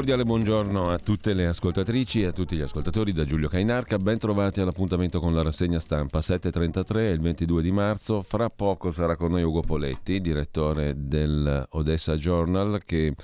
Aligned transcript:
Cordiale 0.00 0.24
buongiorno 0.24 0.88
a 0.88 0.98
tutte 0.98 1.34
le 1.34 1.46
ascoltatrici 1.46 2.22
e 2.22 2.28
a 2.28 2.32
tutti 2.32 2.56
gli 2.56 2.62
ascoltatori 2.62 3.12
da 3.12 3.26
Giulio 3.26 3.50
Cainarca. 3.50 3.98
Ben 3.98 4.16
trovati 4.16 4.58
all'appuntamento 4.58 5.20
con 5.20 5.34
la 5.34 5.42
rassegna 5.42 5.78
stampa 5.78 6.20
7.33 6.20 7.12
il 7.12 7.20
22 7.20 7.60
di 7.60 7.70
marzo. 7.70 8.22
Fra 8.22 8.48
poco 8.48 8.92
sarà 8.92 9.14
con 9.16 9.32
noi 9.32 9.42
Ugo 9.42 9.60
Poletti, 9.60 10.22
direttore 10.22 10.94
del 10.96 11.66
Odessa 11.72 12.16
Journal, 12.16 12.80
che 12.82 13.14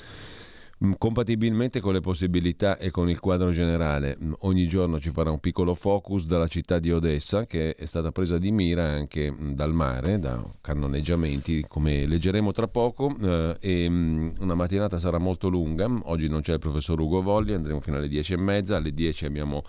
compatibilmente 0.98 1.80
con 1.80 1.94
le 1.94 2.00
possibilità 2.00 2.76
e 2.76 2.90
con 2.90 3.08
il 3.08 3.18
quadro 3.18 3.50
generale. 3.50 4.16
Mm, 4.22 4.32
ogni 4.40 4.66
giorno 4.68 5.00
ci 5.00 5.10
farà 5.10 5.30
un 5.30 5.40
piccolo 5.40 5.74
focus 5.74 6.26
dalla 6.26 6.48
città 6.48 6.78
di 6.78 6.92
Odessa 6.92 7.46
che 7.46 7.74
è 7.74 7.84
stata 7.86 8.12
presa 8.12 8.36
di 8.38 8.50
mira 8.52 8.84
anche 8.84 9.30
mm, 9.30 9.52
dal 9.52 9.72
mare, 9.72 10.18
da 10.18 10.44
cannoneggiamenti, 10.60 11.64
come 11.66 12.06
leggeremo 12.06 12.52
tra 12.52 12.68
poco. 12.68 13.14
Eh, 13.18 13.56
e 13.60 13.86
una 13.86 14.54
mattinata 14.54 14.98
sarà 14.98 15.18
molto 15.18 15.48
lunga. 15.48 15.88
Oggi 16.04 16.28
non 16.28 16.42
c'è 16.42 16.54
il 16.54 16.58
professor 16.58 17.00
Ugo 17.00 17.22
Volli, 17.22 17.54
andremo 17.54 17.80
fino 17.80 17.96
alle 17.96 18.08
10 18.08 18.34
e 18.34 18.36
mezza. 18.36 18.76
Alle 18.76 18.92
10 18.92 19.24
abbiamo 19.24 19.64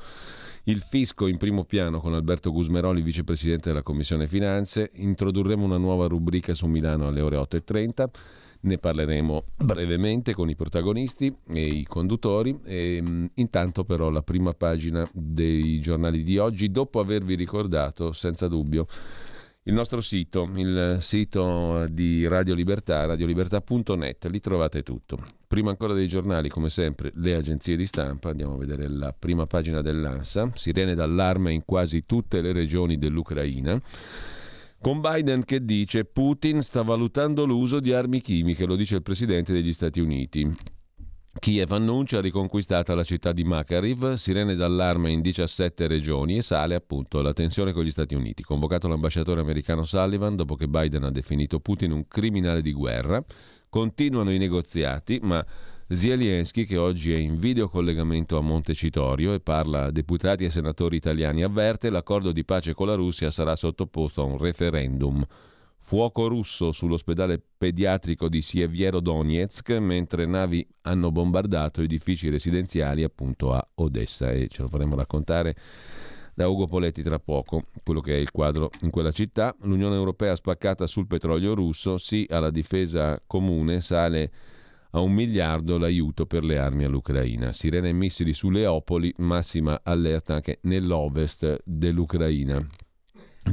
il 0.64 0.82
fisco 0.82 1.28
in 1.28 1.38
primo 1.38 1.64
piano 1.64 2.02
con 2.02 2.14
Alberto 2.14 2.52
Gusmeroli, 2.52 3.02
vicepresidente 3.02 3.70
della 3.70 3.84
Commissione 3.84 4.28
Finanze. 4.28 4.92
Introdurremo 4.96 5.64
una 5.64 5.78
nuova 5.78 6.08
rubrica 6.08 6.54
su 6.54 6.68
Milano 6.68 7.08
alle 7.08 7.22
ore 7.22 7.38
8.30. 7.38 8.10
Ne 8.68 8.78
parleremo 8.80 9.46
brevemente 9.56 10.34
con 10.34 10.50
i 10.50 10.56
protagonisti 10.56 11.34
e 11.48 11.68
i 11.68 11.86
conduttori. 11.86 12.60
E, 12.66 13.02
mm, 13.02 13.26
intanto 13.36 13.86
però 13.86 14.10
la 14.10 14.22
prima 14.24 14.54
pagina 14.54 15.10
dei 15.14 15.80
giornali 15.80 16.22
di 16.22 16.38
oggi, 16.38 16.70
dopo 16.70 17.00
avervi 17.00 17.36
ricordato 17.36 18.12
senza 18.12 18.50
dubbio 18.50 18.86
il 19.64 19.74
nostro 19.74 20.02
sito, 20.02 20.50
il 20.56 20.98
sito 21.00 21.88
di 21.90 22.28
Radio 22.28 22.56
Libertà, 22.56 23.06
radiolibertà.net, 23.06 24.26
lì 24.26 24.42
trovate 24.42 24.84
tutto. 24.84 25.18
Prima 25.48 25.70
ancora 25.70 25.94
dei 25.94 26.10
giornali, 26.10 26.50
come 26.50 26.70
sempre, 26.70 27.12
le 27.16 27.36
agenzie 27.36 27.78
di 27.78 27.86
stampa, 27.86 28.30
andiamo 28.30 28.56
a 28.56 28.58
vedere 28.58 28.90
la 28.90 29.14
prima 29.18 29.46
pagina 29.46 29.82
dell'ANSA, 29.82 30.52
sirene 30.56 30.94
d'allarme 30.94 31.54
in 31.54 31.64
quasi 31.64 32.06
tutte 32.06 32.42
le 32.42 32.52
regioni 32.52 32.98
dell'Ucraina. 32.98 33.80
Con 34.80 35.02
Biden 35.02 35.44
che 35.44 35.66
dice 35.66 36.06
Putin 36.06 36.62
sta 36.62 36.82
valutando 36.84 37.46
l'uso 37.46 37.80
di 37.80 37.92
armi 37.94 38.22
chimiche, 38.22 38.66
lo 38.66 38.76
dice 38.76 38.96
il 38.96 39.02
presidente 39.02 39.52
degli 39.52 39.74
Stati 39.74 40.00
Uniti. 40.00 40.56
Kiev 41.40 41.72
annuncia 41.72 42.22
riconquistata 42.22 42.96
la 42.96 43.04
città 43.04 43.32
di 43.32 43.44
Makariv, 43.44 44.14
sirene 44.14 44.56
d'allarme 44.56 45.12
in 45.12 45.22
17 45.22 45.88
regioni 45.88 46.38
e 46.38 46.42
sale 46.42 46.76
appunto 46.76 47.22
la 47.22 47.34
tensione 47.34 47.74
con 47.74 47.84
gli 47.84 47.92
Stati 47.92 48.16
Uniti. 48.16 48.44
Convocato 48.44 48.88
l'ambasciatore 48.88 49.42
americano 49.42 49.84
Sullivan 49.84 50.36
dopo 50.36 50.56
che 50.56 50.68
Biden 50.68 51.04
ha 51.04 51.12
definito 51.12 51.60
Putin 51.60 51.92
un 51.92 52.08
criminale 52.08 52.62
di 52.62 52.72
guerra. 52.72 53.24
Continuano 53.70 54.32
i 54.32 54.38
negoziati, 54.38 55.20
ma 55.22 55.46
Zelensky, 55.90 56.66
che 56.66 56.76
oggi 56.76 57.14
è 57.14 57.18
in 57.18 57.40
videocollegamento 57.40 58.38
a 58.38 58.42
Montecitorio 58.42 59.34
e 59.34 59.40
parla 59.40 59.86
a 59.86 59.92
deputati 59.92 60.44
e 60.44 60.50
senatori 60.50 60.98
italiani, 60.98 61.44
avverte 61.44 61.90
l'accordo 61.90 62.34
di 62.34 62.44
pace 62.44 62.74
con 62.74 62.88
la 62.88 62.96
Russia 62.96 63.32
sarà 63.32 63.56
sottoposto 63.56 64.22
a 64.22 64.26
un 64.26 64.38
referendum. 64.38 65.26
Fuoco 65.80 66.28
russo 66.28 66.74
sull'ospedale 66.74 67.42
pediatrico 67.58 68.28
di 68.28 68.42
Sieviero 68.42 69.00
Donetsk 69.00 69.70
mentre 69.78 70.26
navi 70.26 70.68
hanno 70.82 71.10
bombardato 71.10 71.82
edifici 71.82 72.28
residenziali 72.28 73.04
appunto 73.04 73.54
a 73.54 73.66
Odessa 73.76 74.30
e 74.32 74.50
ce 74.50 74.64
lo 74.64 74.68
faremo 74.68 74.96
raccontare 74.96 75.56
da 76.34 76.50
Ugo 76.50 76.66
Poletti 76.66 77.02
tra 77.02 77.18
poco, 77.18 77.64
quello 77.82 78.02
che 78.02 78.14
è 78.14 78.20
il 78.20 78.32
quadro 78.32 78.72
in 78.82 78.90
quella 78.90 79.14
città. 79.14 79.56
L'Unione 79.62 79.96
Europea 79.96 80.36
spaccata 80.36 80.86
sul 80.86 81.08
petrolio 81.08 81.56
russo, 81.56 81.98
sì 81.98 82.28
alla 82.30 82.52
difesa 82.52 83.22
comune, 83.26 83.80
sale 83.80 84.32
a 84.92 85.00
un 85.00 85.14
miliardo 85.14 85.78
l'aiuto 85.78 86.26
per 86.26 86.44
le 86.44 86.58
armi 86.58 86.84
all'Ucraina. 86.84 87.54
Sirene 87.54 87.90
e 87.90 87.94
missili 87.94 88.34
su 88.34 88.50
Leopoli, 88.50 89.14
massima 89.18 89.82
allerta 89.84 90.36
anche 90.36 90.60
nell'ovest 90.64 91.62
dell'Ucraina. 91.64 92.66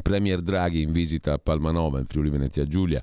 Premier 0.03 0.43
Draghi 0.43 0.83
in 0.83 0.93
visita 0.93 1.35
a 1.35 1.39
Palmanova, 1.39 1.99
in 2.01 2.07
Friuli 2.07 2.31
Venezia 2.31 2.65
Giulia, 2.65 3.03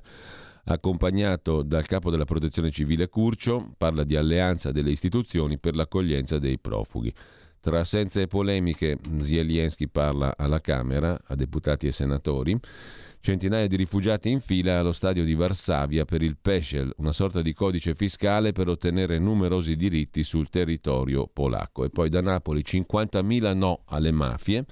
accompagnato 0.64 1.62
dal 1.62 1.86
capo 1.86 2.10
della 2.10 2.24
protezione 2.24 2.70
civile 2.70 3.08
Curcio, 3.08 3.74
parla 3.76 4.04
di 4.04 4.16
alleanza 4.16 4.72
delle 4.72 4.90
istituzioni 4.90 5.58
per 5.58 5.74
l'accoglienza 5.74 6.38
dei 6.38 6.58
profughi. 6.58 7.12
Tra 7.60 7.78
assenze 7.78 8.22
e 8.22 8.26
polemiche, 8.26 8.98
Zelensky 9.18 9.86
parla 9.86 10.34
alla 10.36 10.60
Camera, 10.60 11.18
a 11.24 11.34
deputati 11.36 11.86
e 11.86 11.92
senatori. 11.92 12.58
Centinaia 13.24 13.68
di 13.68 13.76
rifugiati 13.76 14.30
in 14.30 14.40
fila 14.40 14.80
allo 14.80 14.90
stadio 14.90 15.22
di 15.22 15.34
Varsavia 15.34 16.04
per 16.04 16.22
il 16.22 16.36
Peschel, 16.42 16.92
una 16.96 17.12
sorta 17.12 17.40
di 17.40 17.52
codice 17.52 17.94
fiscale 17.94 18.50
per 18.50 18.66
ottenere 18.66 19.20
numerosi 19.20 19.76
diritti 19.76 20.24
sul 20.24 20.50
territorio 20.50 21.30
polacco. 21.32 21.84
E 21.84 21.90
poi 21.90 22.08
da 22.08 22.20
Napoli 22.20 22.64
50.000 22.66 23.56
no 23.56 23.82
alle 23.86 24.10
mafie. 24.10 24.64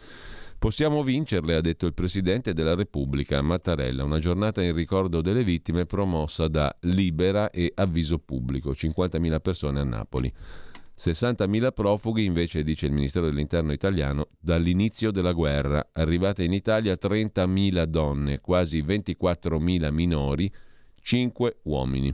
Possiamo 0.58 1.04
vincerle, 1.04 1.54
ha 1.54 1.60
detto 1.60 1.86
il 1.86 1.94
Presidente 1.94 2.52
della 2.52 2.74
Repubblica 2.74 3.40
Mattarella, 3.40 4.02
una 4.02 4.18
giornata 4.18 4.60
in 4.60 4.74
ricordo 4.74 5.20
delle 5.20 5.44
vittime 5.44 5.86
promossa 5.86 6.48
da 6.48 6.76
Libera 6.80 7.50
e 7.50 7.70
Avviso 7.76 8.18
Pubblico, 8.18 8.72
50.000 8.72 9.40
persone 9.40 9.78
a 9.78 9.84
Napoli. 9.84 10.32
60.000 11.00 11.72
profughi 11.72 12.24
invece, 12.24 12.62
dice 12.62 12.84
il 12.84 12.92
Ministero 12.92 13.24
dell'Interno 13.24 13.72
italiano, 13.72 14.28
dall'inizio 14.38 15.10
della 15.10 15.32
guerra. 15.32 15.88
Arrivate 15.92 16.44
in 16.44 16.52
Italia 16.52 16.98
30.000 17.00 17.84
donne, 17.84 18.40
quasi 18.40 18.82
24.000 18.82 19.90
minori, 19.90 20.52
5 21.00 21.56
uomini. 21.62 22.12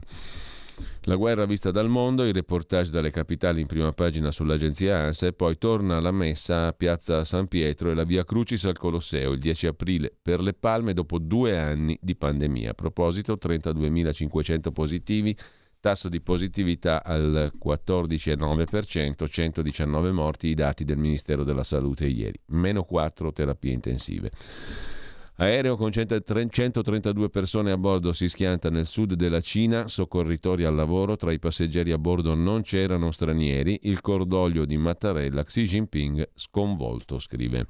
La 1.01 1.15
guerra 1.15 1.45
vista 1.45 1.71
dal 1.71 1.89
mondo, 1.89 2.23
il 2.23 2.33
reportage 2.33 2.91
dalle 2.91 3.11
capitali 3.11 3.61
in 3.61 3.67
prima 3.67 3.91
pagina 3.93 4.31
sull'agenzia 4.31 4.97
ANSA 4.99 5.27
e 5.27 5.33
poi 5.33 5.57
torna 5.57 5.99
la 5.99 6.11
messa 6.11 6.67
a 6.67 6.73
Piazza 6.73 7.25
San 7.25 7.47
Pietro 7.47 7.89
e 7.89 7.93
la 7.93 8.03
Via 8.03 8.23
Crucis 8.23 8.65
al 8.65 8.77
Colosseo 8.77 9.31
il 9.31 9.39
10 9.39 9.67
aprile 9.67 10.15
per 10.21 10.39
le 10.39 10.53
palme 10.53 10.93
dopo 10.93 11.17
due 11.17 11.57
anni 11.57 11.97
di 12.01 12.15
pandemia. 12.15 12.71
A 12.71 12.73
proposito, 12.73 13.37
32.500 13.41 14.71
positivi, 14.71 15.35
tasso 15.79 16.09
di 16.09 16.21
positività 16.21 17.03
al 17.03 17.51
14,9%, 17.63 19.27
119 19.27 20.11
morti 20.11 20.47
i 20.47 20.53
dati 20.53 20.83
del 20.83 20.97
Ministero 20.97 21.43
della 21.43 21.63
Salute 21.63 22.07
ieri, 22.07 22.39
meno 22.47 22.83
4 22.83 23.31
terapie 23.31 23.71
intensive. 23.71 24.31
Aereo 25.39 25.75
con 25.75 25.91
132 25.91 27.29
persone 27.29 27.71
a 27.71 27.77
bordo 27.77 28.11
si 28.11 28.27
schianta 28.27 28.71
nel 28.71 28.87
sud 28.87 29.13
della 29.13 29.39
Cina, 29.39 29.87
soccorritori 29.87 30.63
al 30.63 30.73
lavoro, 30.73 31.15
tra 31.15 31.31
i 31.31 31.37
passeggeri 31.37 31.91
a 31.91 31.99
bordo 31.99 32.33
non 32.33 32.63
c'erano 32.63 33.11
stranieri, 33.11 33.81
il 33.83 34.01
cordoglio 34.01 34.65
di 34.65 34.77
Mattarella, 34.77 35.43
Xi 35.43 35.63
Jinping 35.63 36.29
sconvolto, 36.33 37.19
scrive. 37.19 37.67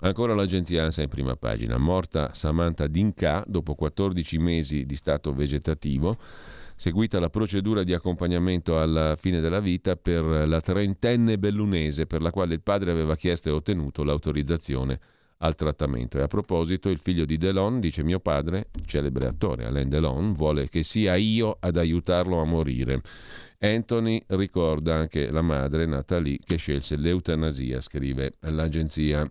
Ancora 0.00 0.34
l'agenzia 0.34 0.84
ANSA 0.84 1.02
in 1.02 1.08
prima 1.08 1.36
pagina, 1.36 1.78
morta 1.78 2.34
Samantha 2.34 2.88
Dinka 2.88 3.44
dopo 3.46 3.76
14 3.76 4.38
mesi 4.38 4.84
di 4.84 4.96
stato 4.96 5.32
vegetativo, 5.32 6.16
seguita 6.78 7.18
la 7.18 7.28
procedura 7.28 7.82
di 7.82 7.92
accompagnamento 7.92 8.80
alla 8.80 9.16
fine 9.16 9.40
della 9.40 9.58
vita 9.58 9.96
per 9.96 10.22
la 10.22 10.60
trentenne 10.60 11.36
bellunese 11.36 12.06
per 12.06 12.22
la 12.22 12.30
quale 12.30 12.54
il 12.54 12.62
padre 12.62 12.92
aveva 12.92 13.16
chiesto 13.16 13.48
e 13.48 13.52
ottenuto 13.52 14.04
l'autorizzazione 14.04 15.00
al 15.38 15.56
trattamento. 15.56 16.18
E 16.18 16.22
a 16.22 16.28
proposito, 16.28 16.88
il 16.88 16.98
figlio 16.98 17.24
di 17.24 17.36
Delon 17.36 17.80
dice 17.80 18.04
mio 18.04 18.20
padre, 18.20 18.68
celebre 18.86 19.26
attore 19.26 19.66
Alain 19.66 19.88
Delon, 19.88 20.32
vuole 20.34 20.68
che 20.68 20.84
sia 20.84 21.16
io 21.16 21.56
ad 21.58 21.76
aiutarlo 21.76 22.40
a 22.40 22.44
morire. 22.44 23.02
Anthony 23.58 24.22
ricorda 24.28 24.94
anche 24.94 25.32
la 25.32 25.42
madre 25.42 25.84
Natalie 25.84 26.38
che 26.44 26.56
scelse 26.56 26.96
l'eutanasia, 26.96 27.80
scrive 27.80 28.36
l'agenzia 28.40 29.28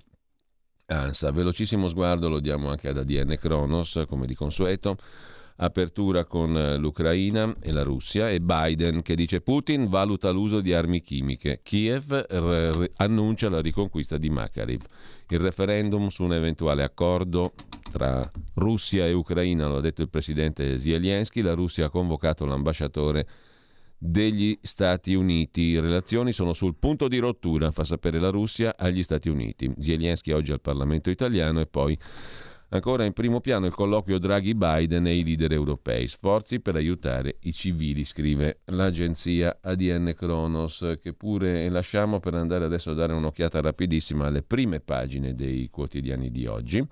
ANSA. 0.88 1.32
Velocissimo 1.32 1.88
sguardo 1.88 2.28
lo 2.28 2.42
diamo 2.42 2.70
anche 2.70 2.90
ad 2.90 2.98
ADN 2.98 3.38
Kronos, 3.40 4.04
come 4.06 4.26
di 4.26 4.36
consueto. 4.36 4.98
Apertura 5.60 6.26
con 6.26 6.76
l'Ucraina 6.78 7.56
e 7.60 7.72
la 7.72 7.82
Russia 7.82 8.30
e 8.30 8.40
Biden 8.40 9.02
che 9.02 9.16
dice 9.16 9.42
Putin 9.42 9.90
valuta 9.90 10.30
l'uso 10.30 10.62
di 10.62 10.72
armi 10.72 11.02
chimiche. 11.02 11.62
Kiev 11.64 12.12
r- 12.12 12.72
r- 12.76 12.92
annuncia 12.98 13.50
la 13.50 13.60
riconquista 13.60 14.18
di 14.18 14.30
Makariv. 14.30 14.82
Il 15.30 15.40
referendum 15.40 16.08
su 16.10 16.24
un 16.24 16.34
eventuale 16.34 16.84
accordo 16.84 17.54
tra 17.92 18.30
Russia 18.54 19.08
e 19.08 19.14
Ucraina, 19.14 19.68
lo 19.68 19.78
ha 19.78 19.82
detto 19.82 20.04
il 20.04 20.10
presidente 20.10 20.78
Zelensky, 20.78 21.42
la 21.42 21.54
Russia 21.54 21.88
ha 21.88 21.90
convocato 21.90 22.46
l'ambasciatore 22.46 23.28
degli 23.98 24.58
Stati 24.62 25.16
Uniti. 25.16 25.74
Le 25.74 25.82
relazioni 25.82 26.32
sono 26.34 26.54
sul 26.54 26.76
punto 26.76 27.08
di 27.08 27.18
rottura, 27.18 27.72
fa 27.72 27.84
sapere 27.84 28.20
la 28.20 28.30
Russia 28.30 28.76
agli 28.78 29.02
Stati 29.02 29.28
Uniti. 29.28 29.74
Zelensky 29.80 30.32
oggi 30.34 30.52
al 30.52 30.62
Parlamento 30.62 31.10
italiano 31.10 31.60
e 31.62 31.66
poi 31.66 31.98
ancora 32.70 33.06
in 33.06 33.14
primo 33.14 33.40
piano 33.40 33.66
il 33.66 33.74
colloquio 33.74 34.18
Draghi-Biden 34.18 35.08
e 35.08 35.16
i 35.16 35.24
leader 35.24 35.52
europei. 35.54 36.08
Sforzi 36.08 36.60
per 36.60 36.76
aiutare 36.76 37.38
i 37.42 37.54
civili, 37.54 38.04
scrive 38.04 38.60
l'agenzia 38.66 39.60
ADN 39.62 40.14
Kronos, 40.16 40.98
che 41.02 41.14
pure 41.14 41.70
lasciamo 41.70 42.20
per 42.20 42.34
andare 42.34 42.66
adesso 42.66 42.92
a 42.92 42.96
dare 42.96 43.14
un'occhiata 43.14 43.62
rapidissima 43.62 44.28
alle 44.28 44.44
prime 44.44 44.80
pagine 44.80 45.36
dei 45.36 45.70
quotidiani 45.70 46.32
di 46.32 46.46
oggi. 46.46 46.86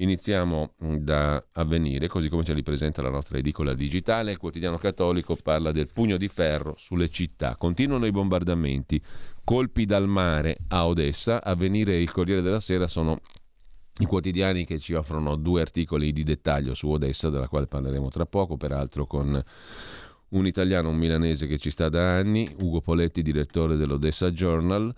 Iniziamo 0.00 0.74
da 0.78 1.42
avvenire, 1.54 2.06
così 2.06 2.28
come 2.28 2.44
ce 2.44 2.54
li 2.54 2.62
presenta 2.62 3.02
la 3.02 3.10
nostra 3.10 3.36
edicola 3.38 3.74
digitale. 3.74 4.30
Il 4.30 4.38
quotidiano 4.38 4.78
cattolico 4.78 5.36
parla 5.42 5.72
del 5.72 5.88
pugno 5.92 6.16
di 6.16 6.28
ferro 6.28 6.74
sulle 6.78 7.08
città. 7.08 7.56
Continuano 7.56 8.06
i 8.06 8.12
bombardamenti, 8.12 9.02
colpi 9.42 9.86
dal 9.86 10.06
mare 10.06 10.58
a 10.68 10.86
Odessa. 10.86 11.42
Avvenire 11.42 11.94
e 11.94 12.02
il 12.02 12.12
Corriere 12.12 12.42
della 12.42 12.60
Sera 12.60 12.86
sono 12.86 13.18
i 13.98 14.06
quotidiani 14.06 14.64
che 14.64 14.78
ci 14.78 14.94
offrono 14.94 15.36
due 15.36 15.60
articoli 15.60 16.12
di 16.12 16.22
dettaglio 16.22 16.74
su 16.74 16.88
Odessa, 16.88 17.30
della 17.30 17.48
quale 17.48 17.66
parleremo 17.66 18.08
tra 18.08 18.26
poco, 18.26 18.56
peraltro 18.56 19.06
con 19.06 19.42
un 20.30 20.46
italiano, 20.46 20.90
un 20.90 20.96
milanese 20.96 21.46
che 21.46 21.58
ci 21.58 21.70
sta 21.70 21.88
da 21.88 22.16
anni, 22.16 22.48
Ugo 22.60 22.80
Poletti, 22.80 23.22
direttore 23.22 23.76
dell'Odessa 23.76 24.30
Journal 24.30 24.94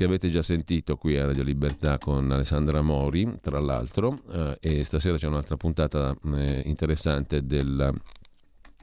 che 0.00 0.06
avete 0.06 0.30
già 0.30 0.40
sentito 0.40 0.96
qui 0.96 1.18
a 1.18 1.26
Radio 1.26 1.42
Libertà 1.42 1.98
con 1.98 2.30
Alessandra 2.30 2.80
Mori, 2.80 3.36
tra 3.42 3.60
l'altro, 3.60 4.20
eh, 4.32 4.56
e 4.58 4.84
stasera 4.84 5.18
c'è 5.18 5.26
un'altra 5.26 5.58
puntata 5.58 6.16
eh, 6.36 6.62
interessante 6.64 7.44
della 7.44 7.92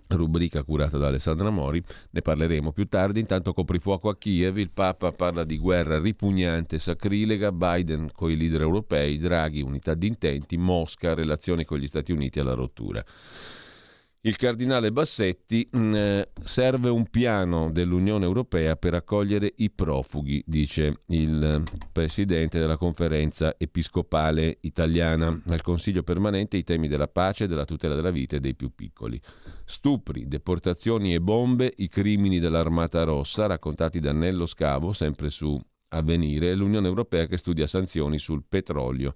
rubrica 0.09 0.63
curata 0.63 0.98
da 0.98 1.07
Alessandra 1.07 1.50
Mori, 1.50 1.83
ne 2.12 2.21
parleremo 2.21 2.71
più 2.71 2.88
tardi. 2.88 3.19
Intanto 3.19 3.54
coprifuoco 3.54 4.09
a 4.09 4.18
Kiev, 4.18 4.57
il 4.57 4.71
Papa 4.71 5.12
parla 5.12 5.44
di 5.44 5.57
guerra 5.57 6.00
ripugnante, 6.00 6.80
sacrilega, 6.80 7.51
Biden 7.51 8.09
con 8.13 8.31
i 8.31 8.38
leader 8.38 8.62
europei, 8.62 9.18
Draghi, 9.18 9.62
unità 9.62 9.94
di 9.94 10.07
intenti, 10.07 10.57
Mosca, 10.57 11.13
relazioni 11.13 11.65
con 11.65 11.77
gli 11.77 11.88
Stati 11.88 12.12
Uniti 12.12 12.39
alla 12.39 12.54
rottura. 12.54 13.04
Il 14.22 14.36
cardinale 14.36 14.92
Bassetti 14.92 15.69
mm, 15.78 15.94
eh, 15.94 16.30
serve 16.42 16.90
un 16.90 17.08
piano 17.08 17.69
dell'Unione 17.72 18.25
Europea 18.25 18.75
per 18.75 18.96
accogliere 18.96 19.54
i 19.58 19.69
profughi, 19.69 20.44
dice 20.46 21.02
il 21.08 21.64
presidente 21.92 22.58
della 22.58 22.78
conferenza 22.78 23.54
episcopale 23.60 24.58
italiana. 24.62 25.40
Al 25.50 25.62
Consiglio 25.62 26.02
permanente 26.02 26.58
i 26.58 26.64
temi 26.64 26.88
della 26.88 27.08
pace, 27.08 27.46
della 27.46 27.64
tutela 27.64 27.94
della 27.94 28.10
vita 28.10 28.36
e 28.36 28.40
dei 28.40 28.56
più 28.56 28.74
piccoli. 28.74 29.22
Stupri, 29.66 30.28
deportazioni 30.28 31.14
e 31.14 31.22
bombe, 31.22 31.72
i 31.78 31.88
crimini 31.88 32.40
dell'Armata 32.40 33.04
Rossa, 33.04 33.46
raccontati 33.46 34.00
da 34.00 34.14
Nello 34.14 34.48
Scavo, 34.48 34.94
sempre 34.94 35.30
su 35.30 35.58
Avvenire, 35.90 36.50
e 36.50 36.56
l'Unione 36.56 36.88
Europea 36.88 37.28
che 37.28 37.38
studia 37.38 37.68
sanzioni 37.68 38.18
sul 38.18 38.44
petrolio. 38.50 39.14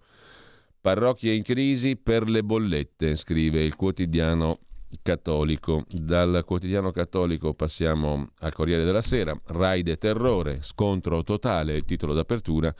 Parrocchie 0.79 1.33
in 1.33 1.43
crisi 1.43 1.97
per 1.97 2.29
le 2.29 2.43
bollette, 2.43 3.15
scrive 3.15 3.63
il 3.63 3.75
quotidiano 3.75 4.59
cattolico. 5.01 5.85
Dal 5.89 6.43
quotidiano 6.45 6.91
cattolico 6.91 7.53
passiamo 7.53 8.31
al 8.39 8.53
Corriere 8.53 8.83
della 8.83 9.01
Sera. 9.01 9.39
Raide 9.45 9.97
terrore, 9.97 10.59
scontro 10.61 11.23
totale, 11.23 11.75
il 11.75 11.85
titolo 11.85 12.13
d'apertura. 12.13 12.73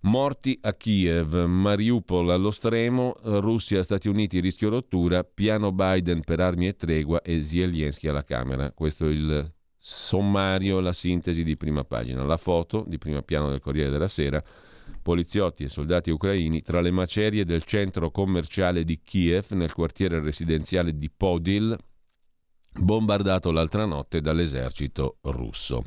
Morti 0.00 0.56
a 0.62 0.74
Kiev, 0.74 1.34
Mariupol 1.34 2.30
allo 2.30 2.52
stremo, 2.52 3.16
Russia, 3.22 3.82
Stati 3.82 4.08
Uniti, 4.08 4.38
rischio 4.38 4.68
rottura, 4.68 5.24
piano 5.24 5.72
Biden 5.72 6.22
per 6.22 6.38
armi 6.38 6.68
e 6.68 6.76
tregua 6.76 7.20
e 7.22 7.40
Zelensky 7.40 8.06
alla 8.06 8.22
Camera. 8.22 8.70
Questo 8.70 9.06
è 9.06 9.10
il 9.10 9.52
sommario, 9.76 10.78
la 10.80 10.92
sintesi 10.92 11.42
di 11.42 11.56
prima 11.56 11.82
pagina. 11.84 12.22
La 12.24 12.36
foto 12.36 12.84
di 12.86 12.98
primo 12.98 13.22
piano 13.22 13.50
del 13.50 13.60
Corriere 13.60 13.90
della 13.90 14.08
Sera 14.08 14.42
poliziotti 15.02 15.64
e 15.64 15.68
soldati 15.68 16.10
ucraini 16.10 16.62
tra 16.62 16.80
le 16.80 16.90
macerie 16.90 17.44
del 17.44 17.64
centro 17.64 18.10
commerciale 18.10 18.84
di 18.84 19.00
Kiev 19.02 19.50
nel 19.50 19.72
quartiere 19.72 20.20
residenziale 20.20 20.96
di 20.96 21.10
Podil, 21.10 21.76
bombardato 22.72 23.50
l'altra 23.50 23.84
notte 23.84 24.20
dall'esercito 24.20 25.18
russo. 25.22 25.84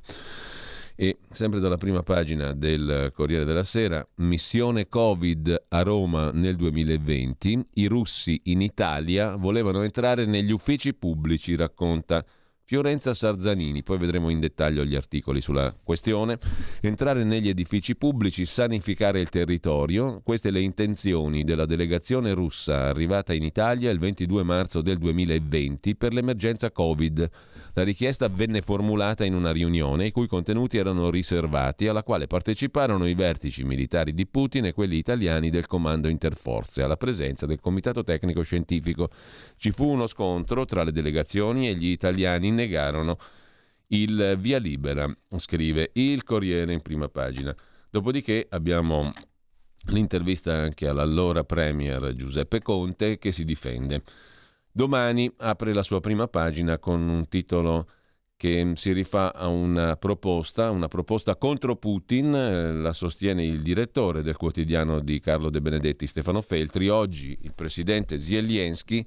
E 0.95 1.17
sempre 1.29 1.59
dalla 1.59 1.77
prima 1.77 2.03
pagina 2.03 2.53
del 2.53 3.11
Corriere 3.13 3.43
della 3.45 3.63
Sera, 3.63 4.07
missione 4.17 4.87
Covid 4.87 5.65
a 5.69 5.81
Roma 5.81 6.31
nel 6.31 6.55
2020, 6.55 7.65
i 7.75 7.87
russi 7.87 8.39
in 8.45 8.61
Italia 8.61 9.35
volevano 9.35 9.81
entrare 9.81 10.25
negli 10.25 10.51
uffici 10.51 10.93
pubblici, 10.93 11.55
racconta 11.55 12.23
Fiorenza 12.71 13.13
Sarzanini, 13.13 13.83
poi 13.83 13.97
vedremo 13.97 14.29
in 14.29 14.39
dettaglio 14.39 14.85
gli 14.85 14.95
articoli 14.95 15.41
sulla 15.41 15.75
questione, 15.83 16.39
entrare 16.79 17.25
negli 17.25 17.49
edifici 17.49 17.97
pubblici, 17.97 18.45
sanificare 18.45 19.19
il 19.19 19.27
territorio, 19.27 20.21
queste 20.23 20.51
le 20.51 20.61
intenzioni 20.61 21.43
della 21.43 21.65
delegazione 21.65 22.33
russa 22.33 22.87
arrivata 22.87 23.33
in 23.33 23.43
Italia 23.43 23.91
il 23.91 23.99
22 23.99 24.43
marzo 24.43 24.81
del 24.81 24.99
2020 24.99 25.97
per 25.97 26.13
l'emergenza 26.13 26.71
Covid. 26.71 27.29
La 27.73 27.83
richiesta 27.83 28.27
venne 28.27 28.61
formulata 28.61 29.23
in 29.23 29.33
una 29.33 29.51
riunione 29.51 30.07
i 30.07 30.11
cui 30.11 30.27
contenuti 30.27 30.77
erano 30.77 31.09
riservati, 31.09 31.87
alla 31.87 32.03
quale 32.03 32.27
parteciparono 32.27 33.07
i 33.07 33.13
vertici 33.13 33.63
militari 33.63 34.13
di 34.13 34.27
Putin 34.27 34.65
e 34.65 34.73
quelli 34.73 34.97
italiani 34.97 35.49
del 35.49 35.67
Comando 35.67 36.09
Interforze, 36.09 36.83
alla 36.83 36.97
presenza 36.97 37.45
del 37.45 37.61
Comitato 37.61 38.03
Tecnico 38.03 38.41
Scientifico. 38.41 39.09
Ci 39.55 39.71
fu 39.71 39.87
uno 39.87 40.05
scontro 40.07 40.65
tra 40.65 40.83
le 40.83 40.91
delegazioni 40.91 41.69
e 41.69 41.75
gli 41.75 41.87
italiani 41.87 42.51
negarono 42.51 43.17
il 43.87 44.35
via 44.37 44.57
libera, 44.57 45.09
scrive 45.37 45.91
il 45.93 46.23
Corriere 46.23 46.73
in 46.73 46.81
prima 46.81 47.07
pagina. 47.07 47.55
Dopodiché 47.89 48.47
abbiamo 48.49 49.13
l'intervista 49.85 50.53
anche 50.53 50.87
all'allora 50.87 51.45
Premier 51.45 52.13
Giuseppe 52.15 52.61
Conte 52.61 53.17
che 53.17 53.31
si 53.31 53.45
difende. 53.45 54.03
Domani 54.71 55.31
apre 55.37 55.73
la 55.73 55.83
sua 55.83 55.99
prima 55.99 56.27
pagina 56.27 56.77
con 56.77 57.01
un 57.07 57.27
titolo 57.27 57.87
che 58.37 58.71
si 58.73 58.91
rifà 58.91 59.33
a 59.35 59.47
una 59.47 59.97
proposta, 59.97 60.71
una 60.71 60.87
proposta 60.87 61.35
contro 61.35 61.75
Putin, 61.75 62.33
eh, 62.33 62.73
la 62.73 62.93
sostiene 62.93 63.45
il 63.45 63.61
direttore 63.61 64.23
del 64.23 64.37
quotidiano 64.37 64.99
di 64.99 65.19
Carlo 65.19 65.51
De 65.51 65.61
Benedetti, 65.61 66.07
Stefano 66.07 66.41
Feltri. 66.41 66.89
Oggi 66.89 67.37
il 67.41 67.53
presidente 67.53 68.17
Zelensky 68.17 69.05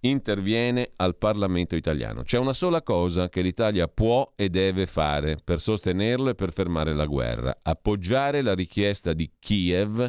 interviene 0.00 0.90
al 0.96 1.16
Parlamento 1.16 1.74
italiano. 1.74 2.22
C'è 2.22 2.36
una 2.36 2.52
sola 2.52 2.82
cosa 2.82 3.28
che 3.30 3.40
l'Italia 3.40 3.88
può 3.88 4.32
e 4.36 4.50
deve 4.50 4.86
fare 4.86 5.38
per 5.42 5.60
sostenerlo 5.60 6.30
e 6.30 6.34
per 6.34 6.52
fermare 6.52 6.92
la 6.92 7.06
guerra, 7.06 7.58
appoggiare 7.62 8.42
la 8.42 8.54
richiesta 8.54 9.14
di 9.14 9.30
Kiev 9.38 10.06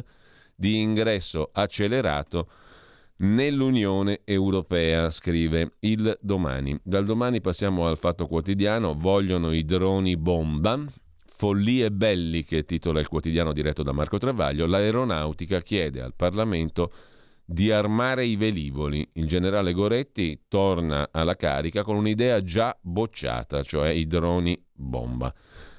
di 0.54 0.80
ingresso 0.80 1.48
accelerato 1.52 2.50
nell'Unione 3.18 4.20
Europea, 4.24 5.10
scrive 5.10 5.74
il 5.80 6.16
domani. 6.20 6.78
Dal 6.82 7.04
domani 7.04 7.40
passiamo 7.40 7.86
al 7.86 7.98
fatto 7.98 8.26
quotidiano, 8.26 8.94
vogliono 8.94 9.52
i 9.52 9.64
droni 9.64 10.16
bomba. 10.16 10.84
Follie 11.24 11.90
belliche, 11.90 12.64
titola 12.64 13.00
il 13.00 13.08
quotidiano 13.08 13.52
diretto 13.52 13.82
da 13.82 13.92
Marco 13.92 14.18
Travaglio, 14.18 14.66
l'aeronautica 14.66 15.60
chiede 15.60 16.00
al 16.00 16.14
Parlamento 16.14 16.92
di 17.44 17.70
armare 17.70 18.26
i 18.26 18.36
velivoli. 18.36 19.08
Il 19.14 19.26
generale 19.26 19.72
Goretti 19.72 20.42
torna 20.48 21.08
alla 21.12 21.36
carica 21.36 21.84
con 21.84 21.96
un'idea 21.96 22.42
già 22.42 22.76
bocciata, 22.80 23.62
cioè 23.62 23.90
i 23.90 24.06
droni 24.06 24.60
bomba 24.72 25.32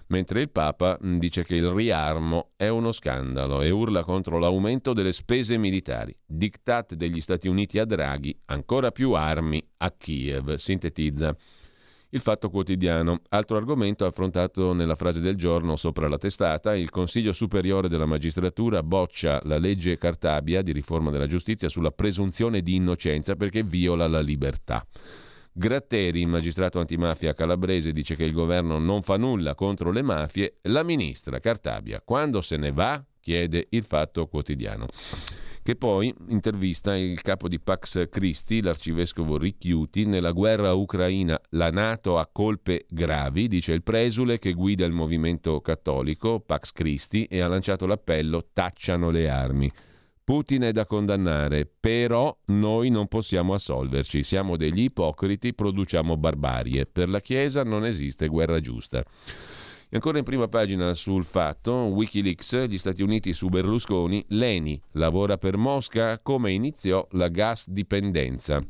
mentre 0.10 0.42
il 0.42 0.50
Papa 0.50 0.98
mm, 1.04 1.18
dice 1.18 1.44
che 1.44 1.56
il 1.56 1.70
riarmo 1.70 2.51
è 2.56 2.68
uno 2.68 2.92
scandalo 2.92 3.62
e 3.62 3.70
urla 3.70 4.04
contro 4.04 4.38
l'aumento 4.38 4.94
delle 4.94 5.12
spese 5.12 5.58
militari. 5.58 6.16
Diktat 6.25 6.94
degli 6.94 7.22
Stati 7.22 7.48
Uniti 7.48 7.80
a 7.80 7.86
Draghi, 7.86 8.38
ancora 8.46 8.92
più 8.92 9.13
armi 9.13 9.63
a 9.78 9.92
Kiev, 9.92 10.56
sintetizza. 10.56 11.36
Il 12.12 12.22
Fatto 12.22 12.50
Quotidiano. 12.50 13.22
Altro 13.30 13.56
argomento 13.56 14.04
affrontato 14.04 14.74
nella 14.74 14.96
frase 14.96 15.22
del 15.22 15.36
giorno 15.36 15.75
sopra 15.75 16.08
la 16.08 16.18
testata, 16.18 16.75
il 16.75 16.89
Consiglio 16.89 17.34
Superiore 17.34 17.88
della 17.88 18.08
Magistratura 18.08 18.82
boccia 18.82 19.39
la 19.44 19.60
legge 19.60 20.00
Cartabia 20.00 20.63
di 20.63 20.72
riforma 20.72 21.12
della 21.12 21.28
giustizia 21.28 21.70
sulla 21.70 21.92
presunzione 21.92 22.62
di 22.62 22.74
innocenza 22.74 23.36
perché 23.36 23.62
viola 23.62 24.08
la 24.08 24.22
libertà. 24.22 24.84
Gratteri, 25.51 26.22
il 26.22 26.29
magistrato 26.29 26.79
antimafia 26.79 27.34
calabrese, 27.34 27.91
dice 27.91 28.15
che 28.15 28.24
il 28.24 28.34
governo 28.34 28.77
non 28.77 29.01
fa 29.01 29.18
nulla 29.18 29.56
contro 29.56 29.91
le 29.91 30.01
mafie. 30.01 30.60
La 30.63 30.84
ministra 30.84 31.39
Cartabia, 31.39 32.01
quando 32.03 32.41
se 32.41 32.58
ne 32.58 32.72
va? 32.72 33.03
chiede 33.20 33.68
il 33.70 33.84
fatto 33.84 34.27
quotidiano. 34.27 34.88
che 35.62 35.75
poi 35.75 36.12
intervista 36.29 36.96
il 36.96 37.22
capo 37.22 37.48
di 37.48 37.60
Pax 37.60 38.10
Christi, 38.10 38.62
l'arcivescovo 38.62 39.38
Ricchiuti, 39.38 40.06
nella 40.06 40.32
guerra 40.32 40.74
ucraina 40.74 41.39
la 41.50 41.70
Nato 41.70 42.18
ha 42.18 42.27
colpe 42.32 42.86
gravi, 42.89 43.48
dice 43.48 43.74
il 43.74 43.84
presule 43.84 44.39
che 44.39 44.53
guida 44.53 44.86
il 44.86 44.94
movimento 44.94 45.62
cattolico, 45.62 46.39
Pax 46.39 46.72
Christi, 46.72 47.25
e 47.25 47.41
ha 47.41 47.48
lanciato 47.48 47.86
l'appello 47.86 48.48
tacciano 48.51 49.12
le 49.12 49.29
armi. 49.29 49.72
Putin 50.29 50.62
è 50.62 50.71
da 50.71 50.86
condannare, 50.86 51.67
però 51.79 52.38
noi 52.50 52.91
non 52.91 53.07
possiamo 53.07 53.55
assolverci, 53.55 54.21
siamo 54.21 54.57
degli 54.57 54.81
ipocriti, 54.81 55.55
produciamo 55.55 56.17
barbarie. 56.17 56.86
Per 56.86 57.09
la 57.09 57.19
Chiesa 57.19 57.63
non 57.63 57.83
esiste 57.83 58.27
guerra 58.27 58.59
giusta. 58.59 59.00
E 59.00 59.05
ancora 59.89 60.19
in 60.19 60.24
prima 60.24 60.48
pagina 60.48 60.93
sul 60.93 61.25
fatto, 61.25 61.71
Wikileaks, 61.71 62.65
gli 62.67 62.77
Stati 62.77 63.01
Uniti 63.01 63.33
su 63.33 63.50
Berlusconi, 63.50 64.24
Leni 64.27 64.79
lavora 64.91 65.39
per 65.39 65.57
Mosca, 65.57 66.19
come 66.19 66.51
iniziò 66.51 67.07
la 67.13 67.29
gas 67.29 67.67
dipendenza. 67.67 68.63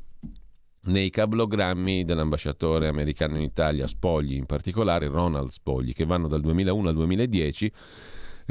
Nei 0.84 1.10
cablogrammi 1.10 2.06
dell'ambasciatore 2.06 2.88
americano 2.88 3.36
in 3.36 3.44
Italia, 3.44 3.86
Spogli 3.86 4.36
in 4.36 4.46
particolare, 4.46 5.08
Ronald 5.08 5.50
Spogli, 5.50 5.92
che 5.92 6.06
vanno 6.06 6.30
dal 6.30 6.40
2001 6.40 6.88
al 6.88 6.96
2010, 6.96 7.74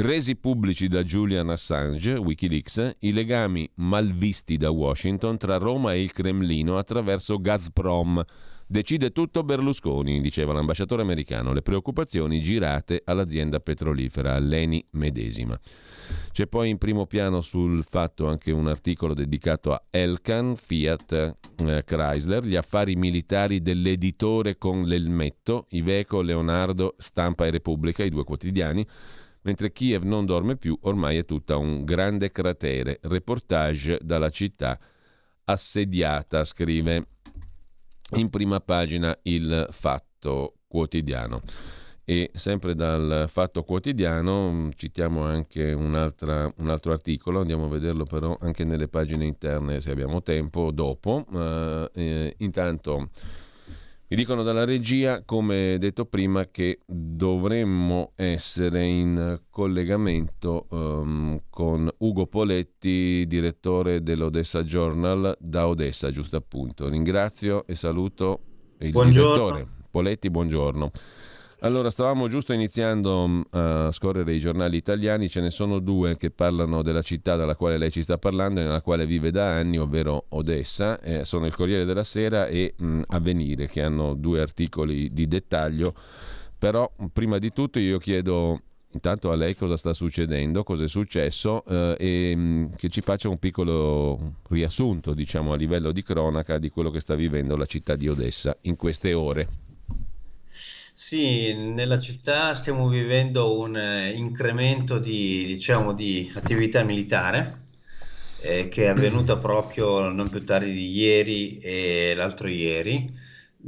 resi 0.00 0.36
pubblici 0.36 0.86
da 0.86 1.02
Julian 1.02 1.50
Assange, 1.50 2.14
Wikileaks, 2.14 2.96
i 3.00 3.12
legami 3.12 3.68
malvisti 3.76 4.56
da 4.56 4.70
Washington 4.70 5.36
tra 5.36 5.56
Roma 5.56 5.92
e 5.92 6.02
il 6.02 6.12
Cremlino 6.12 6.78
attraverso 6.78 7.40
Gazprom, 7.40 8.24
Decide 8.70 9.12
tutto 9.12 9.44
Berlusconi, 9.44 10.20
diceva 10.20 10.52
l'ambasciatore 10.52 11.00
americano, 11.00 11.54
le 11.54 11.62
preoccupazioni 11.62 12.38
girate 12.42 13.00
all'azienda 13.02 13.60
petrolifera, 13.60 14.34
all'Eni 14.34 14.84
medesima. 14.90 15.58
C'è 16.32 16.46
poi 16.48 16.68
in 16.68 16.76
primo 16.76 17.06
piano 17.06 17.40
sul 17.40 17.82
fatto 17.88 18.26
anche 18.26 18.50
un 18.50 18.68
articolo 18.68 19.14
dedicato 19.14 19.72
a 19.72 19.82
Elkan, 19.88 20.54
Fiat, 20.54 21.36
eh, 21.64 21.82
Chrysler, 21.82 22.44
gli 22.44 22.56
affari 22.56 22.94
militari 22.94 23.62
dell'editore 23.62 24.58
con 24.58 24.82
l'elmetto, 24.82 25.64
Iveco, 25.70 26.20
Leonardo, 26.20 26.94
Stampa 26.98 27.46
e 27.46 27.50
Repubblica, 27.50 28.04
i 28.04 28.10
due 28.10 28.24
quotidiani, 28.24 28.86
mentre 29.48 29.72
Kiev 29.72 30.02
non 30.02 30.26
dorme 30.26 30.56
più, 30.56 30.78
ormai 30.82 31.16
è 31.16 31.24
tutta 31.24 31.56
un 31.56 31.82
grande 31.84 32.30
cratere. 32.30 32.98
Reportage 33.00 33.98
dalla 34.02 34.28
città 34.28 34.78
assediata, 35.44 36.44
scrive 36.44 37.06
in 38.16 38.28
prima 38.28 38.60
pagina 38.60 39.18
il 39.22 39.66
Fatto 39.70 40.56
Quotidiano. 40.66 41.40
E 42.04 42.30
sempre 42.34 42.74
dal 42.74 43.26
Fatto 43.30 43.62
Quotidiano 43.62 44.50
mm, 44.50 44.68
citiamo 44.76 45.24
anche 45.24 45.72
un 45.72 45.94
altro 45.94 46.92
articolo, 46.92 47.40
andiamo 47.40 47.64
a 47.64 47.68
vederlo 47.68 48.04
però 48.04 48.36
anche 48.42 48.64
nelle 48.64 48.88
pagine 48.88 49.24
interne 49.24 49.80
se 49.80 49.90
abbiamo 49.90 50.22
tempo 50.22 50.70
dopo. 50.70 51.24
Uh, 51.26 51.88
eh, 51.98 52.34
intanto 52.38 53.08
mi 54.10 54.16
dicono 54.16 54.42
dalla 54.42 54.64
regia, 54.64 55.22
come 55.22 55.76
detto 55.78 56.06
prima, 56.06 56.46
che 56.46 56.80
dovremmo 56.86 58.12
essere 58.14 58.86
in 58.86 59.42
collegamento 59.50 60.66
um, 60.70 61.42
con 61.50 61.90
Ugo 61.98 62.26
Poletti, 62.26 63.26
direttore 63.26 64.02
dell'Odessa 64.02 64.62
Journal 64.62 65.36
da 65.38 65.68
Odessa, 65.68 66.10
giusto 66.10 66.36
appunto. 66.36 66.88
Ringrazio 66.88 67.66
e 67.66 67.74
saluto 67.74 68.40
il 68.78 68.92
buongiorno. 68.92 69.34
direttore. 69.34 69.68
Poletti, 69.90 70.30
buongiorno. 70.30 70.90
Allora, 71.62 71.90
stavamo 71.90 72.28
giusto 72.28 72.52
iniziando 72.52 73.26
mm, 73.26 73.40
a 73.50 73.90
scorrere 73.90 74.32
i 74.32 74.38
giornali 74.38 74.76
italiani, 74.76 75.28
ce 75.28 75.40
ne 75.40 75.50
sono 75.50 75.80
due 75.80 76.16
che 76.16 76.30
parlano 76.30 76.82
della 76.82 77.02
città 77.02 77.34
dalla 77.34 77.56
quale 77.56 77.78
lei 77.78 77.90
ci 77.90 78.02
sta 78.02 78.16
parlando 78.16 78.60
e 78.60 78.62
nella 78.62 78.80
quale 78.80 79.06
vive 79.06 79.32
da 79.32 79.56
anni, 79.56 79.76
ovvero 79.76 80.26
Odessa, 80.28 81.00
eh, 81.00 81.24
sono 81.24 81.46
il 81.46 81.56
Corriere 81.56 81.84
della 81.84 82.04
Sera 82.04 82.46
e 82.46 82.74
mh, 82.76 82.86
mm, 82.86 83.02
Avvenire, 83.08 83.66
che 83.66 83.82
hanno 83.82 84.14
due 84.14 84.40
articoli 84.40 85.12
di 85.12 85.26
dettaglio. 85.26 85.94
Però, 86.56 86.88
prima 87.12 87.38
di 87.38 87.52
tutto, 87.52 87.80
io 87.80 87.98
chiedo 87.98 88.60
intanto 88.92 89.32
a 89.32 89.34
lei 89.34 89.56
cosa 89.56 89.76
sta 89.76 89.92
succedendo, 89.92 90.62
cosa 90.62 90.84
è 90.84 90.88
successo 90.88 91.64
eh, 91.64 91.96
e 91.98 92.36
mh, 92.36 92.40
mm, 92.40 92.66
che 92.76 92.88
ci 92.88 93.00
faccia 93.00 93.28
un 93.28 93.38
piccolo 93.40 94.34
riassunto, 94.50 95.12
diciamo, 95.12 95.54
a 95.54 95.56
livello 95.56 95.90
di 95.90 96.04
cronaca 96.04 96.58
di 96.58 96.70
quello 96.70 96.90
che 96.90 97.00
sta 97.00 97.16
vivendo 97.16 97.56
la 97.56 97.66
città 97.66 97.96
di 97.96 98.08
Odessa 98.08 98.56
in 98.60 98.76
queste 98.76 99.12
ore. 99.12 99.67
Sì, 100.98 101.54
nella 101.54 102.00
città 102.00 102.54
stiamo 102.54 102.88
vivendo 102.88 103.56
un 103.60 103.76
eh, 103.76 104.10
incremento 104.10 104.98
di, 104.98 105.46
diciamo, 105.46 105.94
di 105.94 106.30
attività 106.34 106.82
militare 106.82 107.68
eh, 108.42 108.68
che 108.68 108.84
è 108.84 108.88
avvenuta 108.88 109.38
proprio 109.38 110.10
non 110.10 110.28
più 110.28 110.44
tardi 110.44 110.72
di 110.72 110.90
ieri 110.90 111.58
e 111.60 112.14
l'altro 112.16 112.48
ieri. 112.48 113.16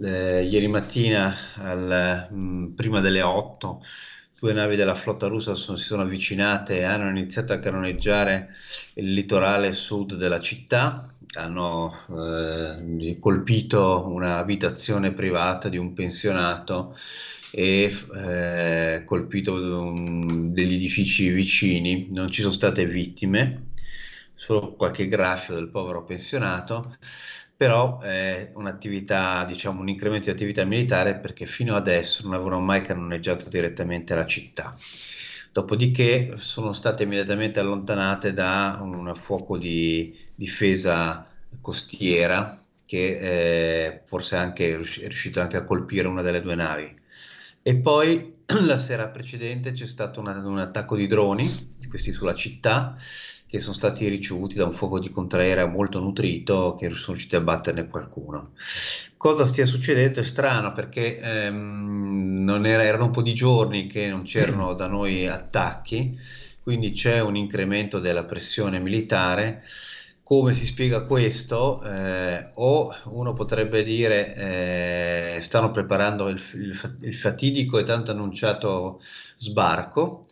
Eh, 0.02 0.42
ieri 0.44 0.66
mattina, 0.68 1.36
al, 1.56 2.28
mh, 2.30 2.36
mm, 2.36 2.74
prima 2.74 3.00
delle 3.00 3.22
8, 3.22 3.82
due 4.40 4.54
navi 4.54 4.74
della 4.74 4.94
flotta 4.94 5.26
russa 5.26 5.54
sono, 5.54 5.76
si 5.76 5.84
sono 5.84 6.02
avvicinate 6.02 6.78
e 6.78 6.84
hanno 6.84 7.10
iniziato 7.10 7.52
a 7.52 7.58
cannoneggiare 7.58 8.54
il 8.94 9.12
litorale 9.12 9.72
sud 9.72 10.14
della 10.14 10.40
città. 10.40 11.14
Hanno 11.34 12.06
eh, 12.08 13.18
colpito 13.20 14.06
un'abitazione 14.08 15.12
privata 15.12 15.68
di 15.68 15.76
un 15.76 15.92
pensionato 15.92 16.96
e 17.52 17.94
eh, 18.14 19.02
colpito 19.04 19.52
um, 19.52 20.52
degli 20.52 20.74
edifici 20.74 21.28
vicini. 21.28 22.08
Non 22.10 22.30
ci 22.30 22.40
sono 22.40 22.54
state 22.54 22.86
vittime, 22.86 23.72
solo 24.34 24.72
qualche 24.72 25.06
graffio 25.06 25.54
del 25.54 25.68
povero 25.68 26.02
pensionato 26.04 26.96
però 27.60 28.00
è 28.00 28.52
un'attività, 28.54 29.44
diciamo, 29.44 29.82
un 29.82 29.90
incremento 29.90 30.24
di 30.24 30.30
attività 30.30 30.64
militare 30.64 31.16
perché 31.16 31.44
fino 31.44 31.74
adesso 31.76 32.22
non 32.24 32.32
avevano 32.32 32.58
mai 32.58 32.80
cannoneggiato 32.80 33.50
direttamente 33.50 34.14
la 34.14 34.24
città. 34.24 34.74
Dopodiché 35.52 36.36
sono 36.38 36.72
state 36.72 37.02
immediatamente 37.02 37.60
allontanate 37.60 38.32
da 38.32 38.78
un 38.80 39.14
fuoco 39.14 39.58
di 39.58 40.16
difesa 40.34 41.28
costiera 41.60 42.58
che 42.86 43.18
eh, 43.18 44.00
forse 44.06 44.36
anche, 44.36 44.72
è 44.72 44.76
riuscito 44.78 45.42
anche 45.42 45.58
a 45.58 45.64
colpire 45.64 46.08
una 46.08 46.22
delle 46.22 46.40
due 46.40 46.54
navi. 46.54 46.98
E 47.60 47.76
poi 47.76 48.36
la 48.64 48.78
sera 48.78 49.08
precedente 49.08 49.72
c'è 49.72 49.84
stato 49.84 50.18
una, 50.18 50.32
un 50.32 50.60
attacco 50.60 50.96
di 50.96 51.06
droni, 51.06 51.76
questi 51.90 52.10
sulla 52.10 52.34
città, 52.34 52.96
che 53.50 53.58
sono 53.58 53.74
stati 53.74 54.06
ricevuti 54.08 54.54
da 54.54 54.64
un 54.64 54.72
fuoco 54.72 55.00
di 55.00 55.10
contraerea 55.10 55.66
molto 55.66 55.98
nutrito 55.98 56.76
che 56.78 56.88
sono 56.90 57.14
riusciti 57.14 57.34
a 57.34 57.40
batterne 57.40 57.88
qualcuno. 57.88 58.52
Cosa 59.16 59.44
stia 59.44 59.66
succedendo 59.66 60.20
è 60.20 60.24
strano 60.24 60.72
perché 60.72 61.18
ehm, 61.18 62.64
era, 62.64 62.84
erano 62.84 63.06
un 63.06 63.10
po' 63.10 63.22
di 63.22 63.34
giorni 63.34 63.88
che 63.88 64.08
non 64.08 64.22
c'erano 64.22 64.74
da 64.74 64.86
noi 64.86 65.26
attacchi, 65.26 66.16
quindi 66.62 66.92
c'è 66.92 67.20
un 67.20 67.36
incremento 67.36 67.98
della 67.98 68.24
pressione 68.24 68.78
militare. 68.78 69.64
Come 70.22 70.54
si 70.54 70.64
spiega 70.64 71.02
questo? 71.02 71.82
Eh, 71.82 72.50
o 72.54 72.94
uno 73.06 73.32
potrebbe 73.32 73.82
dire 73.82 74.34
eh, 75.36 75.38
stanno 75.42 75.72
preparando 75.72 76.28
il, 76.28 76.40
il, 76.54 76.98
il 77.00 77.14
fatidico 77.16 77.78
e 77.78 77.84
tanto 77.84 78.12
annunciato 78.12 79.00
sbarco, 79.38 80.26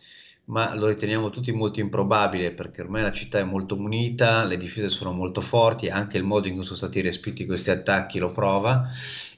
ma 0.49 0.75
lo 0.75 0.87
riteniamo 0.87 1.31
tutti 1.31 1.53
molto 1.53 1.81
improbabile 1.81 2.53
perché 2.53 2.81
ormai 2.83 3.03
la 3.03 3.13
città 3.13 3.39
è 3.39 3.45
molto 3.45 3.77
munita, 3.77 4.45
le 4.45 4.57
difese 4.57 4.89
sono 4.89 5.13
molto 5.13 5.41
forti, 5.41 5.89
anche 5.89 6.17
il 6.17 6.25
modo 6.25 6.49
in 6.49 6.55
cui 6.55 6.65
sono 6.65 6.77
stati 6.77 7.01
respinti 7.01 7.45
questi 7.47 7.71
attacchi 7.71 8.19
lo 8.19 8.33
prova 8.33 8.89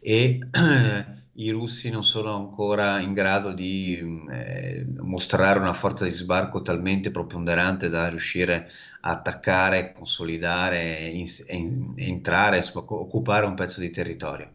e 0.00 0.38
i 1.35 1.50
russi 1.50 1.90
non 1.90 2.05
sono 2.05 2.37
ancora 2.37 3.00
in 3.00 3.12
grado 3.12 3.52
di 3.52 4.25
eh, 4.31 4.87
mostrare 4.99 5.59
una 5.59 5.73
forza 5.73 6.05
di 6.05 6.12
sbarco 6.12 6.61
talmente 6.61 7.11
preponderante 7.11 7.88
da 7.88 8.09
riuscire 8.09 8.71
a 9.00 9.11
attaccare, 9.12 9.93
consolidare 9.93 10.99
e, 10.99 11.26
in, 11.49 11.93
entrare, 11.97 12.59
insomma, 12.59 12.85
occupare 12.88 13.47
un 13.47 13.55
pezzo 13.55 13.81
di 13.81 13.90
territorio. 13.90 14.52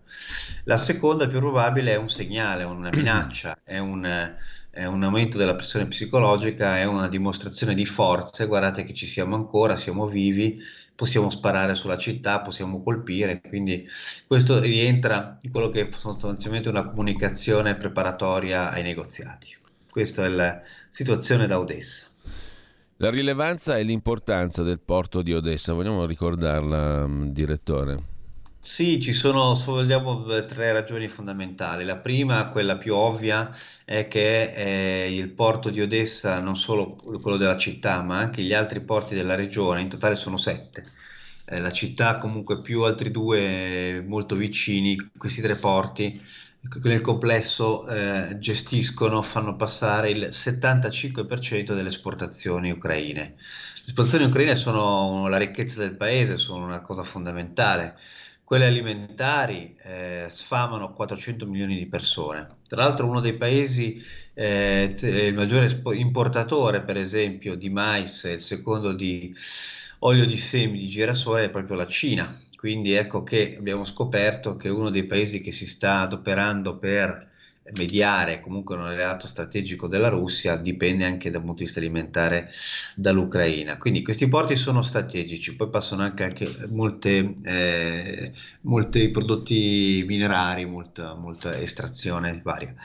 La 0.66 0.78
seconda 0.78 1.28
più 1.28 1.40
probabile 1.40 1.94
è 1.94 1.98
un 1.98 2.10
segnale, 2.10 2.64
una 2.64 2.92
minaccia, 2.92 3.58
è 3.64 3.80
un 3.80 4.36
è 4.75 4.84
un 4.84 5.01
aumento 5.03 5.38
della 5.38 5.55
pressione 5.55 5.88
psicologica, 5.88 6.77
è 6.77 6.84
una 6.84 7.08
dimostrazione 7.08 7.74
di 7.74 7.86
forze, 7.86 8.46
guardate 8.46 8.84
che 8.84 8.94
ci 8.94 9.05
siamo 9.05 9.36
ancora, 9.36 9.77
siamo 9.77 10.05
vivi, 10.05 10.60
possiamo 10.94 11.29
sparare 11.29 11.75
sulla 11.75 11.98
città, 11.98 12.41
possiamo 12.41 12.84
colpire, 12.84 13.39
quindi 13.39 13.88
questo 14.27 14.60
rientra 14.60 15.39
in 15.44 15.51
quello 15.51 15.70
che 15.70 15.88
è 15.88 15.89
sostanzialmente 15.96 16.67
una 16.67 16.84
comunicazione 16.84 17.75
preparatoria 17.75 18.70
ai 18.70 18.84
negoziati. 18.84 19.55
Questa 19.89 20.25
è 20.25 20.27
la 20.27 20.62
situazione 20.89 21.48
da 21.48 21.58
Odessa. 21.58 22.08
La 22.98 23.10
rilevanza 23.10 23.77
e 23.77 23.84
l'importanza 23.84 24.62
del 24.62 24.82
porto 24.82 25.22
di 25.22 25.34
Odessa, 25.34 25.72
vogliamo 25.72 26.05
ricordarla, 26.05 27.08
direttore? 27.08 28.14
Sì, 28.67 29.00
ci 29.00 29.13
sono, 29.13 29.53
vogliamo, 29.63 30.25
tre 30.45 30.72
ragioni 30.74 31.07
fondamentali. 31.07 31.86
La 31.86 31.98
prima, 31.98 32.50
quella 32.50 32.77
più 32.77 32.95
ovvia, 32.95 33.55
è 33.86 34.07
che 34.07 35.03
eh, 35.05 35.15
il 35.15 35.29
porto 35.29 35.69
di 35.69 35.81
Odessa, 35.81 36.39
non 36.39 36.57
solo 36.57 36.95
quello 36.95 37.38
della 37.38 37.57
città, 37.60 38.01
ma 38.01 38.17
anche 38.17 38.41
gli 38.41 38.53
altri 38.53 38.81
porti 38.81 39.13
della 39.13 39.36
regione, 39.36 39.81
in 39.81 39.89
totale 39.89 40.15
sono 40.15 40.38
sette. 40.38 40.91
Eh, 41.45 41.60
la 41.60 41.72
città 41.72 42.17
comunque 42.17 42.62
più 42.62 42.81
altri 42.81 43.12
due 43.12 44.03
molto 44.05 44.36
vicini, 44.36 45.12
questi 45.15 45.41
tre 45.41 45.55
porti, 45.57 46.19
nel 46.84 47.01
complesso 47.01 47.88
eh, 47.88 48.38
gestiscono, 48.39 49.22
fanno 49.22 49.55
passare 49.55 50.10
il 50.10 50.29
75% 50.31 51.75
delle 51.75 51.89
esportazioni 51.89 52.72
ucraine. 52.72 53.36
Le 53.84 53.91
esportazioni 53.91 54.25
ucraine 54.25 54.55
sono 54.55 55.27
la 55.27 55.38
ricchezza 55.38 55.79
del 55.79 55.95
paese, 55.95 56.38
sono 56.38 56.65
una 56.65 56.81
cosa 56.81 57.03
fondamentale 57.03 57.98
quelle 58.46 58.68
alimentari 58.68 59.75
eh, 59.82 60.28
sfamano 60.30 60.94
400 60.94 61.48
milioni 61.48 61.78
di 61.78 61.88
persone. 61.88 62.48
Tra 62.68 62.84
l'altro 62.84 63.08
uno 63.08 63.20
dei 63.20 63.34
paesi, 63.34 64.02
eh, 64.36 64.96
il 65.02 65.34
maggiore 65.34 65.82
importatore 65.96 66.82
per 66.82 66.98
esempio 66.98 67.56
di 67.56 67.70
mais 67.70 68.24
e 68.25 68.34
il 68.34 68.42
secondo 68.42 68.94
di 68.94 69.36
olio 70.00 70.25
di 70.28 70.38
semi 70.38 70.78
di 70.78 70.88
girasole 70.88 71.46
è 71.46 71.50
proprio 71.50 71.75
la 71.75 71.88
Cina. 71.88 72.40
Quindi 72.56 72.94
ecco 72.94 73.24
che 73.24 73.56
abbiamo 73.58 73.84
scoperto 73.84 74.56
che 74.56 74.70
uno 74.70 74.92
dei 74.92 75.06
paesi 75.06 75.42
che 75.42 75.52
si 75.52 75.66
sta 75.66 76.02
adoperando 76.02 76.78
per 76.78 77.34
mediare 77.74 78.41
comunque 78.41 78.75
un 78.75 78.84
alleato 78.84 79.27
strategico 79.27 79.88
della 79.88 80.10
Russia 80.10 80.55
dipende 80.55 81.03
anche 81.05 81.31
dal 81.31 81.41
punto 81.41 81.57
di 81.57 81.63
vista 81.63 81.79
alimentare 81.79 82.51
dall'Ucraina. 82.95 83.77
Quindi 83.77 84.03
questi 84.03 84.27
porti 84.27 84.55
sono 84.55 84.81
strategici, 84.84 85.55
poi 85.55 85.69
passano 85.69 86.03
anche, 86.03 86.24
anche 86.24 86.67
molte, 86.67 87.36
eh, 87.43 88.31
molti 88.62 89.10
prodotti 89.10 90.03
minerari, 90.07 90.65
molta, 90.65 91.15
molta 91.15 91.57
estrazione 91.60 92.39
varia. 92.43 92.75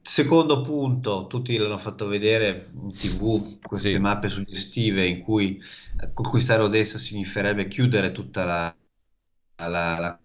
Secondo 0.00 0.60
punto, 0.60 1.26
tutti 1.28 1.56
l'hanno 1.56 1.78
fatto 1.78 2.06
vedere 2.06 2.70
in 2.74 2.92
tv 2.92 3.58
queste 3.60 3.92
sì. 3.92 3.98
mappe 3.98 4.28
suggestive 4.28 5.06
in 5.06 5.22
cui 5.22 5.58
conquistare 6.12 6.62
Odessa 6.62 6.98
significherebbe 6.98 7.68
chiudere 7.68 8.12
tutta 8.12 8.44
la, 8.44 8.76
la, 9.56 9.98
la 9.98 10.18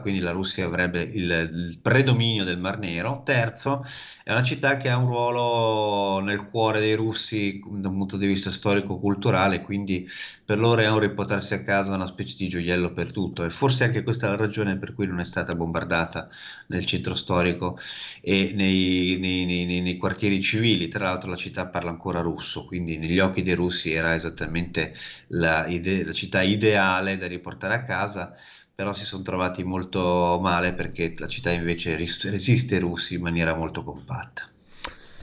quindi 0.00 0.20
la 0.20 0.30
Russia 0.32 0.64
avrebbe 0.66 1.02
il, 1.02 1.30
il, 1.30 1.78
predominio 1.80 2.44
del 2.44 2.58
Mar 2.58 2.78
Nero. 2.78 3.22
Terzo, 3.24 3.84
è 4.22 4.32
una 4.32 4.42
città 4.42 4.76
che 4.78 4.88
ha 4.88 4.96
un 4.96 5.06
ruolo 5.06 6.20
nel 6.20 6.48
cuore 6.48 6.80
dei 6.80 6.94
russi 6.94 7.60
da 7.66 7.88
un 7.88 7.96
punto 7.98 8.16
di 8.16 8.26
vista 8.26 8.50
storico-culturale, 8.50 9.60
quindi 9.62 10.08
per 10.44 10.58
loro 10.58 10.80
è 10.82 10.90
un 10.90 10.98
riportarsi 10.98 11.54
a 11.54 11.62
casa 11.62 11.94
una 11.94 12.06
specie 12.06 12.34
di 12.36 12.48
gioiello 12.48 12.92
perduto 12.92 13.44
e 13.44 13.50
forse 13.50 13.84
anche 13.84 14.02
questa 14.02 14.26
è 14.26 14.30
la 14.30 14.36
ragione 14.36 14.76
per 14.76 14.94
cui 14.94 15.06
non 15.06 15.20
è 15.20 15.24
stata 15.24 15.54
bombardata 15.54 16.28
nel 16.68 16.84
centro 16.86 17.14
storico 17.14 17.78
e 18.20 18.52
nei, 18.54 19.18
nei, 19.18 19.44
nei, 19.44 19.80
nei 19.80 19.96
quartieri 19.96 20.42
civili. 20.42 20.88
Tra 20.88 21.04
l'altro 21.04 21.30
la 21.30 21.36
città 21.36 21.66
parla 21.66 21.90
ancora 21.90 22.20
russo, 22.20 22.64
quindi 22.64 22.96
negli 22.98 23.18
occhi 23.18 23.42
dei 23.42 23.54
russi 23.54 23.92
era 23.92 24.14
esattamente 24.14 24.94
la, 25.28 25.66
ide- 25.66 26.04
la 26.04 26.12
città 26.12 26.42
ideale 26.42 27.16
da 27.18 27.26
riportare 27.26 27.74
a 27.74 27.84
casa 27.84 28.34
però 28.74 28.92
si 28.92 29.04
sono 29.04 29.22
trovati 29.22 29.62
molto 29.62 30.38
male 30.40 30.72
perché 30.72 31.14
la 31.16 31.28
città 31.28 31.50
invece 31.50 31.96
resiste 31.96 32.74
ai 32.74 32.80
russi 32.80 33.14
in 33.14 33.22
maniera 33.22 33.54
molto 33.54 33.84
compatta. 33.84 34.48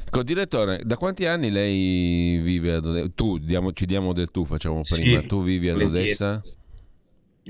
Ecco, 0.06 0.24
direttore, 0.24 0.82
da 0.84 0.98
quanti 0.98 1.26
anni 1.26 1.52
lei 1.52 2.38
vive 2.40 2.74
ad 2.74 2.86
Odessa? 2.86 3.10
Tu, 3.16 3.38
diamo, 3.38 3.72
ci 3.72 3.86
diamo 3.86 4.14
del 4.14 4.30
tu, 4.30 4.44
facciamo 4.44 4.82
prima. 4.88 5.22
Sì, 5.22 5.28
tu 5.28 5.44
vivi 5.44 5.70
ad 5.70 5.82
Odessa? 5.82 6.44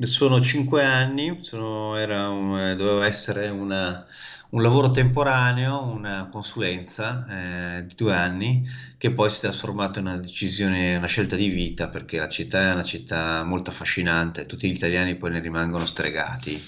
Sono 0.03 0.41
cinque 0.41 0.83
anni, 0.83 1.39
sono, 1.41 1.91
un, 1.91 2.75
doveva 2.77 3.05
essere 3.05 3.49
una, 3.49 4.05
un 4.51 4.61
lavoro 4.61 4.91
temporaneo, 4.91 5.81
una 5.83 6.27
consulenza 6.29 7.25
eh, 7.77 7.85
di 7.85 7.95
due 7.95 8.13
anni, 8.13 8.67
che 8.97 9.11
poi 9.11 9.29
si 9.29 9.37
è 9.37 9.41
trasformato 9.41 9.99
in 9.99 10.07
una 10.07 10.17
decisione, 10.17 10.95
una 10.95 11.07
scelta 11.07 11.35
di 11.35 11.47
vita, 11.47 11.87
perché 11.87 12.17
la 12.17 12.29
città 12.29 12.69
è 12.69 12.73
una 12.73 12.83
città 12.83 13.43
molto 13.43 13.69
affascinante, 13.69 14.45
tutti 14.45 14.69
gli 14.69 14.75
italiani 14.75 15.15
poi 15.15 15.31
ne 15.31 15.39
rimangono 15.39 15.85
stregati. 15.85 16.61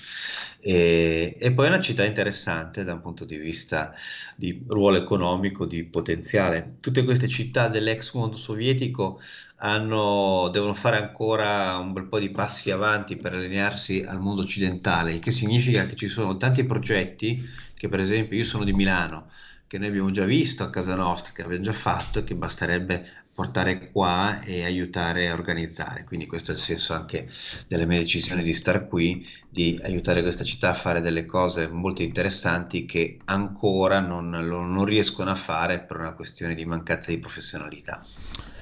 E, 0.66 1.36
e, 1.38 1.52
poi 1.52 1.66
è 1.66 1.68
una 1.68 1.82
città 1.82 2.06
interessante 2.06 2.86
da 2.86 2.94
un 2.94 3.02
punto 3.02 3.26
di 3.26 3.36
vista 3.36 3.94
di 4.38 4.64
ruolo 4.66 4.96
economico, 4.96 5.66
di 5.66 5.84
potenziale. 5.84 6.78
Tutte 6.80 7.04
queste 7.04 7.28
città 7.28 7.68
dell'ex 7.68 8.14
mondo 8.14 8.38
sovietico 8.38 9.20
hanno, 9.58 10.50
devono 10.54 10.74
fare 10.74 10.96
ancora 10.96 11.78
un 11.80 11.92
bel 11.92 12.06
po' 12.06 12.20
di 12.20 12.30
passi 12.30 12.72
avanti 12.72 13.18
per 13.18 13.34
allinearsi 13.34 14.06
al 14.08 14.22
mondo 14.22 14.44
occidentale, 14.44 15.14
il 15.16 15.20
che 15.20 15.32
significa 15.32 15.86
che 15.86 15.98
ci 15.98 16.08
sono 16.08 16.38
tanti 16.38 16.64
progetti 16.64 17.46
che 17.84 17.90
per 17.90 18.00
esempio 18.00 18.38
io 18.38 18.46
sono 18.46 18.64
di 18.64 18.72
Milano, 18.72 19.30
che 19.68 19.78
noi 19.78 19.90
abbiamo 19.90 20.10
già 20.10 20.24
visto 20.24 20.64
a 20.64 20.70
casa 20.70 20.96
nostra, 20.96 21.34
che 21.34 21.42
abbiamo 21.42 21.66
già 21.66 21.74
fatto 21.74 22.20
e 22.20 22.24
che 22.24 22.34
basterebbe 22.34 23.06
portare 23.34 23.92
qua 23.92 24.40
e 24.42 24.64
aiutare 24.64 25.30
a 25.30 25.34
organizzare. 25.34 26.06
Quindi 26.06 26.26
questo 26.26 26.52
è 26.52 26.54
il 26.54 26.62
senso 26.62 26.94
anche 26.94 27.30
delle 27.68 27.86
mie 27.86 28.00
decisioni 28.00 28.42
di 28.42 28.54
star 28.54 28.88
qui, 28.88 29.28
di 29.50 29.78
aiutare 29.84 30.22
questa 30.22 30.46
città 30.46 30.70
a 30.70 30.76
fare 30.76 31.02
delle 31.02 31.26
cose 31.26 31.68
molto 31.68 32.04
interessanti 32.04 32.86
che 32.86 33.18
ancora 33.26 34.00
non, 34.00 34.30
non 34.30 34.86
riescono 34.86 35.32
a 35.32 35.36
fare 35.36 35.80
per 35.80 35.98
una 35.98 36.14
questione 36.14 36.56
di 36.56 36.64
mancanza 36.64 37.12
di 37.12 37.18
professionalità. 37.18 38.06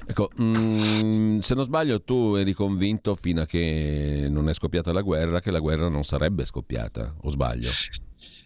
Ecco, 0.04 0.30
mm, 0.40 1.38
se 1.38 1.54
non 1.54 1.62
sbaglio 1.62 2.02
tu 2.02 2.34
eri 2.34 2.54
convinto 2.54 3.14
fino 3.14 3.42
a 3.42 3.46
che 3.46 4.26
non 4.28 4.48
è 4.48 4.52
scoppiata 4.52 4.92
la 4.92 5.02
guerra 5.02 5.38
che 5.38 5.52
la 5.52 5.60
guerra 5.60 5.88
non 5.88 6.02
sarebbe 6.02 6.44
scoppiata, 6.44 7.14
o 7.20 7.28
sbaglio? 7.28 7.68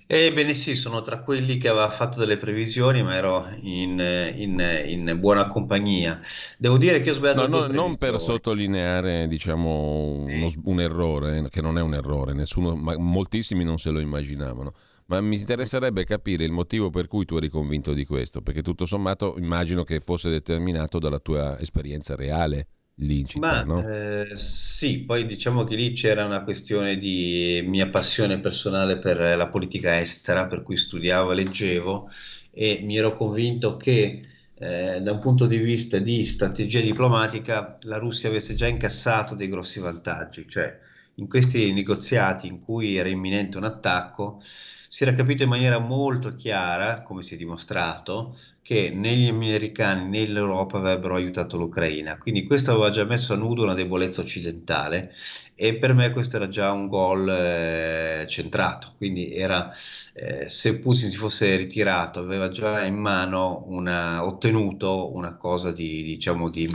Ebbene 0.08 0.54
sì, 0.54 0.74
sono 0.76 1.02
tra 1.02 1.20
quelli 1.22 1.58
che 1.58 1.68
aveva 1.68 1.90
fatto 1.90 2.18
delle 2.20 2.36
previsioni, 2.36 3.02
ma 3.02 3.14
ero 3.16 3.48
in, 3.62 3.98
in- 4.36 4.84
in 4.86 5.18
buona 5.20 5.48
compagnia. 5.48 6.20
Devo 6.58 6.78
dire 6.78 7.00
che 7.02 7.10
ho 7.10 7.12
sbagliato 7.12 7.46
No, 7.46 7.46
no, 7.48 7.66
non 7.66 7.98
per 7.98 8.18
sottolineare, 8.18 9.26
diciamo, 9.28 10.24
uno 10.24 10.48
Sì. 10.48 10.58
un 10.64 10.80
errore, 10.80 11.48
che 11.50 11.60
non 11.60 11.76
è 11.76 11.82
un 11.82 11.92
errore, 11.94 12.32
nessuno, 12.32 12.74
ma 12.76 12.96
moltissimi 12.96 13.62
non 13.62 13.78
se 13.78 13.90
lo 13.90 13.98
immaginavano. 14.00 14.72
Ma 15.06 15.20
mi 15.20 15.36
interesserebbe 15.36 16.04
capire 16.04 16.44
il 16.44 16.52
motivo 16.52 16.88
per 16.90 17.08
cui 17.08 17.24
tu 17.26 17.36
eri 17.36 17.48
convinto 17.50 17.92
di 17.92 18.04
questo, 18.06 18.40
perché 18.40 18.62
tutto 18.62 18.86
sommato 18.86 19.36
immagino 19.38 19.84
che 19.84 20.00
fosse 20.00 20.30
determinato 20.30 20.98
dalla 20.98 21.18
tua 21.18 21.58
esperienza 21.60 22.14
reale 22.16 22.68
lì 22.96 23.20
in 23.20 23.26
città, 23.28 23.60
Ma 23.60 23.64
no? 23.64 23.94
eh, 24.24 24.36
sì, 24.38 25.04
poi 25.04 25.26
diciamo 25.26 25.64
che 25.64 25.76
lì 25.76 25.92
c'era 25.92 26.24
una 26.24 26.42
questione 26.42 26.96
di 26.96 27.62
mia 27.66 27.90
passione 27.90 28.40
personale 28.40 28.98
per 28.98 29.18
la 29.36 29.48
politica 29.48 30.00
estera, 30.00 30.46
per 30.46 30.62
cui 30.62 30.78
studiavo 30.78 31.32
e 31.32 31.34
leggevo 31.34 32.08
e 32.50 32.80
mi 32.82 32.96
ero 32.96 33.14
convinto 33.14 33.76
che 33.76 34.22
eh, 34.54 35.00
da 35.02 35.12
un 35.12 35.20
punto 35.20 35.46
di 35.46 35.58
vista 35.58 35.98
di 35.98 36.24
strategia 36.24 36.80
diplomatica 36.80 37.76
la 37.82 37.98
Russia 37.98 38.30
avesse 38.30 38.54
già 38.54 38.66
incassato 38.66 39.34
dei 39.34 39.48
grossi 39.48 39.80
vantaggi, 39.80 40.48
cioè 40.48 40.78
in 41.16 41.28
questi 41.28 41.72
negoziati 41.74 42.46
in 42.46 42.60
cui 42.60 42.96
era 42.96 43.08
imminente 43.10 43.58
un 43.58 43.64
attacco 43.64 44.40
si 44.88 45.02
era 45.02 45.12
capito 45.14 45.42
in 45.42 45.48
maniera 45.50 45.78
molto 45.78 46.34
chiara, 46.36 47.02
come 47.02 47.22
si 47.22 47.34
è 47.34 47.36
dimostrato, 47.36 48.38
che 48.66 48.90
né 48.90 49.14
gli 49.14 49.28
americani 49.28 50.08
né 50.08 50.26
l'Europa 50.26 50.78
avrebbero 50.78 51.14
aiutato 51.14 51.56
l'Ucraina. 51.56 52.18
Quindi 52.18 52.44
questo 52.44 52.72
aveva 52.72 52.90
già 52.90 53.04
messo 53.04 53.32
a 53.32 53.36
nudo 53.36 53.62
una 53.62 53.74
debolezza 53.74 54.22
occidentale 54.22 55.14
e 55.54 55.76
per 55.76 55.94
me 55.94 56.10
questo 56.10 56.34
era 56.34 56.48
già 56.48 56.72
un 56.72 56.88
gol 56.88 57.28
eh, 57.28 58.26
centrato. 58.28 58.94
Quindi 58.96 59.32
era, 59.32 59.72
eh, 60.12 60.48
se 60.48 60.80
Putin 60.80 61.10
si 61.10 61.16
fosse 61.16 61.54
ritirato, 61.54 62.18
aveva 62.18 62.48
già 62.48 62.84
in 62.84 62.96
mano 62.96 63.62
una, 63.68 64.24
ottenuto 64.24 65.14
una 65.14 65.36
cosa 65.36 65.70
di, 65.70 66.02
diciamo, 66.02 66.50
di 66.50 66.68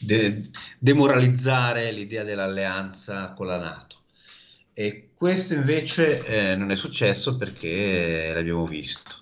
de- 0.00 0.48
demoralizzare 0.78 1.92
l'idea 1.92 2.24
dell'alleanza 2.24 3.34
con 3.34 3.46
la 3.46 3.58
Nato. 3.58 3.96
E 4.72 5.10
questo 5.14 5.52
invece 5.52 6.24
eh, 6.24 6.56
non 6.56 6.70
è 6.70 6.76
successo 6.76 7.36
perché 7.36 8.32
l'abbiamo 8.32 8.64
visto. 8.64 9.19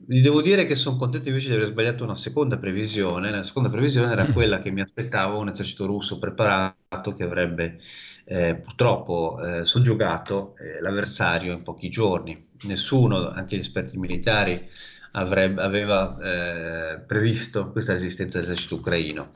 Vi 0.00 0.20
devo 0.20 0.40
dire 0.42 0.64
che 0.66 0.74
sono 0.74 0.96
contento 0.96 1.28
invece 1.28 1.48
di 1.48 1.54
aver 1.54 1.66
sbagliato 1.66 2.04
una 2.04 2.14
seconda 2.16 2.56
previsione. 2.56 3.30
La 3.30 3.42
seconda 3.42 3.68
previsione 3.68 4.10
era 4.12 4.26
quella 4.32 4.60
che 4.60 4.70
mi 4.70 4.80
aspettavo 4.80 5.38
un 5.38 5.48
esercito 5.48 5.86
russo 5.86 6.18
preparato 6.18 7.14
che 7.14 7.24
avrebbe 7.24 7.80
eh, 8.24 8.54
purtroppo 8.54 9.38
eh, 9.42 9.64
soggiogato 9.64 10.54
eh, 10.56 10.80
l'avversario 10.80 11.52
in 11.52 11.62
pochi 11.62 11.90
giorni. 11.90 12.36
Nessuno, 12.62 13.28
anche 13.30 13.56
gli 13.56 13.60
esperti 13.60 13.98
militari, 13.98 14.68
avrebbe, 15.12 15.60
aveva 15.62 16.16
eh, 16.94 17.00
previsto 17.00 17.70
questa 17.72 17.92
resistenza 17.92 18.38
dell'esercito 18.38 18.76
ucraino. 18.76 19.32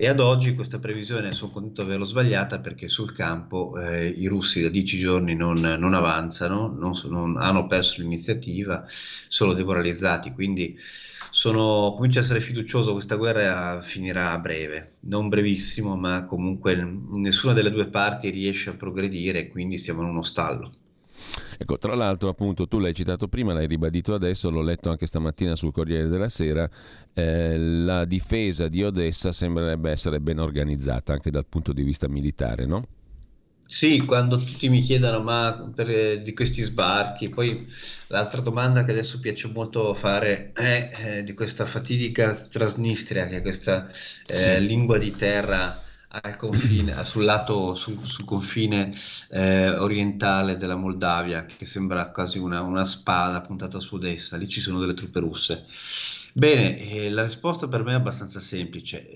E 0.00 0.06
ad 0.06 0.20
oggi 0.20 0.54
questa 0.54 0.78
previsione 0.78 1.32
sono 1.32 1.50
contento 1.50 1.82
di 1.82 1.88
averlo 1.88 2.04
sbagliata 2.04 2.60
perché 2.60 2.86
sul 2.86 3.12
campo 3.12 3.76
eh, 3.80 4.06
i 4.06 4.26
russi 4.28 4.62
da 4.62 4.68
dieci 4.68 4.96
giorni 4.96 5.34
non, 5.34 5.58
non 5.58 5.92
avanzano, 5.92 6.68
non, 6.68 6.92
non, 7.06 7.36
hanno 7.36 7.66
perso 7.66 8.00
l'iniziativa, 8.00 8.86
sono 9.26 9.54
demoralizzati, 9.54 10.30
quindi 10.30 10.78
sono, 11.30 11.94
comincio 11.96 12.20
a 12.20 12.22
essere 12.22 12.40
fiducioso, 12.40 12.92
questa 12.92 13.16
guerra 13.16 13.82
finirà 13.82 14.30
a 14.30 14.38
breve, 14.38 14.98
non 15.00 15.28
brevissimo, 15.28 15.96
ma 15.96 16.26
comunque 16.26 16.76
nessuna 16.76 17.52
delle 17.52 17.72
due 17.72 17.88
parti 17.88 18.30
riesce 18.30 18.70
a 18.70 18.74
progredire, 18.74 19.48
quindi 19.48 19.78
siamo 19.78 20.02
in 20.02 20.10
uno 20.10 20.22
stallo. 20.22 20.70
Ecco, 21.60 21.76
tra 21.76 21.96
l'altro, 21.96 22.28
appunto, 22.28 22.68
tu 22.68 22.78
l'hai 22.78 22.94
citato 22.94 23.26
prima, 23.26 23.52
l'hai 23.52 23.66
ribadito 23.66 24.14
adesso, 24.14 24.48
l'ho 24.48 24.62
letto 24.62 24.90
anche 24.90 25.06
stamattina 25.06 25.56
sul 25.56 25.72
Corriere 25.72 26.06
della 26.06 26.28
Sera, 26.28 26.70
eh, 27.12 27.58
la 27.58 28.04
difesa 28.04 28.68
di 28.68 28.84
Odessa 28.84 29.32
sembrerebbe 29.32 29.90
essere 29.90 30.20
ben 30.20 30.38
organizzata 30.38 31.12
anche 31.12 31.30
dal 31.30 31.46
punto 31.46 31.72
di 31.72 31.82
vista 31.82 32.06
militare, 32.06 32.64
no? 32.64 32.82
Sì, 33.66 33.98
quando 34.06 34.38
tutti 34.38 34.68
mi 34.70 34.80
chiedono 34.80 35.20
ma 35.20 35.70
per, 35.74 35.90
eh, 35.90 36.22
di 36.22 36.32
questi 36.32 36.62
sbarchi, 36.62 37.28
poi 37.28 37.66
l'altra 38.06 38.40
domanda 38.40 38.82
che 38.82 38.92
adesso 38.92 39.20
piace 39.20 39.50
molto 39.52 39.92
fare 39.94 40.52
è 40.54 40.90
eh, 40.94 41.22
di 41.24 41.34
questa 41.34 41.66
fatidica 41.66 42.32
Transnistria, 42.34 43.26
che 43.26 43.38
è 43.38 43.42
questa 43.42 43.90
eh, 44.26 44.32
sì. 44.32 44.66
lingua 44.66 44.96
di 44.96 45.10
terra 45.14 45.82
confine, 46.36 47.04
sul 47.04 47.24
lato, 47.24 47.74
sul, 47.74 47.98
sul 48.06 48.24
confine 48.24 48.94
eh, 49.30 49.70
orientale 49.70 50.56
della 50.56 50.76
Moldavia, 50.76 51.44
che 51.44 51.66
sembra 51.66 52.10
quasi 52.10 52.38
una, 52.38 52.62
una 52.62 52.86
spada 52.86 53.40
puntata 53.42 53.78
su 53.80 53.98
essa. 54.02 54.36
Lì 54.36 54.48
ci 54.48 54.60
sono 54.60 54.78
delle 54.80 54.94
truppe 54.94 55.20
russe. 55.20 55.66
Bene, 56.32 56.78
eh, 56.78 57.10
la 57.10 57.24
risposta 57.24 57.68
per 57.68 57.82
me 57.82 57.92
è 57.92 57.96
abbastanza 57.96 58.40
semplice. 58.40 59.10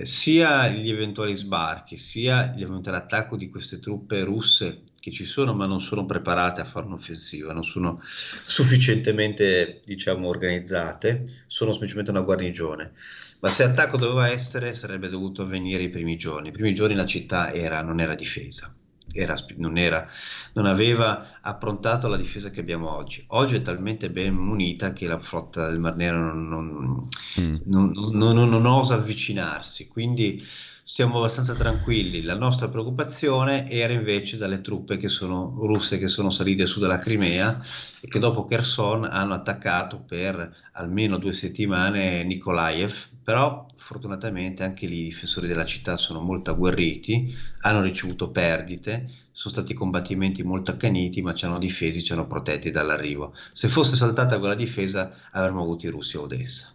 Eh, 0.00 0.06
sia 0.06 0.68
gli 0.68 0.90
eventuali 0.90 1.36
sbarchi, 1.36 1.96
sia 1.96 2.54
l'eventuale 2.56 2.98
attacco 2.98 3.36
di 3.36 3.50
queste 3.50 3.78
truppe 3.80 4.22
russe 4.22 4.82
che 5.00 5.10
ci 5.10 5.24
sono 5.24 5.54
ma 5.54 5.66
non 5.66 5.80
sono 5.80 6.06
preparate 6.06 6.60
a 6.60 6.64
fare 6.64 6.86
un'offensiva, 6.86 7.52
non 7.52 7.64
sono 7.64 8.00
sufficientemente, 8.44 9.80
diciamo, 9.84 10.28
organizzate, 10.28 11.44
sono 11.46 11.70
semplicemente 11.70 12.10
una 12.10 12.20
guarnigione. 12.20 12.92
Ma 13.40 13.48
se 13.48 13.62
attacco 13.62 13.96
doveva 13.96 14.30
essere, 14.30 14.74
sarebbe 14.74 15.08
dovuto 15.08 15.42
avvenire 15.42 15.84
i 15.84 15.90
primi 15.90 16.16
giorni. 16.16 16.48
I 16.48 16.52
primi 16.52 16.74
giorni 16.74 16.94
la 16.94 17.06
città 17.06 17.52
era, 17.52 17.82
non 17.82 18.00
era 18.00 18.14
difesa. 18.14 18.74
Era, 19.10 19.34
non, 19.56 19.78
era, 19.78 20.06
non, 20.52 20.66
aveva 20.66 21.38
approntato 21.40 22.08
la 22.08 22.16
difesa 22.16 22.50
che 22.50 22.60
abbiamo 22.60 22.94
oggi. 22.94 23.24
Oggi 23.28 23.56
è 23.56 23.62
talmente 23.62 24.10
ben 24.10 24.34
munita 24.34 24.92
che 24.92 25.06
la 25.06 25.18
flotta 25.18 25.68
del 25.68 25.80
Mar 25.80 25.96
Nero 25.96 26.34
non, 26.34 27.08
mm. 27.40 27.54
non 27.64 28.66
osa 28.66 28.96
avvicinarsi, 28.96 29.88
quindi 29.88 30.44
stiamo 30.88 31.18
abbastanza 31.18 31.54
tranquilli. 31.54 32.22
La 32.22 32.34
nostra 32.34 32.68
preoccupazione 32.68 33.70
era 33.70 33.92
invece 33.92 34.38
dalle 34.38 34.62
truppe 34.62 34.96
che 34.96 35.10
sono, 35.10 35.54
russe 35.60 35.98
che 35.98 36.08
sono 36.08 36.30
salite 36.30 36.64
su 36.64 36.80
dalla 36.80 36.98
Crimea 36.98 37.62
e 38.00 38.08
che 38.08 38.18
dopo 38.18 38.46
Kherson 38.46 39.04
hanno 39.04 39.34
attaccato 39.34 39.98
per 39.98 40.50
almeno 40.72 41.18
due 41.18 41.34
settimane 41.34 42.24
Nikolaev, 42.24 43.10
però 43.22 43.66
fortunatamente 43.76 44.64
anche 44.64 44.86
lì 44.86 45.00
i 45.00 45.04
difensori 45.04 45.46
della 45.46 45.66
città 45.66 45.98
sono 45.98 46.20
molto 46.20 46.52
agguerriti, 46.52 47.34
hanno 47.60 47.82
ricevuto 47.82 48.30
perdite, 48.30 49.10
sono 49.30 49.54
stati 49.54 49.74
combattimenti 49.74 50.42
molto 50.42 50.70
accaniti, 50.70 51.20
ma 51.20 51.34
ci 51.34 51.44
hanno 51.44 51.58
difesi, 51.58 52.02
ci 52.02 52.14
hanno 52.14 52.26
protetti 52.26 52.70
dall'arrivo. 52.70 53.34
Se 53.52 53.68
fosse 53.68 53.94
saltata 53.94 54.38
quella 54.38 54.54
difesa 54.54 55.12
avremmo 55.32 55.60
avuto 55.60 55.86
i 55.86 55.90
russi 55.90 56.16
a 56.16 56.20
Odessa. 56.20 56.72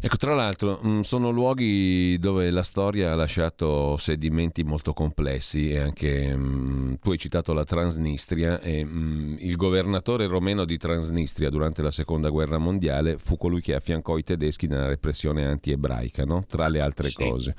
Ecco, 0.00 0.16
tra 0.16 0.34
l'altro 0.34 0.80
mm, 0.84 1.00
sono 1.00 1.30
luoghi 1.30 2.18
dove 2.18 2.50
la 2.50 2.62
storia 2.62 3.12
ha 3.12 3.14
lasciato 3.16 3.96
sedimenti 3.96 4.62
molto 4.62 4.92
complessi 4.92 5.70
e 5.70 5.78
anche 5.78 6.36
mm, 6.36 6.94
tu 7.00 7.10
hai 7.10 7.18
citato 7.18 7.52
la 7.52 7.64
Transnistria 7.64 8.60
e 8.60 8.84
mm, 8.84 9.36
il 9.38 9.56
governatore 9.56 10.26
romeno 10.26 10.64
di 10.64 10.76
Transnistria 10.76 11.48
durante 11.48 11.82
la 11.82 11.90
seconda 11.90 12.28
guerra 12.28 12.58
mondiale 12.58 13.16
fu 13.18 13.36
colui 13.36 13.60
che 13.60 13.74
affiancò 13.74 14.18
i 14.18 14.22
tedeschi 14.22 14.66
nella 14.66 14.86
repressione 14.86 15.46
anti-ebraica, 15.46 16.24
no? 16.24 16.44
tra 16.46 16.68
le 16.68 16.80
altre 16.80 17.08
sì. 17.08 17.24
cose. 17.24 17.56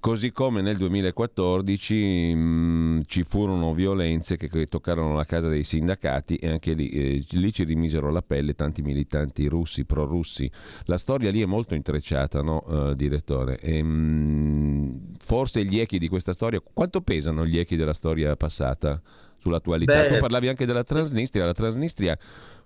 Così 0.00 0.32
come 0.32 0.60
nel 0.60 0.76
2014 0.76 2.34
mh, 2.34 3.02
ci 3.06 3.22
furono 3.22 3.72
violenze 3.74 4.36
che, 4.36 4.48
che, 4.48 4.66
toccarono 4.66 5.14
la 5.14 5.24
casa 5.24 5.48
dei 5.48 5.64
sindacati 5.64 6.36
e 6.36 6.48
anche 6.48 6.72
lì, 6.72 6.88
eh, 6.88 7.24
lì 7.30 7.52
ci 7.52 7.64
rimisero 7.64 8.10
la 8.10 8.22
pelle 8.22 8.54
tanti 8.54 8.82
militanti 8.82 9.46
russi, 9.46 9.84
pro-russi. 9.84 10.50
La 10.84 10.98
storia 10.98 11.30
lì 11.30 11.42
è 11.44 11.46
molto 11.46 11.74
intrecciata, 11.74 12.42
no, 12.42 12.62
uh, 12.66 12.94
direttore? 12.94 13.58
E, 13.58 13.82
mh, 13.82 15.12
forse 15.18 15.64
gli 15.64 15.78
echi 15.78 15.98
di 15.98 16.08
questa 16.08 16.32
storia, 16.32 16.60
quanto 16.60 17.00
pesano 17.00 17.46
gli 17.46 17.58
echi 17.58 17.76
della 17.76 17.94
storia 17.94 18.36
passata 18.36 19.00
sull'attualità? 19.38 20.02
Beh, 20.02 20.08
tu 20.08 20.16
parlavi 20.18 20.48
anche 20.48 20.66
della 20.66 20.84
Transnistria, 20.84 21.44
la 21.44 21.52
Transnistria 21.52 22.18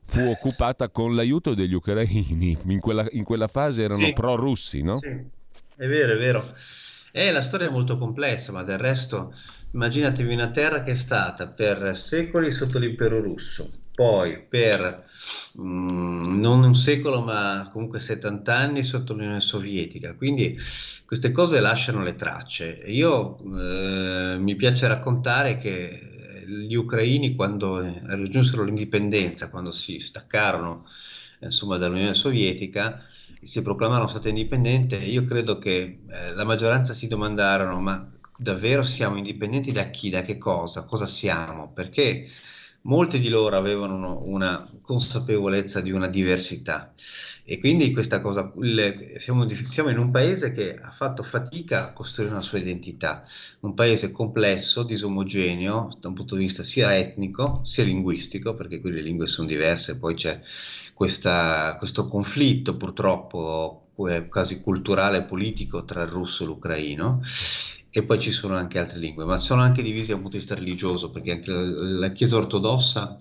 fu 0.05 0.21
occupata 0.21 0.88
con 0.88 1.14
l'aiuto 1.14 1.55
degli 1.55 1.75
ucraini, 1.75 2.57
in 2.64 2.81
quella, 2.81 3.07
in 3.11 3.25
quella 3.25 3.47
fase 3.47 3.83
erano 3.83 4.07
sì, 4.07 4.12
pro-russi, 4.12 4.83
no? 4.83 4.97
Sì, 4.97 5.09
è 5.09 5.87
vero, 5.87 6.14
è 6.14 6.17
vero. 6.17 6.55
Eh, 7.12 7.31
la 7.31 7.43
storia 7.43 7.69
è 7.69 7.71
molto 7.71 7.99
complessa, 7.99 8.53
ma 8.53 8.62
del 8.62 8.79
resto 8.79 9.35
immaginatevi 9.73 10.33
una 10.33 10.51
terra 10.51 10.83
che 10.83 10.93
è 10.93 10.97
stata 10.97 11.47
per 11.47 11.99
secoli 11.99 12.51
sotto 12.51 12.79
l'impero 12.79 13.21
russo, 13.21 13.71
poi 13.95 14.43
per 14.49 15.05
mm, 15.61 16.40
non 16.40 16.62
un 16.64 16.74
secolo, 16.74 17.22
ma 17.22 17.68
comunque 17.72 18.00
70 18.00 18.54
anni 18.54 18.85
sotto 18.85 19.12
l'Unione 19.12 19.40
Sovietica. 19.40 20.14
Quindi 20.14 20.59
queste 21.04 21.33
cose 21.33 21.61
lasciano 21.61 22.02
le 22.02 22.14
tracce. 22.16 22.83
Io 22.87 23.38
eh, 23.38 24.37
mi 24.38 24.57
piace 24.57 24.87
raccontare 24.88 25.59
che 25.59 26.44
gli 26.46 26.74
ucraini 26.74 27.35
quando 27.35 27.81
raggiunsero 27.81 28.64
l'indipendenza, 28.64 29.50
quando 29.50 29.72
si 29.72 29.98
staccarono 29.98 30.87
insomma, 31.40 31.76
dall'Unione 31.76 32.14
Sovietica, 32.14 33.04
si 33.42 33.62
proclamarono 33.62 34.09
Stato 34.09 34.28
indipendente, 34.28 34.96
io 34.96 35.24
credo 35.24 35.59
che 35.59 36.00
eh, 36.09 36.35
la 36.35 36.44
maggioranza 36.44 36.94
si 36.94 37.07
domandarono 37.07 37.78
ma 37.81 38.11
davvero 38.37 38.85
siamo 38.85 39.16
indipendenti 39.16 39.72
da 39.72 39.90
chi, 39.90 40.11
da 40.11 40.22
che 40.22 40.38
cosa, 40.38 40.85
cosa 40.85 41.07
siamo? 41.07 41.72
Perché 41.72 42.28
molti 42.83 43.19
di 43.19 43.29
loro 43.29 43.57
avevano 43.57 44.23
una 44.25 44.69
consapevolezza 44.81 45.81
di 45.81 45.91
una 45.91 46.09
diversità. 46.09 46.95
E 47.51 47.59
quindi 47.59 47.93
questa 47.93 48.21
cosa, 48.21 48.53
il, 48.61 49.14
siamo, 49.19 49.49
siamo, 49.49 49.88
in 49.88 49.99
un 49.99 50.11
paese 50.11 50.53
che 50.53 50.79
ha 50.79 50.91
fatto 50.91 51.23
fatica 51.23 51.85
a 51.85 51.93
costruire 51.95 52.33
una 52.33 52.43
sua 52.43 52.59
identità, 52.59 53.25
un 53.61 53.73
paese 53.73 54.12
complesso, 54.12 54.83
disomogeneo 54.83 55.88
da 55.99 56.09
un 56.09 56.14
punto 56.14 56.35
di 56.35 56.43
vista 56.43 56.62
sia 56.62 56.95
etnico 56.95 57.62
sia 57.64 57.85
linguistico, 57.85 58.55
perché 58.55 58.81
qui 58.81 58.91
le 58.91 59.01
lingue 59.01 59.27
sono 59.29 59.49
diverse, 59.49 59.99
poi 59.99 60.14
c'è 60.14 60.43
questa, 60.93 61.77
questo 61.79 62.07
conflitto 62.07 62.77
purtroppo 62.77 63.85
quasi 64.29 64.61
culturale 64.61 65.19
e 65.19 65.23
politico 65.23 65.85
tra 65.85 66.03
il 66.03 66.09
russo 66.09 66.45
e 66.45 66.47
l'ucraino 66.47 67.23
e 67.98 68.02
poi 68.04 68.20
ci 68.20 68.30
sono 68.30 68.56
anche 68.56 68.78
altre 68.78 68.98
lingue, 68.98 69.24
ma 69.24 69.38
sono 69.38 69.62
anche 69.62 69.82
divisi 69.82 70.08
da 70.08 70.14
un 70.14 70.22
punto 70.22 70.37
di 70.37 70.42
vista 70.42 70.54
religioso, 70.54 71.11
perché 71.11 71.32
anche 71.32 71.50
la, 71.50 71.62
la 71.62 72.12
Chiesa 72.12 72.37
ortodossa, 72.37 73.18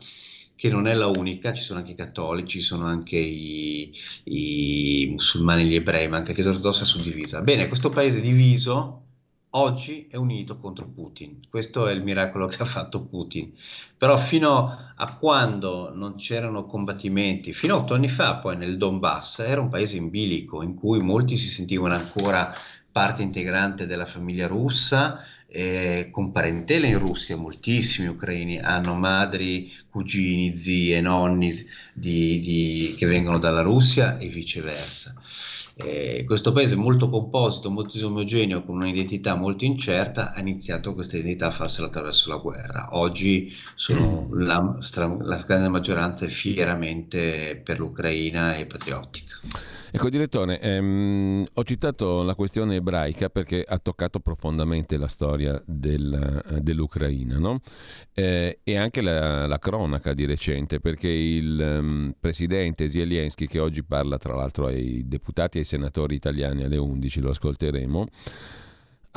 che 0.56 0.70
non 0.70 0.88
è 0.88 0.94
la 0.94 1.08
unica, 1.08 1.54
ci 1.54 1.64
sono 1.64 1.80
anche 1.80 1.92
i 1.92 1.96
cattolici, 1.96 2.60
ci 2.60 2.66
sono 2.66 2.86
anche 2.86 3.18
i, 3.18 3.94
i 4.24 5.08
musulmani, 5.12 5.66
gli 5.66 5.76
ebrei, 5.76 6.08
ma 6.08 6.18
anche 6.18 6.30
la 6.30 6.36
Chiesa 6.36 6.50
ortodossa 6.50 6.84
è 6.84 6.88
suddivisa. 6.88 7.42
Bene, 7.42 7.68
questo 7.68 7.90
paese 7.90 8.22
diviso 8.22 9.04
oggi 9.52 10.08
è 10.10 10.16
unito 10.16 10.58
contro 10.58 10.88
Putin. 10.88 11.40
Questo 11.50 11.88
è 11.88 11.94
il 11.94 12.04
miracolo 12.04 12.48
che 12.48 12.62
ha 12.62 12.66
fatto 12.66 13.02
Putin. 13.02 13.54
Però 13.98 14.18
fino 14.18 14.94
a 14.96 15.16
quando 15.16 15.92
non 15.94 16.16
c'erano 16.16 16.66
combattimenti, 16.66 17.54
fino 17.54 17.76
a 17.76 17.80
otto 17.80 17.94
anni 17.94 18.10
fa, 18.10 18.36
poi 18.36 18.58
nel 18.58 18.78
Donbass, 18.78 19.40
era 19.40 19.62
un 19.62 19.70
paese 19.70 19.98
in 19.98 20.10
bilico 20.10 20.62
in 20.62 20.76
cui 20.76 21.00
molti 21.00 21.38
si 21.38 21.48
sentivano 21.48 21.96
ancora 21.96 22.54
parte 22.98 23.22
integrante 23.22 23.86
della 23.86 24.08
famiglia 24.08 24.48
russa, 24.48 25.24
eh, 25.46 26.10
con 26.10 26.32
parentela 26.32 26.88
in 26.88 26.98
Russia, 26.98 27.36
moltissimi 27.36 28.08
ucraini 28.08 28.60
hanno 28.60 28.96
madri, 28.96 29.72
cugini, 29.88 30.56
zie, 30.58 31.00
nonni 31.00 31.54
di, 31.94 32.40
di, 32.40 32.96
che 32.98 33.06
vengono 33.06 33.38
dalla 33.38 33.62
Russia 33.62 34.18
e 34.18 34.30
viceversa. 34.30 35.14
Eh, 35.76 36.24
questo 36.26 36.52
paese 36.52 36.76
molto 36.76 37.08
composito, 37.08 37.70
molto 37.70 37.92
disomogeneo, 37.94 38.64
con 38.64 38.78
un'identità 38.78 39.36
molto 39.36 39.64
incerta, 39.64 40.34
ha 40.34 40.40
iniziato 40.40 40.96
questa 40.96 41.18
identità 41.18 41.46
a 41.48 41.52
farsela 41.52 41.86
attraverso 41.86 42.30
la 42.30 42.38
guerra. 42.38 42.88
Oggi 42.94 43.56
sono 43.76 44.28
la, 44.34 44.76
la 45.20 45.44
grande 45.46 45.70
maggioranza 45.70 46.26
è 46.26 46.30
fieramente 46.30 47.62
per 47.64 47.78
l'Ucraina 47.78 48.56
e 48.56 48.66
patriottica. 48.66 49.36
Ecco, 49.98 50.12
direttore, 50.12 50.60
ehm, 50.60 51.44
ho 51.56 51.64
citato 51.64 52.22
la 52.22 52.36
questione 52.36 52.76
ebraica 52.76 53.30
perché 53.30 53.66
ha 53.68 53.80
toccato 53.80 54.20
profondamente 54.20 54.96
la 54.96 55.08
storia 55.08 55.60
del, 55.66 56.60
dell'Ucraina 56.62 57.40
no? 57.40 57.62
eh, 58.14 58.60
e 58.62 58.78
anche 58.78 59.02
la, 59.02 59.48
la, 59.48 59.58
cronaca 59.58 60.14
di 60.14 60.26
recente, 60.26 60.80
perché 60.80 61.08
il 61.08 61.80
um, 61.80 62.14
presidente 62.20 62.88
Zelensky, 62.88 63.48
che 63.48 63.58
oggi 63.58 63.82
parla 63.82 64.20
tra 64.20 64.36
l'altro 64.36 64.68
ai 64.68 65.08
deputati 65.08 65.58
e 65.58 65.62
ai 65.62 65.66
senatori 65.66 66.14
italiani 66.14 66.62
alle 66.62 66.78
11, 66.78 67.20
lo 67.20 67.32
ascolteremo, 67.32 68.06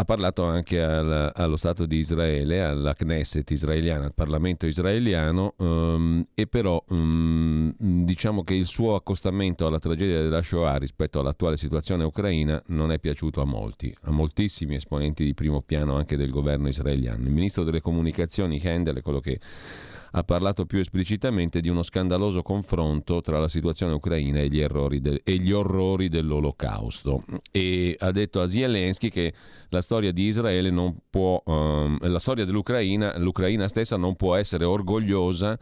ha 0.00 0.04
parlato 0.04 0.44
anche 0.44 0.82
al, 0.82 1.30
allo 1.34 1.56
Stato 1.56 1.84
di 1.84 1.98
Israele, 1.98 2.62
alla 2.62 2.94
Knesset 2.94 3.50
israeliana, 3.50 4.06
al 4.06 4.14
Parlamento 4.14 4.64
israeliano 4.64 5.52
um, 5.58 6.24
e 6.32 6.46
però 6.46 6.82
um, 6.88 7.70
diciamo 7.76 8.42
che 8.42 8.54
il 8.54 8.64
suo 8.64 8.94
accostamento 8.94 9.66
alla 9.66 9.78
tragedia 9.78 10.22
della 10.22 10.42
Shoah 10.42 10.76
rispetto 10.76 11.20
all'attuale 11.20 11.58
situazione 11.58 12.04
ucraina 12.04 12.62
non 12.68 12.92
è 12.92 12.98
piaciuto 12.98 13.42
a 13.42 13.44
molti, 13.44 13.94
a 14.04 14.10
moltissimi 14.10 14.74
esponenti 14.74 15.22
di 15.22 15.34
primo 15.34 15.60
piano 15.60 15.96
anche 15.96 16.16
del 16.16 16.30
governo 16.30 16.68
israeliano. 16.68 17.22
Il 17.24 17.32
ministro 17.32 17.62
delle 17.62 17.82
comunicazioni 17.82 18.58
Handel 18.64 18.96
è 18.96 19.02
quello 19.02 19.20
che 19.20 19.38
ha 20.12 20.24
parlato 20.24 20.66
più 20.66 20.78
esplicitamente 20.78 21.60
di 21.60 21.68
uno 21.68 21.82
scandaloso 21.82 22.42
confronto 22.42 23.20
tra 23.20 23.38
la 23.38 23.48
situazione 23.48 23.94
ucraina 23.94 24.40
e 24.40 24.48
gli, 24.48 24.64
de- 25.00 25.20
e 25.24 25.38
gli 25.38 25.52
orrori 25.52 26.08
dell'olocausto 26.08 27.22
e 27.50 27.96
ha 27.98 28.10
detto 28.10 28.40
a 28.40 28.48
Zelensky 28.48 29.08
che 29.08 29.32
la 29.68 29.80
storia 29.80 30.12
di 30.12 30.24
Israele 30.24 30.70
non 30.70 30.96
può, 31.08 31.40
um, 31.46 31.96
la 32.00 32.18
storia 32.18 32.44
dell'Ucraina, 32.44 33.16
l'Ucraina 33.18 33.68
stessa 33.68 33.96
non 33.96 34.16
può 34.16 34.34
essere 34.34 34.64
orgogliosa 34.64 35.58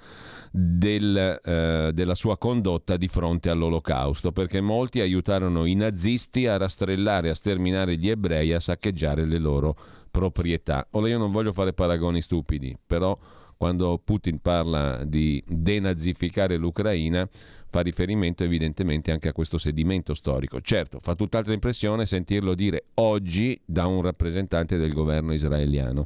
del, 0.51 1.41
uh, 1.45 1.93
della 1.93 2.15
sua 2.15 2.39
condotta 2.39 2.97
di 2.97 3.07
fronte 3.07 3.51
all'olocausto, 3.51 4.33
perché 4.33 4.63
molti 4.63 5.01
aiutarono 5.01 5.67
i 5.67 5.75
nazisti 5.75 6.47
a 6.47 6.57
rastrellare, 6.57 7.29
a 7.29 7.35
sterminare 7.35 7.97
gli 7.97 8.09
ebrei, 8.09 8.55
a 8.55 8.61
saccheggiare 8.61 9.27
le 9.27 9.39
loro 9.39 9.77
proprietà. 10.11 10.87
Ora 10.93 11.09
io 11.09 11.19
non 11.19 11.31
voglio 11.31 11.53
fare 11.53 11.75
paragoni 11.75 12.23
stupidi, 12.23 12.77
però 12.87 13.17
quando 13.59 14.01
Putin 14.03 14.39
parla 14.39 15.03
di 15.05 15.43
denazificare 15.47 16.57
l'Ucraina, 16.57 17.29
fa 17.71 17.81
riferimento 17.81 18.45
evidentemente 18.45 19.11
anche 19.11 19.29
a 19.29 19.33
questo 19.33 19.59
sedimento 19.59 20.15
storico. 20.15 20.61
Certo, 20.61 21.01
fa 21.03 21.15
tutt'altra 21.15 21.53
impressione 21.53 22.07
sentirlo 22.07 22.55
dire 22.55 22.85
oggi 22.95 23.61
da 23.65 23.87
un 23.87 24.01
rappresentante 24.01 24.79
del 24.79 24.95
governo 24.95 25.35
israeliano. 25.35 26.05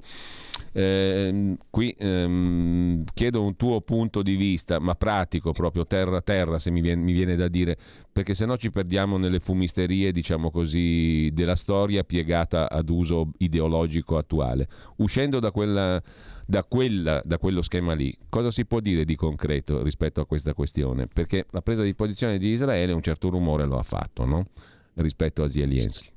Eh, 0.75 1.57
qui 1.69 1.95
ehm, 1.99 3.05
chiedo 3.13 3.43
un 3.43 3.57
tuo 3.57 3.83
punto 3.83 4.23
di 4.23 4.35
vista, 4.35 4.79
ma 4.79 4.95
pratico 4.95 5.53
proprio 5.53 5.87
terra 5.87 6.17
a 6.17 6.23
terra, 6.23 6.59
se 6.59 6.71
mi 6.71 6.81
viene, 6.81 7.03
mi 7.03 7.13
viene 7.13 7.37
da 7.37 7.49
dire, 7.49 7.77
perché 8.11 8.35
se 8.35 8.47
no 8.47 8.57
ci 8.57 8.71
perdiamo 8.71 9.19
nelle 9.19 9.39
fumisterie, 9.39 10.11
diciamo 10.11 10.51
così, 10.51 11.31
della 11.35 11.57
storia 11.57 12.03
piegata 12.03 12.71
ad 12.71 12.89
uso 12.89 13.33
ideologico 13.39 14.17
attuale. 14.17 14.67
Uscendo 14.97 15.39
da 15.39 15.51
quella 15.51 16.03
da, 16.47 16.65
quella, 16.65 17.23
da 17.25 17.39
quello 17.39 17.63
schema 17.63 17.95
lì, 17.95 18.17
cosa 18.29 18.51
si 18.51 18.65
può 18.65 18.81
dire 18.81 19.05
di 19.05 19.17
concreto 19.17 19.83
rispetto 19.83 20.21
a 20.21 20.27
questa 20.27 20.55
questione? 20.55 21.07
Perché 21.07 21.47
la 21.51 21.63
presa 21.63 21.83
di 21.83 21.95
posizione 21.95 22.39
di 22.39 22.51
Israele 22.51 22.93
un 22.93 23.03
certo 23.03 23.29
rumore 23.29 23.65
lo 23.65 23.79
ha 23.79 23.83
fatto, 23.83 24.25
no? 24.25 24.47
rispetto 24.95 25.43
a 25.43 25.49
Zelensky. 25.49 26.09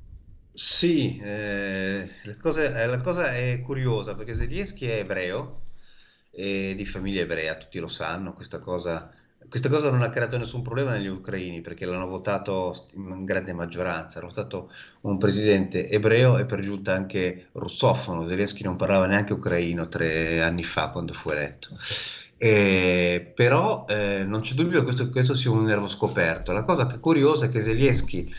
Sì, 0.52 1.18
eh, 1.22 2.08
la, 2.22 2.36
cosa, 2.36 2.82
eh, 2.82 2.86
la, 2.86 3.00
cosa, 3.00 3.34
è 3.34 3.60
curiosa 3.60 4.14
perché 4.14 4.34
Zelensky 4.34 4.86
è 4.86 4.98
ebreo, 5.00 5.62
e 6.30 6.74
di 6.76 6.84
famiglia 6.86 7.22
ebrea, 7.22 7.56
tutti 7.56 7.78
lo 7.78 7.88
sanno, 7.88 8.32
questa 8.32 8.58
cosa 8.58 9.10
questa 9.48 9.68
cosa 9.68 9.90
non 9.90 10.02
ha 10.02 10.10
creato 10.10 10.36
nessun 10.36 10.62
problema 10.62 10.92
negli 10.92 11.06
ucraini 11.06 11.60
perché 11.60 11.84
l'hanno 11.84 12.06
votato 12.06 12.86
in 12.94 13.24
grande 13.24 13.52
maggioranza, 13.52 14.18
hanno 14.18 14.28
votato 14.28 14.70
un 15.02 15.18
presidente 15.18 15.88
ebreo 15.88 16.38
e 16.38 16.44
per 16.44 16.60
giunta 16.60 16.92
anche 16.92 17.48
russofono, 17.52 18.26
Zelensky 18.26 18.62
non 18.64 18.76
parlava 18.76 19.06
neanche 19.06 19.32
ucraino 19.32 19.88
tre 19.88 20.42
anni 20.42 20.64
fa 20.64 20.88
quando 20.88 21.12
fu 21.12 21.30
eletto. 21.30 21.76
E, 22.38 23.32
però 23.34 23.86
eh, 23.88 24.22
non 24.24 24.42
c'è 24.42 24.54
dubbio 24.54 24.80
che 24.80 24.84
questo, 24.84 25.08
questo, 25.10 25.34
sia 25.34 25.50
un 25.50 25.64
nervo 25.64 25.88
scoperto. 25.88 26.52
La 26.52 26.64
cosa 26.64 26.86
che 26.86 26.96
è 26.96 27.00
curiosa 27.00 27.46
è 27.46 27.48
che 27.48 27.62
Zelensky 27.62 28.30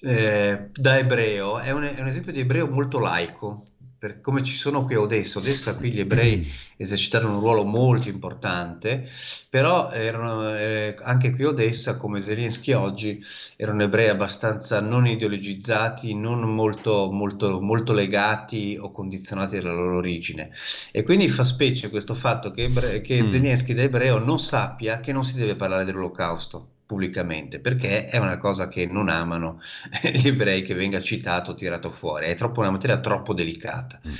eh, 0.00 0.68
da 0.72 0.98
ebreo 0.98 1.58
è 1.58 1.70
un, 1.70 1.82
è 1.84 2.00
un 2.00 2.06
esempio 2.06 2.32
di 2.32 2.40
ebreo 2.40 2.68
molto 2.68 2.98
laico, 2.98 3.64
per 4.02 4.20
come 4.20 4.42
ci 4.42 4.56
sono 4.56 4.84
qui 4.84 4.96
a 4.96 5.00
Odessa. 5.00 5.38
Odessa 5.38 5.76
qui 5.76 5.92
gli 5.92 6.00
ebrei 6.00 6.50
esercitarono 6.76 7.34
un 7.34 7.38
ruolo 7.40 7.62
molto 7.62 8.08
importante, 8.08 9.08
però 9.48 9.92
erano, 9.92 10.56
eh, 10.56 10.96
anche 11.00 11.30
qui 11.30 11.44
a 11.44 11.50
Odessa, 11.50 11.98
come 11.98 12.20
Zelensky 12.20 12.72
oggi, 12.72 13.22
erano 13.54 13.84
ebrei 13.84 14.08
abbastanza 14.08 14.80
non 14.80 15.06
ideologizzati, 15.06 16.16
non 16.16 16.40
molto, 16.40 17.12
molto, 17.12 17.60
molto 17.60 17.92
legati 17.92 18.76
o 18.76 18.90
condizionati 18.90 19.60
dalla 19.60 19.72
loro 19.72 19.98
origine. 19.98 20.50
E 20.90 21.04
quindi 21.04 21.28
fa 21.28 21.44
specie 21.44 21.88
questo 21.88 22.16
fatto 22.16 22.50
che, 22.50 22.64
ebre- 22.64 23.02
che 23.02 23.22
mm. 23.22 23.28
Zelensky 23.28 23.72
da 23.72 23.82
ebreo 23.82 24.18
non 24.18 24.40
sappia 24.40 24.98
che 24.98 25.12
non 25.12 25.22
si 25.22 25.36
deve 25.36 25.54
parlare 25.54 25.84
dell'olocausto 25.84 26.71
pubblicamente, 26.92 27.58
perché 27.58 28.06
è 28.06 28.18
una 28.18 28.36
cosa 28.36 28.68
che 28.68 28.84
non 28.84 29.08
amano 29.08 29.62
gli 30.12 30.28
ebrei 30.28 30.62
che 30.62 30.74
venga 30.74 31.00
citato, 31.00 31.54
tirato 31.54 31.90
fuori, 31.90 32.26
è 32.26 32.34
troppo, 32.34 32.60
una 32.60 32.70
materia 32.70 33.00
troppo 33.00 33.32
delicata. 33.32 33.98
Mm. 34.06 34.12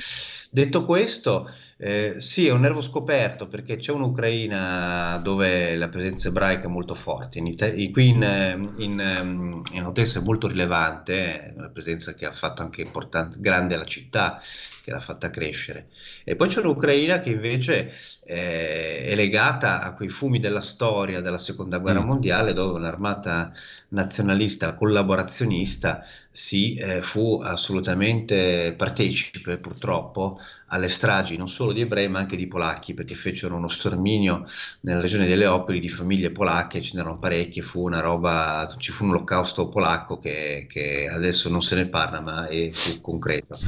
Detto 0.49 0.85
questo, 0.85 1.51
eh, 1.77 2.15
sì, 2.17 2.47
è 2.47 2.51
un 2.51 2.61
nervo 2.61 2.81
scoperto 2.81 3.47
perché 3.47 3.77
c'è 3.77 3.91
un'Ucraina 3.91 5.19
dove 5.23 5.75
la 5.75 5.89
presenza 5.89 6.29
ebraica 6.29 6.65
è 6.65 6.67
molto 6.67 6.95
forte, 6.95 7.39
in 7.39 7.47
Ita- 7.47 7.71
qui 7.71 8.09
in, 8.09 8.73
in, 8.77 9.63
in, 9.71 9.85
Odessa 9.85 10.19
è 10.19 10.23
molto 10.23 10.47
rilevante, 10.47 11.53
una 11.55 11.69
presenza 11.69 12.13
che 12.13 12.25
ha 12.25 12.33
fatto 12.33 12.61
anche 12.61 12.89
grande 13.37 13.75
alla 13.75 13.85
città, 13.85 14.41
che 14.83 14.91
l'ha 14.91 14.99
fatta 14.99 15.29
crescere. 15.29 15.87
E 16.25 16.35
poi 16.35 16.49
c'è 16.49 16.59
un'Ucraina 16.59 17.21
che 17.21 17.29
invece 17.29 17.93
eh, 18.25 19.05
è 19.05 19.15
legata 19.15 19.81
a 19.81 19.93
quei 19.93 20.09
fumi 20.09 20.41
della 20.41 20.59
storia 20.59 21.21
della 21.21 21.37
seconda 21.37 21.77
guerra 21.77 22.01
mm. 22.01 22.05
mondiale 22.05 22.53
dove 22.53 22.77
un'armata 22.79 23.53
nazionalista 23.89 24.73
collaborazionista 24.73 26.03
si 26.31 26.75
eh, 26.75 27.01
fu 27.01 27.39
assolutamente 27.43 28.73
partecipe 28.75 29.57
purtroppo 29.57 30.39
alle 30.67 30.89
stragi 30.89 31.37
non 31.37 31.47
solo 31.47 31.71
di 31.71 31.81
ebrei 31.81 32.09
ma 32.09 32.17
anche 32.17 32.35
di 32.35 32.47
polacchi 32.47 32.95
perché 32.95 33.13
fecero 33.13 33.55
uno 33.55 33.69
sterminio 33.69 34.47
nella 34.79 34.99
regione 34.99 35.27
delle 35.27 35.45
Operi 35.45 35.79
di 35.79 35.89
famiglie 35.89 36.31
polacche, 36.31 36.81
ce 36.81 36.93
n'erano 36.95 37.19
parecchie, 37.19 37.61
fu 37.61 37.83
una 37.83 37.99
roba, 37.99 38.73
ci 38.79 38.91
fu 38.91 39.03
un 39.03 39.11
olocausto 39.11 39.69
polacco 39.69 40.17
che, 40.17 40.65
che 40.67 41.07
adesso 41.07 41.49
non 41.49 41.61
se 41.61 41.75
ne 41.75 41.85
parla 41.85 42.19
ma 42.19 42.47
è, 42.47 42.71
fu 42.71 42.99
concreto. 43.01 43.59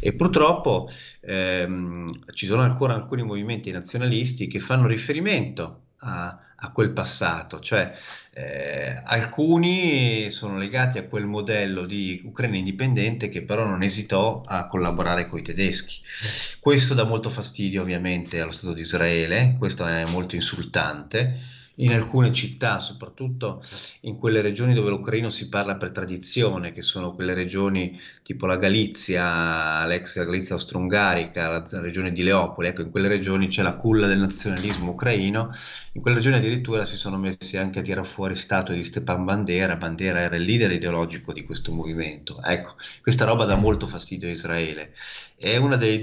E 0.00 0.14
purtroppo 0.14 0.55
ehm, 1.20 2.32
ci 2.32 2.46
sono 2.46 2.62
ancora 2.62 2.94
alcuni 2.94 3.22
movimenti 3.22 3.70
nazionalisti 3.70 4.46
che 4.46 4.60
fanno 4.60 4.86
riferimento 4.86 5.82
a, 5.98 6.38
a 6.56 6.72
quel 6.72 6.90
passato, 6.90 7.60
cioè 7.60 7.94
eh, 8.32 9.00
alcuni 9.04 10.30
sono 10.30 10.58
legati 10.58 10.98
a 10.98 11.04
quel 11.06 11.26
modello 11.26 11.84
di 11.84 12.22
Ucraina 12.24 12.56
indipendente 12.56 13.28
che 13.28 13.42
però 13.42 13.66
non 13.66 13.82
esitò 13.82 14.42
a 14.44 14.66
collaborare 14.66 15.26
con 15.28 15.38
i 15.38 15.42
tedeschi. 15.42 16.00
Questo 16.60 16.94
dà 16.94 17.04
molto 17.04 17.28
fastidio 17.28 17.82
ovviamente 17.82 18.40
allo 18.40 18.52
Stato 18.52 18.72
di 18.72 18.80
Israele, 18.80 19.56
questo 19.58 19.86
è 19.86 20.04
molto 20.06 20.34
insultante 20.34 21.54
in 21.76 21.92
alcune 21.92 22.32
città, 22.32 22.78
soprattutto 22.78 23.62
in 24.00 24.16
quelle 24.16 24.40
regioni 24.40 24.72
dove 24.72 24.90
l'ucraino 24.90 25.30
si 25.30 25.48
parla 25.48 25.76
per 25.76 25.90
tradizione, 25.90 26.72
che 26.72 26.82
sono 26.82 27.14
quelle 27.14 27.34
regioni 27.34 28.00
tipo 28.26 28.46
la 28.46 28.56
Galizia, 28.56 29.86
l'ex 29.86 30.16
Galizia 30.16 30.54
austro-ungarica, 30.54 31.48
la 31.48 31.80
regione 31.80 32.10
di 32.10 32.24
Leopoli, 32.24 32.66
ecco, 32.66 32.82
in 32.82 32.90
quelle 32.90 33.06
regioni 33.06 33.46
c'è 33.46 33.62
la 33.62 33.74
culla 33.74 34.08
del 34.08 34.18
nazionalismo 34.18 34.90
ucraino, 34.90 35.54
in 35.92 36.02
quelle 36.02 36.16
regioni 36.16 36.38
addirittura 36.38 36.84
si 36.86 36.96
sono 36.96 37.18
messi 37.18 37.56
anche 37.56 37.78
a 37.78 37.82
tirare 37.82 38.04
fuori 38.04 38.34
statue 38.34 38.74
di 38.74 38.82
Stepan 38.82 39.24
Bandera, 39.24 39.76
Bandera 39.76 40.18
era 40.18 40.34
il 40.34 40.42
leader 40.42 40.72
ideologico 40.72 41.32
di 41.32 41.44
questo 41.44 41.70
movimento, 41.70 42.42
ecco, 42.42 42.74
questa 43.00 43.24
roba 43.24 43.44
dà 43.44 43.54
molto 43.54 43.86
fastidio 43.86 44.26
a 44.26 44.32
Israele 44.32 44.94
è, 45.38 45.56
uno 45.56 45.76
degli 45.76 46.02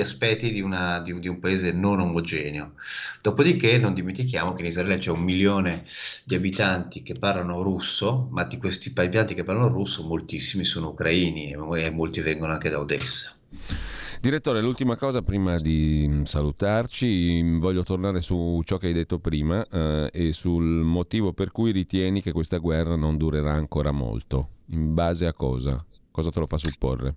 aspetti 0.00 0.50
di, 0.50 0.60
una, 0.60 1.00
di, 1.00 1.18
di, 1.20 1.28
un 1.28 1.38
paese 1.38 1.72
non 1.72 2.00
omogeneo. 2.00 2.72
Dopodiché 3.22 3.78
non 3.78 3.94
dimentichiamo 3.94 4.54
che 4.54 4.62
in 4.62 4.68
Israele 4.68 4.98
c'è 4.98 5.10
un 5.10 5.22
milione 5.22 5.84
di 6.24 6.34
abitanti 6.34 7.02
che 7.02 7.14
parlano 7.14 7.62
russo, 7.62 8.28
ma 8.32 8.44
di 8.44 8.58
questi 8.58 8.92
abitanti 8.94 9.34
che 9.34 9.44
parlano 9.44 9.68
russo 9.68 10.02
moltissimi 10.34 10.64
sono 10.64 10.88
ucraini 10.88 11.52
e 11.52 11.90
molti 11.90 12.20
vengono 12.20 12.52
anche 12.52 12.68
da 12.68 12.80
Odessa. 12.80 13.32
Direttore, 14.20 14.62
l'ultima 14.62 14.96
cosa 14.96 15.22
prima 15.22 15.58
di 15.58 16.22
salutarci, 16.24 17.58
voglio 17.58 17.82
tornare 17.82 18.22
su 18.22 18.60
ciò 18.64 18.78
che 18.78 18.88
hai 18.88 18.92
detto 18.92 19.18
prima 19.18 19.64
eh, 19.70 20.10
e 20.12 20.32
sul 20.32 20.64
motivo 20.64 21.32
per 21.32 21.52
cui 21.52 21.72
ritieni 21.72 22.22
che 22.22 22.32
questa 22.32 22.56
guerra 22.56 22.96
non 22.96 23.16
durerà 23.16 23.52
ancora 23.52 23.92
molto. 23.92 24.48
In 24.70 24.94
base 24.94 25.26
a 25.26 25.34
cosa? 25.34 25.84
Cosa 26.10 26.30
te 26.30 26.40
lo 26.40 26.46
fa 26.46 26.58
supporre? 26.58 27.14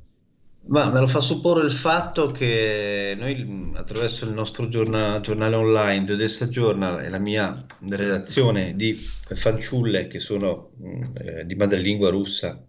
Ma 0.68 0.92
me 0.92 1.00
lo 1.00 1.08
fa 1.08 1.22
supporre 1.22 1.66
il 1.66 1.72
fatto 1.72 2.28
che 2.28 3.16
noi 3.18 3.72
attraverso 3.74 4.26
il 4.26 4.34
nostro 4.34 4.68
giorna- 4.68 5.22
giornale 5.22 5.56
online, 5.56 6.06
The 6.06 6.14
Odessa 6.14 6.48
Journal 6.48 7.00
e 7.00 7.10
la 7.10 7.20
mia 7.20 7.66
redazione 7.88 8.76
di 8.76 8.94
fanciulle 8.94 10.08
che 10.08 10.20
sono 10.20 10.72
eh, 11.14 11.46
di 11.46 11.56
madrelingua 11.56 12.10
russa 12.10 12.68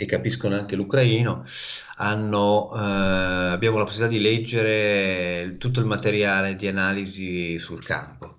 e 0.00 0.06
capiscono 0.06 0.54
anche 0.54 0.76
l'ucraino, 0.76 1.44
hanno, 1.96 2.70
eh, 2.72 3.50
abbiamo 3.50 3.78
la 3.78 3.84
possibilità 3.84 4.16
di 4.16 4.22
leggere 4.22 5.56
tutto 5.58 5.80
il 5.80 5.86
materiale 5.86 6.54
di 6.54 6.68
analisi 6.68 7.58
sul 7.58 7.84
campo. 7.84 8.38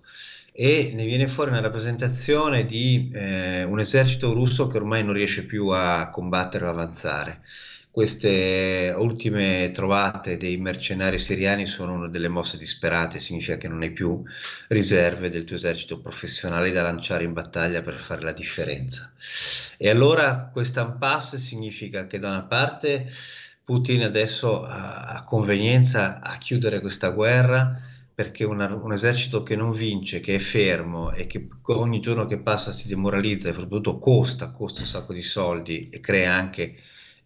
E 0.53 0.91
ne 0.93 1.05
viene 1.05 1.27
fuori 1.27 1.51
una 1.51 1.59
rappresentazione 1.59 2.65
di 2.65 3.11
eh, 3.13 3.63
un 3.63 3.77
esercito 3.79 4.31
russo 4.33 4.67
che 4.69 4.77
ormai 4.77 5.03
non 5.03 5.13
riesce 5.13 5.45
più 5.45 5.67
a 5.67 6.09
combattere 6.11 6.65
o 6.65 6.69
avanzare 6.69 7.41
queste 7.91 8.93
ultime 8.95 9.71
trovate 9.73 10.37
dei 10.37 10.57
mercenari 10.57 11.17
siriani 11.17 11.65
sono 11.65 12.07
delle 12.07 12.27
mosse 12.27 12.57
disperate, 12.57 13.19
significa 13.19 13.57
che 13.57 13.67
non 13.67 13.81
hai 13.81 13.91
più 13.91 14.21
riserve 14.67 15.29
del 15.29 15.43
tuo 15.43 15.55
esercito 15.55 15.99
professionale 15.99 16.71
da 16.71 16.83
lanciare 16.83 17.23
in 17.23 17.33
battaglia 17.33 17.81
per 17.81 17.99
fare 17.99 18.21
la 18.21 18.31
differenza. 18.31 19.11
E 19.77 19.89
allora 19.89 20.49
questa 20.51 20.81
impasse 20.81 21.39
significa 21.39 22.05
che 22.05 22.19
da 22.19 22.29
una 22.29 22.43
parte 22.43 23.11
Putin 23.63 24.03
adesso 24.03 24.63
ha 24.63 25.23
convenienza 25.27 26.21
a 26.21 26.37
chiudere 26.37 26.79
questa 26.81 27.09
guerra 27.09 27.79
perché 28.13 28.43
una, 28.43 28.73
un 28.73 28.91
esercito 28.93 29.43
che 29.43 29.55
non 29.55 29.71
vince, 29.71 30.19
che 30.19 30.35
è 30.35 30.39
fermo 30.39 31.11
e 31.13 31.25
che 31.27 31.47
ogni 31.67 32.01
giorno 32.01 32.25
che 32.25 32.37
passa 32.37 32.73
si 32.73 32.87
demoralizza 32.87 33.47
e 33.47 33.53
soprattutto 33.53 33.99
costa, 33.99 34.51
costa 34.51 34.81
un 34.81 34.87
sacco 34.87 35.13
di 35.13 35.21
soldi 35.21 35.89
e 35.89 35.99
crea 36.01 36.33
anche 36.33 36.75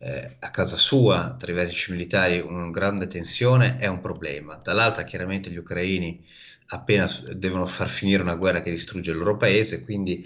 eh, 0.03 0.35
a 0.39 0.51
casa 0.51 0.77
sua, 0.77 1.35
tra 1.39 1.51
i 1.51 1.55
vertici 1.55 1.91
militari, 1.91 2.39
una 2.39 2.69
grande 2.69 3.07
tensione, 3.07 3.77
è 3.77 3.87
un 3.87 4.01
problema. 4.01 4.55
Dall'altra, 4.55 5.03
chiaramente, 5.03 5.49
gli 5.49 5.57
ucraini 5.57 6.23
appena 6.67 7.09
devono 7.33 7.65
far 7.65 7.89
finire 7.89 8.21
una 8.21 8.35
guerra 8.35 8.61
che 8.61 8.71
distrugge 8.71 9.11
il 9.11 9.17
loro 9.17 9.37
paese, 9.37 9.83
quindi 9.83 10.25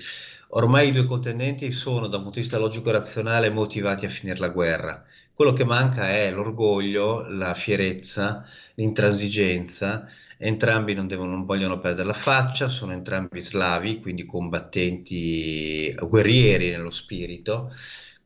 ormai 0.50 0.90
i 0.90 0.92
due 0.92 1.06
contendenti 1.06 1.72
sono, 1.72 2.08
da 2.08 2.18
un 2.18 2.24
punto 2.24 2.40
di 2.40 2.42
vista 2.42 2.58
logico-razionale, 2.58 3.50
motivati 3.50 4.06
a 4.06 4.10
finire 4.10 4.40
la 4.40 4.50
guerra. 4.50 5.06
Quello 5.34 5.54
che 5.54 5.63
manca 5.63 6.10
è 6.10 6.32
l'orgoglio, 6.32 7.28
la 7.30 7.54
fierezza, 7.54 8.46
l'intransigenza 8.76 10.08
Entrambi 10.40 10.94
non, 10.94 11.08
devono, 11.08 11.32
non 11.32 11.46
vogliono 11.46 11.80
perdere 11.80 12.08
la 12.08 12.13
faccia, 12.13 12.70
sono 12.70 12.94
entrambi 12.94 13.42
slavi, 13.42 14.00
quindi 14.00 14.26
combattenti 14.26 15.94
guerrieri 15.96 16.70
nello 16.70 16.92
spirito, 16.92 17.74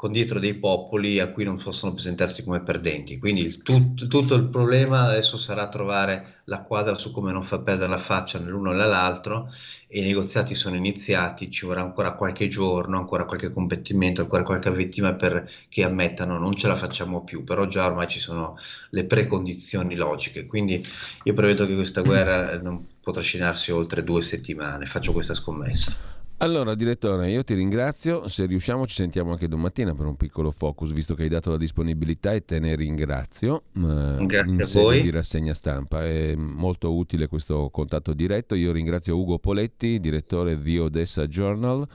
con 0.01 0.11
dietro 0.11 0.39
dei 0.39 0.55
popoli 0.55 1.19
a 1.19 1.27
cui 1.27 1.43
non 1.43 1.61
possono 1.61 1.93
presentarsi 1.93 2.43
come 2.43 2.63
perdenti. 2.63 3.19
Quindi 3.19 3.41
il 3.41 3.61
tut, 3.61 4.07
tutto 4.07 4.33
il 4.33 4.45
problema 4.45 5.03
adesso 5.03 5.37
sarà 5.37 5.69
trovare 5.69 6.41
la 6.45 6.63
quadra 6.63 6.97
su 6.97 7.11
come 7.11 7.31
non 7.31 7.43
far 7.43 7.61
perdere 7.61 7.87
la 7.87 7.99
faccia 7.99 8.39
nell'uno 8.39 8.71
e 8.71 8.77
nell'altro 8.77 9.53
e 9.87 9.99
i 9.99 10.03
negoziati 10.03 10.55
sono 10.55 10.75
iniziati, 10.75 11.51
ci 11.51 11.67
vorrà 11.67 11.83
ancora 11.83 12.13
qualche 12.13 12.47
giorno, 12.47 12.97
ancora 12.97 13.25
qualche 13.25 13.51
combattimento, 13.53 14.21
ancora 14.21 14.41
qualche 14.41 14.71
vittima 14.71 15.13
perché 15.13 15.83
ammettano 15.83 16.39
non 16.39 16.55
ce 16.55 16.67
la 16.67 16.75
facciamo 16.75 17.23
più, 17.23 17.43
però 17.43 17.67
già 17.67 17.85
ormai 17.85 18.07
ci 18.07 18.17
sono 18.17 18.57
le 18.89 19.03
precondizioni 19.03 19.93
logiche. 19.93 20.47
Quindi 20.47 20.83
io 21.21 21.33
prevedo 21.35 21.67
che 21.67 21.75
questa 21.75 22.01
guerra 22.01 22.59
non 22.59 22.87
potrà 23.03 23.21
trascinarsi 23.21 23.69
oltre 23.71 24.03
due 24.03 24.23
settimane, 24.23 24.87
faccio 24.87 25.11
questa 25.11 25.35
scommessa. 25.35 26.20
Allora, 26.41 26.73
direttore, 26.73 27.29
io 27.29 27.43
ti 27.43 27.53
ringrazio. 27.53 28.27
Se 28.27 28.47
riusciamo, 28.47 28.87
ci 28.87 28.95
sentiamo 28.95 29.31
anche 29.31 29.47
domattina 29.47 29.93
per 29.93 30.07
un 30.07 30.15
piccolo 30.15 30.49
focus, 30.49 30.91
visto 30.91 31.13
che 31.13 31.21
hai 31.21 31.29
dato 31.29 31.51
la 31.51 31.57
disponibilità 31.57 32.33
e 32.33 32.43
te 32.43 32.57
ne 32.57 32.75
ringrazio. 32.75 33.65
Eh, 33.75 34.25
Grazie 34.25 34.63
a 34.63 34.81
voi. 34.81 35.01
di 35.03 35.11
rassegna 35.11 35.53
stampa. 35.53 36.03
È 36.03 36.33
molto 36.33 36.95
utile 36.95 37.27
questo 37.27 37.69
contatto 37.69 38.13
diretto. 38.13 38.55
Io 38.55 38.71
ringrazio 38.71 39.17
Ugo 39.17 39.37
Poletti, 39.37 39.99
direttore 39.99 40.59
di 40.59 40.79
Odessa 40.79 41.27
Journal. 41.27 41.87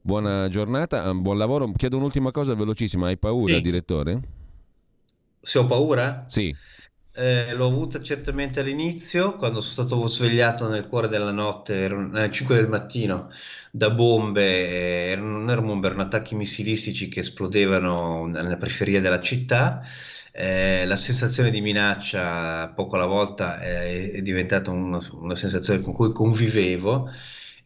Buona 0.00 0.48
giornata, 0.48 1.02
ah, 1.02 1.12
buon 1.12 1.36
lavoro. 1.36 1.72
Chiedo 1.72 1.96
un'ultima 1.96 2.30
cosa 2.30 2.54
velocissima. 2.54 3.08
Hai 3.08 3.18
paura, 3.18 3.54
sì. 3.54 3.60
direttore? 3.60 4.20
Se 5.40 5.58
ho 5.58 5.66
paura? 5.66 6.24
Sì. 6.28 6.54
Eh, 7.18 7.52
l'ho 7.52 7.66
avuta 7.66 8.00
certamente 8.00 8.60
all'inizio, 8.60 9.34
quando 9.34 9.60
sono 9.60 9.88
stato 9.88 10.06
svegliato 10.06 10.68
nel 10.68 10.86
cuore 10.86 11.08
della 11.08 11.32
notte, 11.32 11.74
erano 11.74 12.16
alle 12.16 12.30
5 12.30 12.54
del 12.54 12.68
mattino, 12.68 13.30
da 13.78 13.90
bombe, 13.90 15.16
non 15.16 15.48
erano 15.48 15.68
bombe, 15.68 15.86
erano 15.86 16.02
attacchi 16.02 16.34
missilistici 16.34 17.08
che 17.08 17.20
esplodevano 17.20 18.26
nella 18.26 18.56
periferia 18.56 19.00
della 19.00 19.20
città. 19.20 19.82
Eh, 20.32 20.84
la 20.86 20.96
sensazione 20.96 21.50
di 21.50 21.60
minaccia 21.60 22.68
poco 22.74 22.96
alla 22.96 23.06
volta 23.06 23.58
è, 23.60 24.12
è 24.12 24.20
diventata 24.22 24.70
una, 24.70 24.98
una 25.12 25.34
sensazione 25.34 25.80
con 25.80 25.94
cui 25.94 26.12
convivevo 26.12 27.10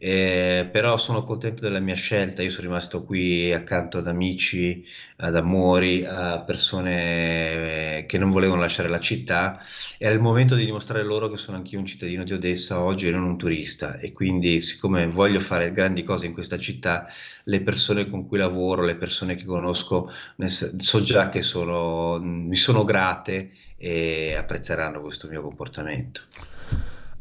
eh, 0.04 0.68
però 0.72 0.98
sono 0.98 1.22
contento 1.22 1.62
della 1.62 1.78
mia 1.78 1.94
scelta, 1.94 2.42
io 2.42 2.50
sono 2.50 2.66
rimasto 2.66 3.04
qui 3.04 3.52
accanto 3.52 3.98
ad 3.98 4.08
amici, 4.08 4.84
ad 5.18 5.36
amori, 5.36 6.04
a 6.04 6.40
persone 6.40 7.98
eh, 7.98 8.06
che 8.08 8.18
non 8.18 8.32
volevano 8.32 8.60
lasciare 8.60 8.88
la 8.88 8.98
città. 8.98 9.60
È 9.96 10.08
il 10.08 10.18
momento 10.18 10.56
di 10.56 10.64
dimostrare 10.64 11.04
loro 11.04 11.30
che 11.30 11.36
sono 11.36 11.56
anch'io 11.56 11.78
un 11.78 11.86
cittadino 11.86 12.24
di 12.24 12.32
Odessa 12.32 12.80
oggi 12.82 13.06
e 13.06 13.12
non 13.12 13.22
un 13.22 13.38
turista. 13.38 14.00
E 14.00 14.10
quindi 14.12 14.60
siccome 14.60 15.06
voglio 15.06 15.38
fare 15.38 15.72
grandi 15.72 16.02
cose 16.02 16.26
in 16.26 16.32
questa 16.32 16.58
città, 16.58 17.06
le 17.44 17.60
persone 17.60 18.10
con 18.10 18.26
cui 18.26 18.38
lavoro, 18.38 18.82
le 18.82 18.96
persone 18.96 19.36
che 19.36 19.44
conosco, 19.44 20.10
so 20.78 21.02
già 21.04 21.28
che 21.28 21.42
sono, 21.42 22.18
mi 22.20 22.56
sono 22.56 22.82
grate 22.82 23.52
e 23.76 24.34
apprezzeranno 24.36 25.00
questo 25.00 25.28
mio 25.28 25.42
comportamento. 25.42 26.22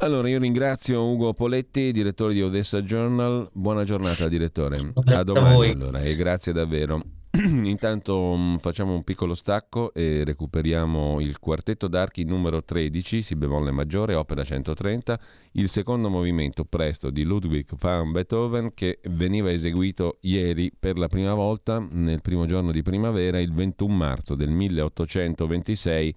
Allora, 0.01 0.27
io 0.29 0.39
ringrazio 0.39 1.05
Ugo 1.05 1.35
Poletti, 1.35 1.91
direttore 1.91 2.33
di 2.33 2.41
Odessa 2.41 2.81
Journal. 2.81 3.47
Buona 3.53 3.83
giornata, 3.83 4.27
direttore. 4.27 4.93
A 5.05 5.23
domani 5.23 5.69
allora 5.69 5.99
e 5.99 6.15
grazie 6.15 6.51
davvero. 6.51 6.99
Intanto 7.37 8.33
mm, 8.35 8.55
facciamo 8.55 8.95
un 8.95 9.03
piccolo 9.03 9.35
stacco 9.35 9.93
e 9.93 10.23
recuperiamo 10.23 11.19
il 11.19 11.37
quartetto 11.37 11.87
d'archi 11.87 12.23
numero 12.23 12.63
13, 12.63 13.21
si 13.21 13.35
bemolle 13.35 13.69
maggiore, 13.69 14.15
opera 14.15 14.43
130, 14.43 15.19
il 15.51 15.69
secondo 15.69 16.09
movimento 16.09 16.65
presto 16.65 17.11
di 17.11 17.23
Ludwig 17.23 17.69
van 17.77 18.11
Beethoven 18.11 18.73
che 18.73 19.01
veniva 19.03 19.51
eseguito 19.51 20.17
ieri 20.21 20.71
per 20.77 20.97
la 20.97 21.09
prima 21.09 21.35
volta 21.35 21.77
nel 21.91 22.21
primo 22.21 22.47
giorno 22.47 22.71
di 22.71 22.81
primavera, 22.81 23.39
il 23.39 23.53
21 23.53 23.93
marzo 23.93 24.33
del 24.33 24.49
1826 24.49 26.15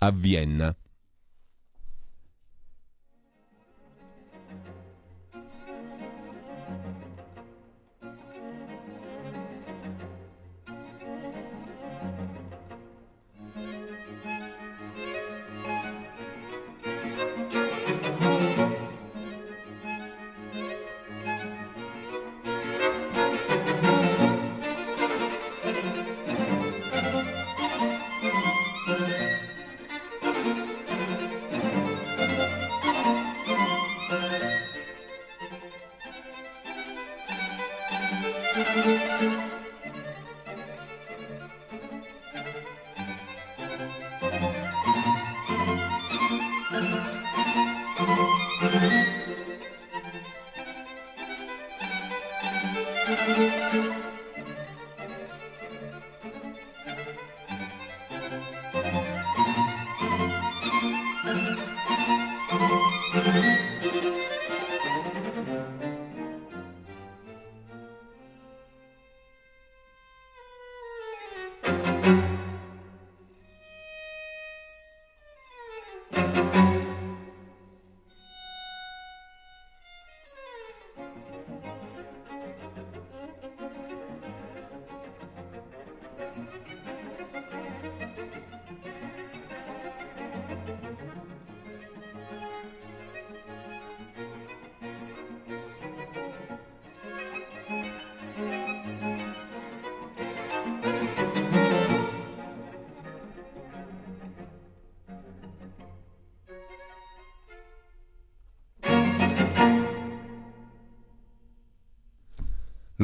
a 0.00 0.10
Vienna. 0.10 0.76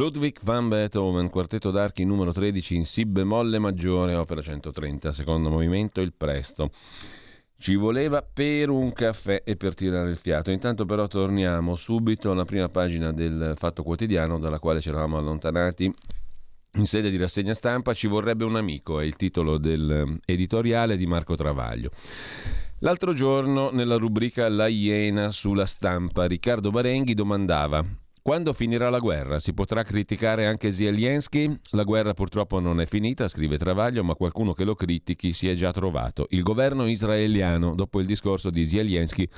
Ludwig 0.01 0.39
van 0.45 0.71
Beethoven, 0.71 1.29
quartetto 1.29 1.71
d'archi 1.71 2.07
numero 2.07 2.33
13 2.33 2.75
in 2.75 2.87
Si 2.87 3.05
bemolle 3.05 3.59
maggiore, 3.59 4.15
opera 4.15 4.41
130, 4.41 5.13
secondo 5.13 5.51
movimento, 5.51 6.01
il 6.01 6.15
presto. 6.17 6.71
Ci 7.59 7.75
voleva 7.75 8.23
per 8.23 8.71
un 8.71 8.95
caffè 8.95 9.43
e 9.45 9.57
per 9.57 9.75
tirare 9.75 10.09
il 10.09 10.17
fiato. 10.17 10.51
Intanto 10.51 10.87
però 10.87 11.07
torniamo 11.07 11.77
subito 11.77 12.31
alla 12.31 12.47
prima 12.47 12.71
pagina 12.71 13.13
del 13.13 13.53
Fatto 13.59 13.83
Quotidiano 13.83 14.39
dalla 14.39 14.59
quale 14.59 14.81
ci 14.81 14.89
eravamo 14.89 15.19
allontanati 15.19 15.95
in 16.77 16.87
sede 16.87 17.11
di 17.11 17.19
rassegna 17.19 17.53
stampa. 17.53 17.93
Ci 17.93 18.07
vorrebbe 18.07 18.45
un 18.45 18.57
amico, 18.57 19.01
è 19.01 19.05
il 19.05 19.17
titolo 19.17 19.59
dell'editoriale 19.59 20.97
di 20.97 21.05
Marco 21.05 21.35
Travaglio. 21.35 21.91
L'altro 22.79 23.13
giorno, 23.13 23.69
nella 23.69 23.97
rubrica 23.97 24.49
La 24.49 24.67
Iena 24.67 25.31
sulla 25.31 25.67
stampa, 25.67 26.25
Riccardo 26.25 26.71
Barenghi 26.71 27.13
domandava 27.13 27.85
quando 28.23 28.53
finirà 28.53 28.91
la 28.91 28.99
guerra? 28.99 29.39
Si 29.39 29.53
potrà 29.55 29.83
criticare 29.83 30.47
anche 30.47 30.71
Zelensky? 30.71 31.55
La 31.71 31.85
guerra 31.85 32.15
purtroppo 32.15 32.61
non 32.61 32.81
è 32.81 32.87
finita, 32.87 33.29
scrive 33.29 33.59
Travaglio, 33.59 34.05
ma 34.05 34.15
qualcuno 34.15 34.53
che 34.53 34.65
lo 34.65 34.75
critichi 34.75 35.33
si 35.33 35.49
è 35.49 35.55
già 35.55 35.71
trovato. 35.73 36.27
Il 36.31 36.43
governo 36.43 36.87
israeliano, 36.87 37.75
dopo 37.75 38.01
il 38.01 38.07
discorso 38.07 38.51
di 38.51 38.67
Zelensky 38.67 39.29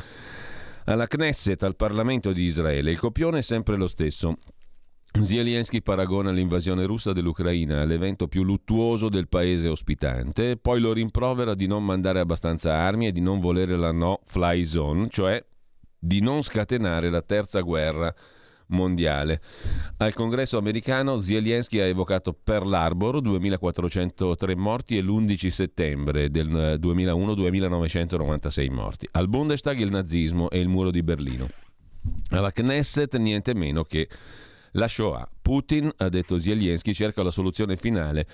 alla 0.85 1.07
Knesset, 1.07 1.63
al 1.63 1.77
Parlamento 1.77 2.33
di 2.33 2.43
Israele, 2.43 2.91
il 2.91 2.99
copione 2.99 3.39
è 3.39 3.43
sempre 3.43 3.77
lo 3.77 3.87
stesso. 3.87 4.37
Zelensky 5.21 5.83
paragona 5.83 6.31
l'invasione 6.31 6.87
russa 6.87 7.13
dell'Ucraina 7.13 7.83
all'evento 7.83 8.29
più 8.29 8.43
luttuoso 8.43 9.11
del 9.11 9.29
paese 9.29 9.69
ospitante, 9.69 10.57
poi 10.57 10.81
lo 10.81 10.93
rimprovera 10.93 11.55
di 11.55 11.67
non 11.67 11.85
mandare 11.85 12.19
abbastanza 12.19 12.73
armi 12.75 13.07
e 13.07 13.13
di 13.13 13.21
non 13.21 13.39
volere 13.39 13.77
la 13.77 13.93
no-fly 13.93 14.65
zone, 14.65 15.09
cioè 15.11 15.45
di 15.99 16.21
non 16.21 16.43
scatenare 16.43 17.11
la 17.11 17.23
terza 17.23 17.61
guerra 17.61 18.13
mondiale. 18.73 19.41
Al 19.99 20.13
congresso 20.13 20.59
americano 20.59 21.19
Zelensky 21.19 21.79
ha 21.79 21.85
evocato 21.85 22.33
Pearl 22.33 22.73
Harbor, 22.73 23.21
2403 23.21 24.57
morti 24.57 24.97
e 24.97 25.03
l'11 25.03 25.49
settembre 25.49 26.31
del 26.31 26.77
2001 26.79 27.35
2996 27.35 28.69
morti. 28.71 29.09
Al 29.13 29.29
Bundestag 29.29 29.79
il 29.79 29.91
nazismo 29.91 30.51
e 30.51 30.59
il 30.59 30.69
muro 30.69 30.91
di 30.91 31.03
Berlino. 31.03 31.49
Alla 32.31 32.51
Knesset 32.51 33.17
niente 33.17 33.55
meno 33.55 33.85
che 33.85 34.09
la 34.73 34.89
Shoah. 34.89 35.29
Putin, 35.41 35.91
ha 35.97 36.09
detto 36.09 36.39
Zelensky, 36.39 36.93
cerca 36.93 37.23
la 37.23 37.31
soluzione 37.31 37.77
finale 37.77 38.27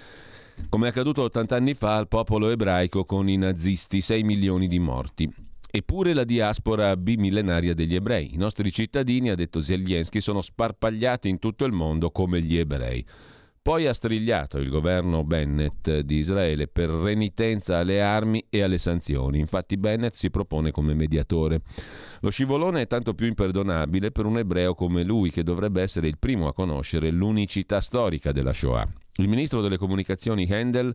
come 0.69 0.87
è 0.87 0.91
accaduto 0.91 1.23
80 1.23 1.57
anni 1.57 1.75
fa 1.75 1.97
al 1.97 2.09
popolo 2.09 2.51
ebraico 2.51 3.05
con 3.05 3.29
i 3.29 3.37
nazisti, 3.37 4.01
6 4.01 4.23
milioni 4.23 4.67
di 4.67 4.79
morti. 4.79 5.33
Eppure 5.71 6.15
la 6.15 6.25
diaspora 6.25 6.97
bimillenaria 6.97 7.75
degli 7.75 7.95
ebrei. 7.95 8.33
I 8.33 8.39
nostri 8.39 8.73
cittadini, 8.73 9.29
ha 9.29 9.35
detto 9.35 9.61
Zelensky, 9.61 10.21
sono 10.21 10.41
sparpagliati 10.41 11.29
in 11.29 11.39
tutto 11.39 11.67
il 11.67 11.73
mondo 11.73 12.11
come 12.11 12.41
gli 12.41 12.57
ebrei. 12.57 13.05
Poi 13.61 13.87
ha 13.87 13.93
strigliato 13.93 14.57
il 14.57 14.71
governo 14.71 15.25
Bennett 15.25 15.91
di 15.99 16.17
Israele 16.17 16.69
per 16.69 16.89
renitenza 16.89 17.77
alle 17.77 18.01
armi 18.01 18.43
e 18.49 18.63
alle 18.63 18.79
sanzioni. 18.79 19.41
Infatti 19.41 19.77
Bennett 19.77 20.13
si 20.13 20.31
propone 20.31 20.71
come 20.71 20.95
mediatore. 20.95 21.61
Lo 22.21 22.31
scivolone 22.31 22.81
è 22.81 22.87
tanto 22.87 23.13
più 23.13 23.27
imperdonabile 23.27 24.11
per 24.11 24.25
un 24.25 24.39
ebreo 24.39 24.75
come 24.75 25.05
lui, 25.05 25.31
che 25.31 25.43
dovrebbe 25.43 25.83
essere 25.83 26.09
il 26.09 26.17
primo 26.19 26.49
a 26.49 26.55
conoscere 26.55 27.11
l'unicità 27.11 27.83
storica 27.83 28.33
della 28.33 28.55
Shoah. 28.55 28.89
Il 29.17 29.29
ministro 29.29 29.61
delle 29.61 29.77
comunicazioni 29.77 30.51
Handel 30.51 30.95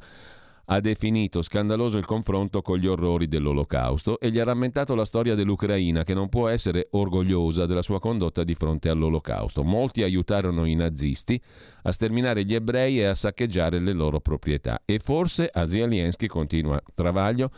ha 0.65 0.79
definito 0.79 1.41
scandaloso 1.41 1.97
il 1.97 2.05
confronto 2.05 2.61
con 2.61 2.77
gli 2.77 2.87
orrori 2.87 3.27
dell'Olocausto 3.27 4.19
e 4.19 4.31
gli 4.31 4.39
ha 4.39 4.45
rammentato 4.45 4.95
la 4.95 5.05
storia 5.05 5.35
dell'Ucraina 5.35 6.03
che 6.03 6.13
non 6.13 6.29
può 6.29 6.47
essere 6.47 6.87
orgogliosa 6.91 7.65
della 7.65 7.81
sua 7.81 7.99
condotta 7.99 8.43
di 8.43 8.55
fronte 8.55 8.89
all'Olocausto. 8.89 9.63
Molti 9.63 10.03
aiutarono 10.03 10.65
i 10.65 10.75
nazisti 10.75 11.41
a 11.83 11.91
sterminare 11.91 12.45
gli 12.45 12.53
ebrei 12.53 12.99
e 12.99 13.05
a 13.05 13.15
saccheggiare 13.15 13.79
le 13.79 13.93
loro 13.93 14.21
proprietà 14.21 14.81
e 14.85 14.99
forse 14.99 15.49
a 15.51 15.67
Zelensky, 15.67 16.27
continua 16.27 16.81
Travaglio, 16.93 17.51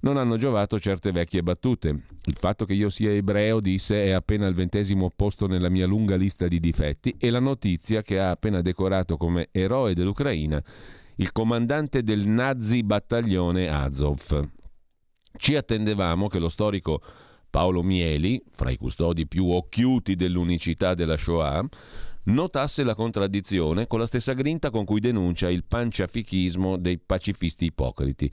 non 0.00 0.16
hanno 0.16 0.36
giovato 0.36 0.78
certe 0.78 1.10
vecchie 1.10 1.42
battute. 1.42 1.88
Il 2.24 2.36
fatto 2.38 2.64
che 2.64 2.74
io 2.74 2.88
sia 2.88 3.10
ebreo, 3.10 3.60
disse, 3.60 4.04
è 4.04 4.10
appena 4.10 4.46
il 4.46 4.54
ventesimo 4.54 5.10
posto 5.14 5.46
nella 5.46 5.68
mia 5.68 5.86
lunga 5.86 6.16
lista 6.16 6.46
di 6.48 6.60
difetti 6.60 7.16
e 7.18 7.30
la 7.30 7.40
notizia 7.40 8.02
che 8.02 8.20
ha 8.20 8.30
appena 8.30 8.62
decorato 8.62 9.16
come 9.16 9.48
eroe 9.50 9.94
dell'Ucraina 9.94 10.62
il 11.16 11.32
comandante 11.32 12.02
del 12.02 12.28
nazi 12.28 12.82
battaglione 12.82 13.68
Azov. 13.68 14.48
Ci 15.38 15.54
attendevamo 15.54 16.28
che 16.28 16.38
lo 16.38 16.50
storico 16.50 17.00
Paolo 17.48 17.82
Mieli, 17.82 18.42
fra 18.50 18.70
i 18.70 18.76
custodi 18.76 19.26
più 19.26 19.48
occhiuti 19.48 20.14
dell'unicità 20.14 20.94
della 20.94 21.16
Shoah, 21.16 21.66
notasse 22.24 22.82
la 22.82 22.94
contraddizione 22.94 23.86
con 23.86 23.98
la 23.98 24.06
stessa 24.06 24.34
grinta 24.34 24.70
con 24.70 24.84
cui 24.84 25.00
denuncia 25.00 25.48
il 25.48 25.64
panciafichismo 25.64 26.76
dei 26.76 26.98
pacifisti 26.98 27.66
ipocriti. 27.66 28.30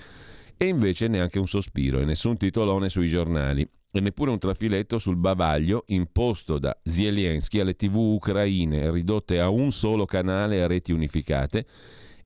E 0.57 0.65
invece 0.65 1.07
neanche 1.07 1.39
un 1.39 1.47
sospiro 1.47 1.99
e 1.99 2.05
nessun 2.05 2.35
titolone 2.35 2.89
sui 2.89 3.07
giornali 3.07 3.67
e 3.91 3.99
neppure 4.01 4.31
un 4.31 4.39
trafiletto 4.39 4.97
sul 4.97 5.15
bavaglio 5.15 5.83
imposto 5.87 6.57
da 6.57 6.77
Zelensky 6.83 7.59
alle 7.59 7.75
tv 7.75 7.95
ucraine 7.95 8.91
ridotte 8.91 9.39
a 9.39 9.49
un 9.49 9.71
solo 9.71 10.05
canale 10.05 10.63
a 10.63 10.67
reti 10.67 10.91
unificate 10.91 11.65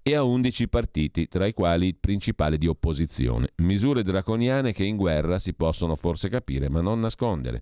e 0.08 0.16
a 0.16 0.24
11 0.24 0.70
partiti, 0.70 1.28
tra 1.28 1.46
i 1.46 1.52
quali 1.52 1.88
il 1.88 1.98
principale 2.00 2.58
di 2.58 2.66
opposizione. 2.66 3.50
Misure 3.58 4.04
draconiane 4.04 4.72
che 4.72 4.86
in 4.86 4.96
guerra 4.96 5.38
si 5.38 5.54
possono 5.54 5.98
forse 5.98 6.30
capire, 6.30 6.70
ma 6.70 6.80
non 6.80 7.02
nascondere. 7.02 7.62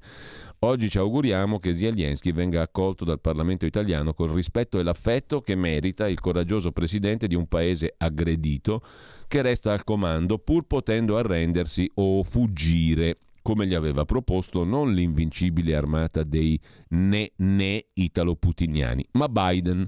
Oggi 0.60 0.88
ci 0.88 1.00
auguriamo 1.00 1.58
che 1.58 1.74
Zelensky 1.74 2.32
venga 2.32 2.62
accolto 2.62 3.04
dal 3.04 3.20
Parlamento 3.20 3.66
italiano 3.66 4.14
col 4.14 4.30
rispetto 4.30 4.78
e 4.78 4.84
l'affetto 4.84 5.41
che 5.41 5.56
merita 5.56 6.08
il 6.08 6.20
coraggioso 6.20 6.72
presidente 6.72 7.26
di 7.26 7.34
un 7.34 7.48
paese 7.48 7.96
aggredito 7.98 8.84
che 9.28 9.41
resta 9.41 9.72
al 9.72 9.84
comando 9.84 10.38
pur 10.38 10.68
potendo 10.68 11.18
arrendersi 11.18 11.89
o 11.96 12.22
fuggire 12.22 13.18
come 13.46 13.68
gli 13.68 13.76
aveva 13.76 14.06
proposto 14.06 14.64
non 14.64 14.91
l'invincibile 14.91 15.76
armata 15.76 16.24
dei 16.24 16.60
ne-ne 16.88 17.86
italo-putiniani, 17.93 19.06
ma 19.12 19.30
Biden. 19.30 19.88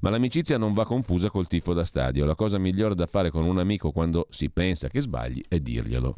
Ma 0.00 0.10
l'amicizia 0.10 0.58
non 0.58 0.74
va 0.74 0.84
confusa 0.84 1.30
col 1.30 1.46
tifo 1.46 1.72
da 1.72 1.86
stadio. 1.86 2.26
La 2.26 2.34
cosa 2.34 2.58
migliore 2.58 2.94
da 2.94 3.06
fare 3.06 3.30
con 3.30 3.46
un 3.46 3.58
amico 3.58 3.92
quando 3.92 4.26
si 4.28 4.50
pensa 4.50 4.88
che 4.88 5.00
sbagli 5.00 5.40
è 5.48 5.58
dirglielo. 5.58 6.14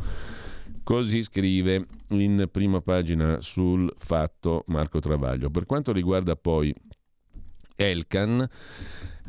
Così 0.83 1.23
scrive 1.23 1.87
in 2.09 2.49
prima 2.51 2.81
pagina 2.81 3.41
sul 3.41 3.95
fatto 3.97 4.65
Marco 4.67 4.99
Travaglio. 4.99 5.49
Per 5.49 5.67
quanto 5.67 5.93
riguarda 5.93 6.35
poi 6.35 6.75
Elkan, 7.77 8.51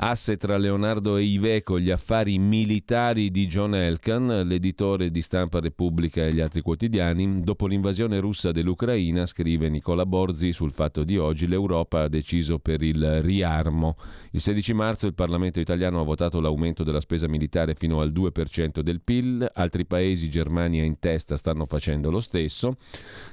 Asse 0.04 0.36
tra 0.36 0.58
Leonardo 0.58 1.16
e 1.16 1.22
Iveco, 1.22 1.80
gli 1.80 1.92
affari 1.92 2.40
militari 2.40 3.30
di 3.30 3.46
John 3.46 3.76
Elkan, 3.76 4.48
l'editore 4.48 5.12
di 5.12 5.22
Stampa 5.22 5.60
Repubblica 5.60 6.26
e 6.26 6.34
gli 6.34 6.40
altri 6.40 6.62
quotidiani. 6.62 7.44
Dopo 7.44 7.68
l'invasione 7.68 8.20
russa 8.20 8.52
dell'Ucraina, 8.52 9.28
scrive 9.28 9.70
Nicola 9.70 10.08
Borzi 10.08 10.54
sul 10.54 10.72
fatto 10.72 11.04
di 11.04 11.20
oggi, 11.20 11.46
l'Europa 11.46 12.02
ha 12.02 12.08
deciso 12.08 12.58
per 12.58 12.82
il 12.82 13.22
riarmo. 13.22 13.96
Il 14.32 14.42
16 14.42 14.74
marzo 14.74 15.06
il 15.06 15.14
Parlamento 15.14 15.60
italiano 15.60 16.00
ha 16.00 16.04
votato 16.04 16.40
l'aumento 16.40 16.84
della 16.84 17.00
spesa 17.00 17.28
militare 17.28 17.76
fino 17.76 18.02
al 18.02 18.12
2% 18.12 18.80
del 18.80 19.02
PIL, 19.02 19.48
altri 19.54 19.86
paesi, 19.86 20.32
Germania 20.32 20.84
in 20.84 20.98
testa, 20.98 21.38
stanno 21.38 21.68
facendo 21.68 22.10
lo 22.10 22.22
stesso. 22.22 22.78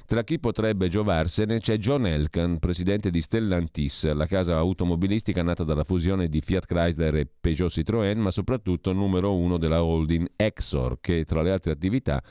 Tra 0.05 0.23
chi 0.23 0.37
potrebbe 0.37 0.87
giovarsene 0.87 1.59
c'è 1.59 1.77
John 1.77 2.05
Elkan, 2.05 2.59
presidente 2.59 3.09
di 3.09 3.21
Stellantis, 3.21 4.11
la 4.13 4.27
casa 4.27 4.55
automobilistica 4.57 5.41
nata 5.41 5.63
dalla 5.63 5.83
fusione 5.83 6.29
di 6.29 6.41
Fiat 6.41 6.57
Chrysler 6.65 7.15
e 7.15 7.27
Peugeot 7.39 7.71
Citroën, 7.71 8.17
ma 8.17 8.31
soprattutto 8.31 8.93
numero 8.93 9.35
uno 9.35 9.57
della 9.57 9.83
holding 9.83 10.31
Exor, 10.35 10.99
che 11.01 11.25
tra 11.25 11.41
le 11.41 11.51
altre 11.51 11.71
attività 11.71 12.21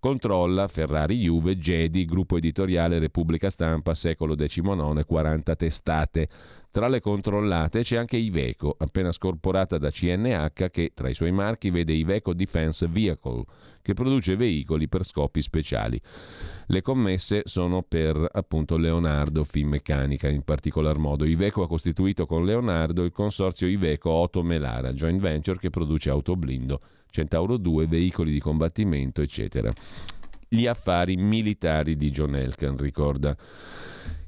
controlla 0.00 0.68
Ferrari 0.68 1.18
Juve, 1.18 1.58
Gedi, 1.58 2.04
gruppo 2.04 2.36
editoriale 2.36 2.98
Repubblica 2.98 3.50
Stampa, 3.50 3.94
secolo 3.94 4.34
XIX, 4.34 5.04
40 5.04 5.56
testate. 5.56 6.28
Tra 6.70 6.86
le 6.86 7.00
controllate 7.00 7.82
c'è 7.82 7.96
anche 7.96 8.16
Iveco, 8.16 8.76
appena 8.78 9.10
scorporata 9.10 9.78
da 9.78 9.90
CNH, 9.90 10.70
che 10.70 10.92
tra 10.94 11.08
i 11.08 11.14
suoi 11.14 11.32
marchi 11.32 11.70
vede 11.70 11.94
Iveco 11.94 12.34
Defense 12.34 12.86
Vehicle, 12.86 13.44
che 13.88 13.94
produce 13.94 14.36
veicoli 14.36 14.86
per 14.86 15.02
scopi 15.02 15.40
speciali. 15.40 15.98
Le 16.66 16.82
commesse 16.82 17.40
sono 17.46 17.80
per 17.80 18.22
appunto 18.30 18.76
Leonardo 18.76 19.44
Finmeccanica 19.44 20.28
in 20.28 20.42
particolar 20.42 20.98
modo. 20.98 21.24
Iveco 21.24 21.62
ha 21.62 21.66
costituito 21.66 22.26
con 22.26 22.44
Leonardo 22.44 23.02
il 23.02 23.12
consorzio 23.12 23.66
Iveco 23.66 24.10
Otto 24.10 24.42
Melara, 24.42 24.92
joint 24.92 25.18
venture 25.22 25.58
che 25.58 25.70
produce 25.70 26.10
autoblindo, 26.10 26.82
Centauro 27.08 27.56
2, 27.56 27.86
veicoli 27.86 28.30
di 28.30 28.40
combattimento, 28.40 29.22
eccetera. 29.22 29.72
Gli 30.46 30.66
affari 30.66 31.16
militari 31.16 31.96
di 31.96 32.10
John 32.10 32.36
Elkan, 32.36 32.76
ricorda 32.76 33.34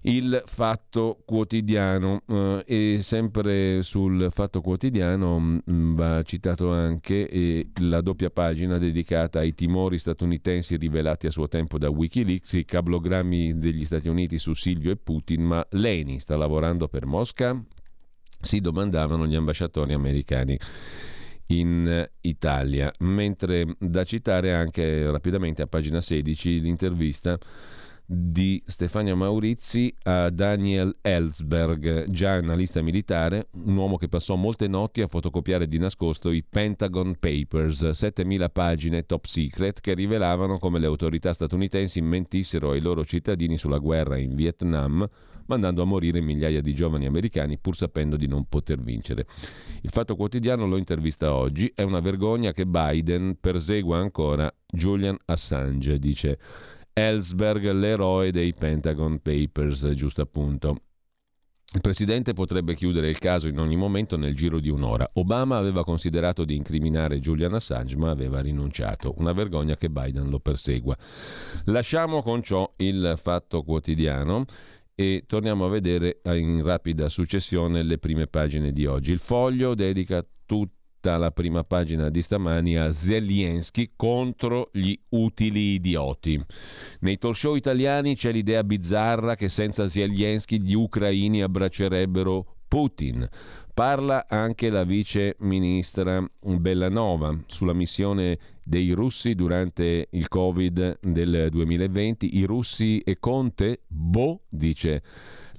il 0.02 0.42
Fatto 0.46 1.22
Quotidiano 1.26 2.22
eh, 2.26 2.64
e 2.66 2.98
sempre 3.02 3.82
sul 3.82 4.28
Fatto 4.30 4.60
Quotidiano 4.62 5.38
mh, 5.38 5.62
mm, 5.70 5.94
va 5.94 6.22
citato 6.22 6.72
anche 6.72 7.28
eh, 7.28 7.68
la 7.82 8.00
doppia 8.00 8.30
pagina 8.30 8.78
dedicata 8.78 9.40
ai 9.40 9.54
timori 9.54 9.98
statunitensi 9.98 10.76
rivelati 10.76 11.26
a 11.26 11.30
suo 11.30 11.48
tempo 11.48 11.78
da 11.78 11.90
Wikileaks, 11.90 12.52
i 12.54 12.64
cablogrammi 12.64 13.58
degli 13.58 13.84
Stati 13.84 14.08
Uniti 14.08 14.38
su 14.38 14.54
Silvio 14.54 14.90
e 14.90 14.96
Putin, 14.96 15.42
ma 15.42 15.66
Leni 15.70 16.18
sta 16.20 16.36
lavorando 16.36 16.88
per 16.88 17.04
Mosca? 17.04 17.62
Si 18.40 18.60
domandavano 18.60 19.26
gli 19.26 19.34
ambasciatori 19.34 19.92
americani 19.92 20.58
in 21.48 22.08
Italia, 22.20 22.90
mentre 23.00 23.74
da 23.78 24.04
citare 24.04 24.54
anche 24.54 25.10
rapidamente 25.10 25.62
a 25.62 25.66
pagina 25.66 26.00
16 26.00 26.60
l'intervista 26.60 27.38
di 28.12 28.60
Stefania 28.66 29.14
Maurizi 29.14 29.94
a 30.02 30.30
Daniel 30.30 30.96
Ellsberg, 31.00 32.10
già 32.10 32.32
analista 32.32 32.82
militare, 32.82 33.50
un 33.52 33.76
uomo 33.76 33.98
che 33.98 34.08
passò 34.08 34.34
molte 34.34 34.66
notti 34.66 35.00
a 35.00 35.06
fotocopiare 35.06 35.68
di 35.68 35.78
nascosto 35.78 36.32
i 36.32 36.42
Pentagon 36.42 37.14
Papers, 37.20 37.90
7000 37.90 38.48
pagine 38.48 39.06
top 39.06 39.26
secret 39.26 39.80
che 39.80 39.94
rivelavano 39.94 40.58
come 40.58 40.80
le 40.80 40.86
autorità 40.86 41.32
statunitensi 41.32 42.00
mentissero 42.00 42.72
ai 42.72 42.80
loro 42.80 43.04
cittadini 43.04 43.56
sulla 43.56 43.78
guerra 43.78 44.16
in 44.16 44.34
Vietnam, 44.34 45.08
mandando 45.46 45.80
a 45.82 45.84
morire 45.84 46.20
migliaia 46.20 46.60
di 46.60 46.74
giovani 46.74 47.06
americani 47.06 47.58
pur 47.58 47.76
sapendo 47.76 48.16
di 48.16 48.26
non 48.26 48.46
poter 48.48 48.80
vincere. 48.80 49.24
Il 49.82 49.90
Fatto 49.90 50.16
Quotidiano 50.16 50.66
lo 50.66 50.76
intervista 50.76 51.32
oggi, 51.32 51.70
è 51.72 51.82
una 51.82 52.00
vergogna 52.00 52.52
che 52.52 52.66
Biden 52.66 53.36
persegua 53.38 53.98
ancora 53.98 54.52
Julian 54.66 55.16
Assange, 55.26 56.00
dice 56.00 56.38
Ellsberg, 57.00 57.70
l'eroe 57.72 58.30
dei 58.30 58.52
Pentagon 58.52 59.20
Papers, 59.20 59.90
giusto 59.94 60.20
appunto. 60.20 60.82
Il 61.72 61.80
presidente 61.80 62.32
potrebbe 62.32 62.74
chiudere 62.74 63.08
il 63.08 63.18
caso 63.18 63.48
in 63.48 63.58
ogni 63.58 63.76
momento 63.76 64.16
nel 64.16 64.34
giro 64.34 64.60
di 64.60 64.68
un'ora. 64.68 65.08
Obama 65.14 65.56
aveva 65.56 65.84
considerato 65.84 66.44
di 66.44 66.56
incriminare 66.56 67.20
Julian 67.20 67.54
Assange, 67.54 67.96
ma 67.96 68.10
aveva 68.10 68.40
rinunciato. 68.40 69.14
Una 69.16 69.32
vergogna 69.32 69.76
che 69.76 69.88
Biden 69.88 70.28
lo 70.28 70.40
persegua. 70.40 70.96
Lasciamo 71.66 72.22
con 72.22 72.42
ciò 72.42 72.70
il 72.78 73.14
fatto 73.16 73.62
quotidiano 73.62 74.44
e 74.94 75.24
torniamo 75.26 75.64
a 75.64 75.68
vedere 75.68 76.20
in 76.24 76.62
rapida 76.62 77.08
successione 77.08 77.82
le 77.82 77.98
prime 77.98 78.26
pagine 78.26 78.72
di 78.72 78.84
oggi. 78.84 79.12
Il 79.12 79.20
foglio 79.20 79.74
dedica 79.74 80.26
tutto 80.44 80.79
la 81.02 81.30
prima 81.30 81.64
pagina 81.64 82.10
di 82.10 82.22
stamani 82.22 82.76
a 82.76 82.92
Zelensky 82.92 83.92
contro 83.96 84.68
gli 84.72 84.96
utili 85.10 85.74
idioti. 85.74 86.42
Nei 87.00 87.18
talk 87.18 87.36
show 87.36 87.54
italiani 87.54 88.16
c'è 88.16 88.32
l'idea 88.32 88.62
bizzarra 88.62 89.34
che 89.34 89.48
senza 89.48 89.88
Zelensky 89.88 90.60
gli 90.60 90.74
ucraini 90.74 91.42
abbraccerebbero 91.42 92.56
Putin. 92.68 93.28
Parla 93.72 94.26
anche 94.28 94.68
la 94.68 94.84
vice 94.84 95.36
ministra 95.38 96.22
Bellanova 96.40 97.36
sulla 97.46 97.72
missione 97.72 98.38
dei 98.62 98.92
russi 98.92 99.34
durante 99.34 100.08
il 100.10 100.28
Covid 100.28 100.98
del 101.00 101.48
2020. 101.50 102.36
I 102.36 102.44
russi 102.44 103.00
e 103.00 103.18
Conte? 103.18 103.80
Boh, 103.86 104.42
dice 104.48 105.02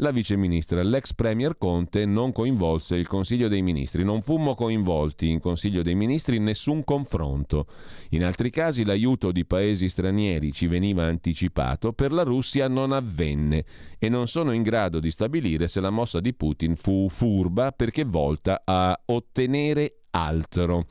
la 0.02 0.12
vice 0.12 0.36
ministra. 0.36 0.84
L'ex 0.84 1.14
premier 1.14 1.58
Conte 1.58 2.06
non 2.06 2.32
coinvolse 2.32 2.96
il 2.96 3.08
Consiglio 3.08 3.48
dei 3.48 3.62
Ministri, 3.62 4.04
non 4.04 4.22
fummo 4.22 4.56
coinvolti 4.56 5.30
in 5.30 5.40
Consiglio 5.40 5.82
dei 5.82 5.96
Ministri 5.96 6.40
nessun 6.40 6.84
confronto. 6.84 7.68
In 8.10 8.24
altri 8.24 8.50
casi 8.50 8.84
l'aiuto 8.84 9.32
di 9.32 9.46
paesi 9.46 9.88
stranieri 9.88 10.52
ci 10.52 10.68
veniva 10.68 11.04
anticipato, 11.04 11.94
per 11.94 12.12
la 12.12 12.24
Russia 12.24 12.68
non 12.68 12.92
avvenne 12.92 13.64
e 13.98 14.10
non 14.10 14.28
sono 14.28 14.52
in 14.52 14.64
grado 14.64 15.00
di 15.00 15.12
stabilire 15.12 15.68
se 15.68 15.80
la 15.80 15.90
mossa 15.90 16.20
di 16.20 16.34
Putin 16.34 16.76
fu 16.76 17.08
furba 17.10 17.72
perché 17.72 18.04
volta 18.04 18.62
a 18.66 19.00
ottenere 19.06 20.01
altro. 20.12 20.86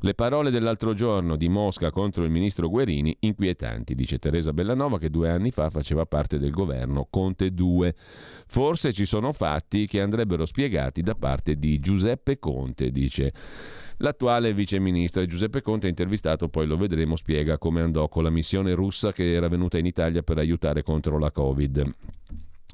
Le 0.00 0.14
parole 0.14 0.50
dell'altro 0.50 0.94
giorno 0.94 1.36
di 1.36 1.48
Mosca 1.48 1.90
contro 1.90 2.24
il 2.24 2.30
ministro 2.30 2.68
Guerini 2.68 3.16
inquietanti, 3.20 3.94
dice 3.94 4.18
Teresa 4.18 4.52
Bellanova 4.52 4.98
che 4.98 5.10
due 5.10 5.30
anni 5.30 5.50
fa 5.50 5.70
faceva 5.70 6.06
parte 6.06 6.38
del 6.38 6.50
governo 6.50 7.06
Conte 7.08 7.52
2. 7.52 7.94
Forse 8.46 8.92
ci 8.92 9.06
sono 9.06 9.32
fatti 9.32 9.86
che 9.86 10.00
andrebbero 10.00 10.44
spiegati 10.44 11.02
da 11.02 11.14
parte 11.14 11.56
di 11.56 11.78
Giuseppe 11.80 12.38
Conte, 12.38 12.90
dice. 12.90 13.32
L'attuale 13.98 14.52
viceministro 14.52 15.24
Giuseppe 15.24 15.62
Conte, 15.62 15.86
intervistato, 15.86 16.48
poi 16.48 16.66
lo 16.66 16.76
vedremo, 16.76 17.14
spiega 17.14 17.58
come 17.58 17.80
andò 17.80 18.08
con 18.08 18.24
la 18.24 18.30
missione 18.30 18.74
russa 18.74 19.12
che 19.12 19.32
era 19.32 19.48
venuta 19.48 19.78
in 19.78 19.86
Italia 19.86 20.22
per 20.22 20.38
aiutare 20.38 20.82
contro 20.82 21.16
la 21.18 21.30
Covid. 21.30 21.94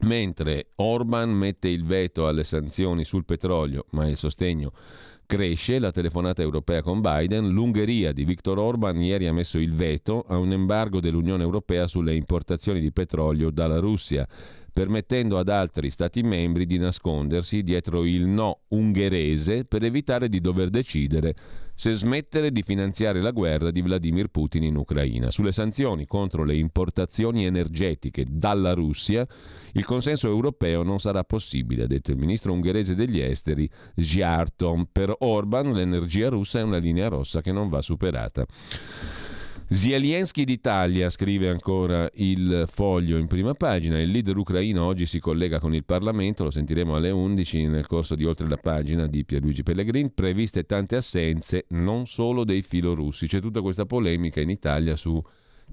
Mentre 0.03 0.69
Orban 0.77 1.31
mette 1.31 1.69
il 1.69 1.85
veto 1.85 2.27
alle 2.27 2.45
sanzioni 2.45 3.05
sul 3.05 3.27
petrolio, 3.27 3.85
ma 3.91 4.09
il 4.09 4.17
sostegno 4.17 4.73
Cresce 5.31 5.79
la 5.79 5.93
telefonata 5.93 6.43
europea 6.43 6.83
con 6.83 7.01
Biden. 7.01 7.51
L'Ungheria 7.51 8.13
di 8.13 8.25
Viktor 8.25 8.59
Orban 8.59 9.01
ieri 9.01 9.29
ha 9.29 9.33
messo 9.33 9.61
il 9.61 9.73
veto 9.73 10.25
a 10.27 10.37
un 10.37 10.51
embargo 10.51 10.99
dell'Unione 10.99 11.45
Europea 11.45 11.87
sulle 11.87 12.17
importazioni 12.17 12.81
di 12.81 12.91
petrolio 12.91 13.51
dalla 13.51 13.79
Russia 13.79 14.27
permettendo 14.73 15.39
ad 15.39 15.49
altri 15.49 15.89
Stati 15.89 16.23
membri 16.23 16.67
di 16.67 16.79
nascondersi 16.79 17.63
dietro 17.63 18.05
il 18.05 18.27
no 18.27 18.63
ungherese 18.71 19.65
per 19.65 19.85
evitare 19.85 20.29
di 20.29 20.41
dover 20.41 20.69
decidere 20.69 21.35
se 21.81 21.95
smettere 21.95 22.53
di 22.53 22.63
finanziare 22.63 23.23
la 23.23 23.31
guerra 23.31 23.71
di 23.71 23.81
Vladimir 23.81 24.29
Putin 24.29 24.65
in 24.65 24.77
Ucraina. 24.77 25.31
Sulle 25.31 25.51
sanzioni 25.51 26.05
contro 26.05 26.45
le 26.45 26.55
importazioni 26.55 27.47
energetiche 27.47 28.27
dalla 28.29 28.75
Russia, 28.75 29.27
il 29.73 29.87
consenso 29.87 30.29
europeo 30.29 30.83
non 30.83 31.01
sarà 31.01 31.25
possibile, 31.25 31.85
ha 31.85 31.87
detto 31.87 32.11
il 32.11 32.19
ministro 32.19 32.53
ungherese 32.53 32.95
degli 32.95 33.19
esteri 33.19 33.67
Zjarton. 33.97 34.89
Per 34.93 35.15
Orban 35.21 35.73
l'energia 35.73 36.29
russa 36.29 36.59
è 36.59 36.63
una 36.63 36.77
linea 36.77 37.09
rossa 37.09 37.41
che 37.41 37.51
non 37.51 37.71
va 37.71 37.81
superata. 37.81 38.45
Zelensky 39.73 40.43
d'Italia, 40.43 41.09
scrive 41.11 41.49
ancora 41.49 42.11
il 42.15 42.67
foglio 42.69 43.17
in 43.19 43.29
prima 43.29 43.55
pagina, 43.55 44.01
il 44.01 44.11
leader 44.11 44.37
ucraino 44.37 44.85
oggi 44.85 45.07
si 45.07 45.21
collega 45.21 45.61
con 45.61 45.77
il 45.77 45.85
Parlamento, 45.85 46.43
lo 46.43 46.51
sentiremo 46.51 46.97
alle 46.97 47.11
11 47.11 47.67
nel 47.67 47.87
corso 47.87 48.17
di 48.17 48.25
oltre 48.25 48.49
la 48.49 48.57
pagina 48.57 49.07
di 49.07 49.25
Pierluigi 49.25 49.63
Pellegrin, 49.63 50.13
previste 50.13 50.65
tante 50.65 50.97
assenze, 50.97 51.67
non 51.69 52.09
solo 52.09 52.43
dei 52.43 52.63
filorussi. 52.63 53.29
C'è 53.29 53.41
tutta 53.41 53.61
questa 53.61 53.87
polemica 53.87 54.41
in 54.41 54.51
Italia 54.51 54.97
su 54.97 55.23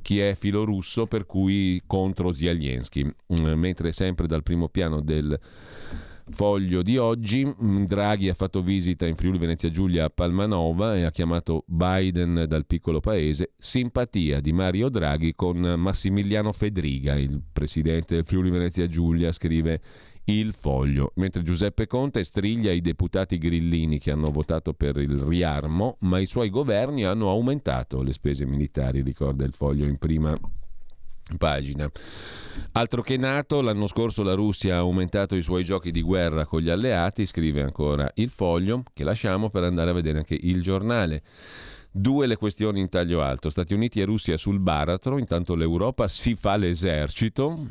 chi 0.04 0.20
è 0.20 0.36
filorusso, 0.36 1.06
per 1.06 1.26
cui 1.26 1.82
contro 1.88 2.32
Zelensky, 2.32 3.04
mm, 3.04 3.48
mentre 3.56 3.92
sempre 3.94 4.28
dal 4.28 4.44
primo 4.44 4.70
piano 4.70 5.02
del 5.02 5.40
Foglio 6.30 6.82
di 6.82 6.98
oggi, 6.98 7.46
mm, 7.46 7.86
Draghi 7.86 8.28
ha 8.28 8.34
fatto 8.34 8.62
visita 8.62 9.06
in 9.06 9.16
Friuli 9.16 9.38
Venezia 9.38 9.70
Giulia 9.70 10.06
a 10.06 10.10
Palmanova 10.10 10.98
e 10.98 11.04
ha 11.04 11.12
chiamato 11.12 11.64
Biden 11.66 12.46
dal 12.48 12.66
piccolo 12.66 13.00
paese, 13.00 13.54
simpatia 13.58 14.42
di 14.42 14.52
Mario 14.52 14.90
Draghi 14.90 15.34
con 15.36 15.58
Massimiliano 15.58 16.52
Fedriga, 16.52 17.16
il 17.16 17.42
presidente 17.52 18.16
del 18.16 18.26
Friuli 18.26 18.50
Venezia 18.50 18.88
Giulia, 18.88 19.32
scrive 19.32 19.82
il 20.26 20.54
foglio, 20.54 21.14
mentre 21.16 21.44
Giuseppe 21.44 21.88
Conte 21.88 22.26
striglia 22.26 22.74
i 22.74 22.82
deputati 22.82 23.38
grillini 23.38 23.98
che 23.98 24.12
hanno 24.12 24.30
votato 24.30 24.74
per 24.74 24.98
il 24.98 25.20
riarmo, 25.20 25.96
ma 26.02 26.20
i 26.20 26.26
suoi 26.26 26.50
governi 26.50 27.06
hanno 27.06 27.30
aumentato 27.30 28.04
le 28.04 28.12
spese 28.12 28.46
militari, 28.46 29.02
ricorda 29.02 29.46
il 29.46 29.54
foglio 29.54 29.86
in 29.86 29.98
prima 29.98 30.38
pagina. 31.38 31.90
Altro 32.74 33.02
che 33.02 33.18
NATO, 33.18 33.62
l'anno 33.62 33.88
scorso 33.88 34.24
la 34.24 34.34
Russia 34.34 34.76
ha 34.76 34.80
aumentato 34.80 35.36
i 35.36 35.42
suoi 35.42 35.64
giochi 35.64 35.92
di 35.92 36.02
guerra 36.02 36.46
con 36.46 36.62
gli 36.62 36.70
alleati, 36.70 37.26
scrive 37.26 37.62
ancora 37.62 38.10
il 38.16 38.30
foglio, 38.30 38.84
che 38.94 39.04
lasciamo 39.04 39.50
per 39.50 39.64
andare 39.64 39.90
a 39.90 39.94
vedere 39.94 40.20
anche 40.20 40.38
il 40.40 40.62
giornale. 40.62 41.24
Due 41.92 42.28
le 42.28 42.36
questioni 42.36 42.80
in 42.80 42.90
taglio 42.90 43.22
alto, 43.22 43.50
Stati 43.50 43.74
Uniti 43.74 44.00
e 44.00 44.06
Russia 44.06 44.38
sul 44.38 44.60
baratro, 44.60 45.18
intanto 45.18 45.56
l'Europa 45.56 46.08
si 46.08 46.36
fa 46.36 46.56
l'esercito, 46.56 47.70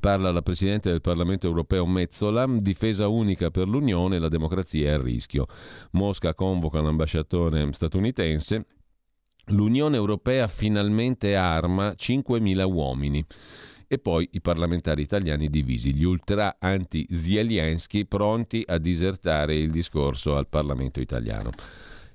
Parla 0.00 0.32
la 0.32 0.42
Presidente 0.42 0.90
del 0.90 1.00
Parlamento 1.00 1.46
europeo 1.46 1.86
Mezzola, 1.86 2.46
difesa 2.48 3.06
unica 3.06 3.50
per 3.50 3.68
l'Unione, 3.68 4.18
la 4.18 4.28
democrazia 4.28 4.90
è 4.90 4.92
a 4.94 5.00
rischio. 5.00 5.46
Mosca 5.92 6.34
convoca 6.34 6.80
l'ambasciatore 6.80 7.72
statunitense 7.72 8.66
L'Unione 9.48 9.96
Europea 9.96 10.48
finalmente 10.48 11.36
arma 11.36 11.90
5.000 11.90 12.64
uomini. 12.64 13.24
E 13.86 13.98
poi 13.98 14.26
i 14.32 14.40
parlamentari 14.40 15.02
italiani 15.02 15.50
divisi, 15.50 15.94
gli 15.94 16.04
ultra 16.04 16.56
anti-Zelensky 16.58 18.06
pronti 18.06 18.64
a 18.66 18.78
disertare 18.78 19.54
il 19.56 19.70
discorso 19.70 20.36
al 20.36 20.48
Parlamento 20.48 21.00
italiano. 21.00 21.50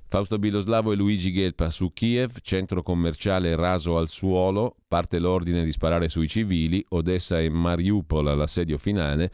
Fausto 0.08 0.40
Biloslavo 0.40 0.92
e 0.92 0.96
Luigi 0.96 1.32
Gelpa 1.32 1.70
su 1.70 1.94
Kiev, 1.94 2.38
centro 2.42 2.82
commerciale 2.82 3.56
raso 3.56 3.96
al 3.98 4.10
suolo, 4.10 4.76
parte 4.88 5.20
l'ordine 5.20 5.64
di 5.64 5.72
sparare 5.72 6.10
sui 6.10 6.28
civili, 6.28 6.84
Odessa 6.90 7.40
e 7.40 7.48
Mariupol 7.50 8.28
all'assedio 8.28 8.80
finale 8.80 9.32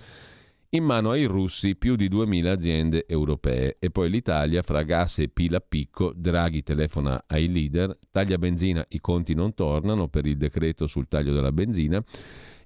in 0.69 0.83
mano 0.83 1.11
ai 1.11 1.25
russi 1.25 1.75
più 1.75 1.95
di 1.95 2.09
2.000 2.09 2.45
aziende 2.47 3.05
europee. 3.07 3.75
E 3.79 3.89
poi 3.91 4.09
l'Italia 4.09 4.61
fra 4.61 4.83
gas 4.83 5.19
e 5.19 5.29
pila 5.29 5.59
picco, 5.59 6.11
Draghi 6.15 6.63
telefona 6.63 7.23
ai 7.27 7.51
leader, 7.51 7.97
taglia 8.11 8.37
benzina, 8.37 8.85
i 8.89 8.99
conti 8.99 9.33
non 9.33 9.53
tornano 9.53 10.07
per 10.07 10.25
il 10.25 10.37
decreto 10.37 10.87
sul 10.87 11.07
taglio 11.07 11.33
della 11.33 11.51
benzina. 11.51 12.03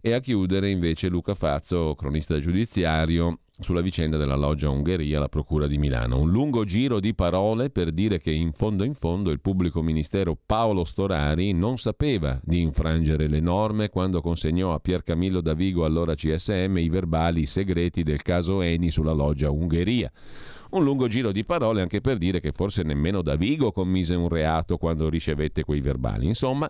E 0.02 0.14
a 0.14 0.20
chiudere 0.20 0.70
invece 0.70 1.10
Luca 1.10 1.36
Fazzo, 1.36 1.94
cronista 1.96 2.40
giudiziario, 2.40 3.40
sulla 3.60 3.82
vicenda 3.82 4.18
della 4.18 4.36
loggia 4.36 4.70
Ungheria 4.70 5.18
alla 5.18 5.28
Procura 5.28 5.68
di 5.68 5.78
Milano. 5.78 6.20
Un 6.20 6.32
lungo 6.32 6.64
giro 6.64 7.00
di 7.00 7.14
parole 7.14 7.70
per 7.70 7.92
dire 7.92 8.20
che 8.20 8.32
in 8.32 8.52
fondo 8.54 8.84
in 8.84 8.96
fondo 8.96 9.32
il 9.32 9.42
pubblico 9.42 9.82
ministero 9.82 10.38
Paolo 10.46 10.86
Storari 10.86 11.52
non 11.52 11.78
sapeva 11.78 12.40
di 12.44 12.62
infrangere 12.62 13.28
le 13.28 13.40
norme 13.40 13.90
quando 13.90 14.22
consegnò 14.22 14.74
a 14.74 14.80
Pier 14.80 15.04
Camillo 15.04 15.42
Davigo, 15.42 15.86
allora 15.86 16.16
CSM, 16.16 16.78
i 16.78 16.90
verbali 16.90 17.46
segreti 17.46 18.04
del 18.04 18.22
caso 18.22 18.62
Eni 18.62 18.92
sulla 18.92 19.14
loggia 19.14 19.52
Ungheria. 19.52 20.12
Un 20.72 20.84
lungo 20.84 21.08
giro 21.08 21.32
di 21.32 21.44
parole 21.44 21.82
anche 21.82 22.00
per 22.00 22.18
dire 22.18 22.40
che 22.40 22.52
forse 22.52 22.84
nemmeno 22.84 23.22
Davigo 23.22 23.72
commise 23.72 24.14
un 24.16 24.30
reato 24.30 24.78
quando 24.78 25.10
ricevette 25.10 25.64
quei 25.64 25.82
verbali. 25.82 26.28
Insomma, 26.28 26.70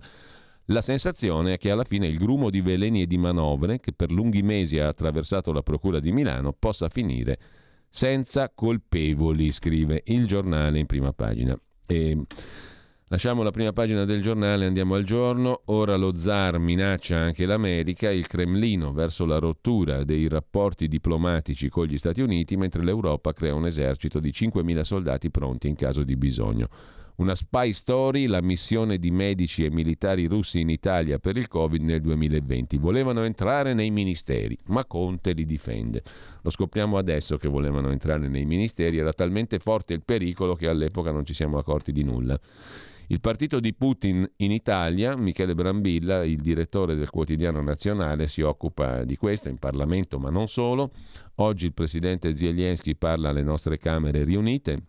La 0.71 0.81
sensazione 0.81 1.53
è 1.53 1.57
che 1.57 1.71
alla 1.71 1.83
fine 1.83 2.07
il 2.07 2.17
grumo 2.17 2.51
di 2.51 2.61
veleni 2.61 3.01
e 3.01 3.07
di 3.07 3.17
manovre, 3.17 3.79
che 3.79 3.91
per 3.91 4.11
lunghi 4.11 4.43
mesi 4.43 4.77
ha 4.77 4.87
attraversato 4.87 5.51
la 5.51 5.63
Procura 5.63 5.99
di 5.99 6.11
Milano, 6.11 6.53
possa 6.53 6.89
finire 6.89 7.39
senza 7.89 8.51
colpevoli, 8.53 9.51
scrive 9.51 10.03
il 10.05 10.27
giornale 10.27 10.77
in 10.77 10.85
prima 10.85 11.11
pagina. 11.11 11.59
E 11.87 12.17
Lasciamo 13.11 13.41
la 13.41 13.49
prima 13.49 13.73
pagina 13.73 14.05
del 14.05 14.21
giornale, 14.21 14.67
andiamo 14.67 14.93
al 14.93 15.03
giorno. 15.03 15.61
Ora 15.65 15.95
lo 15.95 16.15
zar 16.15 16.59
minaccia 16.59 17.17
anche 17.17 17.47
l'America, 17.47 18.11
il 18.11 18.27
Cremlino 18.27 18.93
verso 18.93 19.25
la 19.25 19.39
rottura 19.39 20.03
dei 20.03 20.27
rapporti 20.27 20.87
diplomatici 20.87 21.69
con 21.69 21.87
gli 21.87 21.97
Stati 21.97 22.21
Uniti, 22.21 22.55
mentre 22.55 22.83
l'Europa 22.83 23.33
crea 23.33 23.55
un 23.55 23.65
esercito 23.65 24.19
di 24.19 24.29
5.000 24.29 24.81
soldati 24.81 25.31
pronti 25.31 25.67
in 25.67 25.73
caso 25.73 26.03
di 26.03 26.15
bisogno. 26.15 26.69
Una 27.19 27.35
spy 27.35 27.73
story, 27.73 28.27
la 28.27 28.41
missione 28.41 28.97
di 28.97 29.11
medici 29.11 29.65
e 29.65 29.69
militari 29.69 30.25
russi 30.25 30.61
in 30.61 30.69
Italia 30.69 31.19
per 31.19 31.35
il 31.35 31.49
Covid 31.49 31.81
nel 31.81 31.99
2020. 31.99 32.77
Volevano 32.77 33.25
entrare 33.25 33.73
nei 33.73 33.91
ministeri, 33.91 34.57
ma 34.67 34.85
Conte 34.85 35.33
li 35.33 35.45
difende. 35.45 36.01
Lo 36.41 36.49
scopriamo 36.49 36.97
adesso 36.97 37.35
che 37.35 37.49
volevano 37.49 37.91
entrare 37.91 38.29
nei 38.29 38.45
ministeri, 38.45 38.99
era 38.99 39.11
talmente 39.11 39.59
forte 39.59 39.93
il 39.93 40.01
pericolo 40.01 40.55
che 40.55 40.69
all'epoca 40.69 41.11
non 41.11 41.25
ci 41.25 41.33
siamo 41.33 41.57
accorti 41.57 41.91
di 41.91 42.03
nulla. 42.03 42.39
Il 43.07 43.19
partito 43.19 43.59
di 43.59 43.73
Putin 43.73 44.25
in 44.37 44.51
Italia, 44.53 45.17
Michele 45.17 45.55
Brambilla, 45.55 46.23
il 46.23 46.39
direttore 46.39 46.95
del 46.95 47.09
quotidiano 47.09 47.61
nazionale, 47.61 48.27
si 48.27 48.39
occupa 48.39 49.03
di 49.03 49.17
questo 49.17 49.49
in 49.49 49.57
Parlamento, 49.57 50.19
ma 50.19 50.29
non 50.29 50.47
solo. 50.47 50.91
Oggi 51.35 51.65
il 51.65 51.73
presidente 51.73 52.33
Zelensky 52.33 52.95
parla 52.95 53.27
alle 53.27 53.43
nostre 53.43 53.77
Camere 53.77 54.23
riunite. 54.23 54.88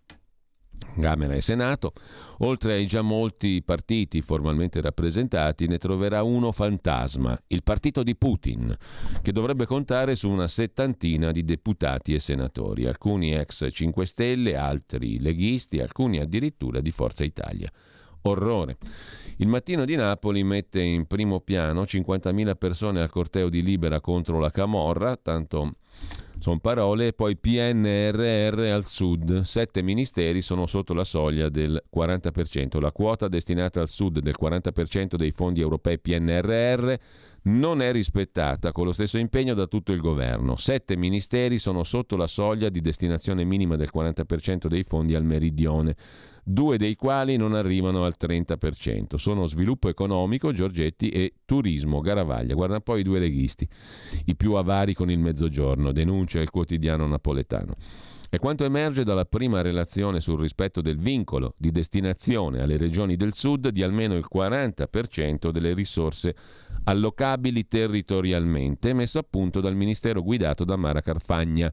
Camera 1.00 1.34
e 1.34 1.40
Senato, 1.40 1.92
oltre 2.38 2.74
ai 2.74 2.86
già 2.86 3.02
molti 3.02 3.62
partiti 3.62 4.20
formalmente 4.22 4.80
rappresentati, 4.80 5.66
ne 5.66 5.78
troverà 5.78 6.22
uno 6.22 6.52
fantasma, 6.52 7.38
il 7.48 7.62
partito 7.62 8.02
di 8.02 8.16
Putin, 8.16 8.76
che 9.22 9.32
dovrebbe 9.32 9.66
contare 9.66 10.14
su 10.14 10.28
una 10.28 10.48
settantina 10.48 11.30
di 11.30 11.44
deputati 11.44 12.14
e 12.14 12.20
senatori, 12.20 12.86
alcuni 12.86 13.34
ex 13.34 13.68
5 13.70 14.06
Stelle, 14.06 14.56
altri 14.56 15.18
leghisti, 15.20 15.80
alcuni 15.80 16.18
addirittura 16.18 16.80
di 16.80 16.90
Forza 16.90 17.24
Italia 17.24 17.70
orrore. 18.22 18.76
Il 19.36 19.48
mattino 19.48 19.84
di 19.84 19.96
Napoli 19.96 20.42
mette 20.44 20.82
in 20.82 21.06
primo 21.06 21.40
piano 21.40 21.82
50.000 21.82 22.56
persone 22.56 23.00
al 23.00 23.10
corteo 23.10 23.48
di 23.48 23.62
Libera 23.62 24.00
contro 24.00 24.38
la 24.38 24.50
Camorra, 24.50 25.16
tanto 25.16 25.74
sono 26.40 26.58
parole, 26.58 27.08
e 27.08 27.12
poi 27.12 27.36
PNRR 27.36 28.58
al 28.72 28.84
sud. 28.86 29.42
Sette 29.42 29.82
ministeri 29.82 30.40
sono 30.40 30.66
sotto 30.66 30.94
la 30.94 31.04
soglia 31.04 31.48
del 31.48 31.82
40%. 31.94 32.80
La 32.80 32.92
quota 32.92 33.28
destinata 33.28 33.80
al 33.80 33.88
sud 33.88 34.20
del 34.20 34.34
40% 34.40 35.16
dei 35.16 35.30
fondi 35.32 35.60
europei 35.60 35.98
PNRR 35.98 36.94
non 37.42 37.80
è 37.80 37.92
rispettata 37.92 38.72
con 38.72 38.86
lo 38.86 38.92
stesso 38.92 39.18
impegno 39.18 39.54
da 39.54 39.66
tutto 39.66 39.92
il 39.92 40.00
governo. 40.00 40.56
Sette 40.56 40.96
ministeri 40.96 41.58
sono 41.58 41.84
sotto 41.84 42.16
la 42.16 42.26
soglia 42.26 42.68
di 42.68 42.80
destinazione 42.80 43.44
minima 43.44 43.76
del 43.76 43.90
40% 43.94 44.66
dei 44.66 44.82
fondi 44.82 45.14
al 45.14 45.24
meridione 45.24 45.94
due 46.42 46.78
dei 46.78 46.96
quali 46.96 47.36
non 47.36 47.54
arrivano 47.54 48.04
al 48.04 48.14
30%. 48.18 49.16
Sono 49.16 49.46
sviluppo 49.46 49.88
economico, 49.88 50.52
Giorgetti, 50.52 51.08
e 51.08 51.34
turismo, 51.44 52.00
Garavaglia. 52.00 52.54
Guarda 52.54 52.80
poi 52.80 53.00
i 53.00 53.04
due 53.04 53.18
leghisti, 53.18 53.68
i 54.26 54.36
più 54.36 54.54
avari 54.54 54.94
con 54.94 55.10
il 55.10 55.18
mezzogiorno, 55.18 55.92
denuncia 55.92 56.40
il 56.40 56.50
quotidiano 56.50 57.06
napoletano. 57.06 57.76
E 58.32 58.38
quanto 58.38 58.62
emerge 58.62 59.02
dalla 59.02 59.24
prima 59.24 59.60
relazione 59.60 60.20
sul 60.20 60.38
rispetto 60.38 60.80
del 60.80 60.98
vincolo 60.98 61.54
di 61.56 61.72
destinazione 61.72 62.62
alle 62.62 62.76
regioni 62.76 63.16
del 63.16 63.32
sud 63.32 63.70
di 63.70 63.82
almeno 63.82 64.14
il 64.14 64.24
40% 64.32 65.50
delle 65.50 65.74
risorse 65.74 66.36
allocabili 66.84 67.66
territorialmente, 67.66 68.92
messo 68.92 69.18
a 69.18 69.26
punto 69.28 69.60
dal 69.60 69.74
ministero 69.74 70.22
guidato 70.22 70.64
da 70.64 70.76
Mara 70.76 71.00
Carfagna 71.00 71.72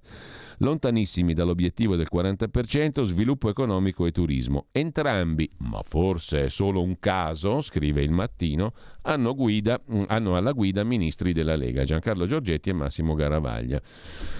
lontanissimi 0.57 1.33
dall'obiettivo 1.33 1.95
del 1.95 2.07
40% 2.11 3.03
sviluppo 3.03 3.49
economico 3.49 4.05
e 4.05 4.11
turismo. 4.11 4.67
Entrambi, 4.71 5.49
ma 5.59 5.81
forse 5.83 6.45
è 6.45 6.49
solo 6.49 6.81
un 6.81 6.99
caso, 6.99 7.61
scrive 7.61 8.01
il 8.01 8.11
mattino, 8.11 8.73
hanno, 9.03 9.35
guida, 9.35 9.79
mm, 9.91 10.03
hanno 10.07 10.35
alla 10.35 10.51
guida 10.51 10.83
ministri 10.83 11.33
della 11.33 11.55
Lega, 11.55 11.83
Giancarlo 11.83 12.25
Giorgetti 12.25 12.69
e 12.69 12.73
Massimo 12.73 13.13
Garavaglia. 13.13 13.81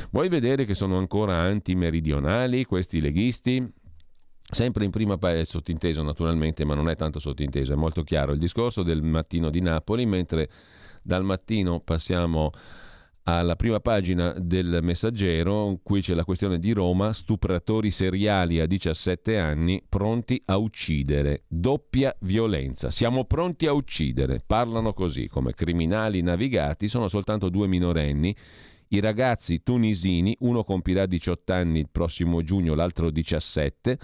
Vuoi 0.10 0.30
vedere 0.30 0.66
che 0.66 0.76
sono 0.76 0.98
ancora 0.98 1.38
antimeridionali 1.42 2.66
questi 2.66 3.00
leghisti? 3.00 3.74
Sempre 4.50 4.86
in 4.86 4.92
prima 4.92 5.18
pagina, 5.18 5.44
sottinteso 5.44 6.02
naturalmente, 6.04 6.64
ma 6.64 6.74
non 6.74 6.90
è 6.90 6.96
tanto 6.96 7.20
sottinteso, 7.20 7.74
è 7.74 7.76
molto 7.76 8.04
chiaro 8.04 8.32
il 8.32 8.40
discorso 8.40 8.82
del 8.82 9.02
mattino 9.02 9.50
di 9.50 9.60
Napoli, 9.60 10.06
mentre 10.06 10.50
dal 11.04 11.24
mattino 11.24 11.82
passiamo 11.82 12.52
alla 13.30 13.58
prima 13.58 13.82
pagina 13.82 14.34
del 14.38 14.80
Messaggero, 14.82 15.80
qui 15.84 16.00
c'è 16.00 16.14
la 16.14 16.24
questione 16.24 16.60
di 16.60 16.72
Roma, 16.72 17.12
stupratori 17.12 17.92
seriali 17.92 18.62
a 18.62 18.66
17 18.66 19.38
anni 19.38 19.84
pronti 19.88 20.42
a 20.46 20.56
uccidere, 20.56 21.44
doppia 21.46 22.16
violenza, 22.22 22.90
siamo 22.90 23.26
pronti 23.26 23.68
a 23.68 23.74
uccidere, 23.74 24.42
parlano 24.46 24.94
così, 24.94 25.28
come 25.28 25.54
criminali 25.54 26.22
navigati, 26.22 26.88
sono 26.88 27.10
soltanto 27.10 27.50
due 27.50 27.68
minorenni, 27.68 28.34
i 28.90 29.02
ragazzi 29.02 29.62
tunisini, 29.62 30.34
uno 30.40 30.64
compirà 30.64 31.06
18 31.06 31.52
anni 31.52 31.80
il 31.80 31.90
prossimo 31.92 32.42
giugno, 32.44 32.76
l'altro 32.76 33.10
17, 33.10 34.00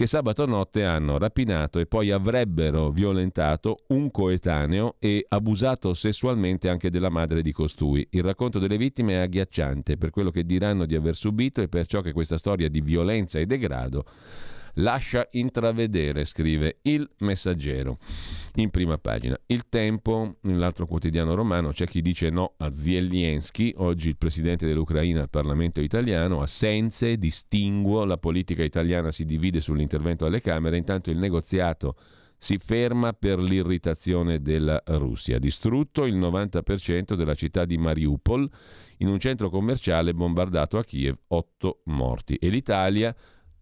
che 0.00 0.06
sabato 0.06 0.46
notte 0.46 0.82
hanno 0.86 1.18
rapinato 1.18 1.78
e 1.78 1.84
poi 1.84 2.10
avrebbero 2.10 2.88
violentato 2.88 3.80
un 3.88 4.10
coetaneo 4.10 4.96
e 4.98 5.26
abusato 5.28 5.92
sessualmente 5.92 6.70
anche 6.70 6.88
della 6.88 7.10
madre 7.10 7.42
di 7.42 7.52
costui. 7.52 8.08
Il 8.12 8.22
racconto 8.22 8.58
delle 8.58 8.78
vittime 8.78 9.16
è 9.16 9.18
agghiacciante 9.18 9.98
per 9.98 10.08
quello 10.08 10.30
che 10.30 10.46
diranno 10.46 10.86
di 10.86 10.94
aver 10.94 11.14
subito 11.14 11.60
e 11.60 11.68
per 11.68 11.86
ciò 11.86 12.00
che 12.00 12.14
questa 12.14 12.38
storia 12.38 12.70
di 12.70 12.80
violenza 12.80 13.38
e 13.40 13.44
degrado 13.44 14.06
lascia 14.74 15.26
intravedere, 15.32 16.24
scrive 16.24 16.78
il 16.82 17.08
messaggero 17.18 17.98
in 18.56 18.70
prima 18.70 18.98
pagina. 18.98 19.38
Il 19.46 19.68
tempo, 19.68 20.36
nell'altro 20.42 20.86
quotidiano 20.86 21.34
romano, 21.34 21.70
c'è 21.70 21.86
chi 21.86 22.02
dice 22.02 22.30
no 22.30 22.54
a 22.58 22.72
Zelensky, 22.74 23.74
oggi 23.76 24.08
il 24.08 24.16
presidente 24.16 24.66
dell'Ucraina 24.66 25.20
al 25.20 25.30
Parlamento 25.30 25.80
italiano, 25.80 26.40
assenze, 26.40 27.16
distinguo, 27.16 28.04
la 28.04 28.18
politica 28.18 28.62
italiana 28.62 29.10
si 29.10 29.24
divide 29.24 29.60
sull'intervento 29.60 30.26
alle 30.26 30.40
Camere, 30.40 30.76
intanto 30.76 31.10
il 31.10 31.18
negoziato 31.18 31.96
si 32.42 32.56
ferma 32.56 33.12
per 33.12 33.38
l'irritazione 33.38 34.40
della 34.40 34.82
Russia. 34.86 35.38
Distrutto 35.38 36.06
il 36.06 36.16
90% 36.16 37.14
della 37.14 37.34
città 37.34 37.66
di 37.66 37.76
Mariupol 37.76 38.48
in 38.98 39.08
un 39.08 39.20
centro 39.20 39.50
commerciale 39.50 40.14
bombardato 40.14 40.78
a 40.78 40.84
Kiev, 40.84 41.16
8 41.28 41.82
morti. 41.84 42.36
E 42.36 42.48
l'Italia 42.48 43.14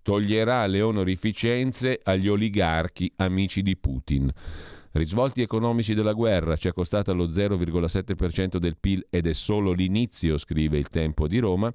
toglierà 0.08 0.64
le 0.64 0.80
onorificenze 0.80 2.00
agli 2.02 2.28
oligarchi 2.28 3.12
amici 3.16 3.60
di 3.60 3.76
Putin. 3.76 4.32
Risvolti 4.92 5.42
economici 5.42 5.92
della 5.92 6.14
guerra 6.14 6.56
ci 6.56 6.68
è 6.68 6.72
costata 6.72 7.12
lo 7.12 7.26
0,7% 7.26 8.56
del 8.56 8.78
PIL 8.78 9.06
ed 9.10 9.26
è 9.26 9.34
solo 9.34 9.72
l'inizio, 9.72 10.38
scrive 10.38 10.78
il 10.78 10.88
Tempo 10.88 11.28
di 11.28 11.36
Roma. 11.36 11.70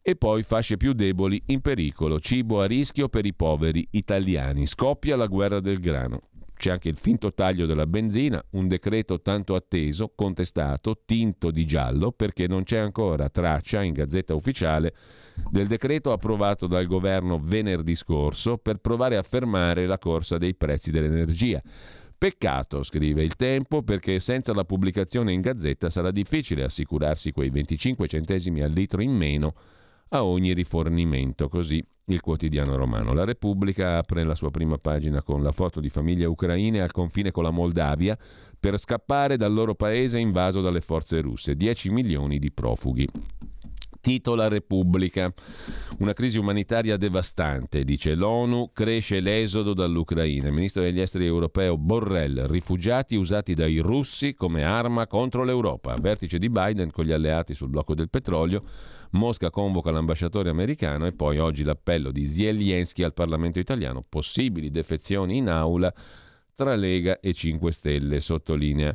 E 0.00 0.16
poi 0.16 0.42
fasce 0.42 0.78
più 0.78 0.94
deboli 0.94 1.42
in 1.48 1.60
pericolo, 1.60 2.18
cibo 2.18 2.62
a 2.62 2.64
rischio 2.64 3.10
per 3.10 3.26
i 3.26 3.34
poveri 3.34 3.86
italiani. 3.90 4.66
Scoppia 4.66 5.14
la 5.14 5.26
guerra 5.26 5.60
del 5.60 5.80
grano. 5.80 6.22
C'è 6.56 6.70
anche 6.70 6.88
il 6.88 6.96
finto 6.96 7.34
taglio 7.34 7.66
della 7.66 7.86
benzina, 7.86 8.42
un 8.52 8.68
decreto 8.68 9.20
tanto 9.20 9.54
atteso, 9.54 10.12
contestato, 10.14 11.02
tinto 11.04 11.50
di 11.50 11.66
giallo, 11.66 12.10
perché 12.10 12.46
non 12.46 12.62
c'è 12.62 12.78
ancora 12.78 13.28
traccia 13.28 13.82
in 13.82 13.92
gazzetta 13.92 14.34
ufficiale 14.34 14.94
del 15.50 15.66
decreto 15.66 16.12
approvato 16.12 16.66
dal 16.66 16.86
governo 16.86 17.40
venerdì 17.42 17.94
scorso 17.94 18.58
per 18.58 18.78
provare 18.78 19.16
a 19.16 19.22
fermare 19.22 19.86
la 19.86 19.98
corsa 19.98 20.38
dei 20.38 20.54
prezzi 20.54 20.90
dell'energia. 20.90 21.62
Peccato, 22.16 22.82
scrive 22.82 23.22
il 23.22 23.34
Tempo, 23.34 23.82
perché 23.82 24.20
senza 24.20 24.52
la 24.52 24.64
pubblicazione 24.64 25.32
in 25.32 25.40
gazzetta 25.40 25.88
sarà 25.88 26.10
difficile 26.10 26.64
assicurarsi 26.64 27.32
quei 27.32 27.48
25 27.48 28.06
centesimi 28.06 28.60
al 28.60 28.72
litro 28.72 29.00
in 29.00 29.12
meno 29.12 29.54
a 30.10 30.24
ogni 30.24 30.52
rifornimento, 30.52 31.48
così 31.48 31.82
il 32.06 32.20
quotidiano 32.20 32.76
romano. 32.76 33.14
La 33.14 33.24
Repubblica 33.24 33.96
apre 33.96 34.24
la 34.24 34.34
sua 34.34 34.50
prima 34.50 34.76
pagina 34.76 35.22
con 35.22 35.42
la 35.42 35.52
foto 35.52 35.80
di 35.80 35.88
famiglie 35.88 36.26
ucraine 36.26 36.80
al 36.82 36.92
confine 36.92 37.30
con 37.30 37.44
la 37.44 37.50
Moldavia 37.50 38.18
per 38.58 38.78
scappare 38.78 39.36
dal 39.36 39.52
loro 39.52 39.74
paese 39.74 40.18
invaso 40.18 40.60
dalle 40.60 40.80
forze 40.80 41.20
russe, 41.20 41.54
10 41.54 41.90
milioni 41.90 42.38
di 42.38 42.50
profughi 42.52 43.08
titola 44.00 44.48
Repubblica. 44.48 45.32
Una 45.98 46.12
crisi 46.12 46.38
umanitaria 46.38 46.96
devastante, 46.96 47.84
dice 47.84 48.14
l'ONU, 48.14 48.70
cresce 48.72 49.20
l'esodo 49.20 49.74
dall'Ucraina. 49.74 50.48
Il 50.48 50.54
ministro 50.54 50.82
degli 50.82 51.00
esteri 51.00 51.26
europeo 51.26 51.76
Borrell, 51.76 52.46
rifugiati 52.46 53.16
usati 53.16 53.54
dai 53.54 53.78
russi 53.78 54.34
come 54.34 54.64
arma 54.64 55.06
contro 55.06 55.44
l'Europa. 55.44 55.94
Vertice 56.00 56.38
di 56.38 56.48
Biden 56.48 56.90
con 56.90 57.04
gli 57.04 57.12
alleati 57.12 57.54
sul 57.54 57.68
blocco 57.68 57.94
del 57.94 58.08
petrolio. 58.08 58.62
Mosca 59.12 59.50
convoca 59.50 59.90
l'ambasciatore 59.90 60.50
americano 60.50 61.06
e 61.06 61.12
poi 61.12 61.38
oggi 61.38 61.64
l'appello 61.64 62.10
di 62.12 62.26
Zelensky 62.26 63.02
al 63.02 63.14
Parlamento 63.14 63.58
italiano. 63.58 64.04
Possibili 64.08 64.70
defezioni 64.70 65.36
in 65.36 65.48
aula 65.48 65.92
nostra 66.60 66.74
Lega 66.74 67.20
e 67.20 67.32
5 67.32 67.72
Stelle, 67.72 68.20
sottolinea 68.20 68.94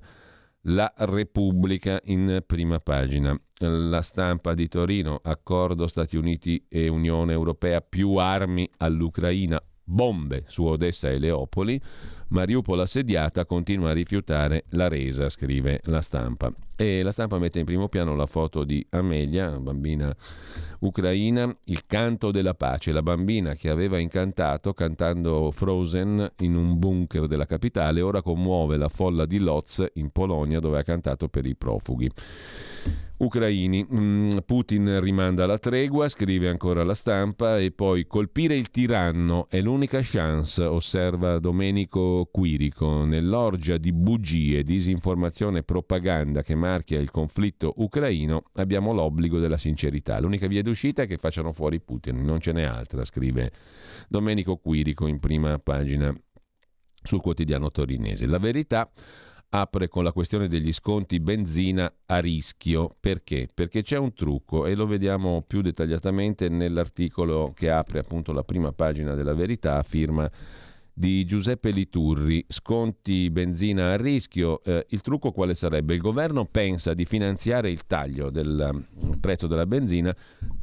la 0.68 0.92
Repubblica 0.96 2.00
in 2.06 2.44
prima 2.46 2.80
pagina. 2.80 3.40
La 3.60 4.02
stampa 4.02 4.54
di 4.54 4.68
Torino, 4.68 5.20
accordo 5.24 5.88
Stati 5.88 6.18
Uniti 6.18 6.66
e 6.68 6.88
Unione 6.88 7.34
Europea, 7.34 7.82
più 7.82 8.16
armi 8.16 8.70
all'Ucraina, 8.78 9.62
bombe 9.86 10.44
su 10.48 10.66
Odessa 10.66 11.10
e 11.10 11.20
Leopoli. 11.20 11.80
Mariupol 12.28 12.80
assediata 12.80 13.46
continua 13.46 13.92
a 13.92 13.94
rifiutare 13.94 14.66
la 14.70 14.88
resa, 14.88 15.30
scrive 15.30 15.80
la 15.86 16.02
stampa. 16.02 16.52
E 16.76 17.04
la 17.04 17.12
stampa 17.12 17.38
mette 17.38 17.60
in 17.60 17.66
primo 17.66 17.88
piano 17.88 18.16
la 18.16 18.26
foto 18.26 18.64
di 18.64 18.86
Amelia, 18.90 19.52
bambina 19.60 20.14
ucraina, 20.80 21.56
il 21.66 21.86
canto 21.86 22.32
della 22.32 22.56
pace, 22.56 22.92
la 22.92 23.04
bambina 23.04 23.54
che 23.54 23.70
aveva 23.70 24.00
incantato 24.00 24.74
cantando 24.74 25.52
Frozen 25.52 26.32
in 26.40 26.56
un 26.56 26.78
bunker 26.80 27.28
della 27.28 27.46
capitale, 27.46 28.02
ora 28.02 28.22
commuove 28.22 28.76
la 28.76 28.90
folla 28.90 29.26
di 29.26 29.38
Lodz 29.38 29.86
in 29.94 30.10
Polonia 30.10 30.60
dove 30.60 30.80
ha 30.80 30.84
cantato 30.84 31.30
per 31.30 31.46
i 31.46 31.56
profughi 31.56 32.10
ucraini. 33.18 33.86
Mm, 33.94 34.30
Putin 34.46 35.00
rimanda 35.00 35.46
la 35.46 35.58
tregua, 35.58 36.08
scrive 36.10 36.50
ancora 36.50 36.84
la 36.84 36.94
stampa, 36.94 37.60
e 37.60 37.72
poi 37.72 38.06
colpire 38.08 38.56
il 38.56 38.70
tiranno 38.70 39.48
è 39.50 39.62
l'unica 39.62 40.02
chance, 40.02 40.64
osserva 40.64 41.40
Domenico 41.40 42.28
Quirico. 42.32 43.06
Nell'orgia 43.06 43.78
di 43.78 43.92
bugie, 43.92 44.64
disinformazione 44.64 45.60
e 45.60 45.64
propaganda 45.64 46.42
che 46.42 46.56
marchia 46.56 47.00
il 47.00 47.12
conflitto 47.12 47.74
ucraino 47.78 48.44
abbiamo 48.54 48.94
l'obbligo 48.94 49.40
della 49.40 49.58
sincerità. 49.58 50.20
L'unica 50.20 50.48
via 50.48 50.62
d'uscita 50.62 51.04
è 51.04 51.08
che 51.08 51.18
facciano 51.18 51.52
fuori 51.52 51.80
Putin, 51.80 52.24
non 52.24 52.40
ce 52.40 52.52
n'è 52.52 52.64
altra, 52.64 53.04
scrive 53.04 53.52
Domenico 54.08 54.58
Quirico 54.58 55.08
in 55.08 55.20
prima 55.20 55.58
pagina 55.60 56.14
sul 57.06 57.22
quotidiano 57.22 57.72
torinese. 57.72 58.26
La 58.26 58.40
verità 58.40 58.90
apre 59.62 59.88
con 59.88 60.04
la 60.04 60.12
questione 60.12 60.48
degli 60.48 60.74
sconti 60.74 61.20
benzina 61.20 61.92
a 62.08 62.20
rischio. 62.20 62.96
Perché? 63.00 63.48
Perché 63.54 63.84
c'è 63.84 63.98
un 63.98 64.14
trucco 64.14 64.66
e 64.66 64.76
lo 64.76 64.86
vediamo 64.86 65.44
più 65.46 65.62
dettagliatamente 65.62 66.50
nell'articolo 66.50 67.54
che 67.56 67.70
apre 67.70 68.00
appunto 68.00 68.34
la 68.34 68.44
prima 68.44 68.72
pagina 68.74 69.14
della 69.14 69.34
verità 69.34 69.82
firma 69.84 70.30
di 70.98 71.26
Giuseppe 71.26 71.72
Liturri, 71.72 72.46
sconti 72.48 73.30
benzina 73.30 73.92
a 73.92 73.98
rischio, 73.98 74.64
eh, 74.64 74.86
il 74.92 75.02
trucco 75.02 75.34
quale 75.34 75.54
sarebbe? 75.54 75.94
Il 75.94 76.00
governo 76.00 76.46
pensa 76.46 76.94
di 76.94 77.04
finanziare 77.04 77.70
il 77.70 77.86
taglio 77.86 78.30
del 78.30 78.70
mm, 78.74 79.12
prezzo 79.20 79.48
della 79.48 79.66
benzina 79.66 80.16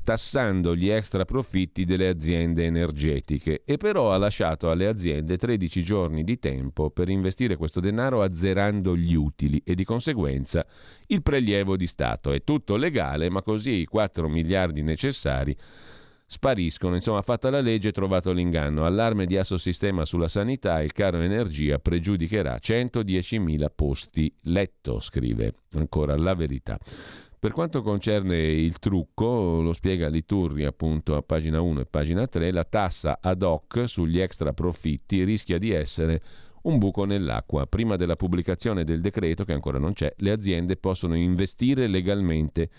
tassando 0.02 0.74
gli 0.74 0.88
extra 0.88 1.26
profitti 1.26 1.84
delle 1.84 2.08
aziende 2.08 2.64
energetiche 2.64 3.60
e 3.66 3.76
però 3.76 4.10
ha 4.10 4.16
lasciato 4.16 4.70
alle 4.70 4.86
aziende 4.86 5.36
13 5.36 5.82
giorni 5.84 6.24
di 6.24 6.38
tempo 6.38 6.88
per 6.88 7.10
investire 7.10 7.56
questo 7.56 7.80
denaro 7.80 8.22
azzerando 8.22 8.96
gli 8.96 9.14
utili 9.14 9.60
e 9.62 9.74
di 9.74 9.84
conseguenza 9.84 10.64
il 11.08 11.22
prelievo 11.22 11.76
di 11.76 11.86
Stato. 11.86 12.32
È 12.32 12.42
tutto 12.42 12.76
legale, 12.76 13.28
ma 13.28 13.42
così 13.42 13.80
i 13.80 13.84
4 13.84 14.26
miliardi 14.30 14.80
necessari 14.80 15.54
spariscono. 16.32 16.94
Insomma, 16.94 17.20
fatta 17.20 17.50
la 17.50 17.60
legge, 17.60 17.92
trovato 17.92 18.32
l'inganno. 18.32 18.86
Allarme 18.86 19.26
di 19.26 19.36
Assosistema 19.36 20.06
sulla 20.06 20.28
sanità, 20.28 20.80
il 20.80 20.92
caro 20.92 21.20
energia 21.20 21.78
pregiudicherà 21.78 22.58
110.000 22.60 23.66
posti 23.74 24.34
letto, 24.44 24.98
scrive 24.98 25.52
ancora 25.74 26.16
la 26.16 26.34
verità. 26.34 26.78
Per 27.38 27.52
quanto 27.52 27.82
concerne 27.82 28.38
il 28.38 28.78
trucco, 28.78 29.60
lo 29.60 29.74
spiega 29.74 30.08
Liturri 30.08 30.64
appunto 30.64 31.16
a 31.16 31.22
pagina 31.22 31.60
1 31.60 31.80
e 31.80 31.84
pagina 31.86 32.26
3, 32.26 32.50
la 32.50 32.64
tassa 32.64 33.18
ad 33.20 33.42
hoc 33.42 33.82
sugli 33.86 34.18
extra 34.18 34.54
profitti 34.54 35.24
rischia 35.24 35.58
di 35.58 35.70
essere 35.70 36.22
un 36.62 36.78
buco 36.78 37.04
nell'acqua. 37.04 37.66
Prima 37.66 37.96
della 37.96 38.16
pubblicazione 38.16 38.84
del 38.84 39.02
decreto, 39.02 39.44
che 39.44 39.52
ancora 39.52 39.78
non 39.78 39.92
c'è, 39.92 40.14
le 40.18 40.30
aziende 40.30 40.76
possono 40.76 41.14
investire 41.14 41.88
legalmente 41.88 42.70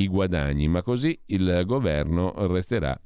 i 0.00 0.06
guadagni, 0.06 0.68
ma 0.68 0.82
così 0.82 1.18
il 1.26 1.62
governo 1.66 2.32
resterà 2.46 2.98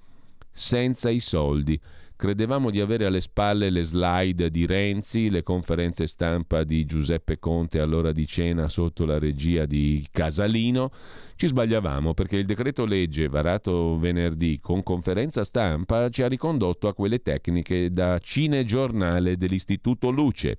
senza 0.50 1.08
i 1.08 1.20
soldi. 1.20 1.78
Credevamo 2.14 2.70
di 2.70 2.80
avere 2.80 3.06
alle 3.06 3.20
spalle 3.20 3.70
le 3.70 3.82
slide 3.82 4.50
di 4.50 4.66
Renzi, 4.66 5.30
le 5.30 5.42
conferenze 5.42 6.06
stampa 6.06 6.62
di 6.62 6.84
Giuseppe 6.84 7.38
Conte 7.38 7.80
all'ora 7.80 8.12
di 8.12 8.26
cena 8.26 8.68
sotto 8.68 9.06
la 9.06 9.18
regia 9.18 9.64
di 9.64 10.06
Casalino. 10.10 10.92
Ci 11.34 11.48
sbagliavamo 11.48 12.12
perché 12.14 12.36
il 12.36 12.44
decreto 12.44 12.84
legge 12.84 13.26
varato 13.26 13.98
venerdì 13.98 14.60
con 14.60 14.82
conferenza 14.82 15.42
stampa 15.44 16.10
ci 16.10 16.22
ha 16.22 16.28
ricondotto 16.28 16.86
a 16.88 16.94
quelle 16.94 17.22
tecniche 17.22 17.90
da 17.90 18.18
cinegiornale 18.18 19.36
dell'Istituto 19.38 20.10
Luce. 20.10 20.58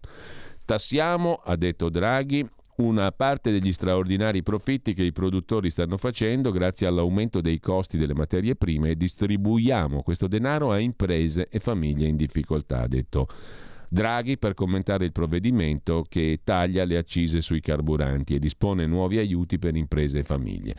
Tassiamo, 0.66 1.40
ha 1.46 1.56
detto 1.56 1.90
Draghi, 1.90 2.46
una 2.78 3.12
parte 3.12 3.52
degli 3.52 3.72
straordinari 3.72 4.42
profitti 4.42 4.94
che 4.94 5.04
i 5.04 5.12
produttori 5.12 5.70
stanno 5.70 5.98
facendo 5.98 6.52
grazie 6.52 6.88
all'aumento 6.88 7.42
dei 7.42 7.60
costi 7.60 7.98
delle 7.98 8.16
materie 8.16 8.56
prime 8.56 8.92
e 8.92 8.96
distribuiamo 8.96 10.02
questo 10.02 10.28
denaro 10.28 10.72
a 10.72 10.80
imprese 10.80 11.48
e 11.50 11.60
famiglie 11.60 12.08
in 12.08 12.16
difficoltà, 12.16 12.82
ha 12.82 12.88
detto 12.88 13.28
Draghi 13.94 14.40
per 14.40 14.56
commentare 14.56 15.06
il 15.06 15.12
provvedimento 15.12 16.04
che 16.10 16.40
taglia 16.44 16.84
le 16.84 16.98
accise 16.98 17.42
sui 17.42 17.62
carburanti 17.62 18.34
e 18.34 18.40
dispone 18.40 18.88
nuovi 18.88 19.20
aiuti 19.20 19.60
per 19.60 19.76
imprese 19.76 20.20
e 20.20 20.24
famiglie 20.24 20.76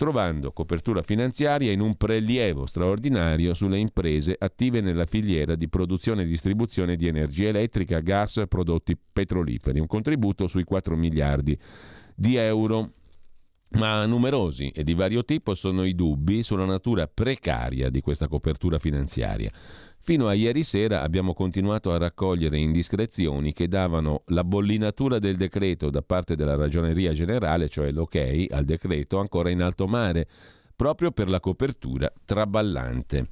trovando 0.00 0.52
copertura 0.52 1.02
finanziaria 1.02 1.70
in 1.72 1.80
un 1.80 1.94
prelievo 1.94 2.64
straordinario 2.64 3.52
sulle 3.52 3.76
imprese 3.76 4.34
attive 4.38 4.80
nella 4.80 5.04
filiera 5.04 5.56
di 5.56 5.68
produzione 5.68 6.22
e 6.22 6.24
distribuzione 6.24 6.96
di 6.96 7.06
energia 7.06 7.48
elettrica, 7.48 8.00
gas 8.00 8.38
e 8.38 8.46
prodotti 8.46 8.96
petroliferi, 8.96 9.78
un 9.78 9.86
contributo 9.86 10.46
sui 10.46 10.64
4 10.64 10.96
miliardi 10.96 11.54
di 12.14 12.36
euro. 12.36 12.92
Ma 13.72 14.04
numerosi 14.04 14.70
e 14.70 14.82
di 14.82 14.94
vario 14.94 15.24
tipo 15.24 15.54
sono 15.54 15.84
i 15.84 15.94
dubbi 15.94 16.42
sulla 16.42 16.64
natura 16.64 17.06
precaria 17.06 17.88
di 17.88 18.00
questa 18.00 18.26
copertura 18.26 18.78
finanziaria. 18.78 19.50
Fino 20.02 20.26
a 20.28 20.32
ieri 20.32 20.64
sera 20.64 21.02
abbiamo 21.02 21.34
continuato 21.34 21.92
a 21.92 21.98
raccogliere 21.98 22.58
indiscrezioni 22.58 23.52
che 23.52 23.68
davano 23.68 24.22
la 24.28 24.44
bollinatura 24.44 25.18
del 25.18 25.36
decreto 25.36 25.90
da 25.90 26.02
parte 26.02 26.34
della 26.34 26.56
Ragioneria 26.56 27.12
Generale, 27.12 27.68
cioè 27.68 27.92
l'ok 27.92 28.48
al 28.50 28.64
decreto, 28.64 29.18
ancora 29.18 29.50
in 29.50 29.60
alto 29.60 29.86
mare, 29.86 30.26
proprio 30.74 31.12
per 31.12 31.28
la 31.28 31.38
copertura 31.38 32.10
traballante. 32.24 33.26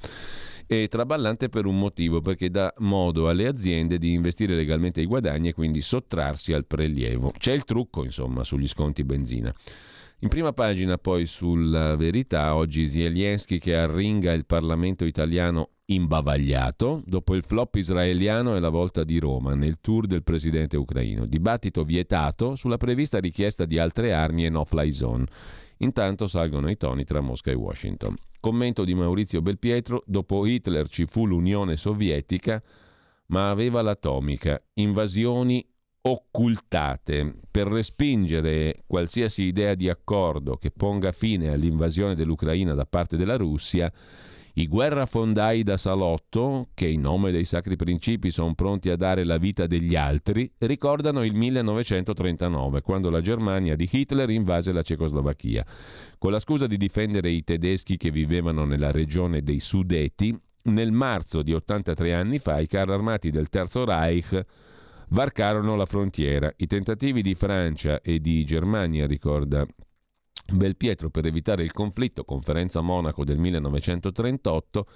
E 0.66 0.86
traballante 0.88 1.48
per 1.48 1.64
un 1.64 1.78
motivo, 1.78 2.20
perché 2.20 2.50
dà 2.50 2.72
modo 2.78 3.30
alle 3.30 3.46
aziende 3.46 3.96
di 3.96 4.12
investire 4.12 4.54
legalmente 4.54 5.00
i 5.00 5.06
guadagni 5.06 5.48
e 5.48 5.54
quindi 5.54 5.80
sottrarsi 5.80 6.52
al 6.52 6.66
prelievo. 6.66 7.32
C'è 7.38 7.54
il 7.54 7.64
trucco, 7.64 8.04
insomma, 8.04 8.44
sugli 8.44 8.68
sconti 8.68 9.02
benzina. 9.02 9.52
In 10.20 10.28
prima 10.28 10.52
pagina 10.52 10.98
poi 10.98 11.26
sulla 11.26 11.94
verità, 11.94 12.56
oggi 12.56 12.88
Zelensky 12.88 13.58
che 13.58 13.76
arringa 13.76 14.32
il 14.32 14.46
Parlamento 14.46 15.04
italiano 15.04 15.74
imbavagliato 15.84 17.04
dopo 17.06 17.36
il 17.36 17.44
flop 17.44 17.76
israeliano 17.76 18.56
e 18.56 18.58
la 18.58 18.68
volta 18.68 19.04
di 19.04 19.20
Roma 19.20 19.54
nel 19.54 19.78
tour 19.80 20.06
del 20.08 20.24
presidente 20.24 20.76
ucraino. 20.76 21.24
Dibattito 21.24 21.84
vietato 21.84 22.56
sulla 22.56 22.78
prevista 22.78 23.20
richiesta 23.20 23.64
di 23.64 23.78
altre 23.78 24.12
armi 24.12 24.44
e 24.44 24.48
no-fly 24.48 24.90
zone. 24.90 25.26
Intanto 25.78 26.26
salgono 26.26 26.68
i 26.68 26.76
toni 26.76 27.04
tra 27.04 27.20
Mosca 27.20 27.52
e 27.52 27.54
Washington. 27.54 28.16
Commento 28.40 28.82
di 28.82 28.94
Maurizio 28.94 29.40
Belpietro, 29.40 30.02
dopo 30.04 30.46
Hitler 30.46 30.88
ci 30.88 31.06
fu 31.06 31.26
l'Unione 31.26 31.76
Sovietica, 31.76 32.60
ma 33.26 33.50
aveva 33.50 33.82
l'atomica. 33.82 34.60
Invasioni 34.74 35.64
occultate 36.02 37.34
per 37.50 37.66
respingere 37.66 38.82
qualsiasi 38.86 39.44
idea 39.44 39.74
di 39.74 39.88
accordo 39.88 40.56
che 40.56 40.70
ponga 40.70 41.12
fine 41.12 41.50
all'invasione 41.50 42.14
dell'Ucraina 42.14 42.74
da 42.74 42.86
parte 42.86 43.16
della 43.16 43.36
Russia, 43.36 43.92
i 44.54 44.66
guerrafondai 44.66 45.62
da 45.62 45.76
salotto, 45.76 46.70
che 46.74 46.88
in 46.88 47.02
nome 47.02 47.30
dei 47.30 47.44
sacri 47.44 47.76
principi 47.76 48.30
sono 48.30 48.54
pronti 48.54 48.90
a 48.90 48.96
dare 48.96 49.22
la 49.22 49.38
vita 49.38 49.68
degli 49.68 49.94
altri, 49.94 50.50
ricordano 50.58 51.22
il 51.22 51.32
1939, 51.34 52.80
quando 52.80 53.08
la 53.08 53.20
Germania 53.20 53.76
di 53.76 53.88
Hitler 53.90 54.28
invase 54.30 54.72
la 54.72 54.82
Cecoslovacchia. 54.82 55.64
Con 56.18 56.32
la 56.32 56.40
scusa 56.40 56.66
di 56.66 56.76
difendere 56.76 57.30
i 57.30 57.44
tedeschi 57.44 57.96
che 57.96 58.10
vivevano 58.10 58.64
nella 58.64 58.90
regione 58.90 59.42
dei 59.42 59.60
Sudeti, 59.60 60.36
nel 60.62 60.90
marzo 60.90 61.42
di 61.42 61.54
83 61.54 62.14
anni 62.14 62.40
fa 62.40 62.58
i 62.58 62.66
carri 62.66 62.92
armati 62.92 63.30
del 63.30 63.48
Terzo 63.48 63.84
Reich 63.84 64.44
varcarono 65.10 65.76
la 65.76 65.86
frontiera. 65.86 66.52
I 66.56 66.66
tentativi 66.66 67.22
di 67.22 67.34
Francia 67.34 68.00
e 68.00 68.20
di 68.20 68.44
Germania, 68.44 69.06
ricorda 69.06 69.66
Belpietro, 70.50 71.10
per 71.10 71.26
evitare 71.26 71.62
il 71.62 71.72
conflitto, 71.72 72.24
conferenza 72.24 72.80
Monaco 72.80 73.24
del 73.24 73.38
1938, 73.38 74.86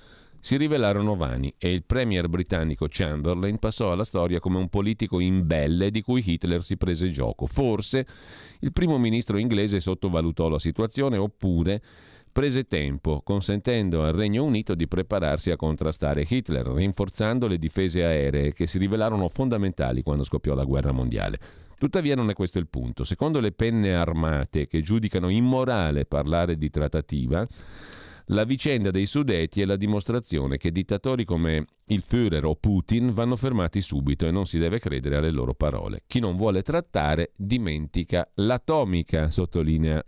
si 0.45 0.57
rivelarono 0.57 1.15
vani 1.15 1.55
e 1.57 1.71
il 1.71 1.85
premier 1.85 2.29
britannico 2.29 2.87
Chamberlain 2.89 3.59
passò 3.59 3.93
alla 3.93 4.03
storia 4.03 4.41
come 4.41 4.59
un 4.59 4.69
politico 4.69 5.21
imbelle 5.21 5.93
di 5.93 6.03
cui 6.03 6.23
Hitler 6.25 6.65
si 6.65 6.77
prese 6.77 7.11
gioco. 7.11 7.47
Forse 7.47 8.05
il 8.59 8.73
primo 8.73 8.99
ministro 8.99 9.39
inglese 9.39 9.79
sottovalutò 9.79 10.49
la 10.49 10.59
situazione 10.59 11.17
oppure 11.17 11.81
prese 12.33 12.65
tempo, 12.65 13.21
consentendo 13.23 14.03
al 14.03 14.15
Regno 14.15 14.43
Unito 14.43 14.75
di 14.75 14.89
prepararsi 14.89 15.51
a 15.51 15.57
contrastare 15.57 16.27
Hitler, 16.27 16.67
rinforzando 16.67 17.47
le 17.47 17.59
difese 17.59 18.03
aeree 18.03 18.53
che 18.53 18.67
si 18.67 18.79
rivelarono 18.79 19.29
fondamentali 19.29 20.03
quando 20.03 20.25
scoppiò 20.25 20.55
la 20.55 20.65
guerra 20.65 20.93
mondiale. 20.93 21.39
Tuttavia 21.79 22.15
non 22.15 22.31
è 22.31 22.35
questo 22.35 22.59
il 22.59 22.69
punto. 22.69 23.05
Secondo 23.05 23.41
le 23.41 23.53
penne 23.53 23.95
armate 23.95 24.67
che 24.67 24.83
giudicano 24.83 25.29
immorale 25.29 26.07
parlare 26.07 26.57
di 26.57 26.71
trattativa, 26.71 27.47
la 28.27 28.45
vicenda 28.45 28.91
dei 28.91 29.05
Sudeti 29.05 29.61
è 29.61 29.65
la 29.65 29.77
dimostrazione 29.77 30.57
che 30.57 30.71
dittatori 30.71 31.25
come 31.25 31.67
il 31.87 32.05
Führer 32.07 32.45
o 32.45 32.55
Putin 32.55 33.13
vanno 33.13 33.37
fermati 33.37 33.81
subito 33.81 34.27
e 34.27 34.31
non 34.31 34.47
si 34.47 34.59
deve 34.59 34.79
credere 34.79 35.17
alle 35.17 35.31
loro 35.31 35.55
parole. 35.55 36.05
Chi 36.07 36.21
non 36.21 36.37
vuole 36.37 36.63
trattare 36.63 37.33
dimentica 37.37 38.31
l'atomica, 38.35 39.31
sottolinea 39.31 40.03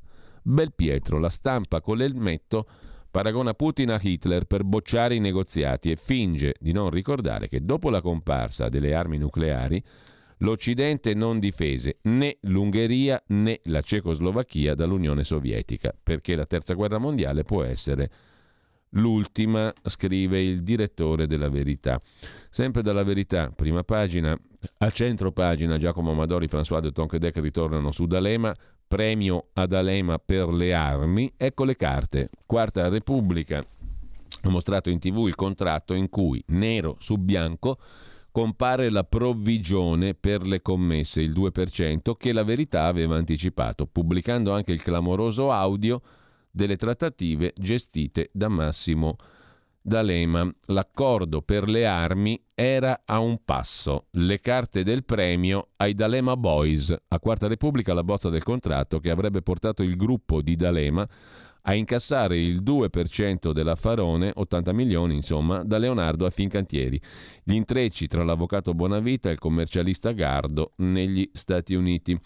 Belpietro. 0.46 1.18
La 1.18 1.30
stampa 1.30 1.80
con 1.80 1.96
l'elmetto 1.96 2.66
paragona 3.10 3.54
Putin 3.54 3.90
a 3.90 3.98
Hitler 4.00 4.44
per 4.44 4.62
bocciare 4.64 5.14
i 5.14 5.20
negoziati 5.20 5.90
e 5.90 5.96
finge 5.96 6.54
di 6.60 6.72
non 6.72 6.90
ricordare 6.90 7.48
che 7.48 7.64
dopo 7.64 7.88
la 7.88 8.02
comparsa 8.02 8.68
delle 8.68 8.94
armi 8.94 9.16
nucleari 9.16 9.82
l'Occidente 10.38 11.14
non 11.14 11.38
difese 11.38 11.98
né 12.02 12.36
l'Ungheria 12.42 13.22
né 13.28 13.60
la 13.64 13.80
Cecoslovacchia 13.80 14.74
dall'Unione 14.74 15.24
Sovietica, 15.24 15.94
perché 16.00 16.34
la 16.34 16.44
Terza 16.44 16.74
Guerra 16.74 16.98
Mondiale 16.98 17.44
può 17.44 17.62
essere 17.62 18.10
l'ultima, 18.90 19.72
scrive 19.84 20.42
il 20.42 20.62
direttore 20.62 21.26
della 21.26 21.48
Verità. 21.48 22.00
Sempre 22.50 22.82
dalla 22.82 23.02
Verità, 23.02 23.50
prima 23.50 23.82
pagina, 23.82 24.38
a 24.78 24.90
centro 24.90 25.32
pagina 25.32 25.78
Giacomo 25.78 26.12
Amadori, 26.12 26.46
François 26.46 26.80
de 26.80 26.92
Tonquedec 26.92 27.36
ritornano 27.38 27.90
su 27.90 28.06
D'Alema, 28.06 28.54
premio 28.86 29.48
ad 29.54 29.72
Alema 29.72 30.18
per 30.18 30.48
le 30.48 30.74
armi, 30.74 31.32
ecco 31.36 31.64
le 31.64 31.76
carte. 31.76 32.30
Quarta 32.46 32.88
Repubblica, 32.88 33.58
ha 34.42 34.50
mostrato 34.50 34.90
in 34.90 34.98
tv 34.98 35.26
il 35.26 35.34
contratto 35.34 35.94
in 35.94 36.08
cui, 36.08 36.42
nero 36.48 36.96
su 36.98 37.16
bianco, 37.16 37.78
compare 38.30 38.90
la 38.90 39.04
provvigione 39.04 40.14
per 40.14 40.46
le 40.46 40.60
commesse, 40.60 41.20
il 41.20 41.32
2%, 41.32 42.16
che 42.16 42.32
la 42.32 42.42
verità 42.42 42.86
aveva 42.86 43.16
anticipato, 43.16 43.86
pubblicando 43.86 44.52
anche 44.52 44.72
il 44.72 44.82
clamoroso 44.82 45.52
audio 45.52 46.02
delle 46.50 46.76
trattative 46.76 47.52
gestite 47.56 48.30
da 48.32 48.48
Massimo 48.48 49.16
D'Alema. 49.86 50.50
L'accordo 50.68 51.42
per 51.42 51.68
le 51.68 51.84
armi 51.84 52.42
era 52.54 53.02
a 53.04 53.18
un 53.18 53.44
passo. 53.44 54.06
Le 54.12 54.40
carte 54.40 54.82
del 54.82 55.04
premio 55.04 55.72
ai 55.76 55.92
D'Alema 55.92 56.38
Boys. 56.38 56.96
A 57.08 57.20
Quarta 57.20 57.48
Repubblica 57.48 57.92
la 57.92 58.02
bozza 58.02 58.30
del 58.30 58.42
contratto 58.42 58.98
che 58.98 59.10
avrebbe 59.10 59.42
portato 59.42 59.82
il 59.82 59.96
gruppo 59.96 60.40
di 60.40 60.56
D'Alema 60.56 61.06
a 61.66 61.74
incassare 61.74 62.38
il 62.38 62.62
2% 62.62 63.52
dell'affarone, 63.52 64.32
80 64.34 64.72
milioni 64.72 65.16
insomma, 65.16 65.62
da 65.62 65.76
Leonardo 65.76 66.24
a 66.24 66.30
Fincantieri. 66.30 66.98
Gli 67.42 67.54
intrecci 67.54 68.06
tra 68.06 68.24
l'avvocato 68.24 68.72
Bonavita 68.72 69.28
e 69.28 69.32
il 69.32 69.38
commercialista 69.38 70.12
Gardo 70.12 70.72
negli 70.76 71.28
Stati 71.34 71.74
Uniti. 71.74 72.18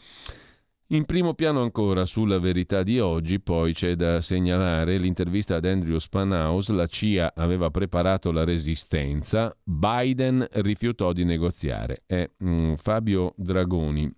In 0.90 1.04
primo 1.04 1.34
piano 1.34 1.60
ancora 1.60 2.06
sulla 2.06 2.38
verità 2.38 2.82
di 2.82 2.98
oggi, 2.98 3.40
poi 3.40 3.74
c'è 3.74 3.94
da 3.94 4.22
segnalare 4.22 4.96
l'intervista 4.96 5.56
ad 5.56 5.66
Andrew 5.66 5.98
Spanhaus, 5.98 6.70
la 6.70 6.86
CIA 6.86 7.34
aveva 7.36 7.70
preparato 7.70 8.32
la 8.32 8.42
resistenza, 8.42 9.54
Biden 9.62 10.48
rifiutò 10.50 11.12
di 11.12 11.24
negoziare. 11.24 11.98
È 12.06 12.26
mm, 12.42 12.76
Fabio 12.76 13.34
Dragoni 13.36 14.10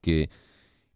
che 0.00 0.28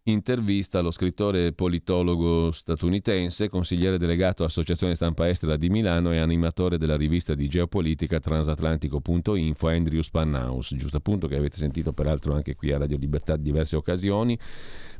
intervista 0.04 0.80
lo 0.80 0.90
scrittore 0.90 1.52
politologo 1.52 2.50
statunitense, 2.50 3.48
consigliere 3.48 3.98
delegato 3.98 4.44
Associazione 4.44 4.94
Stampa 4.94 5.28
Estera 5.28 5.56
di 5.56 5.68
Milano 5.68 6.12
e 6.12 6.18
animatore 6.18 6.78
della 6.78 6.96
rivista 6.96 7.34
di 7.34 7.48
geopolitica 7.48 8.18
transatlantico.info 8.18 9.68
Andrew 9.68 10.00
Spanhaus, 10.00 10.74
giusto 10.74 10.96
appunto 10.96 11.26
che 11.26 11.36
avete 11.36 11.56
sentito 11.56 11.92
peraltro 11.92 12.34
anche 12.34 12.54
qui 12.54 12.72
a 12.72 12.78
Radio 12.78 12.96
Libertà 12.96 13.34
in 13.34 13.42
diverse 13.42 13.76
occasioni. 13.76 14.38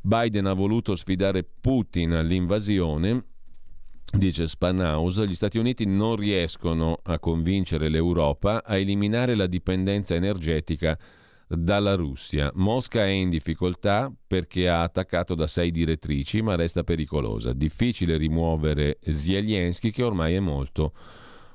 Biden 0.03 0.47
ha 0.47 0.53
voluto 0.53 0.95
sfidare 0.95 1.45
Putin 1.61 2.13
all'invasione, 2.13 3.25
Dice 4.13 4.49
Spanhaus, 4.49 5.23
gli 5.23 5.37
Stati 5.37 5.57
Uniti 5.57 5.87
non 5.87 6.17
riescono 6.17 6.99
a 7.01 7.21
convincere 7.21 7.89
l'Europa 7.89 8.65
a 8.65 8.77
eliminare 8.77 9.37
la 9.37 9.47
dipendenza 9.47 10.17
energetica 10.17 10.99
dalla 11.57 11.95
Russia. 11.95 12.51
Mosca 12.55 13.05
è 13.05 13.09
in 13.09 13.29
difficoltà 13.29 14.13
perché 14.27 14.69
ha 14.69 14.83
attaccato 14.83 15.35
da 15.35 15.49
sei 15.49 15.73
direttrici, 15.73 16.43
ma 16.43 16.55
resta 16.55 16.85
pericolosa. 16.85 17.53
Difficile 17.53 18.17
rimuovere 18.17 18.99
Zelensky 19.03 19.91
che 19.91 20.05
ormai 20.05 20.35
è 20.35 20.41
molto 20.41 20.93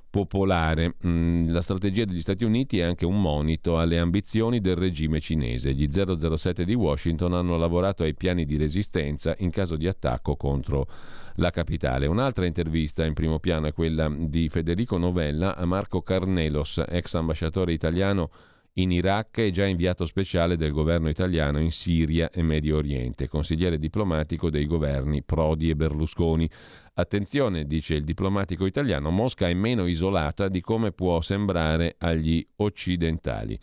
popolare. 0.10 0.96
Mm, 1.06 1.50
la 1.50 1.62
strategia 1.62 2.04
degli 2.04 2.22
Stati 2.22 2.44
Uniti 2.44 2.80
è 2.80 2.84
anche 2.84 3.06
un 3.06 3.22
monito 3.22 3.80
alle 3.80 3.98
ambizioni 3.98 4.60
del 4.60 4.76
regime 4.76 5.22
cinese. 5.22 5.74
Gli 5.74 5.88
007 5.90 6.66
di 6.66 6.74
Washington 6.74 7.34
hanno 7.34 7.58
lavorato 7.58 8.04
ai 8.04 8.16
piani 8.16 8.46
di 8.46 8.58
resistenza 8.58 9.34
in 9.40 9.50
caso 9.50 9.78
di 9.78 9.88
attacco 9.88 10.36
contro 10.36 10.88
la 11.36 11.52
capitale. 11.52 12.06
Un'altra 12.06 12.46
intervista 12.46 13.06
in 13.06 13.14
primo 13.14 13.40
piano 13.40 13.68
è 13.68 13.74
quella 13.74 14.10
di 14.10 14.50
Federico 14.50 14.98
Novella 14.98 15.56
a 15.56 15.66
Marco 15.66 16.02
Carnelos, 16.02 16.84
ex 16.86 17.14
ambasciatore 17.14 17.72
italiano 17.72 18.30
in 18.78 18.92
Iraq 18.92 19.38
e 19.38 19.52
già 19.52 19.66
inviato 19.66 20.06
speciale 20.06 20.58
del 20.58 20.72
governo 20.72 21.08
italiano 21.08 21.60
in 21.60 21.72
Siria 21.72 22.30
e 22.30 22.42
Medio 22.42 22.78
Oriente, 22.78 23.28
consigliere 23.28 23.78
diplomatico 23.78 24.50
dei 24.50 24.66
governi 24.66 25.24
Prodi 25.24 25.70
e 25.70 25.76
Berlusconi. 25.76 26.50
Attenzione, 26.98 27.66
dice 27.66 27.94
il 27.96 28.04
diplomatico 28.04 28.66
italiano, 28.66 29.12
Mosca 29.12 29.48
è 29.48 29.54
meno 29.54 29.86
isolata 29.86 30.48
di 30.48 30.62
come 30.62 30.92
può 30.92 31.22
sembrare 31.22 31.96
agli 31.98 32.46
occidentali. 32.58 33.58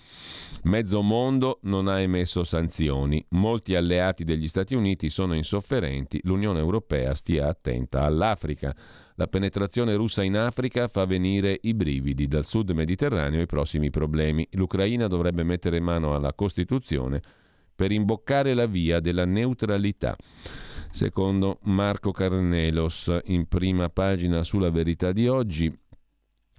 Mezzo 0.65 1.03
mondo 1.03 1.59
non 1.63 1.89
ha 1.89 2.01
emesso 2.01 2.45
sanzioni, 2.45 3.25
molti 3.31 3.75
alleati 3.75 4.25
degli 4.25 4.49
Stati 4.49 4.75
Uniti 4.75 5.11
sono 5.11 5.35
insofferenti, 5.35 6.21
l'Unione 6.25 6.59
Europea 6.59 7.15
stia 7.15 7.49
attenta 7.49 8.03
all'Africa. 8.03 8.75
La 9.17 9.27
penetrazione 9.27 9.95
russa 9.95 10.23
in 10.23 10.37
Africa 10.37 10.89
fa 10.89 11.05
venire 11.05 11.59
i 11.63 11.75
brividi 11.75 12.27
dal 12.27 12.45
sud 12.45 12.71
mediterraneo 12.71 13.41
ai 13.41 13.47
prossimi 13.47 13.91
problemi. 13.91 14.47
L'Ucraina 14.53 15.07
dovrebbe 15.07 15.43
mettere 15.43 15.81
mano 15.81 16.15
alla 16.15 16.33
Costituzione 16.33 17.21
per 17.75 17.93
imboccare 17.93 18.55
la 18.55 18.67
via 18.67 19.01
della 19.01 19.25
neutralità. 19.25 20.17
Secondo 20.91 21.59
Marco 21.63 22.13
Carnelos, 22.13 23.11
in 23.25 23.47
prima 23.49 23.89
pagina 23.89 24.45
sulla 24.45 24.71
verità 24.71 25.13
di 25.13 25.29
oggi, 25.29 25.81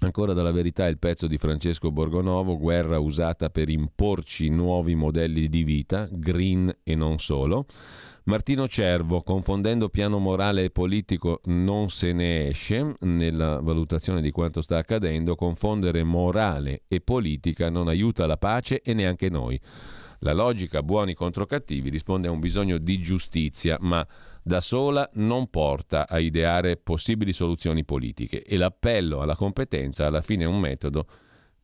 Ancora 0.03 0.33
dalla 0.33 0.51
verità 0.51 0.85
il 0.87 0.99
pezzo 0.99 1.27
di 1.27 1.37
Francesco 1.37 1.89
Borgonovo, 1.89 2.57
guerra 2.57 2.99
usata 2.99 3.49
per 3.49 3.69
imporci 3.69 4.49
nuovi 4.49 4.95
modelli 4.95 5.47
di 5.47 5.63
vita, 5.63 6.09
green 6.11 6.75
e 6.83 6.95
non 6.95 7.19
solo. 7.19 7.67
Martino 8.25 8.69
Cervo, 8.69 9.21
confondendo 9.21 9.89
piano 9.89 10.17
morale 10.17 10.63
e 10.63 10.69
politico, 10.69 11.41
non 11.45 11.89
se 11.89 12.13
ne 12.13 12.47
esce 12.47 12.95
nella 13.01 13.59
valutazione 13.59 14.21
di 14.21 14.31
quanto 14.31 14.61
sta 14.61 14.77
accadendo. 14.77 15.35
Confondere 15.35 16.03
morale 16.03 16.83
e 16.87 17.01
politica 17.01 17.69
non 17.69 17.89
aiuta 17.89 18.25
la 18.25 18.37
pace 18.37 18.81
e 18.81 18.93
neanche 18.93 19.29
noi. 19.29 19.59
La 20.19 20.31
logica 20.31 20.81
buoni 20.81 21.13
contro 21.13 21.45
cattivi 21.45 21.89
risponde 21.89 22.29
a 22.29 22.31
un 22.31 22.39
bisogno 22.39 22.77
di 22.77 23.01
giustizia, 23.01 23.75
ma 23.81 24.07
da 24.41 24.61
sola 24.61 25.09
non 25.15 25.49
porta 25.49 26.07
a 26.07 26.17
ideare 26.19 26.77
possibili 26.77 27.33
soluzioni 27.33 27.83
politiche 27.83 28.41
e 28.41 28.55
l'appello 28.55 29.19
alla 29.19 29.35
competenza 29.35 30.05
alla 30.05 30.21
fine 30.21 30.45
è 30.45 30.47
un 30.47 30.61
metodo 30.61 31.07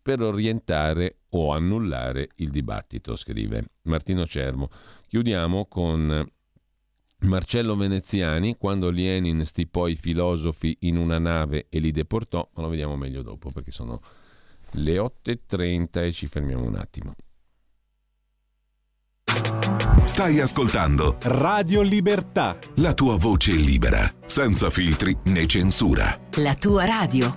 per 0.02 0.22
orientare 0.22 1.20
o 1.30 1.54
annullare 1.54 2.32
il 2.38 2.50
dibattito, 2.50 3.16
scrive 3.16 3.64
Martino 3.84 4.26
Cervo. 4.26 4.70
Chiudiamo 5.08 5.66
con 5.68 6.30
Marcello 7.22 7.76
Veneziani, 7.76 8.56
quando 8.58 8.90
Lenin 8.90 9.46
stipò 9.46 9.88
i 9.88 9.96
filosofi 9.96 10.78
in 10.82 10.98
una 10.98 11.20
nave 11.20 11.68
e 11.70 11.80
li 11.80 11.92
deportò, 11.92 12.48
ma 12.54 12.62
lo 12.62 12.70
vediamo 12.70 12.96
meglio 12.96 13.22
dopo 13.22 13.50
perché 13.52 13.72
sono 13.72 14.02
le 14.74 14.98
8.30 14.98 16.06
e 16.06 16.12
ci 16.12 16.28
fermiamo 16.28 16.64
un 16.64 16.76
attimo. 16.76 17.16
Stai 20.06 20.40
ascoltando 20.40 21.18
Radio 21.22 21.82
Libertà. 21.82 22.58
La 22.76 22.94
tua 22.94 23.16
voce 23.16 23.52
libera, 23.52 24.12
senza 24.26 24.70
filtri 24.70 25.16
né 25.26 25.46
censura. 25.46 26.18
La 26.36 26.56
tua 26.56 26.86
radio. 26.86 27.36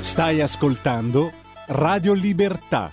Stai 0.00 0.40
ascoltando 0.40 1.32
Radio 1.66 2.12
Libertà 2.12 2.92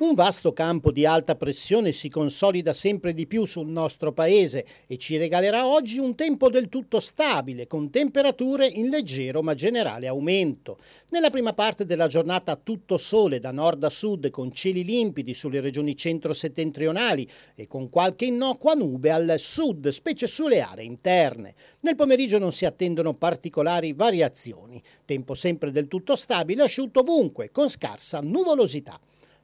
Un 0.00 0.14
vasto 0.14 0.52
campo 0.52 0.92
di 0.92 1.04
alta 1.04 1.34
pressione 1.34 1.90
si 1.90 2.08
consolida 2.08 2.72
sempre 2.72 3.12
di 3.14 3.26
più 3.26 3.44
sul 3.46 3.66
nostro 3.66 4.12
paese 4.12 4.64
e 4.86 4.96
ci 4.96 5.16
regalerà 5.16 5.66
oggi 5.66 5.98
un 5.98 6.14
tempo 6.14 6.48
del 6.50 6.68
tutto 6.68 7.00
stabile, 7.00 7.66
con 7.66 7.90
temperature 7.90 8.68
in 8.68 8.90
leggero 8.90 9.42
ma 9.42 9.56
generale 9.56 10.06
aumento. 10.06 10.78
Nella 11.08 11.30
prima 11.30 11.52
parte 11.52 11.84
della 11.84 12.06
giornata 12.06 12.54
tutto 12.54 12.96
sole 12.96 13.40
da 13.40 13.50
nord 13.50 13.82
a 13.82 13.90
sud, 13.90 14.30
con 14.30 14.52
cieli 14.52 14.84
limpidi 14.84 15.34
sulle 15.34 15.60
regioni 15.60 15.96
centro-settentrionali 15.96 17.28
e 17.56 17.66
con 17.66 17.88
qualche 17.88 18.26
innocua 18.26 18.74
nube 18.74 19.10
al 19.10 19.34
sud, 19.38 19.88
specie 19.88 20.28
sulle 20.28 20.60
aree 20.60 20.84
interne. 20.84 21.56
Nel 21.80 21.96
pomeriggio 21.96 22.38
non 22.38 22.52
si 22.52 22.64
attendono 22.64 23.14
particolari 23.14 23.94
variazioni. 23.94 24.80
Tempo 25.04 25.34
sempre 25.34 25.72
del 25.72 25.88
tutto 25.88 26.14
stabile, 26.14 26.62
asciutto 26.62 27.00
ovunque, 27.00 27.50
con 27.50 27.68
scarsa 27.68 28.20
nuvolosità. 28.20 29.00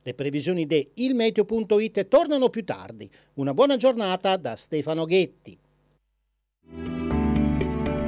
Le 0.07 0.13
previsioni 0.13 0.67
di 0.67 0.87
ilmeteo.it 0.97 2.09
tornano 2.09 2.51
più 2.51 2.63
tardi. 2.63 3.11
Una 3.35 3.55
buona 3.55 3.77
giornata 3.77 4.37
da 4.37 4.55
Stefano 4.55 5.07
Ghetti. 5.07 5.59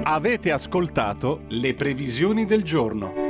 Avete 0.02 0.50
ascoltato 0.50 1.44
le 1.48 1.74
previsioni 1.74 2.44
del 2.44 2.62
giorno. 2.64 3.25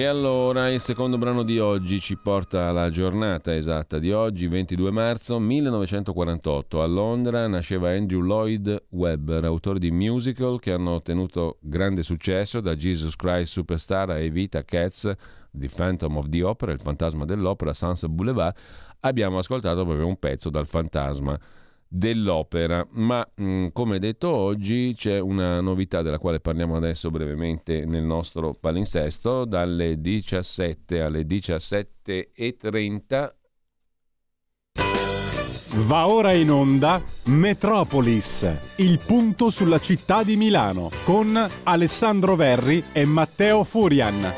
E 0.00 0.06
allora 0.06 0.70
il 0.70 0.80
secondo 0.80 1.18
brano 1.18 1.42
di 1.42 1.58
oggi 1.58 2.00
ci 2.00 2.16
porta 2.16 2.68
alla 2.68 2.88
giornata 2.88 3.54
esatta 3.54 3.98
di 3.98 4.12
oggi, 4.12 4.48
22 4.48 4.90
marzo 4.90 5.38
1948. 5.38 6.80
A 6.80 6.86
Londra 6.86 7.46
nasceva 7.46 7.90
Andrew 7.90 8.22
Lloyd 8.22 8.84
Webber, 8.88 9.44
autore 9.44 9.78
di 9.78 9.90
musical 9.90 10.58
che 10.58 10.72
hanno 10.72 10.92
ottenuto 10.92 11.58
grande 11.60 12.02
successo 12.02 12.62
da 12.62 12.76
Jesus 12.76 13.14
Christ 13.14 13.52
Superstar 13.52 14.08
a 14.08 14.18
Evita 14.18 14.64
Cats, 14.64 15.02
The 15.50 15.68
Phantom 15.68 16.16
of 16.16 16.30
the 16.30 16.44
Opera, 16.44 16.72
il 16.72 16.80
fantasma 16.80 17.26
dell'opera, 17.26 17.74
Sunset 17.74 18.08
Boulevard. 18.08 18.56
Abbiamo 19.00 19.36
ascoltato 19.36 19.84
proprio 19.84 20.06
un 20.06 20.18
pezzo 20.18 20.48
dal 20.48 20.66
fantasma 20.66 21.38
dell'opera. 21.92 22.86
Ma 22.92 23.28
mm, 23.40 23.66
come 23.72 23.98
detto 23.98 24.28
oggi 24.28 24.94
c'è 24.96 25.18
una 25.18 25.60
novità 25.60 26.02
della 26.02 26.20
quale 26.20 26.38
parliamo 26.38 26.76
adesso 26.76 27.10
brevemente 27.10 27.84
nel 27.84 28.04
nostro 28.04 28.54
palinsesto 28.58 29.44
dalle 29.44 30.00
17 30.00 31.00
alle 31.00 31.22
17.30. 31.22 33.32
Va 35.86 36.08
ora 36.08 36.32
in 36.32 36.50
onda 36.50 37.00
Metropolis, 37.26 38.50
il 38.76 38.98
punto 39.04 39.50
sulla 39.50 39.78
città 39.78 40.24
di 40.24 40.36
Milano 40.36 40.90
con 41.04 41.38
Alessandro 41.62 42.34
Verri 42.34 42.82
e 42.92 43.04
Matteo 43.04 43.62
Furian. 43.62 44.32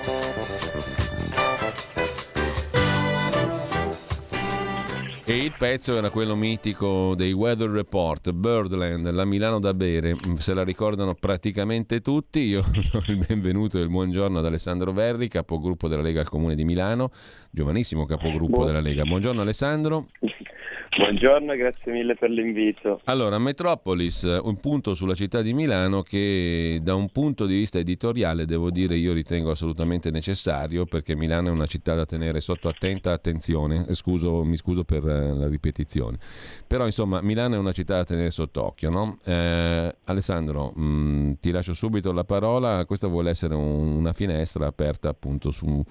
E 5.24 5.36
il 5.36 5.54
pezzo 5.56 5.96
era 5.96 6.10
quello 6.10 6.34
mitico 6.34 7.14
dei 7.14 7.32
Weather 7.32 7.70
Report, 7.70 8.32
Birdland, 8.32 9.08
la 9.08 9.24
Milano 9.24 9.60
da 9.60 9.72
bere, 9.72 10.14
mm, 10.14 10.34
se 10.34 10.52
la 10.52 10.64
ricordano 10.64 11.14
praticamente 11.14 12.00
tutti. 12.00 12.40
Io 12.40 12.64
do 12.90 13.02
il 13.06 13.24
benvenuto 13.24 13.78
e 13.78 13.82
il 13.82 13.88
buongiorno 13.88 14.40
ad 14.40 14.44
Alessandro 14.46 14.90
Verri, 14.90 15.28
capogruppo 15.28 15.86
della 15.86 16.02
Lega 16.02 16.20
al 16.20 16.28
Comune 16.28 16.56
di 16.56 16.64
Milano, 16.64 17.12
giovanissimo 17.52 18.04
capogruppo 18.04 18.64
della 18.64 18.80
Lega. 18.80 19.04
Buongiorno 19.04 19.42
Alessandro. 19.42 20.08
Buongiorno, 20.94 21.56
grazie 21.56 21.90
mille 21.90 22.14
per 22.16 22.28
l'invito. 22.28 23.00
Allora, 23.04 23.38
Metropolis, 23.38 24.24
un 24.24 24.60
punto 24.60 24.94
sulla 24.94 25.14
città 25.14 25.40
di 25.40 25.54
Milano 25.54 26.02
che 26.02 26.80
da 26.82 26.94
un 26.94 27.08
punto 27.08 27.46
di 27.46 27.54
vista 27.54 27.78
editoriale 27.78 28.44
devo 28.44 28.70
dire 28.70 28.96
io 28.96 29.14
ritengo 29.14 29.50
assolutamente 29.52 30.10
necessario 30.10 30.84
perché 30.84 31.16
Milano 31.16 31.48
è 31.48 31.50
una 31.50 31.64
città 31.64 31.94
da 31.94 32.04
tenere 32.04 32.40
sotto 32.40 32.68
attenta 32.68 33.10
attenzione, 33.10 33.86
eh, 33.88 33.94
scuso, 33.94 34.44
mi 34.44 34.58
scuso 34.58 34.84
per 34.84 35.08
eh, 35.08 35.32
la 35.32 35.48
ripetizione, 35.48 36.18
però 36.66 36.84
insomma 36.84 37.22
Milano 37.22 37.54
è 37.54 37.58
una 37.58 37.72
città 37.72 37.96
da 37.96 38.04
tenere 38.04 38.30
sott'occhio. 38.30 38.90
No? 38.90 39.16
Eh, 39.24 39.94
Alessandro, 40.04 40.72
mh, 40.76 40.84
mm, 40.84 41.32
ti 41.40 41.52
lascio 41.52 41.72
subito 41.72 42.12
la 42.12 42.24
parola, 42.24 42.84
questa 42.84 43.06
vuole 43.06 43.30
essere 43.30 43.54
un, 43.54 43.96
una 43.96 44.12
finestra 44.12 44.66
aperta 44.66 45.08
appunto 45.08 45.52
su 45.52 45.82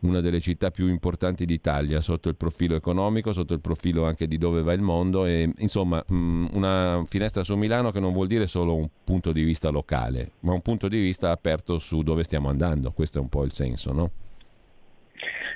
una 0.00 0.20
delle 0.20 0.40
città 0.40 0.70
più 0.70 0.88
importanti 0.88 1.44
d'Italia 1.44 2.00
sotto 2.00 2.28
il 2.28 2.36
profilo 2.36 2.76
economico, 2.76 3.32
sotto 3.32 3.54
il 3.54 3.60
profilo 3.60 4.04
anche 4.04 4.26
di 4.26 4.38
dove 4.38 4.62
va 4.62 4.72
il 4.72 4.80
mondo. 4.80 5.26
E 5.26 5.50
insomma 5.58 6.04
mm, 6.12 6.46
una 6.52 7.02
finestra 7.06 7.42
su 7.42 7.56
Milano 7.56 7.90
che 7.90 8.00
non 8.00 8.12
vuol 8.12 8.26
dire 8.26 8.46
solo 8.46 8.74
un 8.74 8.88
punto 9.04 9.32
di 9.32 9.42
vista 9.42 9.70
locale, 9.70 10.32
ma 10.40 10.52
un 10.52 10.62
punto 10.62 10.88
di 10.88 11.00
vista 11.00 11.30
aperto 11.30 11.78
su 11.78 12.02
dove 12.02 12.22
stiamo 12.22 12.48
andando, 12.48 12.92
questo 12.92 13.18
è 13.18 13.20
un 13.20 13.28
po' 13.28 13.44
il 13.44 13.52
senso, 13.52 13.92
no? 13.92 14.10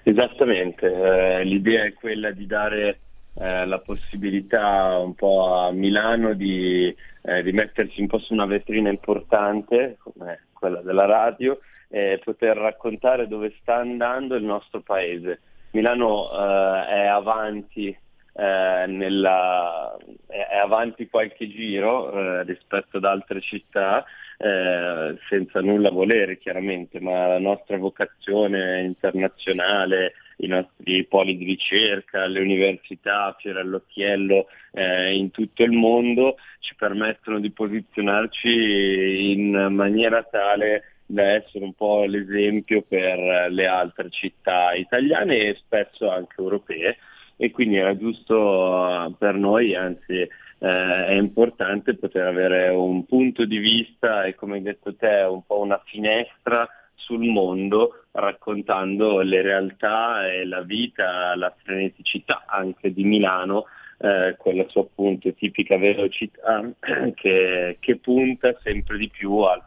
Esattamente, 0.05 0.87
eh, 0.87 1.45
l'idea 1.45 1.85
è 1.85 1.93
quella 1.93 2.33
di 2.33 2.47
dare 2.47 2.99
eh, 3.35 3.65
la 3.65 3.79
possibilità 3.79 4.99
un 4.99 5.15
po' 5.15 5.55
a 5.55 5.71
Milano 5.71 6.35
di, 6.35 6.95
eh, 7.23 7.43
di 7.43 7.53
mettersi 7.53 8.01
un 8.01 8.09
po' 8.09 8.19
su 8.19 8.33
una 8.33 8.47
vetrina 8.47 8.91
importante 8.91 9.97
come 10.03 10.47
quella 10.53 10.83
della 10.83 11.07
radio 11.07 11.59
eh, 11.93 12.21
poter 12.25 12.57
raccontare 12.57 13.29
dove 13.29 13.55
sta 13.61 13.77
andando 13.77 14.35
il 14.35 14.45
nostro 14.45 14.81
paese. 14.81 15.41
Milano 15.73 16.31
eh, 16.31 16.87
è 16.87 17.07
avanti 17.07 17.97
eh, 18.35 18.87
nella, 18.87 19.95
è 20.27 20.57
avanti 20.57 21.09
qualche 21.09 21.49
giro 21.49 22.11
eh, 22.13 22.43
rispetto 22.45 22.97
ad 22.97 23.05
altre 23.05 23.41
città, 23.43 24.05
eh, 24.39 25.19
senza 25.29 25.61
nulla 25.61 25.91
volere 25.91 26.39
chiaramente, 26.39 26.99
ma 26.99 27.27
la 27.27 27.39
nostra 27.39 27.77
vocazione 27.77 28.81
internazionale, 28.81 30.15
i 30.39 30.47
nostri 30.47 31.05
poli 31.05 31.37
di 31.37 31.45
ricerca, 31.45 32.27
le 32.27 32.41
università, 32.41 33.37
Fiore 33.39 33.61
all'Occhiello 33.61 34.47
eh, 34.73 35.15
in 35.15 35.31
tutto 35.31 35.63
il 35.63 35.73
mondo 35.73 36.37
ci 36.61 36.75
permettono 36.75 37.39
di 37.39 37.51
posizionarci 37.51 39.33
in 39.33 39.69
maniera 39.71 40.23
tale 40.23 40.92
da 41.13 41.33
essere 41.33 41.65
un 41.65 41.75
po' 41.75 42.05
l'esempio 42.05 42.83
per 42.83 43.51
le 43.51 43.67
altre 43.67 44.09
città 44.09 44.73
italiane 44.73 45.37
e 45.37 45.55
spesso 45.57 46.11
anche 46.11 46.37
europee. 46.39 46.97
E 47.37 47.51
quindi 47.51 47.77
era 47.77 47.97
giusto 47.97 48.89
eh, 48.89 49.13
per 49.19 49.35
noi, 49.35 49.75
anzi 49.75 50.15
eh, 50.15 50.29
è 50.59 51.13
importante 51.13 51.97
poter 51.97 52.27
avere 52.27 52.69
un 52.69 53.05
punto 53.05 53.45
di 53.45 53.59
vista 53.59 54.25
e 54.25 54.35
come 54.35 54.57
hai 54.57 54.63
detto 54.63 54.95
te 54.95 55.27
un 55.29 55.45
po' 55.45 55.61
una 55.61 55.81
finestra 55.85 56.69
sul 56.95 57.25
mondo 57.25 58.05
raccontando 58.13 59.21
le 59.21 59.43
realtà 59.43 60.31
e 60.31 60.45
la 60.45 60.63
vita, 60.63 61.35
la 61.35 61.53
freneticità 61.63 62.45
anche 62.47 62.93
di 62.93 63.03
Milano 63.03 63.65
eh, 63.99 64.37
con 64.39 64.55
la 64.55 64.69
sua 64.69 64.83
appunto 64.83 65.33
tipica 65.35 65.77
velocità 65.77 66.71
che, 67.15 67.77
che 67.81 67.97
punta 67.97 68.57
sempre 68.63 68.99
di 68.99 69.09
più 69.09 69.39
al 69.39 69.63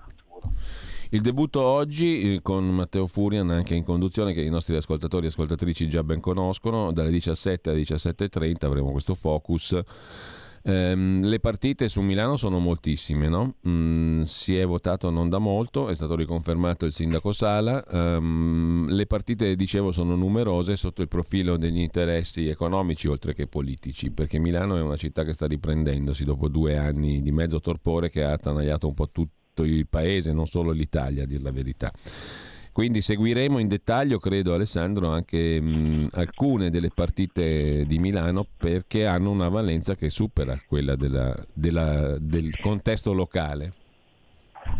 il 1.11 1.21
debutto 1.21 1.61
oggi 1.61 2.35
eh, 2.35 2.41
con 2.41 2.67
Matteo 2.69 3.07
Furian 3.07 3.49
anche 3.49 3.75
in 3.75 3.83
conduzione 3.83 4.33
che 4.33 4.41
i 4.41 4.49
nostri 4.49 4.75
ascoltatori 4.75 5.25
e 5.25 5.29
ascoltatrici 5.29 5.87
già 5.87 6.03
ben 6.03 6.19
conoscono, 6.19 6.91
dalle 6.91 7.11
17 7.11 7.69
alle 7.69 7.81
17.30 7.81 8.65
avremo 8.65 8.91
questo 8.91 9.15
focus. 9.15 9.79
Um, 10.67 11.21
le 11.21 11.39
partite 11.39 11.87
su 11.87 12.01
Milano 12.01 12.37
sono 12.37 12.57
moltissime, 12.57 13.27
no? 13.29 13.57
mm, 13.67 14.23
si 14.23 14.57
è 14.57 14.65
votato 14.65 15.11
non 15.11 15.29
da 15.29 15.37
molto, 15.37 15.89
è 15.89 15.93
stato 15.93 16.15
riconfermato 16.15 16.87
il 16.87 16.91
sindaco 16.91 17.31
Sala. 17.31 17.83
Um, 17.87 18.87
le 18.89 19.05
partite, 19.05 19.55
dicevo, 19.55 19.91
sono 19.91 20.15
numerose 20.15 20.75
sotto 20.75 21.03
il 21.03 21.07
profilo 21.07 21.57
degli 21.57 21.77
interessi 21.77 22.47
economici 22.47 23.07
oltre 23.07 23.35
che 23.35 23.45
politici, 23.45 24.09
perché 24.09 24.39
Milano 24.39 24.75
è 24.75 24.81
una 24.81 24.97
città 24.97 25.23
che 25.23 25.33
sta 25.33 25.45
riprendendosi 25.45 26.23
dopo 26.23 26.47
due 26.47 26.77
anni 26.77 27.21
di 27.21 27.31
mezzo 27.31 27.59
torpore 27.59 28.09
che 28.09 28.23
ha 28.23 28.31
attanagliato 28.31 28.87
un 28.87 28.95
po' 28.95 29.09
tutto 29.11 29.43
tutto 29.55 29.63
il 29.63 29.87
paese, 29.87 30.33
non 30.33 30.45
solo 30.45 30.71
l'Italia, 30.71 31.23
a 31.23 31.25
dir 31.25 31.41
la 31.41 31.51
verità. 31.51 31.91
Quindi 32.73 32.99
seguiremo 32.99 33.57
in 33.57 33.69
dettaglio, 33.69 34.19
credo 34.19 34.53
Alessandro, 34.53 35.07
anche 35.07 35.61
mh, 35.61 36.09
alcune 36.11 36.69
delle 36.69 36.89
partite 36.93 37.85
di 37.85 37.97
Milano 37.99 38.45
perché 38.57 39.05
hanno 39.05 39.31
una 39.31 39.47
valenza 39.47 39.95
che 39.95 40.09
supera 40.09 40.59
quella 40.67 40.97
della, 40.97 41.33
della, 41.53 42.17
del 42.19 42.59
contesto 42.59 43.13
locale. 43.13 43.71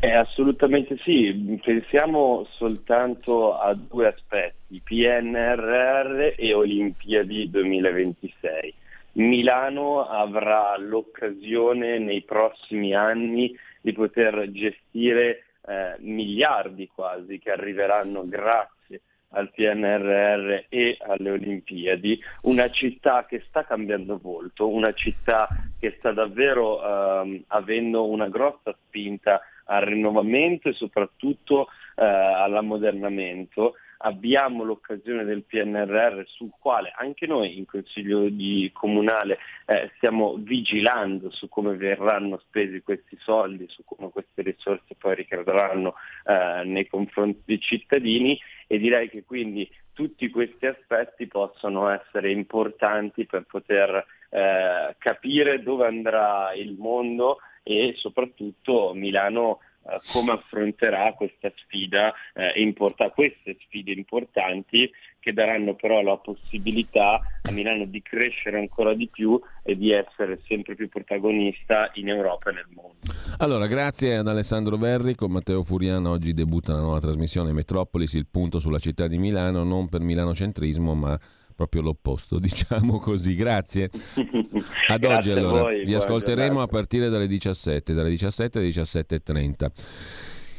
Eh, 0.01 0.11
assolutamente 0.11 0.97
sì, 1.03 1.57
pensiamo 1.63 2.45
soltanto 2.49 3.57
a 3.57 3.73
due 3.75 4.07
aspetti, 4.07 4.81
PNRR 4.83 6.33
e 6.35 6.53
Olimpiadi 6.53 7.49
2026. 7.49 8.73
Milano 9.13 10.05
avrà 10.05 10.77
l'occasione 10.77 11.99
nei 11.99 12.23
prossimi 12.23 12.93
anni 12.93 13.55
di 13.85 13.93
poter 13.93 14.49
gestire 14.49 15.43
eh, 15.67 15.93
miliardi 15.99 16.89
quasi 16.91 17.37
che 17.37 17.51
arriveranno 17.51 18.27
grazie 18.27 19.01
al 19.29 19.51
PNRR 19.51 20.65
e 20.69 20.97
alle 21.05 21.29
Olimpiadi, 21.29 22.19
una 22.43 22.71
città 22.71 23.25
che 23.25 23.43
sta 23.47 23.63
cambiando 23.63 24.17
volto, 24.17 24.69
una 24.69 24.91
città 24.93 25.47
che 25.77 25.97
sta 25.99 26.11
davvero 26.13 26.81
ehm, 26.81 27.43
avendo 27.47 28.09
una 28.09 28.27
grossa 28.27 28.75
spinta 28.87 29.41
al 29.65 29.83
rinnovamento 29.83 30.69
e 30.69 30.73
soprattutto 30.73 31.67
eh, 31.95 32.03
all'ammodernamento 32.03 33.75
abbiamo 33.99 34.63
l'occasione 34.63 35.23
del 35.23 35.43
PNRR 35.43 36.23
sul 36.25 36.51
quale 36.59 36.93
anche 36.95 37.25
noi 37.27 37.57
in 37.57 37.65
Consiglio 37.65 38.29
di 38.29 38.69
Comunale 38.73 39.37
eh, 39.65 39.91
stiamo 39.95 40.35
vigilando 40.37 41.29
su 41.31 41.47
come 41.49 41.75
verranno 41.75 42.37
spesi 42.39 42.81
questi 42.81 43.17
soldi, 43.19 43.65
su 43.67 43.83
come 43.85 44.09
queste 44.09 44.41
risorse 44.41 44.95
poi 44.97 45.15
ricadranno 45.15 45.95
eh, 46.25 46.63
nei 46.65 46.87
confronti 46.87 47.41
dei 47.45 47.59
cittadini 47.59 48.39
e 48.67 48.77
direi 48.79 49.09
che 49.09 49.23
quindi 49.23 49.69
tutti 49.93 50.29
questi 50.29 50.65
aspetti 50.65 51.27
possono 51.27 51.87
essere 51.89 52.31
importanti 52.31 53.25
per 53.25 53.43
poter 53.43 54.05
eh, 54.29 54.95
capire 54.97 55.63
dove 55.63 55.87
andrà 55.87 56.53
il 56.53 56.75
mondo 56.77 57.37
e 57.63 57.93
soprattutto 57.95 58.93
Milano 58.93 59.59
eh, 59.87 59.99
come 60.11 60.31
affronterà 60.31 61.13
questa 61.13 61.51
sfida, 61.55 62.13
eh, 62.33 62.59
importa- 62.61 63.09
queste 63.11 63.57
sfide 63.61 63.91
importanti 63.91 64.89
che 65.19 65.33
daranno 65.33 65.73
però 65.75 66.01
la 66.01 66.17
possibilità 66.17 67.19
a 67.41 67.51
Milano 67.51 67.85
di 67.85 68.01
crescere 68.01 68.59
ancora 68.59 68.93
di 68.93 69.07
più 69.07 69.39
e 69.63 69.75
di 69.75 69.91
essere 69.91 70.39
sempre 70.47 70.75
più 70.75 70.87
protagonista 70.87 71.89
in 71.95 72.09
Europa 72.09 72.51
e 72.51 72.53
nel 72.53 72.67
mondo. 72.69 72.97
Allora, 73.37 73.65
grazie 73.65 74.17
ad 74.17 74.27
Alessandro 74.27 74.77
Verri, 74.77 75.15
con 75.15 75.31
Matteo 75.31 75.63
Furiano 75.63 76.11
oggi 76.11 76.33
debutta 76.33 76.73
la 76.73 76.81
nuova 76.81 76.99
trasmissione 76.99 77.53
Metropolis, 77.53 78.13
il 78.13 78.27
punto 78.27 78.59
sulla 78.59 78.79
città 78.79 79.07
di 79.07 79.17
Milano, 79.17 79.63
non 79.63 79.89
per 79.89 80.01
milanocentrismo 80.01 80.93
ma 80.93 81.19
proprio 81.55 81.81
l'opposto, 81.81 82.37
diciamo 82.39 82.99
così. 82.99 83.35
Grazie. 83.35 83.89
Ad 84.87 85.03
oggi 85.03 85.31
allora, 85.31 85.61
voi, 85.61 85.85
vi 85.85 85.93
ascolteremo 85.93 86.61
a 86.61 86.67
partire 86.67 87.09
dalle 87.09 87.27
17, 87.27 87.93
dalle 87.93 88.09
17 88.09 88.59
alle 88.59 88.67
17.30. 88.69 89.67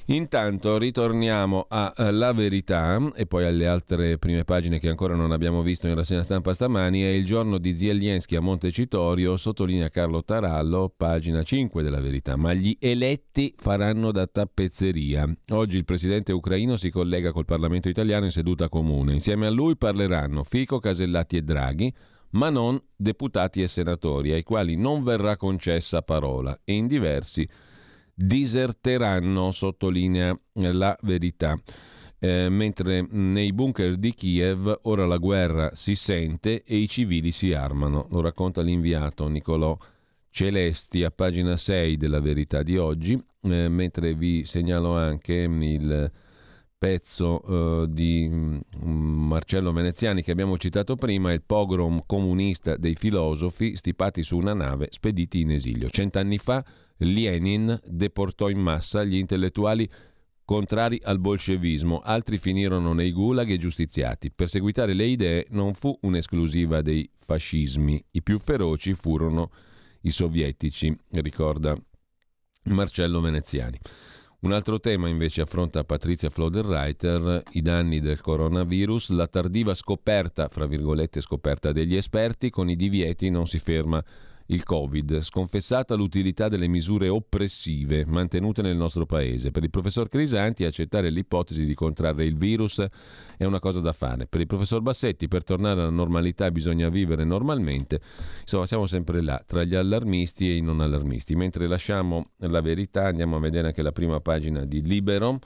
Intanto 0.08 0.78
ritorniamo 0.78 1.66
a 1.68 1.92
eh, 1.96 2.12
La 2.12 2.32
Verità 2.32 2.96
e 3.16 3.26
poi 3.26 3.44
alle 3.44 3.66
altre 3.66 4.18
prime 4.18 4.44
pagine 4.44 4.78
che 4.78 4.88
ancora 4.88 5.16
non 5.16 5.32
abbiamo 5.32 5.62
visto 5.62 5.88
in 5.88 5.96
rassegna 5.96 6.22
stampa 6.22 6.52
stamani. 6.52 7.02
È 7.02 7.08
il 7.08 7.24
giorno 7.24 7.58
di 7.58 7.76
Zielinski 7.76 8.36
a 8.36 8.40
Montecitorio, 8.40 9.36
sottolinea 9.36 9.88
Carlo 9.88 10.22
Tarallo, 10.22 10.92
pagina 10.96 11.42
5 11.42 11.82
della 11.82 12.00
Verità. 12.00 12.36
Ma 12.36 12.54
gli 12.54 12.76
eletti 12.78 13.52
faranno 13.56 14.12
da 14.12 14.28
tappezzeria. 14.28 15.28
Oggi 15.50 15.76
il 15.76 15.84
presidente 15.84 16.30
ucraino 16.30 16.76
si 16.76 16.90
collega 16.90 17.32
col 17.32 17.44
Parlamento 17.44 17.88
italiano 17.88 18.26
in 18.26 18.30
seduta 18.30 18.68
comune. 18.68 19.14
Insieme 19.14 19.46
a 19.46 19.50
lui 19.50 19.76
parleranno 19.76 20.44
Fico, 20.44 20.78
Casellati 20.78 21.36
e 21.38 21.42
Draghi 21.42 21.94
ma 22.30 22.50
non 22.50 22.78
deputati 22.94 23.62
e 23.62 23.68
senatori, 23.68 24.32
ai 24.32 24.42
quali 24.42 24.76
non 24.76 25.02
verrà 25.02 25.36
concessa 25.36 26.02
parola 26.02 26.58
e 26.64 26.74
in 26.74 26.86
diversi 26.86 27.48
diserteranno, 28.16 29.52
sottolinea 29.52 30.36
la 30.54 30.96
verità. 31.02 31.60
Eh, 32.18 32.48
mentre 32.48 33.06
nei 33.10 33.52
bunker 33.52 33.96
di 33.96 34.14
Kiev 34.14 34.80
ora 34.84 35.04
la 35.04 35.18
guerra 35.18 35.72
si 35.74 35.94
sente 35.94 36.62
e 36.62 36.76
i 36.76 36.88
civili 36.88 37.30
si 37.30 37.52
armano. 37.52 38.06
Lo 38.10 38.22
racconta 38.22 38.62
l'inviato 38.62 39.28
Nicolò 39.28 39.76
Celesti 40.30 41.04
a 41.04 41.10
pagina 41.10 41.56
6 41.56 41.96
della 41.96 42.20
Verità 42.20 42.62
di 42.62 42.76
oggi, 42.76 43.22
eh, 43.42 43.68
mentre 43.68 44.14
vi 44.14 44.44
segnalo 44.44 44.96
anche 44.96 45.32
il 45.34 46.10
pezzo 46.78 47.40
uh, 47.50 47.86
di 47.86 48.28
um, 48.30 48.60
Marcello 49.28 49.72
Veneziani 49.72 50.22
che 50.22 50.30
abbiamo 50.30 50.58
citato 50.58 50.94
prima, 50.96 51.32
il 51.32 51.42
pogrom 51.42 52.02
comunista 52.04 52.76
dei 52.76 52.94
filosofi 52.94 53.76
stipati 53.76 54.22
su 54.22 54.36
una 54.36 54.52
nave 54.52 54.88
spediti 54.90 55.40
in 55.40 55.52
esilio. 55.52 55.88
Cent'anni 55.88 56.36
fa 56.36 56.62
Lenin 56.98 57.78
deportò 57.84 58.48
in 58.48 58.58
massa 58.58 59.04
gli 59.04 59.16
intellettuali 59.16 59.88
contrari 60.44 61.00
al 61.02 61.18
bolscevismo, 61.18 61.98
altri 61.98 62.38
finirono 62.38 62.92
nei 62.92 63.12
gulag 63.12 63.50
e 63.50 63.58
giustiziati. 63.58 64.30
Perseguitare 64.30 64.94
le 64.94 65.04
idee 65.04 65.46
non 65.50 65.74
fu 65.74 65.96
un'esclusiva 66.02 66.82
dei 66.82 67.08
fascismi, 67.18 68.02
i 68.12 68.22
più 68.22 68.38
feroci 68.38 68.94
furono 68.94 69.50
i 70.02 70.10
sovietici, 70.10 70.96
ricorda 71.10 71.74
Marcello 72.64 73.20
Veneziani. 73.20 73.78
Un 74.38 74.52
altro 74.52 74.78
tema 74.78 75.08
invece 75.08 75.40
affronta 75.40 75.82
Patrizia 75.82 76.30
Floderreiter, 76.30 77.42
i 77.52 77.62
danni 77.62 78.00
del 78.00 78.20
coronavirus, 78.20 79.10
la 79.10 79.26
tardiva 79.26 79.74
scoperta, 79.74 80.46
fra 80.48 80.66
virgolette 80.66 81.20
scoperta 81.20 81.72
degli 81.72 81.96
esperti, 81.96 82.50
con 82.50 82.70
i 82.70 82.76
divieti 82.76 83.30
non 83.30 83.46
si 83.46 83.58
ferma 83.58 84.02
il 84.46 84.62
Covid, 84.62 85.20
sconfessata 85.22 85.94
l'utilità 85.94 86.48
delle 86.48 86.68
misure 86.68 87.08
oppressive 87.08 88.04
mantenute 88.06 88.62
nel 88.62 88.76
nostro 88.76 89.06
paese. 89.06 89.50
Per 89.50 89.62
il 89.62 89.70
professor 89.70 90.08
Crisanti 90.08 90.64
accettare 90.64 91.10
l'ipotesi 91.10 91.64
di 91.64 91.74
contrarre 91.74 92.24
il 92.24 92.36
virus 92.36 92.84
è 93.36 93.44
una 93.44 93.58
cosa 93.58 93.80
da 93.80 93.92
fare. 93.92 94.26
Per 94.26 94.40
il 94.40 94.46
professor 94.46 94.80
Bassetti 94.82 95.28
per 95.28 95.44
tornare 95.44 95.80
alla 95.80 95.90
normalità 95.90 96.50
bisogna 96.50 96.88
vivere 96.88 97.24
normalmente. 97.24 98.00
Insomma, 98.40 98.66
siamo 98.66 98.86
sempre 98.86 99.22
là, 99.22 99.42
tra 99.44 99.64
gli 99.64 99.74
allarmisti 99.74 100.48
e 100.50 100.56
i 100.56 100.60
non 100.60 100.80
allarmisti. 100.80 101.34
Mentre 101.34 101.66
lasciamo 101.66 102.30
la 102.38 102.60
verità, 102.60 103.06
andiamo 103.06 103.36
a 103.36 103.40
vedere 103.40 103.68
anche 103.68 103.82
la 103.82 103.92
prima 103.92 104.20
pagina 104.20 104.64
di 104.64 104.82
Libero 104.82 105.40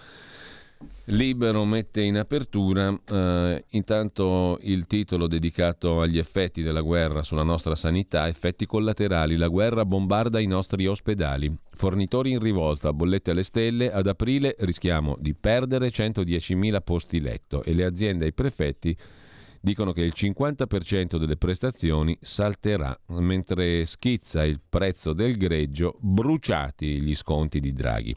Libero 1.10 1.64
mette 1.64 2.02
in 2.02 2.16
apertura 2.16 2.96
eh, 3.04 3.64
intanto 3.70 4.58
il 4.62 4.86
titolo 4.86 5.26
dedicato 5.26 6.00
agli 6.00 6.18
effetti 6.18 6.62
della 6.62 6.82
guerra 6.82 7.24
sulla 7.24 7.42
nostra 7.42 7.74
sanità, 7.74 8.28
effetti 8.28 8.64
collaterali, 8.64 9.36
la 9.36 9.48
guerra 9.48 9.84
bombarda 9.84 10.38
i 10.38 10.46
nostri 10.46 10.86
ospedali, 10.86 11.52
fornitori 11.74 12.30
in 12.30 12.38
rivolta, 12.38 12.92
bollette 12.92 13.32
alle 13.32 13.42
stelle, 13.42 13.90
ad 13.90 14.06
aprile 14.06 14.54
rischiamo 14.60 15.16
di 15.18 15.34
perdere 15.34 15.88
110.000 15.88 16.80
posti 16.82 17.20
letto 17.20 17.64
e 17.64 17.74
le 17.74 17.84
aziende 17.84 18.26
e 18.26 18.28
i 18.28 18.32
prefetti 18.32 18.96
dicono 19.60 19.92
che 19.92 20.02
il 20.02 20.14
50% 20.16 21.16
delle 21.16 21.36
prestazioni 21.36 22.16
salterà, 22.20 22.98
mentre 23.08 23.84
schizza 23.84 24.44
il 24.44 24.60
prezzo 24.66 25.12
del 25.12 25.36
greggio, 25.36 25.96
bruciati 26.00 27.00
gli 27.00 27.14
sconti 27.14 27.60
di 27.60 27.72
Draghi. 27.72 28.16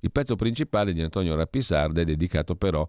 Il 0.00 0.12
pezzo 0.12 0.36
principale 0.36 0.92
di 0.92 1.00
Antonio 1.00 1.34
Rappisarda 1.34 2.00
è 2.00 2.04
dedicato 2.04 2.54
però 2.54 2.86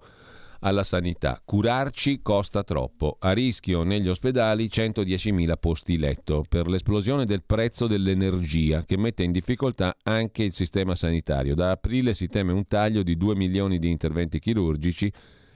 alla 0.62 0.84
sanità. 0.84 1.42
Curarci 1.44 2.22
costa 2.22 2.64
troppo. 2.64 3.18
A 3.20 3.32
rischio 3.32 3.84
negli 3.84 4.08
ospedali 4.08 4.66
110.000 4.66 5.54
posti 5.60 5.98
letto 5.98 6.44
per 6.48 6.68
l'esplosione 6.68 7.26
del 7.26 7.44
prezzo 7.44 7.88
dell'energia 7.88 8.84
che 8.84 8.98
mette 8.98 9.24
in 9.24 9.32
difficoltà 9.32 9.98
anche 10.04 10.44
il 10.44 10.52
sistema 10.52 10.96
sanitario. 10.96 11.56
Da 11.56 11.72
aprile 11.72 12.14
si 12.14 12.28
teme 12.28 12.52
un 12.52 12.68
taglio 12.68 13.04
di 13.04 13.16
2 13.16 13.36
milioni 13.36 13.80
di 13.80 13.90
interventi 13.90 14.40
chirurgici 14.40 15.12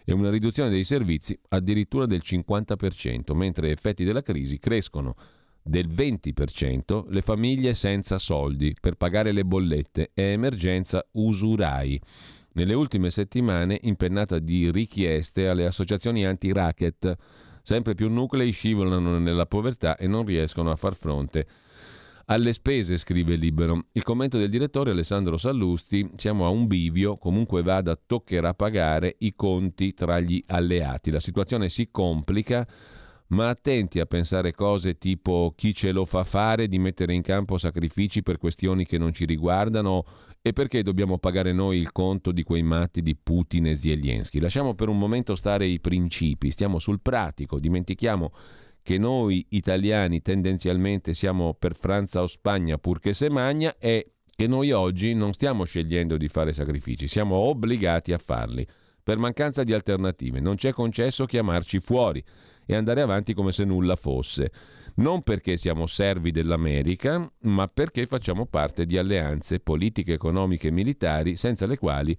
e 0.05 0.13
una 0.13 0.29
riduzione 0.29 0.69
dei 0.69 0.83
servizi 0.83 1.37
addirittura 1.49 2.05
del 2.05 2.21
50%, 2.23 3.33
mentre 3.33 3.71
effetti 3.71 4.03
della 4.03 4.21
crisi 4.21 4.59
crescono 4.59 5.15
del 5.63 5.87
20% 5.87 7.05
le 7.09 7.21
famiglie 7.21 7.73
senza 7.73 8.17
soldi 8.17 8.75
per 8.79 8.95
pagare 8.95 9.31
le 9.31 9.45
bollette 9.45 10.11
e 10.13 10.23
emergenza 10.23 11.05
usurai. 11.13 11.99
Nelle 12.53 12.73
ultime 12.73 13.09
settimane 13.09 13.79
impennata 13.81 14.37
di 14.39 14.69
richieste 14.69 15.47
alle 15.47 15.65
associazioni 15.65 16.25
anti-racket. 16.25 17.15
Sempre 17.63 17.95
più 17.95 18.09
nuclei 18.09 18.51
scivolano 18.51 19.17
nella 19.17 19.45
povertà 19.45 19.95
e 19.95 20.05
non 20.05 20.25
riescono 20.25 20.69
a 20.69 20.75
far 20.75 20.95
fronte 20.95 21.47
alle 22.25 22.53
spese, 22.53 22.97
scrive 22.97 23.35
Libero. 23.35 23.87
Il 23.91 24.03
commento 24.03 24.37
del 24.37 24.49
direttore 24.49 24.91
Alessandro 24.91 25.37
Sallusti, 25.37 26.09
siamo 26.15 26.45
a 26.45 26.49
un 26.49 26.67
bivio, 26.67 27.17
comunque 27.17 27.63
vada, 27.63 27.95
toccherà 27.95 28.53
pagare 28.53 29.15
i 29.19 29.33
conti 29.35 29.93
tra 29.93 30.19
gli 30.19 30.41
alleati. 30.47 31.11
La 31.11 31.19
situazione 31.19 31.69
si 31.69 31.89
complica 31.91 32.65
ma 33.27 33.49
attenti 33.49 33.99
a 33.99 34.05
pensare 34.05 34.53
cose 34.53 34.97
tipo 34.97 35.53
chi 35.55 35.73
ce 35.73 35.91
lo 35.91 36.05
fa 36.05 36.23
fare 36.23 36.67
di 36.67 36.77
mettere 36.77 37.13
in 37.13 37.21
campo 37.21 37.57
sacrifici 37.57 38.21
per 38.21 38.37
questioni 38.37 38.85
che 38.85 38.97
non 38.97 39.13
ci 39.13 39.25
riguardano 39.25 40.05
e 40.41 40.51
perché 40.51 40.83
dobbiamo 40.83 41.17
pagare 41.17 41.53
noi 41.53 41.77
il 41.77 41.91
conto 41.91 42.31
di 42.31 42.43
quei 42.43 42.63
matti 42.63 43.01
di 43.01 43.15
Putin 43.15 43.67
e 43.67 43.75
Zelensky. 43.75 44.39
Lasciamo 44.39 44.73
per 44.75 44.89
un 44.89 44.97
momento 44.97 45.35
stare 45.35 45.65
i 45.65 45.79
principi, 45.79 46.51
stiamo 46.51 46.79
sul 46.79 46.99
pratico, 47.01 47.59
dimentichiamo 47.59 48.31
che 48.81 48.97
noi 48.97 49.45
italiani 49.49 50.21
tendenzialmente 50.21 51.13
siamo 51.13 51.53
per 51.53 51.75
Francia 51.75 52.21
o 52.21 52.27
Spagna 52.27 52.77
purché 52.77 53.13
se 53.13 53.29
magna 53.29 53.77
e 53.79 54.11
che 54.35 54.47
noi 54.47 54.71
oggi 54.71 55.13
non 55.13 55.31
stiamo 55.31 55.63
scegliendo 55.63 56.17
di 56.17 56.27
fare 56.27 56.51
sacrifici, 56.51 57.07
siamo 57.07 57.35
obbligati 57.35 58.11
a 58.11 58.17
farli. 58.17 58.67
Per 59.01 59.17
mancanza 59.17 59.63
di 59.63 59.73
alternative 59.73 60.41
non 60.41 60.55
c'è 60.55 60.73
concesso 60.73 61.25
chiamarci 61.25 61.79
fuori 61.79 62.23
e 62.73 62.77
andare 62.77 63.01
avanti 63.01 63.33
come 63.33 63.51
se 63.51 63.63
nulla 63.63 63.95
fosse. 63.95 64.51
Non 64.95 65.23
perché 65.23 65.57
siamo 65.57 65.87
servi 65.87 66.31
dell'America, 66.31 67.31
ma 67.41 67.67
perché 67.67 68.05
facciamo 68.05 68.45
parte 68.45 68.85
di 68.85 68.97
alleanze 68.97 69.59
politiche, 69.59 70.13
economiche 70.13 70.67
e 70.67 70.71
militari 70.71 71.35
senza 71.35 71.65
le 71.65 71.77
quali 71.77 72.17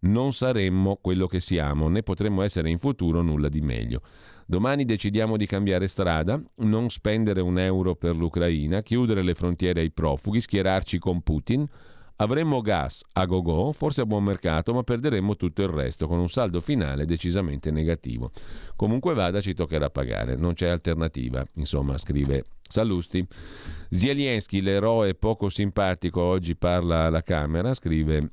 non 0.00 0.32
saremmo 0.32 0.98
quello 1.00 1.26
che 1.26 1.40
siamo, 1.40 1.88
né 1.88 2.02
potremmo 2.02 2.42
essere 2.42 2.70
in 2.70 2.78
futuro 2.78 3.22
nulla 3.22 3.48
di 3.48 3.60
meglio. 3.60 4.02
Domani 4.46 4.84
decidiamo 4.84 5.36
di 5.36 5.46
cambiare 5.46 5.86
strada, 5.86 6.40
non 6.56 6.90
spendere 6.90 7.40
un 7.40 7.58
euro 7.58 7.94
per 7.94 8.16
l'Ucraina, 8.16 8.82
chiudere 8.82 9.22
le 9.22 9.34
frontiere 9.34 9.80
ai 9.80 9.90
profughi, 9.90 10.40
schierarci 10.40 10.98
con 10.98 11.22
Putin, 11.22 11.66
Avremmo 12.20 12.60
gas 12.60 13.02
a 13.14 13.24
go-go, 13.24 13.72
forse 13.72 14.02
a 14.02 14.04
buon 14.06 14.24
mercato, 14.24 14.74
ma 14.74 14.82
perderemmo 14.82 15.36
tutto 15.36 15.62
il 15.62 15.68
resto, 15.68 16.06
con 16.06 16.18
un 16.18 16.28
saldo 16.28 16.60
finale 16.60 17.06
decisamente 17.06 17.70
negativo. 17.70 18.30
Comunque 18.76 19.14
vada, 19.14 19.40
ci 19.40 19.54
toccherà 19.54 19.88
pagare, 19.88 20.36
non 20.36 20.52
c'è 20.52 20.68
alternativa, 20.68 21.42
insomma, 21.54 21.96
scrive 21.96 22.44
Sallusti. 22.60 23.26
Zelensky, 23.88 24.60
l'eroe 24.60 25.14
poco 25.14 25.48
simpatico, 25.48 26.20
oggi 26.20 26.56
parla 26.56 27.04
alla 27.04 27.22
Camera, 27.22 27.72
scrive 27.72 28.32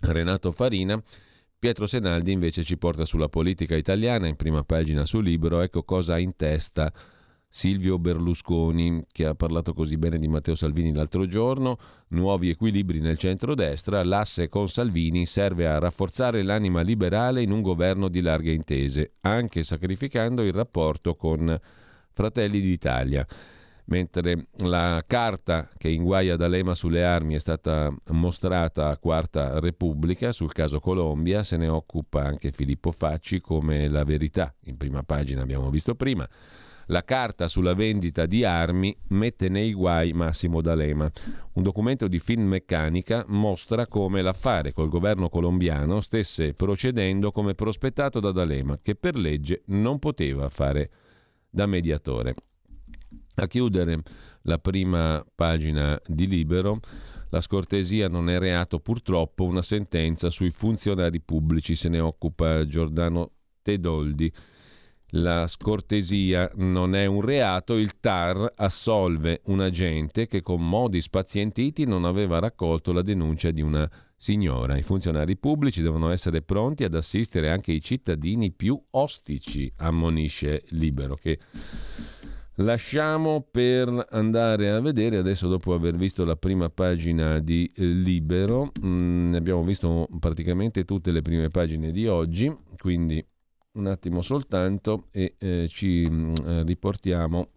Renato 0.00 0.50
Farina. 0.50 1.00
Pietro 1.58 1.86
Senaldi 1.86 2.32
invece 2.32 2.64
ci 2.64 2.78
porta 2.78 3.04
sulla 3.04 3.28
politica 3.28 3.76
italiana, 3.76 4.26
in 4.26 4.36
prima 4.36 4.64
pagina 4.64 5.04
sul 5.04 5.24
libro, 5.24 5.60
ecco 5.60 5.82
cosa 5.84 6.14
ha 6.14 6.18
in 6.18 6.34
testa 6.34 6.90
Silvio 7.54 7.98
Berlusconi, 7.98 9.04
che 9.12 9.26
ha 9.26 9.34
parlato 9.34 9.74
così 9.74 9.98
bene 9.98 10.18
di 10.18 10.26
Matteo 10.26 10.54
Salvini 10.54 10.90
l'altro 10.90 11.26
giorno, 11.26 11.76
nuovi 12.08 12.48
equilibri 12.48 12.98
nel 12.98 13.18
centrodestra, 13.18 14.02
l'asse 14.02 14.48
con 14.48 14.68
Salvini 14.68 15.26
serve 15.26 15.66
a 15.66 15.78
rafforzare 15.78 16.42
l'anima 16.42 16.80
liberale 16.80 17.42
in 17.42 17.50
un 17.50 17.60
governo 17.60 18.08
di 18.08 18.22
larghe 18.22 18.52
intese, 18.52 19.16
anche 19.20 19.64
sacrificando 19.64 20.42
il 20.42 20.54
rapporto 20.54 21.12
con 21.12 21.60
Fratelli 22.12 22.58
d'Italia. 22.62 23.26
Mentre 23.84 24.46
la 24.60 25.04
carta 25.06 25.68
che 25.76 25.90
inguaia 25.90 26.36
D'Alema 26.36 26.74
sulle 26.74 27.04
armi 27.04 27.34
è 27.34 27.38
stata 27.38 27.94
mostrata 28.12 28.88
a 28.88 28.96
Quarta 28.96 29.60
Repubblica 29.60 30.32
sul 30.32 30.54
caso 30.54 30.80
Colombia, 30.80 31.42
se 31.42 31.58
ne 31.58 31.68
occupa 31.68 32.24
anche 32.24 32.50
Filippo 32.50 32.92
Facci 32.92 33.42
come 33.42 33.88
la 33.88 34.04
verità, 34.04 34.54
in 34.64 34.78
prima 34.78 35.02
pagina 35.02 35.42
abbiamo 35.42 35.68
visto 35.68 35.94
prima. 35.94 36.26
La 36.92 37.04
carta 37.04 37.48
sulla 37.48 37.72
vendita 37.72 38.26
di 38.26 38.44
armi 38.44 38.94
mette 39.08 39.48
nei 39.48 39.72
guai 39.72 40.12
Massimo 40.12 40.60
D'Alema. 40.60 41.10
Un 41.54 41.62
documento 41.62 42.06
di 42.06 42.18
Finmeccanica 42.18 43.24
mostra 43.28 43.86
come 43.86 44.20
l'affare 44.20 44.74
col 44.74 44.90
governo 44.90 45.30
colombiano 45.30 46.02
stesse 46.02 46.52
procedendo 46.52 47.32
come 47.32 47.54
prospettato 47.54 48.20
da 48.20 48.30
D'Alema, 48.30 48.76
che 48.76 48.94
per 48.94 49.16
legge 49.16 49.62
non 49.68 49.98
poteva 49.98 50.50
fare 50.50 50.90
da 51.48 51.64
mediatore. 51.64 52.34
A 53.36 53.46
chiudere 53.46 54.02
la 54.42 54.58
prima 54.58 55.24
pagina 55.34 55.98
di 56.06 56.26
Libero, 56.26 56.78
la 57.30 57.40
scortesia 57.40 58.08
non 58.08 58.28
è 58.28 58.38
reato 58.38 58.80
purtroppo, 58.80 59.44
una 59.44 59.62
sentenza 59.62 60.28
sui 60.28 60.50
funzionari 60.50 61.22
pubblici 61.22 61.74
se 61.74 61.88
ne 61.88 62.00
occupa 62.00 62.66
Giordano 62.66 63.30
Tedoldi. 63.62 64.30
La 65.14 65.46
scortesia 65.46 66.50
non 66.54 66.94
è 66.94 67.04
un 67.04 67.20
reato, 67.20 67.76
il 67.76 68.00
TAR 68.00 68.54
assolve 68.56 69.42
un 69.46 69.60
agente 69.60 70.26
che 70.26 70.40
con 70.40 70.66
modi 70.66 71.02
spazientiti 71.02 71.84
non 71.84 72.06
aveva 72.06 72.38
raccolto 72.38 72.92
la 72.92 73.02
denuncia 73.02 73.50
di 73.50 73.60
una 73.60 73.90
signora. 74.16 74.78
I 74.78 74.82
funzionari 74.82 75.36
pubblici 75.36 75.82
devono 75.82 76.10
essere 76.10 76.40
pronti 76.40 76.84
ad 76.84 76.94
assistere 76.94 77.50
anche 77.50 77.72
i 77.72 77.82
cittadini 77.82 78.52
più 78.52 78.80
ostici, 78.92 79.70
ammonisce 79.76 80.62
Libero, 80.68 81.16
che 81.16 81.38
lasciamo 82.56 83.46
per 83.50 84.06
andare 84.12 84.70
a 84.70 84.80
vedere 84.80 85.18
adesso 85.18 85.46
dopo 85.46 85.74
aver 85.74 85.94
visto 85.94 86.24
la 86.24 86.36
prima 86.36 86.70
pagina 86.70 87.38
di 87.38 87.70
Libero, 87.74 88.72
mm, 88.82 89.34
abbiamo 89.34 89.62
visto 89.62 90.08
praticamente 90.18 90.86
tutte 90.86 91.12
le 91.12 91.20
prime 91.20 91.50
pagine 91.50 91.90
di 91.90 92.06
oggi, 92.06 92.50
quindi 92.78 93.22
un 93.72 93.86
attimo 93.86 94.20
soltanto 94.20 95.06
e 95.10 95.36
eh, 95.38 95.66
ci 95.68 96.06
mh, 96.08 96.14
mm, 96.14 96.34
eh, 96.46 96.62
riportiamo, 96.64 97.48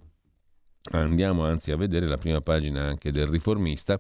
andiamo 0.92 1.44
anzi 1.44 1.72
a 1.72 1.78
vedere 1.78 2.08
la 2.08 2.18
prima 2.18 2.42
pagina 2.42 2.84
anche 2.84 3.12
del 3.12 3.28
riformista. 3.28 4.00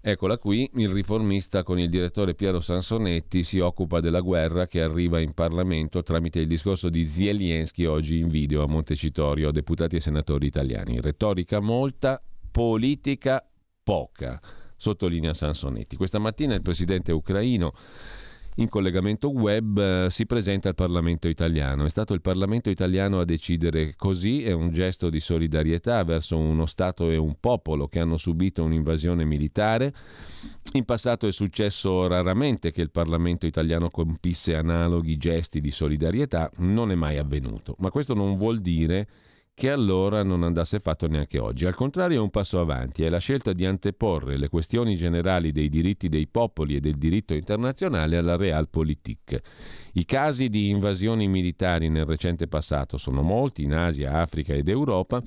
Eccola 0.00 0.38
qui, 0.38 0.70
il 0.74 0.88
riformista 0.90 1.64
con 1.64 1.78
il 1.80 1.90
direttore 1.90 2.34
Piero 2.34 2.60
Sansonetti 2.60 3.42
si 3.42 3.58
occupa 3.58 3.98
della 4.00 4.20
guerra 4.20 4.68
che 4.68 4.80
arriva 4.80 5.18
in 5.18 5.34
Parlamento 5.34 6.02
tramite 6.02 6.38
il 6.38 6.46
discorso 6.46 6.88
di 6.88 7.04
Zelensky 7.04 7.84
oggi 7.84 8.18
in 8.18 8.28
video 8.28 8.62
a 8.62 8.68
Montecitorio 8.68 9.50
deputati 9.50 9.96
e 9.96 10.00
senatori 10.00 10.46
italiani. 10.46 11.00
Retorica 11.00 11.58
molta, 11.58 12.22
politica 12.50 13.44
poca, 13.82 14.40
sottolinea 14.76 15.34
Sansonetti. 15.34 15.96
Questa 15.96 16.20
mattina 16.20 16.54
il 16.54 16.62
presidente 16.62 17.10
ucraino 17.10 17.74
in 18.58 18.68
collegamento 18.68 19.30
web 19.30 19.78
eh, 19.78 20.06
si 20.10 20.26
presenta 20.26 20.68
al 20.68 20.74
Parlamento 20.74 21.28
italiano. 21.28 21.84
È 21.84 21.88
stato 21.88 22.12
il 22.12 22.20
Parlamento 22.20 22.70
italiano 22.70 23.20
a 23.20 23.24
decidere 23.24 23.94
così, 23.96 24.44
è 24.44 24.52
un 24.52 24.72
gesto 24.72 25.10
di 25.10 25.20
solidarietà 25.20 26.02
verso 26.04 26.36
uno 26.36 26.66
Stato 26.66 27.10
e 27.10 27.16
un 27.16 27.36
popolo 27.38 27.88
che 27.88 28.00
hanno 28.00 28.16
subito 28.16 28.64
un'invasione 28.64 29.24
militare. 29.24 29.92
In 30.72 30.84
passato 30.84 31.26
è 31.26 31.32
successo 31.32 32.06
raramente 32.08 32.72
che 32.72 32.82
il 32.82 32.90
Parlamento 32.90 33.46
italiano 33.46 33.90
compisse 33.90 34.54
analoghi 34.56 35.16
gesti 35.16 35.60
di 35.60 35.70
solidarietà, 35.70 36.50
non 36.56 36.90
è 36.90 36.94
mai 36.94 37.16
avvenuto, 37.16 37.76
ma 37.78 37.90
questo 37.90 38.14
non 38.14 38.36
vuol 38.36 38.60
dire 38.60 39.08
che 39.58 39.70
allora 39.72 40.22
non 40.22 40.44
andasse 40.44 40.78
fatto 40.78 41.08
neanche 41.08 41.40
oggi. 41.40 41.66
Al 41.66 41.74
contrario 41.74 42.18
è 42.18 42.20
un 42.20 42.30
passo 42.30 42.60
avanti, 42.60 43.02
è 43.02 43.08
la 43.08 43.18
scelta 43.18 43.52
di 43.52 43.66
anteporre 43.66 44.36
le 44.36 44.48
questioni 44.48 44.94
generali 44.94 45.50
dei 45.50 45.68
diritti 45.68 46.08
dei 46.08 46.28
popoli 46.28 46.76
e 46.76 46.80
del 46.80 46.94
diritto 46.94 47.34
internazionale 47.34 48.16
alla 48.16 48.36
realpolitik. 48.36 49.40
I 49.94 50.04
casi 50.04 50.48
di 50.48 50.68
invasioni 50.68 51.26
militari 51.26 51.88
nel 51.88 52.04
recente 52.04 52.46
passato 52.46 52.98
sono 52.98 53.22
molti, 53.22 53.64
in 53.64 53.74
Asia, 53.74 54.20
Africa 54.20 54.54
ed 54.54 54.68
Europa. 54.68 55.20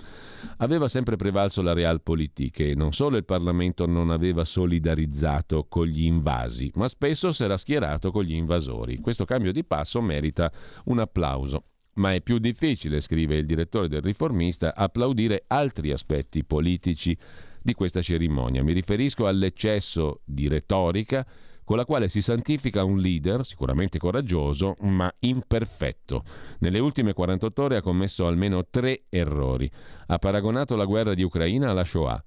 Aveva 0.60 0.88
sempre 0.88 1.18
prevalso 1.18 1.62
la 1.62 1.74
realpolitik 1.74 2.62
e 2.62 2.74
non 2.74 2.94
solo 2.94 3.18
il 3.18 3.26
Parlamento 3.26 3.86
non 3.86 4.12
aveva 4.12 4.46
solidarizzato 4.46 5.66
con 5.68 5.88
gli 5.88 6.06
invasi, 6.06 6.72
ma 6.76 6.88
spesso 6.88 7.34
si 7.34 7.44
era 7.44 7.58
schierato 7.58 8.12
con 8.12 8.24
gli 8.24 8.36
invasori. 8.36 9.00
Questo 9.00 9.26
cambio 9.26 9.52
di 9.52 9.66
passo 9.66 10.00
merita 10.00 10.50
un 10.86 11.00
applauso. 11.00 11.64
Ma 11.94 12.14
è 12.14 12.22
più 12.22 12.38
difficile, 12.38 13.02
scrive 13.02 13.36
il 13.36 13.46
direttore 13.46 13.88
del 13.88 14.02
riformista, 14.02 14.74
applaudire 14.76 15.44
altri 15.48 15.92
aspetti 15.92 16.44
politici 16.46 17.18
di 17.62 17.74
questa 17.74 18.02
cerimonia. 18.02 18.64
Mi 18.64 18.74
riferisco 18.74 19.28
all'eccesso 19.28 20.22
di 20.24 20.48
retorica 20.48 21.26
con 21.64 21.78
la 21.78 21.86
quale 21.86 22.10
si 22.10 22.22
santifica 22.22 22.84
un 22.84 22.98
leader 22.98 23.46
sicuramente 23.46 23.98
coraggioso, 23.98 24.76
ma 24.82 25.14
imperfetto. 25.20 26.24
Nelle 26.60 26.80
ultime 26.80 27.14
48 27.14 27.64
ore 27.64 27.78
ha 27.78 27.82
commesso 27.82 28.26
almeno 28.26 28.66
tre 28.70 29.04
errori. 29.10 29.70
Ha 30.08 30.18
paragonato 30.18 30.76
la 30.76 30.86
guerra 30.86 31.14
di 31.14 31.24
Ucraina 31.24 31.70
alla 31.70 31.86
Shoah 31.86 32.24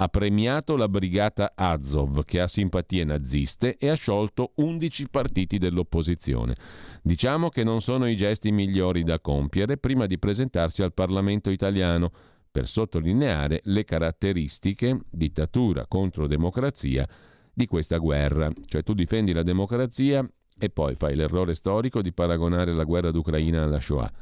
ha 0.00 0.08
premiato 0.08 0.76
la 0.76 0.88
brigata 0.88 1.52
Azov, 1.56 2.24
che 2.24 2.40
ha 2.40 2.46
simpatie 2.46 3.02
naziste, 3.02 3.76
e 3.78 3.88
ha 3.88 3.94
sciolto 3.94 4.52
11 4.54 5.08
partiti 5.08 5.58
dell'opposizione. 5.58 6.54
Diciamo 7.02 7.48
che 7.48 7.64
non 7.64 7.80
sono 7.80 8.08
i 8.08 8.14
gesti 8.14 8.52
migliori 8.52 9.02
da 9.02 9.18
compiere 9.18 9.76
prima 9.76 10.06
di 10.06 10.16
presentarsi 10.16 10.84
al 10.84 10.94
Parlamento 10.94 11.50
italiano, 11.50 12.12
per 12.50 12.68
sottolineare 12.68 13.60
le 13.64 13.84
caratteristiche, 13.84 15.00
dittatura 15.10 15.86
contro 15.88 16.28
democrazia, 16.28 17.06
di 17.52 17.66
questa 17.66 17.96
guerra. 17.96 18.52
Cioè 18.66 18.84
tu 18.84 18.94
difendi 18.94 19.32
la 19.32 19.42
democrazia 19.42 20.24
e 20.56 20.70
poi 20.70 20.94
fai 20.94 21.16
l'errore 21.16 21.54
storico 21.54 22.02
di 22.02 22.12
paragonare 22.12 22.72
la 22.72 22.84
guerra 22.84 23.10
d'Ucraina 23.10 23.64
alla 23.64 23.80
Shoah. 23.80 24.12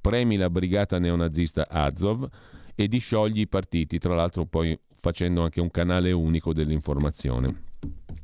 Premi 0.00 0.36
la 0.36 0.48
brigata 0.48 0.98
neonazista 0.98 1.68
Azov 1.68 2.26
e 2.74 2.88
disciogli 2.88 3.40
i 3.40 3.48
partiti, 3.48 3.98
tra 3.98 4.14
l'altro 4.14 4.46
poi 4.46 4.78
facendo 5.06 5.44
anche 5.44 5.60
un 5.60 5.70
canale 5.70 6.10
unico 6.10 6.52
dell'informazione, 6.52 7.62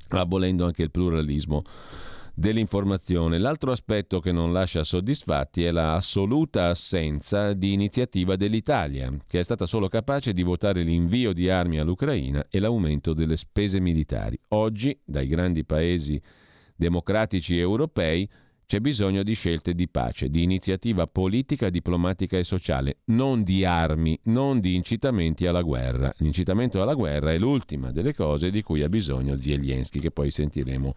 abolendo 0.08 0.64
anche 0.64 0.82
il 0.82 0.90
pluralismo 0.90 1.62
dell'informazione. 2.34 3.38
L'altro 3.38 3.70
aspetto 3.70 4.18
che 4.18 4.32
non 4.32 4.52
lascia 4.52 4.82
soddisfatti 4.82 5.62
è 5.62 5.70
l'assoluta 5.70 6.70
assenza 6.70 7.52
di 7.52 7.72
iniziativa 7.72 8.34
dell'Italia, 8.34 9.12
che 9.28 9.38
è 9.38 9.44
stata 9.44 9.64
solo 9.64 9.86
capace 9.86 10.32
di 10.32 10.42
votare 10.42 10.82
l'invio 10.82 11.32
di 11.32 11.48
armi 11.48 11.78
all'Ucraina 11.78 12.46
e 12.50 12.58
l'aumento 12.58 13.12
delle 13.12 13.36
spese 13.36 13.78
militari. 13.78 14.36
Oggi, 14.48 14.98
dai 15.04 15.28
grandi 15.28 15.64
paesi 15.64 16.20
democratici 16.74 17.56
europei, 17.56 18.28
c'è 18.72 18.80
bisogno 18.80 19.22
di 19.22 19.34
scelte 19.34 19.74
di 19.74 19.86
pace, 19.86 20.30
di 20.30 20.42
iniziativa 20.42 21.06
politica, 21.06 21.68
diplomatica 21.68 22.38
e 22.38 22.42
sociale, 22.42 23.00
non 23.08 23.42
di 23.42 23.66
armi, 23.66 24.18
non 24.24 24.60
di 24.60 24.74
incitamenti 24.74 25.44
alla 25.44 25.60
guerra. 25.60 26.10
L'incitamento 26.20 26.80
alla 26.80 26.94
guerra 26.94 27.32
è 27.32 27.38
l'ultima 27.38 27.92
delle 27.92 28.14
cose 28.14 28.50
di 28.50 28.62
cui 28.62 28.82
ha 28.82 28.88
bisogno 28.88 29.36
Zelensky, 29.36 30.00
che 30.00 30.10
poi 30.10 30.30
sentiremo 30.30 30.94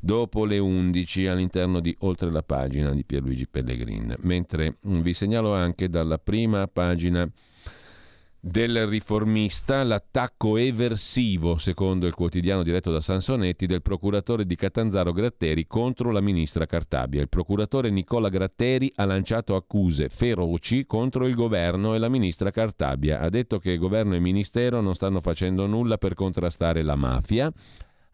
dopo 0.00 0.44
le 0.44 0.58
11 0.58 1.28
all'interno 1.28 1.78
di 1.78 1.94
Oltre 2.00 2.28
la 2.28 2.42
pagina 2.42 2.90
di 2.90 3.04
Pierluigi 3.04 3.46
Pellegrin. 3.46 4.16
Mentre 4.22 4.78
vi 4.80 5.14
segnalo 5.14 5.54
anche 5.54 5.88
dalla 5.88 6.18
prima 6.18 6.66
pagina 6.66 7.30
del 8.42 8.86
riformista 8.86 9.82
l'attacco 9.82 10.56
eversivo, 10.56 11.58
secondo 11.58 12.06
il 12.06 12.14
quotidiano 12.14 12.62
diretto 12.62 12.90
da 12.90 13.02
Sansonetti, 13.02 13.66
del 13.66 13.82
procuratore 13.82 14.46
di 14.46 14.56
Catanzaro 14.56 15.12
Gratteri 15.12 15.66
contro 15.66 16.10
la 16.10 16.22
ministra 16.22 16.64
Cartabia. 16.64 17.20
Il 17.20 17.28
procuratore 17.28 17.90
Nicola 17.90 18.30
Gratteri 18.30 18.90
ha 18.96 19.04
lanciato 19.04 19.56
accuse 19.56 20.08
feroci 20.08 20.86
contro 20.86 21.26
il 21.26 21.34
governo 21.34 21.94
e 21.94 21.98
la 21.98 22.08
ministra 22.08 22.50
Cartabia. 22.50 23.20
Ha 23.20 23.28
detto 23.28 23.58
che 23.58 23.76
governo 23.76 24.14
e 24.14 24.20
ministero 24.20 24.80
non 24.80 24.94
stanno 24.94 25.20
facendo 25.20 25.66
nulla 25.66 25.98
per 25.98 26.14
contrastare 26.14 26.82
la 26.82 26.96
mafia. 26.96 27.52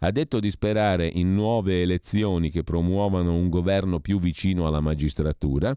Ha 0.01 0.11
detto 0.11 0.41
di 0.41 0.51
sperare 0.51 1.07
in 1.07 1.35
nuove 1.35 1.83
elezioni 1.83 2.51
che 2.51 2.65
promuovano 2.65 3.33
un 3.33 3.49
governo 3.49 4.01
più 4.01 4.19
vicino 4.19 4.67
alla 4.67 4.81
magistratura 4.81 5.75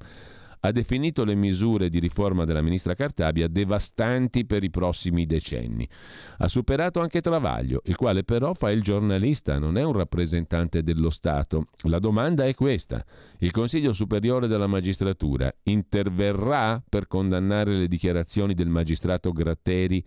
ha 0.61 0.72
definito 0.72 1.23
le 1.23 1.36
misure 1.36 1.90
di 1.90 1.99
riforma 1.99 2.45
della 2.45 2.61
ministra 2.61 2.95
Cartabia 2.95 3.48
devastanti 3.48 4.45
per 4.45 4.64
i 4.64 4.69
prossimi 4.69 5.26
decenni. 5.26 5.88
Ha 6.38 6.48
superato 6.48 6.99
anche 6.99 7.22
Travaglio, 7.22 7.81
il 7.86 7.95
quale 7.95 8.23
però 8.23 8.53
fa 8.53 8.72
il 8.72 8.81
giornalista, 8.81 9.57
non 9.57 9.77
è 9.77 9.84
un 9.84 9.94
rappresentante 9.94 10.84
dello 10.84 11.10
Stato. 11.10 11.68
La 11.84 11.99
domanda 11.99 12.45
è 12.45 12.53
questa. 12.53 13.03
Il 13.40 13.52
Consiglio 13.52 13.94
Superiore 13.94 14.48
della 14.48 14.68
Magistratura 14.68 15.53
interverrà 15.64 16.81
per 16.88 17.07
condannare 17.07 17.76
le 17.76 17.88
dichiarazioni 17.88 18.53
del 18.53 18.68
magistrato 18.68 19.31
Gratteri 19.31 20.03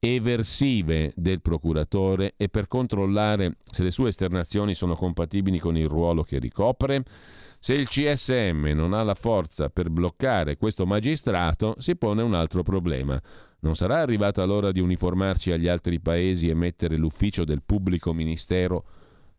eversive 0.00 1.12
del 1.16 1.40
procuratore 1.40 2.34
e 2.36 2.50
per 2.50 2.68
controllare 2.68 3.56
se 3.64 3.82
le 3.82 3.90
sue 3.90 4.08
esternazioni 4.08 4.74
sono 4.74 4.96
compatibili 4.96 5.58
con 5.58 5.78
il 5.78 5.88
ruolo 5.88 6.22
che 6.22 6.38
ricopre? 6.38 7.02
Se 7.64 7.72
il 7.72 7.88
CSM 7.88 8.72
non 8.74 8.92
ha 8.92 9.02
la 9.02 9.14
forza 9.14 9.70
per 9.70 9.88
bloccare 9.88 10.58
questo 10.58 10.84
magistrato, 10.84 11.76
si 11.78 11.96
pone 11.96 12.20
un 12.20 12.34
altro 12.34 12.62
problema. 12.62 13.18
Non 13.60 13.74
sarà 13.74 14.00
arrivata 14.00 14.44
l'ora 14.44 14.70
di 14.70 14.80
uniformarci 14.80 15.50
agli 15.50 15.66
altri 15.66 15.98
paesi 15.98 16.50
e 16.50 16.54
mettere 16.54 16.98
l'ufficio 16.98 17.42
del 17.46 17.62
pubblico 17.64 18.12
ministero 18.12 18.84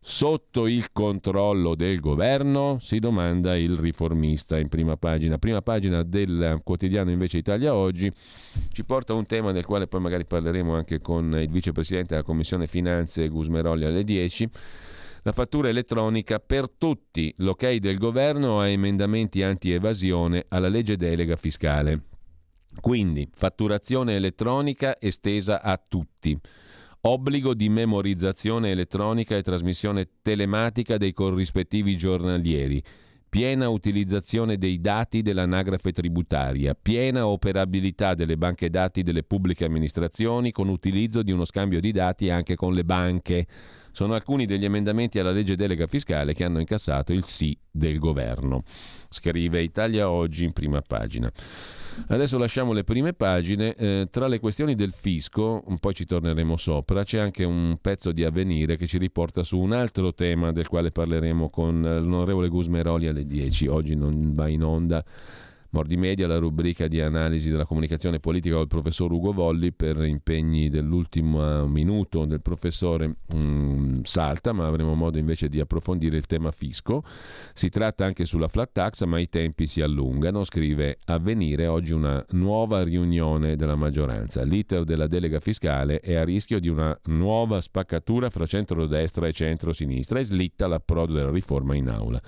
sotto 0.00 0.66
il 0.66 0.90
controllo 0.90 1.76
del 1.76 2.00
governo? 2.00 2.78
Si 2.80 2.98
domanda 2.98 3.56
il 3.56 3.76
riformista 3.76 4.58
in 4.58 4.70
prima 4.70 4.96
pagina. 4.96 5.38
Prima 5.38 5.62
pagina 5.62 6.02
del 6.02 6.62
quotidiano 6.64 7.12
invece 7.12 7.38
Italia 7.38 7.76
Oggi 7.76 8.12
ci 8.72 8.84
porta 8.84 9.14
un 9.14 9.26
tema 9.26 9.52
del 9.52 9.64
quale 9.64 9.86
poi 9.86 10.00
magari 10.00 10.24
parleremo 10.24 10.74
anche 10.74 11.00
con 11.00 11.32
il 11.40 11.48
vicepresidente 11.48 12.14
della 12.14 12.26
Commissione 12.26 12.66
Finanze 12.66 13.28
Gusmeroli 13.28 13.84
alle 13.84 14.02
10 14.02 14.50
la 15.26 15.32
fattura 15.32 15.68
elettronica 15.68 16.38
per 16.38 16.70
tutti, 16.70 17.34
l'ok 17.38 17.74
del 17.78 17.98
governo 17.98 18.60
a 18.60 18.68
emendamenti 18.68 19.42
anti-evasione 19.42 20.44
alla 20.46 20.68
legge 20.68 20.96
delega 20.96 21.34
fiscale. 21.34 22.00
Quindi 22.80 23.28
fatturazione 23.32 24.14
elettronica 24.14 25.00
estesa 25.00 25.62
a 25.62 25.82
tutti. 25.84 26.38
Obbligo 27.00 27.54
di 27.54 27.68
memorizzazione 27.68 28.70
elettronica 28.70 29.36
e 29.36 29.42
trasmissione 29.42 30.08
telematica 30.22 30.96
dei 30.96 31.12
corrispettivi 31.12 31.96
giornalieri. 31.96 32.80
piena 33.28 33.68
utilizzazione 33.68 34.56
dei 34.56 34.80
dati 34.80 35.22
dell'anagrafe 35.22 35.90
tributaria, 35.90 36.76
piena 36.80 37.26
operabilità 37.26 38.14
delle 38.14 38.36
banche 38.36 38.70
dati 38.70 39.02
delle 39.02 39.24
pubbliche 39.24 39.64
amministrazioni 39.64 40.52
con 40.52 40.68
utilizzo 40.68 41.24
di 41.24 41.32
uno 41.32 41.44
scambio 41.44 41.80
di 41.80 41.90
dati 41.90 42.30
anche 42.30 42.54
con 42.54 42.72
le 42.72 42.84
banche. 42.84 43.46
Sono 43.96 44.12
alcuni 44.12 44.44
degli 44.44 44.66
emendamenti 44.66 45.18
alla 45.18 45.30
legge 45.30 45.56
delega 45.56 45.86
fiscale 45.86 46.34
che 46.34 46.44
hanno 46.44 46.58
incassato 46.58 47.14
il 47.14 47.24
sì 47.24 47.58
del 47.70 47.98
governo. 47.98 48.62
Scrive 49.08 49.62
Italia 49.62 50.10
Oggi 50.10 50.44
in 50.44 50.52
prima 50.52 50.82
pagina. 50.82 51.32
Adesso 52.08 52.36
lasciamo 52.36 52.74
le 52.74 52.84
prime 52.84 53.14
pagine. 53.14 53.74
Eh, 53.74 54.08
tra 54.10 54.26
le 54.26 54.38
questioni 54.38 54.74
del 54.74 54.92
fisco, 54.92 55.64
poi 55.80 55.94
ci 55.94 56.04
torneremo 56.04 56.58
sopra, 56.58 57.04
c'è 57.04 57.18
anche 57.18 57.44
un 57.44 57.78
pezzo 57.80 58.12
di 58.12 58.22
avvenire 58.22 58.76
che 58.76 58.86
ci 58.86 58.98
riporta 58.98 59.42
su 59.42 59.58
un 59.58 59.72
altro 59.72 60.12
tema 60.12 60.52
del 60.52 60.68
quale 60.68 60.90
parleremo 60.90 61.48
con 61.48 61.80
l'onorevole 61.80 62.48
Gusmeroli 62.48 63.06
alle 63.06 63.26
10. 63.26 63.66
Oggi 63.68 63.94
non 63.94 64.34
va 64.34 64.46
in 64.46 64.62
onda 64.62 65.02
Mordi 65.76 65.98
Media, 65.98 66.26
la 66.26 66.38
rubrica 66.38 66.88
di 66.88 67.02
analisi 67.02 67.50
della 67.50 67.66
comunicazione 67.66 68.18
politica 68.18 68.56
del 68.56 68.66
professor 68.66 69.12
Ugo 69.12 69.34
Volli 69.34 69.72
per 69.72 70.02
impegni 70.06 70.70
dell'ultimo 70.70 71.66
minuto 71.66 72.24
del 72.24 72.40
professore 72.40 73.16
mh, 73.26 73.36
mm, 73.36 74.00
salta, 74.04 74.54
ma 74.54 74.66
avremo 74.66 74.94
modo 74.94 75.18
invece 75.18 75.50
di 75.50 75.60
approfondire 75.60 76.16
il 76.16 76.24
tema 76.24 76.50
fisco. 76.50 77.04
Si 77.52 77.68
tratta 77.68 78.06
anche 78.06 78.24
sulla 78.24 78.48
flat 78.48 78.70
tax, 78.72 79.04
ma 79.04 79.18
i 79.18 79.28
tempi 79.28 79.66
si 79.66 79.82
allungano. 79.82 80.44
Scrive 80.44 80.96
Avvenire 81.04 81.66
oggi 81.66 81.92
una 81.92 82.24
nuova 82.30 82.82
riunione 82.82 83.54
della 83.56 83.76
maggioranza. 83.76 84.44
L'iter 84.44 84.82
della 84.84 85.06
delega 85.06 85.40
fiscale 85.40 86.00
è 86.00 86.14
a 86.14 86.24
rischio 86.24 86.58
di 86.58 86.68
una 86.68 86.98
nuova 87.04 87.60
spaccatura 87.60 88.30
fra 88.30 88.46
centro-destra 88.46 89.26
e 89.26 89.32
centro-sinistra 89.32 90.20
e 90.20 90.24
slitta 90.24 90.66
l'approdo 90.66 91.12
della 91.12 91.30
riforma 91.30 91.74
in 91.74 91.90
aula. 91.90 92.18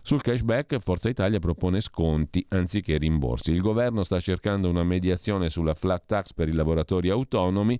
Sul 0.00 0.22
cashback 0.22 0.78
Forza 0.78 1.10
Italia 1.10 1.38
propone 1.38 1.82
sconti 1.82 2.44
anziché 2.48 2.93
rimborsi. 2.98 3.52
Il 3.52 3.60
governo 3.60 4.02
sta 4.02 4.20
cercando 4.20 4.68
una 4.68 4.84
mediazione 4.84 5.50
sulla 5.50 5.74
flat 5.74 6.04
tax 6.06 6.32
per 6.32 6.48
i 6.48 6.52
lavoratori 6.52 7.10
autonomi 7.10 7.78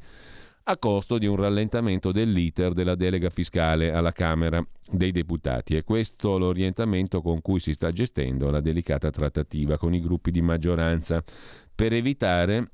a 0.67 0.79
costo 0.79 1.19
di 1.19 1.27
un 1.27 1.37
rallentamento 1.37 2.11
dell'iter 2.11 2.73
della 2.73 2.95
delega 2.95 3.29
fiscale 3.29 3.93
alla 3.93 4.13
Camera 4.13 4.65
dei 4.91 5.13
Deputati. 5.13 5.77
È 5.77 5.85
questo 5.85 6.39
l'orientamento 6.39 7.21
con 7.21 7.43
cui 7.43 7.61
si 7.61 7.73
sta 7.73 7.93
gestendo 7.93 8.51
la 8.51 8.61
delicata 8.61 9.11
trattativa 9.11 9.77
con 9.77 9.93
i 9.93 10.01
gruppi 10.01 10.31
di 10.31 10.41
maggioranza 10.41 11.23
per 11.75 11.93
evitare 11.93 12.71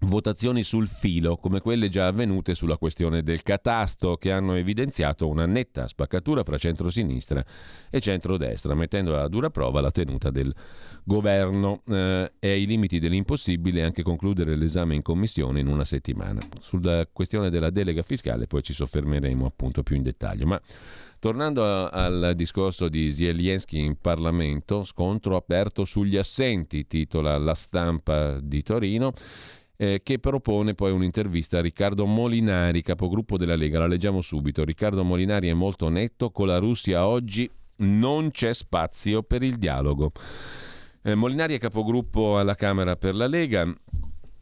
votazioni 0.00 0.62
sul 0.62 0.86
filo 0.86 1.36
come 1.36 1.60
quelle 1.60 1.88
già 1.88 2.06
avvenute 2.06 2.54
sulla 2.54 2.76
questione 2.76 3.22
del 3.22 3.42
catasto 3.42 4.16
che 4.16 4.30
hanno 4.30 4.54
evidenziato 4.54 5.28
una 5.28 5.44
netta 5.44 5.88
spaccatura 5.88 6.44
fra 6.44 6.56
centrosinistra 6.56 7.44
e 7.90 8.00
centrodestra 8.00 8.74
mettendo 8.74 9.18
a 9.18 9.28
dura 9.28 9.50
prova 9.50 9.80
la 9.80 9.90
tenuta 9.90 10.30
del 10.30 10.54
governo 11.02 11.82
eh, 11.88 12.32
e 12.38 12.48
ai 12.48 12.66
limiti 12.66 13.00
dell'impossibile 13.00 13.82
anche 13.82 14.02
concludere 14.02 14.54
l'esame 14.54 14.94
in 14.94 15.02
commissione 15.02 15.60
in 15.60 15.66
una 15.66 15.84
settimana. 15.84 16.40
Sulla 16.60 17.06
questione 17.10 17.50
della 17.50 17.70
delega 17.70 18.02
fiscale 18.02 18.46
poi 18.46 18.62
ci 18.62 18.72
soffermeremo 18.72 19.46
appunto 19.46 19.82
più 19.82 19.96
in 19.96 20.02
dettaglio, 20.02 20.46
ma 20.46 20.60
Tornando 21.20 21.64
a, 21.64 21.88
al 21.88 22.32
discorso 22.36 22.88
di 22.88 23.10
Zelensky 23.10 23.80
in 23.80 23.96
Parlamento, 24.00 24.84
scontro 24.84 25.34
aperto 25.34 25.84
sugli 25.84 26.16
assenti, 26.16 26.86
titola 26.86 27.36
La 27.38 27.54
stampa 27.54 28.38
di 28.38 28.62
Torino 28.62 29.12
eh, 29.80 30.00
che 30.02 30.18
propone 30.18 30.74
poi 30.74 30.90
un'intervista 30.90 31.58
a 31.58 31.60
Riccardo 31.60 32.04
Molinari, 32.04 32.82
capogruppo 32.82 33.38
della 33.38 33.54
Lega. 33.54 33.78
La 33.78 33.86
leggiamo 33.86 34.20
subito. 34.20 34.64
Riccardo 34.64 35.04
Molinari 35.04 35.48
è 35.48 35.54
molto 35.54 35.88
netto, 35.88 36.30
con 36.30 36.48
la 36.48 36.58
Russia 36.58 37.06
oggi 37.06 37.48
non 37.76 38.32
c'è 38.32 38.52
spazio 38.52 39.22
per 39.22 39.44
il 39.44 39.56
dialogo. 39.56 40.10
Eh, 41.02 41.14
Molinari 41.14 41.54
è 41.54 41.58
capogruppo 41.58 42.38
alla 42.38 42.56
Camera 42.56 42.96
per 42.96 43.14
la 43.14 43.28
Lega. 43.28 43.72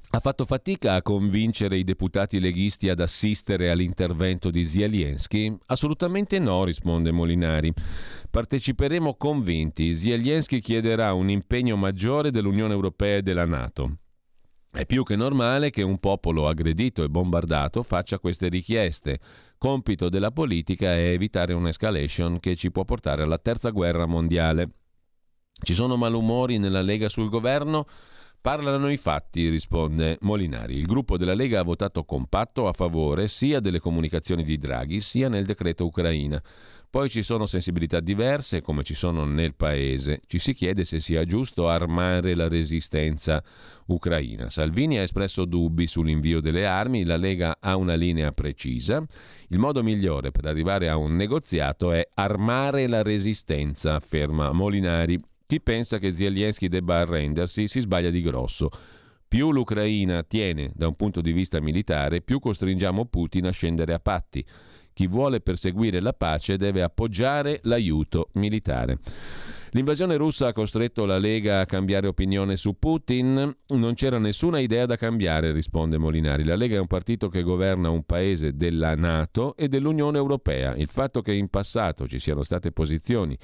Ha 0.08 0.20
fatto 0.20 0.46
fatica 0.46 0.94
a 0.94 1.02
convincere 1.02 1.76
i 1.76 1.84
deputati 1.84 2.40
leghisti 2.40 2.88
ad 2.88 3.00
assistere 3.00 3.70
all'intervento 3.70 4.50
di 4.50 4.64
Zelensky? 4.64 5.54
Assolutamente 5.66 6.38
no, 6.38 6.64
risponde 6.64 7.12
Molinari. 7.12 7.74
Parteciperemo 8.30 9.16
convinti. 9.16 9.94
Zelensky 9.94 10.60
chiederà 10.60 11.12
un 11.12 11.28
impegno 11.28 11.76
maggiore 11.76 12.30
dell'Unione 12.30 12.72
Europea 12.72 13.16
e 13.18 13.22
della 13.22 13.44
Nato. 13.44 13.98
È 14.76 14.84
più 14.84 15.04
che 15.04 15.16
normale 15.16 15.70
che 15.70 15.80
un 15.80 15.96
popolo 15.96 16.46
aggredito 16.46 17.02
e 17.02 17.08
bombardato 17.08 17.82
faccia 17.82 18.18
queste 18.18 18.48
richieste. 18.48 19.20
Compito 19.56 20.10
della 20.10 20.32
politica 20.32 20.92
è 20.92 21.12
evitare 21.12 21.54
un'escalation 21.54 22.38
che 22.40 22.56
ci 22.56 22.70
può 22.70 22.84
portare 22.84 23.22
alla 23.22 23.38
terza 23.38 23.70
guerra 23.70 24.04
mondiale. 24.04 24.68
Ci 25.50 25.72
sono 25.72 25.96
malumori 25.96 26.58
nella 26.58 26.82
Lega 26.82 27.08
sul 27.08 27.30
governo? 27.30 27.86
Parlano 28.38 28.90
i 28.90 28.98
fatti, 28.98 29.48
risponde 29.48 30.18
Molinari. 30.20 30.76
Il 30.76 30.84
gruppo 30.84 31.16
della 31.16 31.32
Lega 31.32 31.60
ha 31.60 31.64
votato 31.64 32.04
compatto 32.04 32.68
a 32.68 32.74
favore 32.74 33.28
sia 33.28 33.60
delle 33.60 33.80
comunicazioni 33.80 34.44
di 34.44 34.58
Draghi 34.58 35.00
sia 35.00 35.30
nel 35.30 35.46
decreto 35.46 35.86
Ucraina. 35.86 36.40
Poi 36.96 37.10
ci 37.10 37.20
sono 37.20 37.44
sensibilità 37.44 38.00
diverse 38.00 38.62
come 38.62 38.82
ci 38.82 38.94
sono 38.94 39.26
nel 39.26 39.54
paese. 39.54 40.22
Ci 40.26 40.38
si 40.38 40.54
chiede 40.54 40.86
se 40.86 40.98
sia 40.98 41.26
giusto 41.26 41.68
armare 41.68 42.34
la 42.34 42.48
resistenza 42.48 43.44
ucraina. 43.88 44.48
Salvini 44.48 44.96
ha 44.96 45.02
espresso 45.02 45.44
dubbi 45.44 45.86
sull'invio 45.86 46.40
delle 46.40 46.64
armi, 46.64 47.04
la 47.04 47.18
Lega 47.18 47.58
ha 47.60 47.76
una 47.76 47.92
linea 47.92 48.32
precisa. 48.32 49.04
Il 49.48 49.58
modo 49.58 49.82
migliore 49.82 50.30
per 50.30 50.46
arrivare 50.46 50.88
a 50.88 50.96
un 50.96 51.16
negoziato 51.16 51.92
è 51.92 52.08
armare 52.14 52.86
la 52.86 53.02
resistenza, 53.02 53.96
afferma 53.96 54.52
Molinari. 54.52 55.20
Chi 55.44 55.60
pensa 55.60 55.98
che 55.98 56.12
Zelensky 56.12 56.68
debba 56.68 57.00
arrendersi 57.00 57.68
si 57.68 57.80
sbaglia 57.80 58.08
di 58.08 58.22
grosso. 58.22 58.70
Più 59.28 59.52
l'Ucraina 59.52 60.22
tiene 60.22 60.70
da 60.74 60.86
un 60.86 60.96
punto 60.96 61.20
di 61.20 61.32
vista 61.32 61.60
militare, 61.60 62.22
più 62.22 62.38
costringiamo 62.38 63.04
Putin 63.04 63.48
a 63.48 63.50
scendere 63.50 63.92
a 63.92 63.98
patti. 63.98 64.42
Chi 64.96 65.08
vuole 65.08 65.40
perseguire 65.40 66.00
la 66.00 66.14
pace 66.14 66.56
deve 66.56 66.80
appoggiare 66.80 67.60
l'aiuto 67.64 68.30
militare. 68.32 68.96
L'invasione 69.72 70.16
russa 70.16 70.46
ha 70.46 70.52
costretto 70.54 71.04
la 71.04 71.18
Lega 71.18 71.60
a 71.60 71.66
cambiare 71.66 72.06
opinione 72.06 72.56
su 72.56 72.78
Putin? 72.78 73.54
Non 73.74 73.92
c'era 73.92 74.18
nessuna 74.18 74.58
idea 74.58 74.86
da 74.86 74.96
cambiare, 74.96 75.52
risponde 75.52 75.98
Molinari. 75.98 76.44
La 76.44 76.56
Lega 76.56 76.76
è 76.76 76.80
un 76.80 76.86
partito 76.86 77.28
che 77.28 77.42
governa 77.42 77.90
un 77.90 78.04
paese 78.04 78.56
della 78.56 78.94
Nato 78.94 79.54
e 79.54 79.68
dell'Unione 79.68 80.16
Europea. 80.16 80.74
Il 80.76 80.88
fatto 80.88 81.20
che 81.20 81.34
in 81.34 81.48
passato 81.48 82.08
ci 82.08 82.18
siano 82.18 82.42
state 82.42 82.72
posizioni 82.72 83.36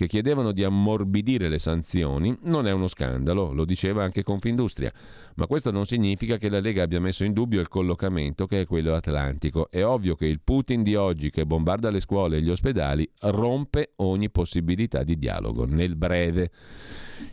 che 0.00 0.06
chiedevano 0.06 0.52
di 0.52 0.64
ammorbidire 0.64 1.50
le 1.50 1.58
sanzioni 1.58 2.34
non 2.44 2.66
è 2.66 2.72
uno 2.72 2.88
scandalo, 2.88 3.52
lo 3.52 3.66
diceva 3.66 4.02
anche 4.02 4.22
Confindustria, 4.22 4.90
ma 5.34 5.46
questo 5.46 5.70
non 5.70 5.84
significa 5.84 6.38
che 6.38 6.48
la 6.48 6.58
Lega 6.58 6.84
abbia 6.84 7.00
messo 7.00 7.22
in 7.22 7.34
dubbio 7.34 7.60
il 7.60 7.68
collocamento 7.68 8.46
che 8.46 8.62
è 8.62 8.66
quello 8.66 8.94
atlantico. 8.94 9.68
È 9.68 9.84
ovvio 9.84 10.14
che 10.14 10.24
il 10.24 10.40
Putin 10.40 10.82
di 10.82 10.94
oggi 10.94 11.28
che 11.28 11.44
bombarda 11.44 11.90
le 11.90 12.00
scuole 12.00 12.38
e 12.38 12.42
gli 12.42 12.48
ospedali 12.48 13.06
rompe 13.20 13.92
ogni 13.96 14.30
possibilità 14.30 15.02
di 15.02 15.18
dialogo 15.18 15.66
nel 15.66 15.96
breve. 15.96 16.50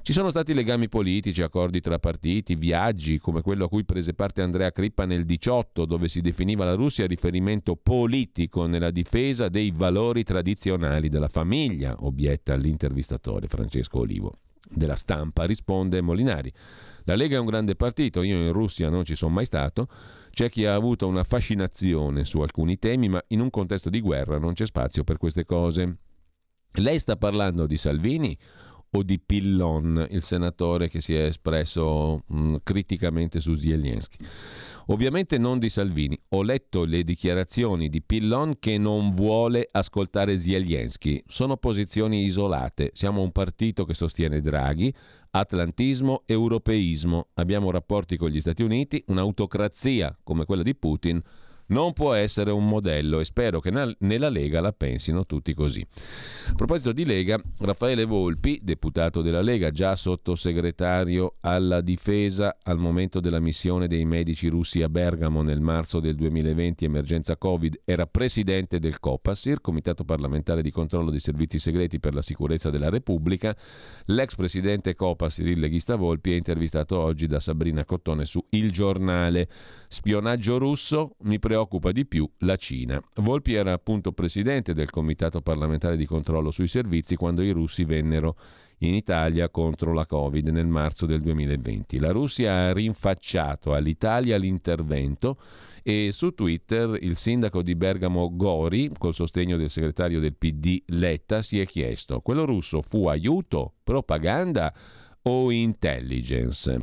Ci 0.01 0.11
sono 0.11 0.29
stati 0.29 0.53
legami 0.53 0.89
politici, 0.89 1.41
accordi 1.41 1.79
tra 1.79 1.99
partiti, 1.99 2.55
viaggi 2.55 3.19
come 3.19 3.41
quello 3.41 3.65
a 3.65 3.69
cui 3.69 3.85
prese 3.85 4.13
parte 4.13 4.41
Andrea 4.41 4.71
Crippa 4.71 5.05
nel 5.05 5.23
18, 5.23 5.85
dove 5.85 6.09
si 6.09 6.19
definiva 6.19 6.65
la 6.65 6.73
Russia 6.73 7.07
riferimento 7.07 7.77
politico 7.77 8.65
nella 8.65 8.91
difesa 8.91 9.47
dei 9.47 9.71
valori 9.73 10.23
tradizionali 10.23 11.07
della 11.07 11.29
famiglia, 11.29 11.95
obietta 11.99 12.56
l'intervistatore 12.57 13.47
Francesco 13.47 13.99
Olivo. 13.99 14.33
Della 14.69 14.95
stampa 14.95 15.45
risponde 15.45 16.01
Molinari. 16.01 16.51
La 17.05 17.15
Lega 17.15 17.37
è 17.37 17.39
un 17.39 17.45
grande 17.45 17.75
partito, 17.75 18.21
io 18.21 18.35
in 18.35 18.51
Russia 18.51 18.89
non 18.89 19.05
ci 19.05 19.15
sono 19.15 19.33
mai 19.33 19.45
stato, 19.45 19.87
c'è 20.31 20.49
chi 20.49 20.65
ha 20.65 20.73
avuto 20.73 21.07
una 21.07 21.23
fascinazione 21.23 22.25
su 22.25 22.41
alcuni 22.41 22.77
temi, 22.77 23.07
ma 23.07 23.23
in 23.27 23.39
un 23.39 23.49
contesto 23.49 23.89
di 23.89 24.01
guerra 24.01 24.37
non 24.37 24.53
c'è 24.53 24.65
spazio 24.65 25.03
per 25.03 25.17
queste 25.17 25.45
cose. 25.45 25.97
Lei 26.73 26.99
sta 26.99 27.15
parlando 27.15 27.65
di 27.65 27.77
Salvini 27.77 28.37
o 28.89 29.03
di 29.03 29.19
Pillon, 29.19 30.05
il 30.11 30.21
senatore 30.21 30.89
che 30.89 31.01
si 31.01 31.15
è 31.15 31.23
espresso 31.23 32.23
mh, 32.27 32.57
criticamente 32.63 33.39
su 33.39 33.55
Zelensky. 33.55 34.17
Ovviamente 34.89 35.37
non 35.37 35.59
di 35.59 35.67
Salvini. 35.67 36.17
Ho 36.29 36.41
letto 36.43 36.85
le 36.85 37.03
dichiarazioni 37.03 37.89
di 37.89 38.01
Pillon 38.01 38.57
che 38.57 38.77
non 38.77 39.13
vuole 39.13 39.67
ascoltare 39.69 40.37
Zelensky. 40.37 41.21
Sono 41.27 41.57
posizioni 41.57 42.23
isolate. 42.23 42.91
Siamo 42.93 43.21
un 43.21 43.33
partito 43.33 43.83
che 43.83 43.93
sostiene 43.93 44.39
Draghi, 44.39 44.93
atlantismo, 45.31 46.23
europeismo. 46.25 47.27
Abbiamo 47.33 47.69
rapporti 47.69 48.15
con 48.15 48.29
gli 48.29 48.39
Stati 48.39 48.63
Uniti, 48.63 49.03
un'autocrazia 49.07 50.17
come 50.23 50.45
quella 50.45 50.63
di 50.63 50.73
Putin 50.73 51.21
non 51.67 51.93
può 51.93 52.13
essere 52.13 52.51
un 52.51 52.67
modello 52.67 53.19
e 53.19 53.25
spero 53.25 53.59
che 53.59 53.71
nella 53.71 54.29
Lega 54.29 54.61
la 54.61 54.71
pensino 54.71 55.25
tutti 55.25 55.53
così. 55.53 55.85
A 56.47 56.53
proposito 56.53 56.91
di 56.91 57.05
Lega, 57.05 57.41
Raffaele 57.59 58.05
Volpi, 58.05 58.59
deputato 58.63 59.21
della 59.21 59.41
Lega, 59.41 59.71
già 59.71 59.95
sottosegretario 59.95 61.35
alla 61.41 61.81
difesa 61.81 62.57
al 62.63 62.77
momento 62.77 63.19
della 63.19 63.39
missione 63.39 63.87
dei 63.87 64.05
medici 64.05 64.47
russi 64.47 64.81
a 64.81 64.89
Bergamo 64.89 65.41
nel 65.41 65.59
marzo 65.59 65.99
del 65.99 66.15
2020, 66.15 66.85
emergenza 66.85 67.35
Covid, 67.37 67.81
era 67.83 68.05
presidente 68.07 68.79
del 68.79 68.99
COPASIR, 68.99 69.59
Comitato 69.61 70.05
parlamentare 70.05 70.61
di 70.61 70.71
controllo 70.71 71.09
dei 71.09 71.19
servizi 71.19 71.59
segreti 71.59 71.99
per 71.99 72.13
la 72.13 72.21
sicurezza 72.21 72.69
della 72.69 72.89
Repubblica. 72.89 73.55
L'ex 74.05 74.35
presidente 74.35 74.95
COPASIR, 74.95 75.47
il 75.47 75.59
leghista 75.59 75.95
Volpi, 75.95 76.31
è 76.31 76.35
intervistato 76.35 76.97
oggi 76.97 77.27
da 77.27 77.39
Sabrina 77.39 77.83
Cottone 77.83 78.23
su 78.25 78.43
Il 78.51 78.71
Giornale. 78.71 79.49
Spionaggio 79.89 80.57
russo, 80.57 81.15
mi 81.23 81.39
preoccupa 81.39 81.56
di 81.91 82.05
più 82.05 82.29
la 82.39 82.55
Cina. 82.57 83.01
Volpi 83.15 83.53
era 83.53 83.73
appunto 83.73 84.11
presidente 84.11 84.73
del 84.73 84.89
Comitato 84.89 85.41
parlamentare 85.41 85.97
di 85.97 86.05
controllo 86.05 86.51
sui 86.51 86.67
servizi 86.67 87.15
quando 87.15 87.41
i 87.41 87.51
russi 87.51 87.83
vennero 87.85 88.35
in 88.79 88.93
Italia 88.93 89.49
contro 89.49 89.93
la 89.93 90.05
Covid 90.05 90.47
nel 90.47 90.67
marzo 90.67 91.05
del 91.05 91.21
2020. 91.21 91.99
La 91.99 92.11
Russia 92.11 92.53
ha 92.53 92.73
rinfacciato 92.73 93.73
all'Italia 93.73 94.37
l'intervento 94.37 95.39
e 95.81 96.09
su 96.11 96.33
Twitter 96.33 96.97
il 97.01 97.15
sindaco 97.15 97.61
di 97.61 97.73
Bergamo 97.73 98.35
Gori, 98.35 98.91
col 98.97 99.13
sostegno 99.13 99.57
del 99.57 99.69
segretario 99.69 100.19
del 100.19 100.35
PD 100.35 100.83
Letta, 100.87 101.41
si 101.41 101.59
è 101.59 101.65
chiesto: 101.65 102.19
quello 102.19 102.45
russo 102.45 102.81
fu 102.81 103.07
aiuto, 103.07 103.75
propaganda 103.83 104.73
o 105.27 105.51
intelligence. 105.51 106.77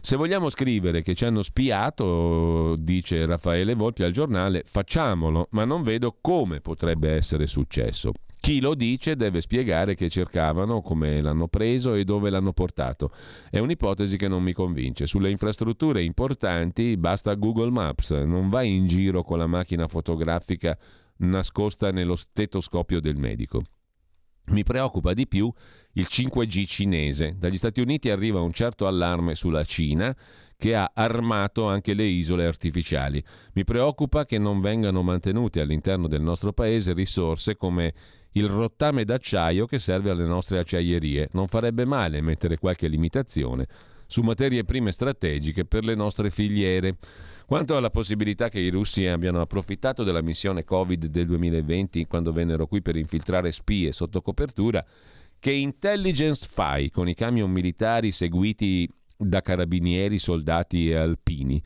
Se 0.00 0.16
vogliamo 0.16 0.48
scrivere 0.48 1.02
che 1.02 1.14
ci 1.14 1.24
hanno 1.24 1.42
spiato, 1.42 2.76
dice 2.76 3.26
Raffaele 3.26 3.74
Volpi 3.74 4.02
al 4.02 4.12
giornale, 4.12 4.62
facciamolo, 4.64 5.48
ma 5.50 5.64
non 5.64 5.82
vedo 5.82 6.16
come 6.20 6.60
potrebbe 6.60 7.10
essere 7.10 7.46
successo. 7.46 8.12
Chi 8.40 8.60
lo 8.60 8.74
dice 8.74 9.16
deve 9.16 9.40
spiegare 9.40 9.94
che 9.94 10.08
cercavano, 10.08 10.80
come 10.80 11.20
l'hanno 11.20 11.48
preso 11.48 11.94
e 11.94 12.04
dove 12.04 12.30
l'hanno 12.30 12.52
portato. 12.52 13.10
È 13.50 13.58
un'ipotesi 13.58 14.16
che 14.16 14.28
non 14.28 14.42
mi 14.42 14.52
convince. 14.52 15.06
Sulle 15.06 15.30
infrastrutture 15.30 16.02
importanti 16.02 16.96
basta 16.96 17.34
Google 17.34 17.70
Maps, 17.70 18.10
non 18.12 18.48
vai 18.48 18.74
in 18.74 18.86
giro 18.86 19.22
con 19.22 19.38
la 19.38 19.46
macchina 19.46 19.88
fotografica 19.88 20.78
nascosta 21.18 21.90
nello 21.90 22.14
stetoscopio 22.14 23.00
del 23.00 23.16
medico. 23.16 23.62
Mi 24.50 24.62
preoccupa 24.62 25.12
di 25.12 25.26
più 25.26 25.52
il 25.92 26.06
5G 26.08 26.66
cinese. 26.66 27.36
Dagli 27.38 27.56
Stati 27.56 27.80
Uniti 27.80 28.10
arriva 28.10 28.40
un 28.40 28.52
certo 28.52 28.86
allarme 28.86 29.34
sulla 29.34 29.64
Cina 29.64 30.14
che 30.56 30.74
ha 30.74 30.90
armato 30.92 31.68
anche 31.68 31.94
le 31.94 32.04
isole 32.04 32.44
artificiali. 32.44 33.22
Mi 33.52 33.64
preoccupa 33.64 34.26
che 34.26 34.38
non 34.38 34.60
vengano 34.60 35.02
mantenute 35.02 35.60
all'interno 35.60 36.08
del 36.08 36.20
nostro 36.20 36.52
paese 36.52 36.92
risorse 36.92 37.56
come 37.56 37.94
il 38.32 38.48
rottame 38.48 39.04
d'acciaio 39.04 39.66
che 39.66 39.78
serve 39.78 40.10
alle 40.10 40.26
nostre 40.26 40.58
acciaierie. 40.58 41.28
Non 41.32 41.46
farebbe 41.46 41.84
male 41.84 42.20
mettere 42.20 42.58
qualche 42.58 42.88
limitazione 42.88 43.66
su 44.06 44.22
materie 44.22 44.64
prime 44.64 44.90
strategiche 44.90 45.64
per 45.64 45.84
le 45.84 45.94
nostre 45.94 46.30
filiere. 46.30 46.96
Quanto 47.46 47.76
alla 47.76 47.90
possibilità 47.90 48.48
che 48.48 48.58
i 48.58 48.68
russi 48.68 49.06
abbiano 49.06 49.40
approfittato 49.40 50.02
della 50.02 50.22
missione 50.22 50.64
Covid 50.64 51.06
del 51.06 51.26
2020 51.26 52.06
quando 52.06 52.32
vennero 52.32 52.66
qui 52.66 52.82
per 52.82 52.96
infiltrare 52.96 53.52
spie 53.52 53.92
sotto 53.92 54.20
copertura, 54.20 54.84
che 55.38 55.52
intelligence 55.52 56.46
fai 56.50 56.90
con 56.90 57.08
i 57.08 57.14
camion 57.14 57.50
militari 57.50 58.12
seguiti 58.12 58.88
da 59.16 59.40
carabinieri, 59.40 60.18
soldati 60.18 60.90
e 60.90 60.96
alpini? 60.96 61.62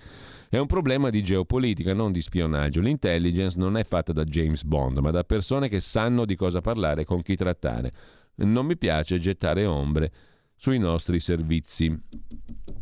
È 0.49 0.59
un 0.59 0.67
problema 0.67 1.09
di 1.09 1.23
geopolitica, 1.23 1.95
non 1.95 2.13
di 2.13 2.21
spionaggio. 2.21 2.83
L'intelligence 2.83 3.59
non 3.59 3.79
è 3.79 3.85
fatta 3.85 4.13
da 4.13 4.25
James 4.25 4.65
Bond, 4.65 4.99
ma 4.99 5.11
da 5.11 5.25
persone 5.25 5.71
che 5.71 5.81
sanno 5.81 6.27
di 6.27 6.37
cosa 6.37 6.61
parlare 6.61 7.03
e 7.03 7.05
con 7.07 7.23
chi 7.23 7.37
trattare. 7.37 7.93
Non 8.35 8.67
mi 8.67 8.77
piace 8.77 9.19
gettare 9.19 9.65
ombre 9.65 10.13
sui 10.55 10.79
nostri 10.79 11.21
servizi. 11.21 11.99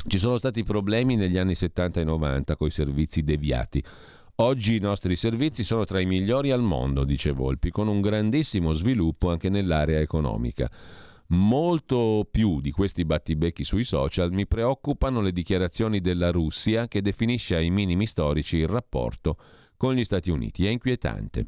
Ci 0.06 0.18
sono 0.18 0.36
stati 0.36 0.64
problemi 0.64 1.14
negli 1.14 1.38
anni 1.38 1.54
70 1.54 2.00
e 2.00 2.04
90 2.04 2.56
con 2.56 2.66
i 2.66 2.70
servizi 2.70 3.22
deviati. 3.22 3.82
Oggi 4.40 4.76
i 4.76 4.80
nostri 4.80 5.16
servizi 5.16 5.64
sono 5.64 5.84
tra 5.84 6.00
i 6.00 6.06
migliori 6.06 6.50
al 6.50 6.62
mondo, 6.62 7.04
dice 7.04 7.30
Volpi, 7.30 7.70
con 7.70 7.88
un 7.88 8.00
grandissimo 8.00 8.72
sviluppo 8.72 9.28
anche 9.28 9.50
nell'area 9.50 10.00
economica. 10.00 10.70
Molto 11.26 12.26
più 12.28 12.62
di 12.62 12.70
questi 12.70 13.04
battibecchi 13.04 13.64
sui 13.64 13.84
social 13.84 14.32
mi 14.32 14.46
preoccupano 14.46 15.20
le 15.20 15.32
dichiarazioni 15.32 16.00
della 16.00 16.30
Russia 16.30 16.88
che 16.88 17.02
definisce 17.02 17.54
ai 17.54 17.68
minimi 17.68 18.06
storici 18.06 18.56
il 18.56 18.66
rapporto 18.66 19.36
con 19.76 19.92
gli 19.92 20.04
Stati 20.04 20.30
Uniti. 20.30 20.64
È 20.64 20.70
inquietante. 20.70 21.46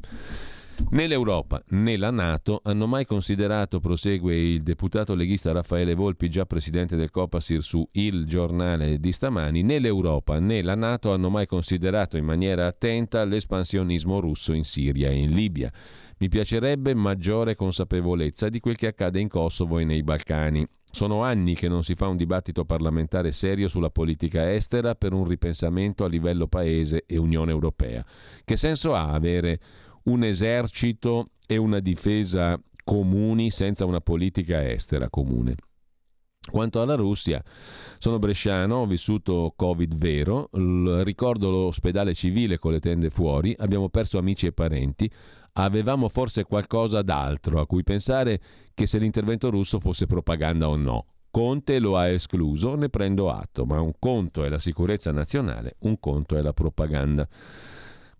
Né 0.89 1.07
l'Europa 1.07 1.63
né 1.69 1.97
la 1.97 2.11
Nato 2.11 2.61
hanno 2.63 2.87
mai 2.87 3.05
considerato, 3.05 3.79
prosegue 3.79 4.35
il 4.35 4.61
deputato 4.61 5.15
leghista 5.15 5.51
Raffaele 5.51 5.93
Volpi, 5.93 6.29
già 6.29 6.45
presidente 6.45 6.95
del 6.95 7.09
Copasir 7.09 7.63
su 7.63 7.87
Il 7.93 8.25
Giornale 8.25 8.99
di 8.99 9.11
stamani, 9.11 9.63
né 9.63 9.79
l'Europa 9.79 10.39
né 10.39 10.61
la 10.61 10.75
Nato 10.75 11.11
hanno 11.11 11.29
mai 11.29 11.45
considerato 11.45 12.17
in 12.17 12.25
maniera 12.25 12.67
attenta 12.67 13.23
l'espansionismo 13.23 14.19
russo 14.19 14.53
in 14.53 14.63
Siria 14.63 15.09
e 15.09 15.15
in 15.15 15.31
Libia. 15.31 15.71
Mi 16.17 16.29
piacerebbe 16.29 16.93
maggiore 16.93 17.55
consapevolezza 17.55 18.49
di 18.49 18.59
quel 18.59 18.75
che 18.75 18.87
accade 18.87 19.19
in 19.19 19.29
Kosovo 19.29 19.79
e 19.79 19.85
nei 19.85 20.03
Balcani. 20.03 20.65
Sono 20.89 21.23
anni 21.23 21.55
che 21.55 21.67
non 21.67 21.83
si 21.83 21.95
fa 21.95 22.07
un 22.07 22.17
dibattito 22.17 22.65
parlamentare 22.65 23.31
serio 23.31 23.67
sulla 23.67 23.89
politica 23.89 24.53
estera 24.53 24.93
per 24.93 25.11
un 25.11 25.27
ripensamento 25.27 26.03
a 26.03 26.07
livello 26.07 26.47
paese 26.47 27.03
e 27.07 27.17
Unione 27.17 27.49
Europea. 27.49 28.05
Che 28.45 28.55
senso 28.57 28.93
ha 28.93 29.09
avere 29.11 29.59
un 30.03 30.23
esercito 30.23 31.29
e 31.45 31.57
una 31.57 31.79
difesa 31.79 32.59
comuni 32.83 33.51
senza 33.51 33.85
una 33.85 34.01
politica 34.01 34.69
estera 34.69 35.09
comune. 35.09 35.55
Quanto 36.51 36.81
alla 36.81 36.95
Russia, 36.95 37.41
sono 37.97 38.19
bresciano, 38.19 38.75
ho 38.75 38.85
vissuto 38.85 39.53
Covid 39.55 39.95
vero, 39.95 40.49
ricordo 41.03 41.49
l'ospedale 41.49 42.13
civile 42.13 42.59
con 42.59 42.73
le 42.73 42.81
tende 42.81 43.09
fuori, 43.09 43.55
abbiamo 43.57 43.87
perso 43.87 44.17
amici 44.17 44.47
e 44.47 44.51
parenti, 44.51 45.09
avevamo 45.53 46.09
forse 46.09 46.43
qualcosa 46.43 47.01
d'altro 47.01 47.61
a 47.61 47.65
cui 47.65 47.83
pensare 47.83 48.41
che 48.73 48.87
se 48.87 48.97
l'intervento 48.97 49.49
russo 49.49 49.79
fosse 49.79 50.05
propaganda 50.05 50.67
o 50.67 50.75
no. 50.75 51.05
Conte 51.31 51.79
lo 51.79 51.95
ha 51.95 52.09
escluso, 52.09 52.75
ne 52.75 52.89
prendo 52.89 53.31
atto, 53.31 53.65
ma 53.65 53.79
un 53.79 53.93
conto 53.97 54.43
è 54.43 54.49
la 54.49 54.59
sicurezza 54.59 55.11
nazionale, 55.11 55.77
un 55.79 55.97
conto 55.99 56.35
è 56.35 56.41
la 56.41 56.53
propaganda. 56.53 57.25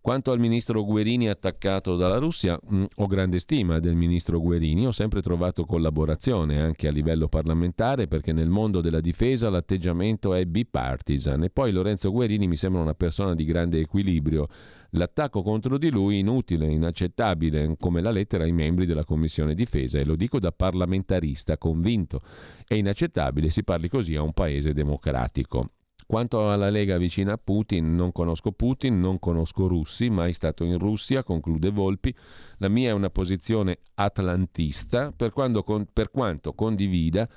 Quanto 0.04 0.32
al 0.32 0.40
ministro 0.40 0.84
Guerini 0.84 1.30
attaccato 1.30 1.96
dalla 1.96 2.18
Russia, 2.18 2.60
mh, 2.62 2.76
mm, 2.76 2.84
ho 2.96 3.08
grande 3.08 3.40
stima 3.40 3.80
del 3.80 3.96
ministro 3.96 4.42
Guerini, 4.42 4.86
ho 4.86 4.92
sempre 4.92 5.22
trovato 5.22 5.64
collaborazione 5.64 6.60
anche 6.60 6.90
a 6.90 6.92
livello 6.92 7.30
parlamentare 7.30 8.08
perché 8.08 8.34
nel 8.34 8.50
mondo 8.50 8.82
della 8.82 9.00
difesa 9.00 9.50
l'atteggiamento 9.50 10.34
è 10.34 10.44
bipartisan 10.44 11.44
e 11.44 11.50
poi 11.50 11.72
Lorenzo 11.72 12.12
Guerini 12.12 12.48
mi 12.48 12.58
sembra 12.58 12.82
una 12.82 12.96
persona 12.96 13.34
di 13.34 13.46
grande 13.46 13.80
equilibrio. 13.80 14.48
L'attacco 14.90 15.42
contro 15.42 15.78
di 15.78 15.90
lui 15.90 16.20
inutile, 16.20 16.68
inaccettabile, 16.68 17.78
come 17.80 18.02
la 18.02 18.12
lettera 18.12 18.44
ai 18.44 18.52
membri 18.52 18.86
della 18.86 19.06
Commissione 19.06 19.56
difesa 19.56 20.00
e 20.00 20.04
lo 20.04 20.18
dico 20.18 20.38
da 20.38 20.52
parlamentarista 20.52 21.58
convinto. 21.58 22.20
È 22.68 22.74
inaccettabile 22.74 23.50
si 23.50 23.64
parli 23.64 23.88
così 23.88 24.16
a 24.16 24.22
un 24.22 24.34
paese 24.34 24.74
democratico. 24.74 25.70
Quanto 26.06 26.50
alla 26.50 26.70
Lega 26.70 26.98
vicina 26.98 27.34
a 27.34 27.40
Putin, 27.42 27.96
non 27.96 28.12
conosco 28.12 28.52
Putin, 28.52 29.00
non 29.00 29.20
conosco 29.20 29.68
russi, 29.68 30.10
mai 30.10 30.34
stato 30.34 30.64
in 30.64 30.78
Russia, 30.78 31.24
conclude 31.24 31.70
Volpi. 31.70 32.14
La 32.58 32.68
mia 32.68 32.90
è 32.90 32.94
una 32.94 33.10
posizione 33.10 33.80
atlantista, 33.96 35.12
per, 35.12 35.32
con, 35.32 35.88
per 35.92 36.12
quanto 36.12 36.54
condivida 36.54 37.28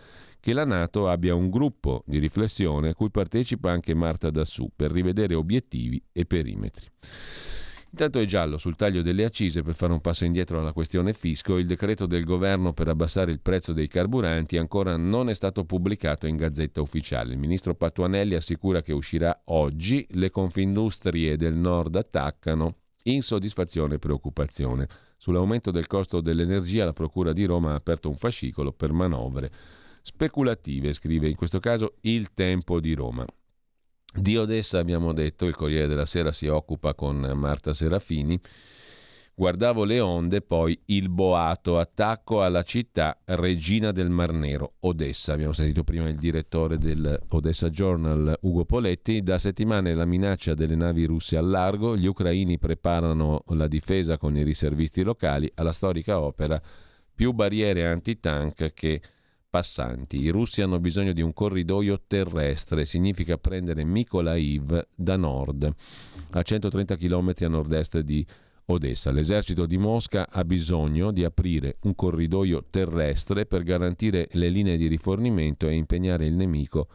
che 0.41 0.53
la 0.53 0.65
Nato 0.65 1.09
abbia 1.09 1.35
un 1.35 1.51
gruppo 1.51 2.05
di 2.07 2.19
riflessione 2.19 2.91
a 2.91 2.95
cui 2.95 3.11
partecipa 3.11 3.71
anche 3.71 3.95
Marta 3.95 4.31
Dassù 4.31 4.71
per 4.75 4.93
rivedere 4.93 5.35
obiettivi 5.35 6.01
e 6.13 6.25
perimetri. 6.25 6.87
Intanto 7.91 8.19
è 8.19 8.27
giallo 8.27 8.59
sul 8.59 8.77
taglio 8.77 9.01
delle 9.01 9.25
accise 9.25 9.63
per 9.63 9.75
fare 9.75 9.93
un 9.93 10.01
passo 10.01 10.25
indietro 10.25 10.59
alla 10.59 10.73
questione 10.73 11.13
fisco. 11.13 11.57
Il 11.57 11.67
decreto 11.67 12.07
del 12.07 12.25
governo 12.25 12.73
per 12.73 12.89
abbassare 12.89 13.33
il 13.33 13.41
prezzo 13.41 13.73
dei 13.73 13.89
carburanti 13.89 14.59
ancora 14.59 14.97
non 14.97 15.31
è 15.31 15.35
stato 15.35 15.65
pubblicato 15.65 16.27
in 16.27 16.37
gazzetta 16.37 16.81
ufficiale. 16.81 17.33
Il 17.33 17.39
ministro 17.39 17.75
Patuanelli 17.75 18.35
assicura 18.35 18.83
che 18.83 18.93
uscirà 18.93 19.41
oggi. 19.47 20.07
Le 20.11 20.31
confindustrie 20.31 21.37
del 21.37 21.55
nord 21.55 21.97
attaccano. 21.97 22.77
Insoddisfazione 23.05 23.95
e 23.95 23.99
preoccupazione. 23.99 24.89
Sull'aumento 25.17 25.71
del 25.71 25.87
costo 25.87 26.21
dell'energia 26.21 26.85
la 26.85 26.93
Procura 26.93 27.33
di 27.33 27.45
Roma 27.45 27.73
ha 27.73 27.77
aperto 27.77 28.09
un 28.09 28.17
fascicolo 28.17 28.73
per 28.73 28.93
manovre 28.93 29.51
speculative, 30.07 30.93
scrive 30.93 31.29
in 31.29 31.35
questo 31.35 31.59
caso 31.59 31.97
Il 32.03 32.33
Tempo 32.33 32.79
di 32.79 32.95
Roma. 32.95 33.27
Di 34.17 34.37
Odessa 34.37 34.79
abbiamo 34.79 35.13
detto, 35.13 35.45
il 35.45 35.55
Corriere 35.55 35.87
della 35.87 36.07
Sera 36.07 36.33
si 36.33 36.47
occupa 36.47 36.95
con 36.95 37.19
Marta 37.35 37.75
Serafini. 37.75 38.41
Guardavo 39.35 39.85
le 39.85 40.01
onde, 40.01 40.41
poi 40.41 40.79
il 40.87 41.11
boato, 41.11 41.79
attacco 41.79 42.43
alla 42.43 42.63
città 42.63 43.19
regina 43.27 43.93
del 43.93 44.09
Mar 44.09 44.33
Nero, 44.33 44.77
Odessa. 44.81 45.35
Abbiamo 45.35 45.53
sentito 45.53 45.85
prima 45.85 46.09
il 46.09 46.17
direttore 46.17 46.79
del 46.79 47.21
Odessa 47.29 47.69
Journal, 47.69 48.39
Ugo 48.41 48.65
Poletti. 48.65 49.23
Da 49.23 49.37
settimane 49.37 49.95
la 49.95 50.07
minaccia 50.07 50.55
delle 50.55 50.77
navi 50.77 51.05
russe 51.05 51.37
al 51.37 51.49
largo, 51.49 51.95
gli 51.95 52.07
ucraini 52.07 52.59
preparano 52.59 53.45
la 53.49 53.69
difesa 53.69 54.17
con 54.17 54.35
i 54.35 54.43
riservisti 54.43 55.03
locali 55.03 55.51
alla 55.55 55.73
storica 55.73 56.19
opera 56.21 56.61
più 57.15 57.33
barriere 57.33 57.87
antitank 57.87 58.73
che 58.73 59.03
passanti. 59.57 60.21
I 60.21 60.29
russi 60.29 60.61
hanno 60.61 60.79
bisogno 60.79 61.15
di 61.15 61.23
un 61.23 61.33
corridoio 61.33 62.03
terrestre, 62.07 62.85
significa 62.85 63.39
prendere 63.39 63.85
Mykolaiv 63.85 64.89
da 64.95 65.17
nord, 65.17 65.75
a 66.33 66.43
130 66.43 66.97
km 66.97 67.33
a 67.41 67.49
nord-est 67.49 68.01
di 68.01 68.27
Odessa. 68.67 69.11
L'esercito 69.13 69.65
di 69.65 69.79
Mosca 69.79 70.29
ha 70.29 70.45
bisogno 70.45 71.11
di 71.11 71.25
aprire 71.25 71.79
un 71.85 71.95
corridoio 71.95 72.67
terrestre 72.69 73.47
per 73.47 73.63
garantire 73.63 74.29
le 74.33 74.51
linee 74.51 74.77
di 74.77 74.89
rifornimento 74.89 75.67
e 75.69 75.73
impegnare 75.73 76.27
il 76.27 76.35
nemico 76.35 76.89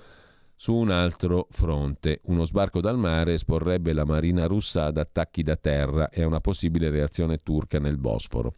su 0.55 0.75
un 0.75 0.91
altro 0.91 1.47
fronte. 1.49 2.19
Uno 2.25 2.45
sbarco 2.45 2.79
dal 2.79 2.99
mare 2.99 3.33
esporrebbe 3.33 3.91
la 3.93 4.05
marina 4.05 4.45
russa 4.45 4.85
ad 4.85 4.97
attacchi 4.97 5.41
da 5.41 5.55
terra 5.55 6.09
e 6.09 6.21
a 6.21 6.27
una 6.27 6.41
possibile 6.41 6.91
reazione 6.91 7.37
turca 7.37 7.79
nel 7.79 7.97
Bosforo. 7.97 8.53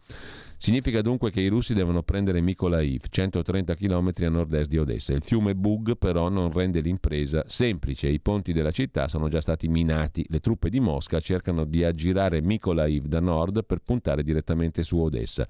Significa 0.64 1.02
dunque 1.02 1.30
che 1.30 1.42
i 1.42 1.48
russi 1.48 1.74
devono 1.74 2.02
prendere 2.02 2.40
Mykolaiv, 2.40 3.02
130 3.10 3.74
km 3.74 4.12
a 4.20 4.28
nord-est 4.30 4.70
di 4.70 4.78
Odessa. 4.78 5.12
Il 5.12 5.22
fiume 5.22 5.54
Bug 5.54 5.98
però 5.98 6.30
non 6.30 6.50
rende 6.50 6.80
l'impresa 6.80 7.44
semplice, 7.46 8.08
i 8.08 8.18
ponti 8.18 8.54
della 8.54 8.70
città 8.70 9.06
sono 9.06 9.28
già 9.28 9.42
stati 9.42 9.68
minati, 9.68 10.24
le 10.30 10.40
truppe 10.40 10.70
di 10.70 10.80
Mosca 10.80 11.20
cercano 11.20 11.66
di 11.66 11.84
aggirare 11.84 12.40
Mykolaiv 12.40 13.04
da 13.04 13.20
nord 13.20 13.66
per 13.66 13.80
puntare 13.80 14.22
direttamente 14.22 14.82
su 14.84 14.96
Odessa. 14.96 15.46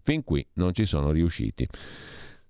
Fin 0.00 0.24
qui 0.24 0.44
non 0.54 0.74
ci 0.74 0.84
sono 0.84 1.12
riusciti. 1.12 1.64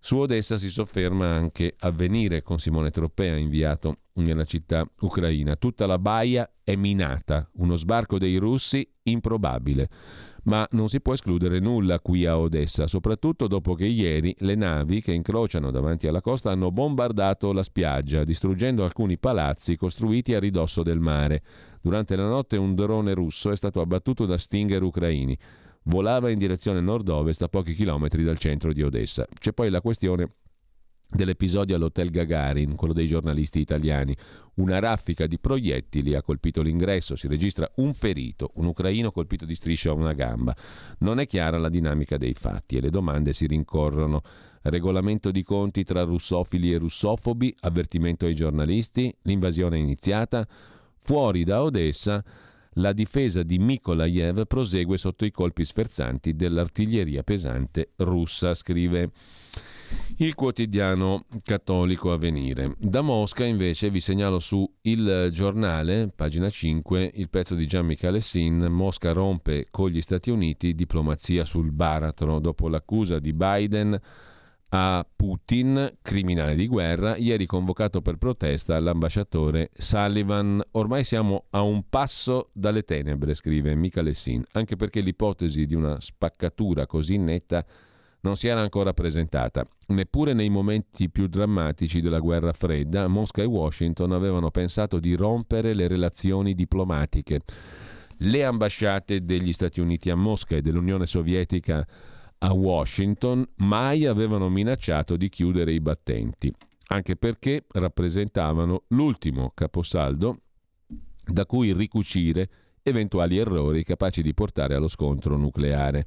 Su 0.00 0.16
Odessa 0.16 0.56
si 0.56 0.70
sofferma 0.70 1.26
anche 1.26 1.74
Avvenire 1.80 2.40
con 2.40 2.58
Simone 2.58 2.90
Troppea, 2.90 3.36
inviato 3.36 3.98
nella 4.14 4.44
città 4.44 4.90
ucraina. 5.00 5.56
Tutta 5.56 5.84
la 5.84 5.98
baia 5.98 6.50
è 6.64 6.76
minata, 6.76 7.46
uno 7.56 7.76
sbarco 7.76 8.16
dei 8.16 8.38
russi 8.38 8.90
improbabile 9.02 9.90
ma 10.46 10.66
non 10.72 10.88
si 10.88 11.00
può 11.00 11.12
escludere 11.12 11.58
nulla 11.58 12.00
qui 12.00 12.24
a 12.24 12.38
Odessa, 12.38 12.86
soprattutto 12.86 13.46
dopo 13.46 13.74
che 13.74 13.86
ieri 13.86 14.34
le 14.38 14.54
navi 14.54 15.00
che 15.00 15.12
incrociano 15.12 15.70
davanti 15.70 16.06
alla 16.06 16.20
costa 16.20 16.50
hanno 16.50 16.70
bombardato 16.70 17.52
la 17.52 17.62
spiaggia, 17.62 18.24
distruggendo 18.24 18.84
alcuni 18.84 19.18
palazzi 19.18 19.76
costruiti 19.76 20.34
a 20.34 20.38
ridosso 20.38 20.82
del 20.82 21.00
mare. 21.00 21.42
Durante 21.80 22.16
la 22.16 22.26
notte 22.26 22.56
un 22.56 22.74
drone 22.74 23.12
russo 23.14 23.50
è 23.50 23.56
stato 23.56 23.80
abbattuto 23.80 24.24
da 24.24 24.38
Stinger 24.38 24.82
ucraini. 24.82 25.36
Volava 25.84 26.30
in 26.30 26.38
direzione 26.38 26.80
nord-ovest 26.80 27.42
a 27.42 27.48
pochi 27.48 27.74
chilometri 27.74 28.24
dal 28.24 28.38
centro 28.38 28.72
di 28.72 28.82
Odessa. 28.82 29.26
C'è 29.38 29.52
poi 29.52 29.70
la 29.70 29.80
questione 29.80 30.30
dell'episodio 31.08 31.76
all'Hotel 31.76 32.10
Gagarin, 32.10 32.74
quello 32.74 32.92
dei 32.92 33.06
giornalisti 33.06 33.60
italiani. 33.60 34.16
Una 34.54 34.78
raffica 34.78 35.26
di 35.26 35.38
proiettili 35.38 36.14
ha 36.14 36.22
colpito 36.22 36.62
l'ingresso, 36.62 37.16
si 37.16 37.28
registra 37.28 37.70
un 37.76 37.94
ferito, 37.94 38.52
un 38.54 38.66
ucraino 38.66 39.12
colpito 39.12 39.44
di 39.44 39.54
striscia 39.54 39.90
a 39.90 39.94
una 39.94 40.12
gamba. 40.12 40.56
Non 40.98 41.20
è 41.20 41.26
chiara 41.26 41.58
la 41.58 41.68
dinamica 41.68 42.16
dei 42.16 42.34
fatti 42.34 42.76
e 42.76 42.80
le 42.80 42.90
domande 42.90 43.32
si 43.32 43.46
rincorrono. 43.46 44.22
Regolamento 44.62 45.30
di 45.30 45.42
conti 45.42 45.84
tra 45.84 46.02
russofili 46.02 46.72
e 46.72 46.78
russofobi, 46.78 47.54
avvertimento 47.60 48.26
ai 48.26 48.34
giornalisti, 48.34 49.14
l'invasione 49.22 49.76
è 49.76 49.80
iniziata. 49.80 50.46
Fuori 50.98 51.44
da 51.44 51.62
Odessa 51.62 52.24
la 52.78 52.92
difesa 52.92 53.42
di 53.42 53.58
Mikolaev 53.58 54.46
prosegue 54.46 54.98
sotto 54.98 55.24
i 55.24 55.30
colpi 55.30 55.64
sferzanti 55.64 56.34
dell'artiglieria 56.34 57.22
pesante 57.22 57.92
russa, 57.96 58.52
scrive 58.52 59.12
il 60.18 60.34
quotidiano 60.34 61.26
cattolico 61.42 62.12
Avvenire. 62.12 62.74
Da 62.78 63.00
Mosca 63.00 63.44
invece 63.44 63.90
vi 63.90 64.00
segnalo 64.00 64.38
su 64.38 64.70
Il 64.82 65.28
Giornale, 65.32 66.10
pagina 66.14 66.48
5, 66.48 67.12
il 67.14 67.28
pezzo 67.28 67.54
di 67.54 67.66
Gian 67.66 67.86
Michele 67.86 68.20
Sin, 68.20 68.66
Mosca 68.70 69.12
rompe 69.12 69.66
con 69.70 69.90
gli 69.90 70.00
Stati 70.00 70.30
Uniti, 70.30 70.74
diplomazia 70.74 71.44
sul 71.44 71.70
baratro 71.70 72.38
dopo 72.38 72.68
l'accusa 72.68 73.18
di 73.18 73.32
Biden 73.32 74.00
a 74.68 75.06
Putin, 75.14 75.98
criminale 76.02 76.56
di 76.56 76.66
guerra, 76.66 77.16
ieri 77.16 77.46
convocato 77.46 78.02
per 78.02 78.16
protesta 78.16 78.78
l'ambasciatore 78.80 79.70
Sullivan. 79.72 80.62
Ormai 80.72 81.04
siamo 81.04 81.44
a 81.50 81.62
un 81.62 81.88
passo 81.88 82.50
dalle 82.52 82.82
tenebre, 82.82 83.34
scrive 83.34 83.74
Michele 83.74 84.12
Sin, 84.12 84.44
anche 84.52 84.76
perché 84.76 85.00
l'ipotesi 85.00 85.66
di 85.66 85.74
una 85.74 86.00
spaccatura 86.00 86.86
così 86.86 87.16
netta 87.16 87.64
non 88.26 88.34
si 88.34 88.48
era 88.48 88.60
ancora 88.60 88.92
presentata. 88.92 89.64
Neppure 89.86 90.32
nei 90.32 90.48
momenti 90.48 91.08
più 91.08 91.28
drammatici 91.28 92.00
della 92.00 92.18
guerra 92.18 92.52
fredda, 92.52 93.06
Mosca 93.06 93.40
e 93.40 93.44
Washington 93.44 94.10
avevano 94.10 94.50
pensato 94.50 94.98
di 94.98 95.14
rompere 95.14 95.74
le 95.74 95.86
relazioni 95.86 96.54
diplomatiche. 96.54 97.42
Le 98.18 98.44
ambasciate 98.44 99.24
degli 99.24 99.52
Stati 99.52 99.80
Uniti 99.80 100.10
a 100.10 100.16
Mosca 100.16 100.56
e 100.56 100.62
dell'Unione 100.62 101.06
Sovietica 101.06 101.86
a 102.38 102.52
Washington 102.52 103.46
mai 103.58 104.06
avevano 104.06 104.48
minacciato 104.48 105.16
di 105.16 105.28
chiudere 105.28 105.72
i 105.72 105.80
battenti, 105.80 106.52
anche 106.88 107.14
perché 107.14 107.64
rappresentavano 107.68 108.82
l'ultimo 108.88 109.52
caposaldo 109.54 110.40
da 111.24 111.46
cui 111.46 111.72
ricucire 111.72 112.48
eventuali 112.88 113.36
errori 113.36 113.82
capaci 113.82 114.22
di 114.22 114.32
portare 114.32 114.76
allo 114.76 114.86
scontro 114.86 115.36
nucleare. 115.36 116.06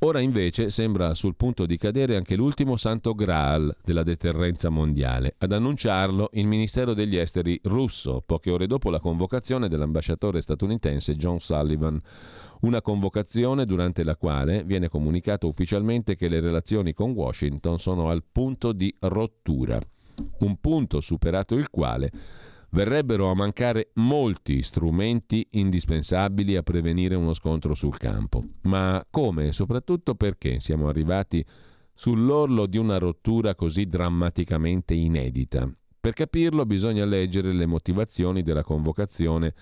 Ora 0.00 0.20
invece 0.20 0.70
sembra 0.70 1.12
sul 1.14 1.34
punto 1.34 1.66
di 1.66 1.76
cadere 1.76 2.14
anche 2.14 2.36
l'ultimo 2.36 2.76
santo 2.76 3.14
graal 3.14 3.74
della 3.82 4.04
deterrenza 4.04 4.68
mondiale. 4.68 5.34
Ad 5.38 5.50
annunciarlo 5.50 6.30
il 6.34 6.46
Ministero 6.46 6.94
degli 6.94 7.16
Esteri 7.16 7.58
russo, 7.64 8.22
poche 8.24 8.52
ore 8.52 8.68
dopo 8.68 8.90
la 8.90 9.00
convocazione 9.00 9.68
dell'ambasciatore 9.68 10.40
statunitense 10.40 11.16
John 11.16 11.40
Sullivan. 11.40 12.00
Una 12.60 12.80
convocazione 12.80 13.66
durante 13.66 14.04
la 14.04 14.16
quale 14.16 14.62
viene 14.62 14.88
comunicato 14.88 15.48
ufficialmente 15.48 16.14
che 16.14 16.28
le 16.28 16.40
relazioni 16.40 16.94
con 16.94 17.10
Washington 17.10 17.80
sono 17.80 18.08
al 18.08 18.22
punto 18.30 18.72
di 18.72 18.94
rottura. 19.00 19.80
Un 20.38 20.60
punto 20.60 21.00
superato 21.00 21.56
il 21.56 21.68
quale 21.70 22.10
verrebbero 22.74 23.30
a 23.30 23.34
mancare 23.34 23.90
molti 23.94 24.60
strumenti 24.62 25.46
indispensabili 25.52 26.56
a 26.56 26.64
prevenire 26.64 27.14
uno 27.14 27.32
scontro 27.32 27.72
sul 27.74 27.96
campo. 27.96 28.44
Ma 28.62 29.06
come 29.08 29.46
e 29.46 29.52
soprattutto 29.52 30.16
perché 30.16 30.58
siamo 30.58 30.88
arrivati 30.88 31.44
sull'orlo 31.94 32.66
di 32.66 32.76
una 32.76 32.98
rottura 32.98 33.54
così 33.54 33.86
drammaticamente 33.86 34.92
inedita? 34.92 35.72
Per 36.00 36.12
capirlo 36.14 36.66
bisogna 36.66 37.04
leggere 37.04 37.52
le 37.52 37.64
motivazioni 37.64 38.42
della 38.42 38.64
convocazione 38.64 39.54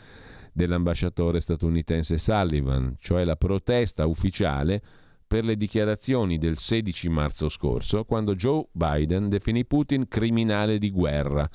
dell'ambasciatore 0.55 1.39
statunitense 1.39 2.17
Sullivan, 2.17 2.97
cioè 2.99 3.25
la 3.25 3.37
protesta 3.37 4.07
ufficiale 4.07 4.83
per 5.27 5.45
le 5.45 5.57
dichiarazioni 5.57 6.39
del 6.39 6.57
16 6.57 7.09
marzo 7.11 7.49
scorso, 7.49 8.05
quando 8.05 8.35
Joe 8.35 8.67
Biden 8.73 9.29
definì 9.29 9.65
Putin 9.67 10.09
criminale 10.09 10.79
di 10.79 10.91
guerra, 10.91 11.49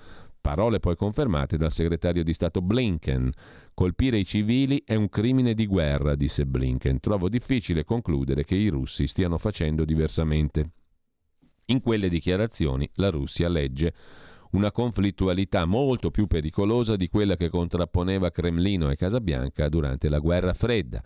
parole 0.47 0.79
poi 0.79 0.95
confermate 0.95 1.57
dal 1.57 1.73
segretario 1.73 2.23
di 2.23 2.31
Stato 2.31 2.61
Blinken. 2.61 3.29
Colpire 3.73 4.17
i 4.17 4.25
civili 4.25 4.81
è 4.85 4.95
un 4.95 5.09
crimine 5.09 5.53
di 5.53 5.65
guerra, 5.65 6.15
disse 6.15 6.45
Blinken. 6.45 7.01
Trovo 7.01 7.27
difficile 7.27 7.83
concludere 7.83 8.45
che 8.45 8.55
i 8.55 8.69
russi 8.69 9.07
stiano 9.07 9.37
facendo 9.37 9.83
diversamente. 9.83 10.69
In 11.65 11.81
quelle 11.81 12.07
dichiarazioni 12.07 12.89
la 12.93 13.09
Russia 13.09 13.49
legge 13.49 13.93
una 14.51 14.71
conflittualità 14.71 15.65
molto 15.65 16.11
più 16.11 16.27
pericolosa 16.27 16.95
di 16.95 17.09
quella 17.09 17.35
che 17.35 17.49
contrapponeva 17.49 18.31
Cremlino 18.31 18.89
e 18.89 18.95
Casabianca 18.95 19.67
durante 19.67 20.07
la 20.07 20.19
guerra 20.19 20.53
fredda. 20.53 21.03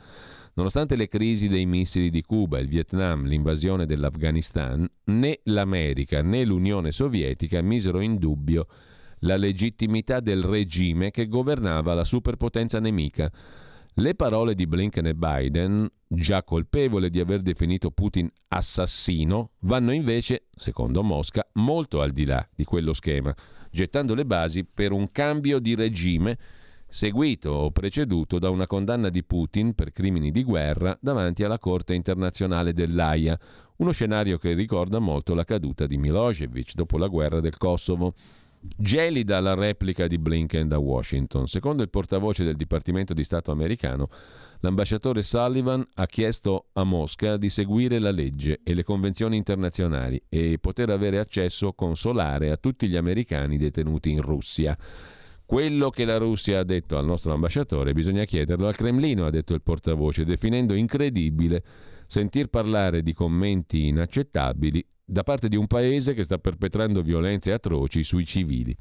Nonostante 0.54 0.96
le 0.96 1.08
crisi 1.08 1.48
dei 1.48 1.66
missili 1.66 2.12
di 2.12 2.22
Cuba, 2.22 2.60
il 2.60 2.68
Vietnam, 2.68 3.26
l'invasione 3.26 3.88
dell'Afghanistan, 3.88 4.88
né 5.06 5.40
l'America 5.46 6.22
né 6.22 6.46
l'Unione 6.46 6.92
Sovietica 6.92 7.60
misero 7.64 8.02
in 8.02 8.20
dubbio 8.20 8.68
la 9.22 9.38
legittimità 9.38 10.20
del 10.20 10.44
regime 10.44 11.12
che 11.12 11.28
governava 11.28 11.94
la 11.94 12.04
superpotenza 12.04 12.80
nemica. 12.80 13.32
Le 13.96 14.16
parole 14.16 14.56
di 14.56 14.68
Blinken 14.68 15.08
e 15.08 15.16
Biden, 15.16 15.90
già 16.08 16.44
colpevole 16.44 17.10
di 17.10 17.20
aver 17.20 17.42
definito 17.42 17.92
Putin 17.92 18.30
assassino, 18.48 19.52
vanno 19.60 19.92
invece, 19.92 20.46
secondo 20.56 21.04
Mosca, 21.04 21.46
molto 21.54 22.02
al 22.02 22.12
di 22.12 22.26
là 22.26 22.48
di 22.56 22.64
quello 22.64 22.94
schema, 22.94 23.36
gettando 23.70 24.16
le 24.16 24.26
basi 24.26 24.64
per 24.64 24.92
un 24.92 25.12
cambio 25.12 25.60
di 25.60 25.76
regime 25.76 26.38
seguito 26.92 27.52
o 27.52 27.72
preceduto 27.72 28.38
da 28.38 28.50
una 28.50 28.68
condanna 28.68 29.10
di 29.10 29.24
Putin 29.24 29.74
per 29.74 29.94
crimini 29.94 30.30
di 30.30 30.44
guerra 30.44 30.98
davanti 31.02 31.44
alla 31.44 31.58
Corte 31.58 31.94
internazionale 31.94 32.74
dell'AIA, 32.74 33.40
uno 33.78 33.92
scenario 33.92 34.38
che 34.38 34.54
ricorda 34.54 35.00
molto 35.00 35.34
la 35.34 35.46
caduta 35.46 35.88
di 35.88 35.98
Milosevic 35.98 36.76
dopo 36.76 36.98
la 36.98 37.08
guerra 37.08 37.40
del 37.40 37.58
Kosovo. 37.58 38.14
Gelida 38.64 39.40
la 39.40 39.56
replica 39.56 40.06
di 40.06 40.20
Blinken 40.20 40.68
da 40.68 40.78
Washington. 40.78 41.48
Secondo 41.48 41.82
il 41.82 41.90
portavoce 41.90 42.44
del 42.44 42.56
Dipartimento 42.56 43.12
di 43.12 43.24
Stato 43.24 43.52
americano, 43.52 44.08
l'ambasciatore 44.60 45.24
Sullivan 45.24 45.84
ha 45.96 46.06
chiesto 46.06 46.68
a 46.74 46.84
Mosca 46.84 47.38
di 47.38 47.50
seguire 47.50 47.98
la 47.98 48.12
legge 48.12 48.60
e 48.64 48.76
le 48.76 48.84
convenzioni 48.84 49.36
internazionali 49.36 50.22
e 50.30 50.60
poter 50.60 50.92
avere 50.92 51.18
accesso 51.18 51.74
consolare 51.74 52.52
a 52.52 52.58
tutti 52.58 52.88
gli 52.88 52.96
americani 52.96 53.58
detenuti 53.58 54.12
in 54.12 54.22
Russia. 54.22 54.78
Quello 55.44 55.90
che 55.90 56.06
la 56.06 56.18
Russia 56.18 56.60
ha 56.60 56.64
detto 56.64 57.00
al 57.00 57.06
nostro 57.06 57.34
ambasciatore 57.34 57.94
bisogna 57.94 58.26
chiederlo 58.26 58.68
al 58.68 58.76
Cremlino, 58.76 59.26
ha 59.26 59.32
detto 59.32 59.56
il 59.56 59.64
portavoce, 59.64 60.24
definendo 60.24 60.76
incredibile 60.76 61.64
sentir 62.06 62.48
parlare 62.48 63.02
di 63.02 63.14
commenti 63.14 63.88
inaccettabili 63.88 64.86
da 65.12 65.24
parte 65.24 65.50
di 65.50 65.58
un 65.58 65.68
paese 65.68 66.14
che 66.14 66.24
sta 66.24 66.38
perpetrando 66.38 67.02
violenze 67.02 67.52
atroci 67.52 68.02
sui 68.02 68.26
civili. 68.26 68.76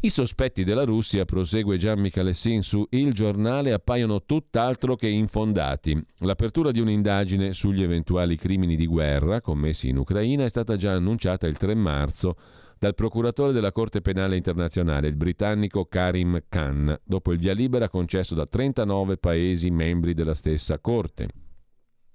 I 0.00 0.10
sospetti 0.10 0.64
della 0.64 0.84
Russia, 0.84 1.24
prosegue 1.24 1.78
Gian 1.78 2.00
Michalessin 2.00 2.62
su 2.62 2.84
Il 2.90 3.14
Giornale, 3.14 3.72
appaiono 3.72 4.24
tutt'altro 4.24 4.96
che 4.96 5.08
infondati. 5.08 5.98
L'apertura 6.18 6.70
di 6.70 6.80
un'indagine 6.80 7.54
sugli 7.54 7.82
eventuali 7.82 8.36
crimini 8.36 8.76
di 8.76 8.86
guerra 8.86 9.40
commessi 9.40 9.88
in 9.88 9.98
Ucraina 9.98 10.44
è 10.44 10.48
stata 10.48 10.76
già 10.76 10.92
annunciata 10.92 11.46
il 11.46 11.56
3 11.56 11.74
marzo 11.74 12.36
dal 12.78 12.94
procuratore 12.94 13.52
della 13.52 13.72
Corte 13.72 14.00
Penale 14.00 14.36
Internazionale, 14.36 15.08
il 15.08 15.16
britannico 15.16 15.84
Karim 15.84 16.42
Khan, 16.48 16.98
dopo 17.04 17.32
il 17.32 17.38
via 17.38 17.52
libera 17.52 17.88
concesso 17.88 18.34
da 18.34 18.46
39 18.46 19.16
Paesi 19.16 19.70
membri 19.70 20.12
della 20.12 20.34
stessa 20.34 20.78
Corte. 20.78 21.28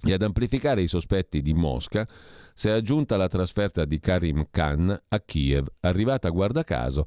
E 0.01 0.13
ad 0.13 0.21
amplificare 0.21 0.81
i 0.81 0.87
sospetti 0.87 1.41
di 1.41 1.53
Mosca 1.53 2.05
si 2.57 2.69
è 2.69 2.71
aggiunta 2.71 3.17
la 3.17 3.27
trasferta 3.27 3.83
di 3.83 3.99
Karim 3.99 4.47
Khan 4.49 5.01
a 5.09 5.19
Kiev, 5.19 5.67
arrivata 5.81 6.29
guarda 6.29 6.63
caso 6.63 7.05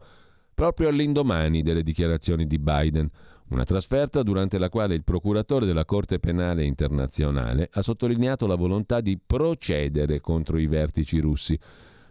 proprio 0.58 0.88
all'indomani 0.88 1.62
delle 1.62 1.84
dichiarazioni 1.84 2.44
di 2.44 2.58
Biden, 2.58 3.08
una 3.50 3.62
trasferta 3.62 4.24
durante 4.24 4.58
la 4.58 4.68
quale 4.68 4.96
il 4.96 5.04
procuratore 5.04 5.66
della 5.66 5.84
Corte 5.84 6.18
Penale 6.18 6.64
Internazionale 6.64 7.68
ha 7.72 7.80
sottolineato 7.80 8.44
la 8.48 8.56
volontà 8.56 9.00
di 9.00 9.20
procedere 9.24 10.20
contro 10.20 10.58
i 10.58 10.66
vertici 10.66 11.20
russi. 11.20 11.56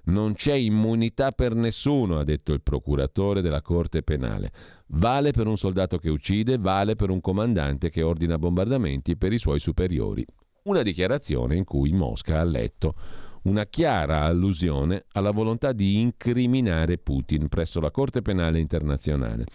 Non 0.05 0.33
c'è 0.33 0.53
immunità 0.53 1.33
per 1.33 1.55
nessuno, 1.55 2.19
ha 2.19 2.23
detto 2.23 2.53
il 2.53 2.61
procuratore 2.61 3.41
della 3.41 3.61
Corte 3.61 4.01
Penale. 4.01 4.53
Vale 4.87 5.31
per 5.31 5.45
un 5.45 5.57
soldato 5.57 5.97
che 5.97 6.09
uccide, 6.09 6.57
vale 6.57 6.95
per 6.95 7.09
un 7.09 7.19
comandante 7.19 7.89
che 7.89 8.01
ordina 8.01 8.39
bombardamenti 8.39 9.17
per 9.17 9.33
i 9.33 9.37
suoi 9.37 9.59
superiori. 9.59 10.25
Una 10.63 10.83
dichiarazione 10.83 11.57
in 11.57 11.65
cui 11.65 11.91
Mosca 11.91 12.39
ha 12.39 12.45
letto 12.45 12.95
una 13.43 13.65
chiara 13.65 14.23
allusione 14.23 15.05
alla 15.13 15.31
volontà 15.31 15.71
di 15.71 15.99
incriminare 15.99 16.97
Putin 16.97 17.47
presso 17.47 17.79
la 17.79 17.91
Corte 17.91 18.21
Penale 18.21 18.59
Internazionale, 18.59 19.45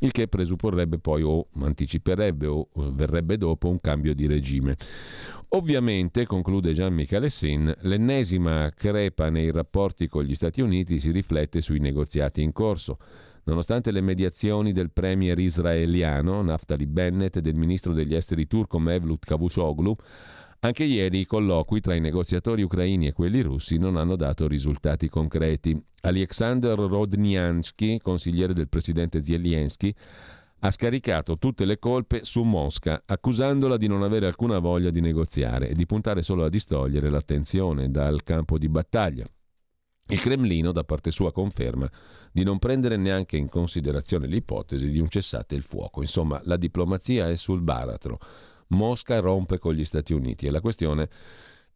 il 0.00 0.12
che 0.12 0.28
presupporrebbe 0.28 0.98
poi 0.98 1.22
o 1.22 1.48
anticiperebbe 1.60 2.46
o 2.46 2.68
verrebbe 2.92 3.36
dopo 3.36 3.68
un 3.68 3.80
cambio 3.80 4.14
di 4.14 4.26
regime. 4.26 4.76
Ovviamente, 5.50 6.26
conclude 6.26 6.74
Gian 6.74 6.92
Michalessin, 6.92 7.74
l'ennesima 7.80 8.70
crepa 8.76 9.30
nei 9.30 9.50
rapporti 9.50 10.06
con 10.06 10.24
gli 10.24 10.34
Stati 10.34 10.60
Uniti 10.60 10.98
si 10.98 11.10
riflette 11.10 11.62
sui 11.62 11.78
negoziati 11.78 12.42
in 12.42 12.52
corso. 12.52 12.98
Nonostante 13.44 13.90
le 13.90 14.02
mediazioni 14.02 14.72
del 14.72 14.90
premier 14.90 15.38
israeliano 15.38 16.42
Naftali 16.42 16.84
Bennett 16.84 17.36
e 17.36 17.40
del 17.40 17.54
ministro 17.54 17.94
degli 17.94 18.14
esteri 18.14 18.46
turco 18.46 18.78
Mevlut 18.78 19.24
Cavusoglu, 19.24 19.96
anche 20.60 20.84
ieri 20.84 21.20
i 21.20 21.26
colloqui 21.26 21.80
tra 21.80 21.94
i 21.94 22.00
negoziatori 22.00 22.62
ucraini 22.62 23.06
e 23.06 23.12
quelli 23.12 23.40
russi 23.42 23.78
non 23.78 23.96
hanno 23.96 24.16
dato 24.16 24.48
risultati 24.48 25.08
concreti. 25.08 25.80
Alexander 26.00 26.76
Rodniansky, 26.78 27.98
consigliere 27.98 28.52
del 28.52 28.68
presidente 28.68 29.22
Zelensky, 29.22 29.94
ha 30.60 30.70
scaricato 30.72 31.38
tutte 31.38 31.64
le 31.64 31.78
colpe 31.78 32.24
su 32.24 32.42
Mosca, 32.42 33.02
accusandola 33.06 33.76
di 33.76 33.86
non 33.86 34.02
avere 34.02 34.26
alcuna 34.26 34.58
voglia 34.58 34.90
di 34.90 35.00
negoziare 35.00 35.68
e 35.68 35.74
di 35.74 35.86
puntare 35.86 36.22
solo 36.22 36.44
a 36.44 36.48
distogliere 36.48 37.10
l'attenzione 37.10 37.90
dal 37.90 38.24
campo 38.24 38.58
di 38.58 38.68
battaglia. 38.68 39.24
Il 40.10 40.20
Cremlino, 40.20 40.72
da 40.72 40.84
parte 40.84 41.10
sua, 41.10 41.32
conferma 41.32 41.88
di 42.32 42.42
non 42.42 42.58
prendere 42.58 42.96
neanche 42.96 43.36
in 43.36 43.48
considerazione 43.48 44.26
l'ipotesi 44.26 44.90
di 44.90 44.98
un 44.98 45.08
cessate 45.08 45.54
il 45.54 45.62
fuoco. 45.62 46.00
Insomma, 46.00 46.40
la 46.44 46.56
diplomazia 46.56 47.28
è 47.28 47.36
sul 47.36 47.60
baratro. 47.60 48.18
Mosca 48.68 49.20
rompe 49.20 49.58
con 49.58 49.74
gli 49.74 49.84
Stati 49.84 50.12
Uniti 50.12 50.46
e 50.46 50.50
la 50.50 50.60
questione 50.60 51.08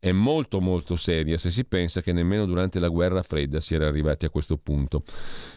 è 0.02 0.10
molto 0.10 0.60
molto 0.60 0.96
seria 0.96 1.38
se 1.38 1.48
si 1.48 1.64
pensa 1.64 2.00
che 2.00 2.12
nemmeno 2.12 2.44
durante 2.44 2.80
la 2.80 2.88
guerra 2.88 3.22
fredda 3.22 3.60
si 3.60 3.76
era 3.76 3.86
arrivati 3.86 4.24
a 4.24 4.30
questo 4.30 4.56
punto. 4.56 5.04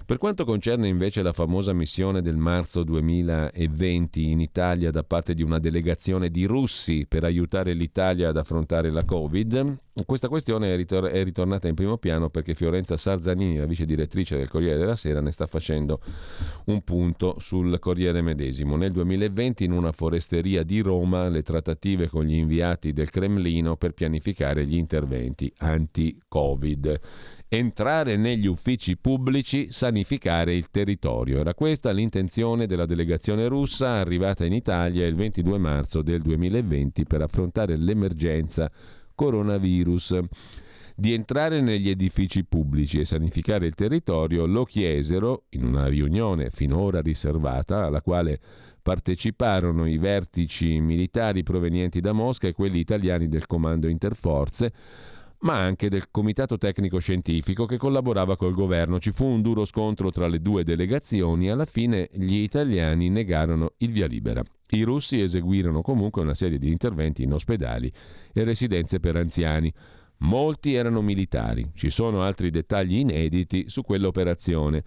Per 0.05 0.17
quanto 0.17 0.45
concerne 0.45 0.87
invece 0.87 1.23
la 1.23 1.33
famosa 1.33 1.73
missione 1.73 2.21
del 2.21 2.37
marzo 2.37 2.83
2020 2.83 4.29
in 4.29 4.39
Italia 4.39 4.91
da 4.91 5.03
parte 5.03 5.33
di 5.33 5.41
una 5.41 5.57
delegazione 5.57 6.29
di 6.29 6.45
russi 6.45 7.07
per 7.07 7.23
aiutare 7.23 7.73
l'Italia 7.73 8.29
ad 8.29 8.37
affrontare 8.37 8.91
la 8.91 9.03
Covid, 9.03 9.77
questa 10.03 10.27
questione 10.27 10.73
è, 10.73 10.75
ritor- 10.75 11.09
è 11.09 11.23
ritornata 11.23 11.69
in 11.69 11.73
primo 11.73 11.97
piano 11.97 12.29
perché 12.29 12.53
Fiorenza 12.53 12.97
Sarzanini, 12.97 13.57
la 13.57 13.65
vice 13.65 13.85
direttrice 13.85 14.35
del 14.35 14.49
Corriere 14.49 14.77
della 14.77 14.97
Sera, 14.97 15.21
ne 15.21 15.31
sta 15.31 15.47
facendo 15.47 16.01
un 16.65 16.81
punto 16.81 17.37
sul 17.39 17.79
Corriere 17.79 18.21
medesimo. 18.21 18.75
Nel 18.75 18.91
2020 18.91 19.63
in 19.63 19.71
una 19.71 19.93
foresteria 19.93 20.63
di 20.63 20.81
Roma 20.81 21.29
le 21.29 21.43
trattative 21.43 22.09
con 22.09 22.25
gli 22.25 22.33
inviati 22.33 22.91
del 22.91 23.09
Cremlino 23.09 23.77
per 23.77 23.93
pianificare 23.93 24.65
gli 24.65 24.75
interventi 24.75 25.51
anti-Covid 25.59 26.99
entrare 27.47 28.17
negli 28.17 28.47
uffici 28.47 28.97
pubblici, 28.97 29.71
sanificare 29.71 30.55
il 30.55 30.69
territorio. 30.69 31.39
Era 31.39 31.53
questa 31.53 31.91
l'intenzione 31.91 32.67
della 32.67 32.85
delegazione 32.85 33.47
russa 33.47 33.93
arrivata 33.93 34.43
in 34.43 34.51
Italia 34.51 35.05
il 35.05 35.15
22 35.15 35.57
marzo 35.57 36.01
del 36.01 36.21
2020 36.21 37.05
per 37.05 37.21
affrontare 37.21 37.77
l'emergenza 37.77 38.69
coronavirus. 39.15 40.19
Di 40.97 41.13
entrare 41.13 41.59
negli 41.59 41.89
edifici 41.89 42.45
pubblici 42.45 42.99
e 42.99 43.05
sanificare 43.05 43.65
il 43.65 43.75
territorio 43.75 44.45
lo 44.45 44.63
chiesero 44.63 45.43
in 45.49 45.65
una 45.65 45.87
riunione 45.87 46.49
finora 46.51 47.01
riservata 47.01 47.83
alla 47.83 48.01
quale 48.01 48.39
parteciparono 48.81 49.87
i 49.87 49.97
vertici 49.97 50.79
militari 50.79 51.43
provenienti 51.43 51.99
da 51.99 52.13
Mosca 52.13 52.47
e 52.47 52.53
quelli 52.53 52.79
italiani 52.79 53.27
del 53.27 53.47
Comando 53.47 53.87
Interforze, 53.87 54.71
ma 55.39 55.55
anche 55.55 55.89
del 55.89 56.11
Comitato 56.11 56.57
Tecnico 56.57 56.99
Scientifico 56.99 57.65
che 57.65 57.77
collaborava 57.77 58.37
col 58.37 58.53
governo. 58.53 58.99
Ci 58.99 59.11
fu 59.11 59.25
un 59.25 59.41
duro 59.41 59.65
scontro 59.65 60.11
tra 60.11 60.27
le 60.27 60.39
due 60.39 60.63
delegazioni 60.63 61.47
e 61.47 61.49
alla 61.51 61.65
fine 61.65 62.09
gli 62.13 62.35
italiani 62.35 63.09
negarono 63.09 63.73
il 63.77 63.91
via 63.91 64.07
libera. 64.07 64.43
I 64.75 64.83
russi 64.83 65.21
eseguirono 65.21 65.81
comunque 65.81 66.21
una 66.21 66.33
serie 66.33 66.57
di 66.57 66.69
interventi 66.69 67.23
in 67.23 67.31
ospedali 67.31 67.89
e 68.33 68.43
residenze 68.43 68.99
per 68.99 69.15
anziani. 69.15 69.71
Molti 70.17 70.73
erano 70.73 71.01
militari. 71.01 71.71
Ci 71.73 71.89
sono 71.89 72.23
altri 72.23 72.49
dettagli 72.49 72.95
inediti 72.95 73.69
su 73.69 73.83
quell'operazione 73.83 74.83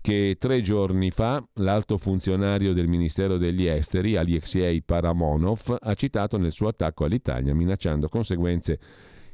che 0.00 0.36
tre 0.38 0.60
giorni 0.62 1.10
fa 1.10 1.44
l'alto 1.54 1.98
funzionario 1.98 2.72
del 2.72 2.86
Ministero 2.86 3.36
degli 3.36 3.66
Esteri, 3.66 4.16
Alexei 4.16 4.82
Paramonov, 4.82 5.76
ha 5.78 5.94
citato 5.94 6.38
nel 6.38 6.52
suo 6.52 6.68
attacco 6.68 7.04
all'Italia, 7.04 7.54
minacciando 7.54 8.08
conseguenze 8.08 8.78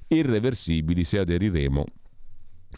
irreversibili 0.09 1.05
se 1.05 1.19
aderiremo 1.19 1.85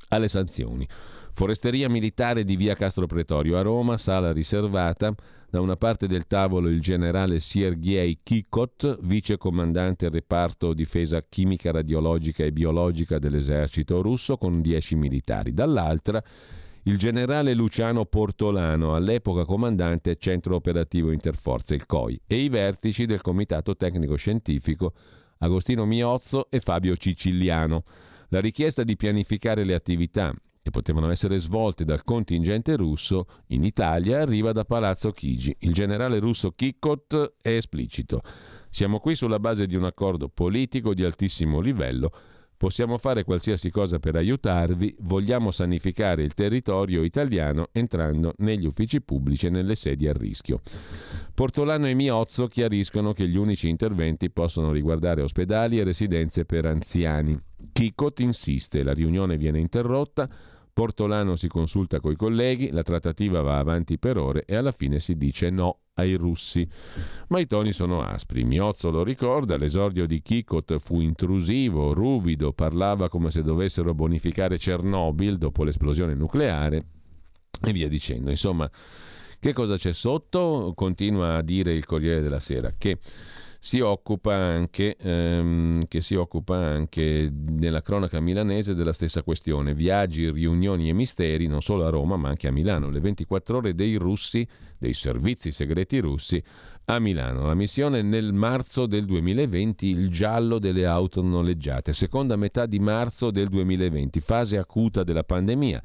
alle 0.08 0.28
sanzioni. 0.28 0.86
Foresteria 1.32 1.88
militare 1.88 2.44
di 2.44 2.56
via 2.56 2.74
Castro 2.74 3.06
Pretorio 3.06 3.56
a 3.56 3.62
Roma, 3.62 3.96
sala 3.96 4.32
riservata 4.32 5.14
da 5.50 5.60
una 5.60 5.76
parte 5.76 6.06
del 6.06 6.28
tavolo 6.28 6.68
il 6.68 6.80
generale 6.80 7.40
Sergei 7.40 8.20
Kikot, 8.22 9.00
vice 9.02 9.36
comandante 9.36 10.08
reparto 10.08 10.72
difesa 10.72 11.24
chimica, 11.28 11.72
radiologica 11.72 12.44
e 12.44 12.52
biologica 12.52 13.18
dell'esercito 13.18 14.00
russo 14.00 14.36
con 14.36 14.60
10 14.60 14.94
militari. 14.94 15.52
Dall'altra 15.52 16.22
il 16.84 16.96
generale 16.96 17.52
Luciano 17.54 18.04
Portolano, 18.04 18.94
all'epoca 18.94 19.44
comandante 19.44 20.16
centro 20.16 20.54
operativo 20.54 21.10
interforze, 21.10 21.74
il 21.74 21.84
COI, 21.84 22.20
e 22.28 22.36
i 22.36 22.48
vertici 22.48 23.04
del 23.04 23.20
comitato 23.20 23.76
tecnico 23.76 24.14
scientifico 24.14 24.92
Agostino 25.38 25.84
Miozzo 25.84 26.48
e 26.48 26.60
Fabio 26.60 26.96
Ciciliano. 26.96 27.82
La 28.28 28.40
richiesta 28.40 28.84
di 28.84 28.96
pianificare 28.96 29.64
le 29.64 29.74
attività 29.74 30.32
che 30.70 30.78
potevano 30.80 31.10
essere 31.10 31.36
svolte 31.38 31.84
dal 31.84 32.04
contingente 32.04 32.76
russo 32.76 33.26
in 33.48 33.64
Italia 33.64 34.22
arriva 34.22 34.52
da 34.52 34.64
Palazzo 34.64 35.10
Chigi. 35.10 35.54
Il 35.60 35.74
generale 35.74 36.20
russo 36.20 36.52
Kikot 36.52 37.34
è 37.42 37.50
esplicito. 37.50 38.22
Siamo 38.70 39.00
qui 39.00 39.16
sulla 39.16 39.40
base 39.40 39.66
di 39.66 39.74
un 39.74 39.84
accordo 39.84 40.28
politico 40.28 40.94
di 40.94 41.04
altissimo 41.04 41.60
livello. 41.60 42.12
Possiamo 42.56 42.98
fare 42.98 43.24
qualsiasi 43.24 43.70
cosa 43.70 43.98
per 43.98 44.16
aiutarvi, 44.16 44.94
vogliamo 45.00 45.50
sanificare 45.50 46.22
il 46.22 46.34
territorio 46.34 47.02
italiano 47.02 47.68
entrando 47.72 48.34
negli 48.38 48.66
uffici 48.66 49.00
pubblici 49.00 49.46
e 49.46 49.50
nelle 49.50 49.74
sedi 49.74 50.06
a 50.06 50.12
rischio. 50.12 50.60
Portolano 51.32 51.88
e 51.88 51.94
Miozzo 51.94 52.48
chiariscono 52.48 53.14
che 53.14 53.26
gli 53.26 53.36
unici 53.36 53.66
interventi 53.68 54.30
possono 54.30 54.72
riguardare 54.72 55.22
ospedali 55.22 55.78
e 55.78 55.84
residenze 55.84 56.44
per 56.44 56.66
anziani. 56.66 57.40
Kikot 57.72 58.20
insiste, 58.20 58.82
la 58.82 58.92
riunione 58.92 59.38
viene 59.38 59.58
interrotta, 59.58 60.28
Portolano 60.72 61.36
si 61.36 61.48
consulta 61.48 62.00
coi 62.00 62.16
colleghi, 62.16 62.70
la 62.70 62.82
trattativa 62.82 63.40
va 63.40 63.58
avanti 63.58 63.98
per 63.98 64.16
ore 64.16 64.44
e 64.46 64.56
alla 64.56 64.72
fine 64.72 64.98
si 64.98 65.16
dice 65.16 65.50
no 65.50 65.80
ai 65.94 66.14
russi. 66.14 66.66
Ma 67.28 67.38
i 67.38 67.46
toni 67.46 67.72
sono 67.72 68.02
aspri. 68.02 68.44
Miozzo 68.44 68.90
lo 68.90 69.02
ricorda, 69.02 69.56
l'esordio 69.56 70.06
di 70.06 70.22
Kikot 70.22 70.78
fu 70.78 71.00
intrusivo, 71.00 71.92
ruvido, 71.92 72.52
parlava 72.52 73.08
come 73.08 73.30
se 73.30 73.42
dovessero 73.42 73.94
bonificare 73.94 74.58
Chernobyl 74.58 75.36
dopo 75.36 75.64
l'esplosione 75.64 76.14
nucleare 76.14 76.84
e 77.62 77.72
via 77.72 77.88
dicendo. 77.88 78.30
Insomma, 78.30 78.70
che 79.38 79.52
cosa 79.52 79.76
c'è 79.76 79.92
sotto? 79.92 80.72
Continua 80.74 81.36
a 81.36 81.42
dire 81.42 81.72
il 81.72 81.86
Corriere 81.86 82.20
della 82.20 82.40
Sera 82.40 82.74
che 82.76 82.98
si 83.62 83.80
occupa 83.80 84.34
anche, 84.34 84.96
ehm, 84.96 85.86
che 85.86 86.00
si 86.00 86.14
occupa 86.14 86.56
anche 86.56 87.30
nella 87.30 87.82
cronaca 87.82 88.18
milanese 88.18 88.74
della 88.74 88.94
stessa 88.94 89.22
questione. 89.22 89.74
Viaggi, 89.74 90.30
riunioni 90.30 90.88
e 90.88 90.94
misteri 90.94 91.46
non 91.46 91.60
solo 91.60 91.84
a 91.84 91.90
Roma 91.90 92.16
ma 92.16 92.30
anche 92.30 92.48
a 92.48 92.52
Milano. 92.52 92.88
Le 92.88 93.00
24 93.00 93.58
ore 93.58 93.74
dei 93.74 93.96
russi, 93.96 94.48
dei 94.78 94.94
servizi 94.94 95.50
segreti 95.50 95.98
russi 95.98 96.42
a 96.86 96.98
Milano. 96.98 97.46
La 97.46 97.54
missione 97.54 98.00
nel 98.00 98.32
marzo 98.32 98.86
del 98.86 99.04
2020, 99.04 99.86
il 99.86 100.08
giallo 100.08 100.58
delle 100.58 100.86
auto 100.86 101.20
noleggiate. 101.22 101.92
Seconda 101.92 102.36
metà 102.36 102.64
di 102.64 102.78
marzo 102.78 103.30
del 103.30 103.48
2020, 103.48 104.20
fase 104.20 104.56
acuta 104.56 105.04
della 105.04 105.22
pandemia 105.22 105.82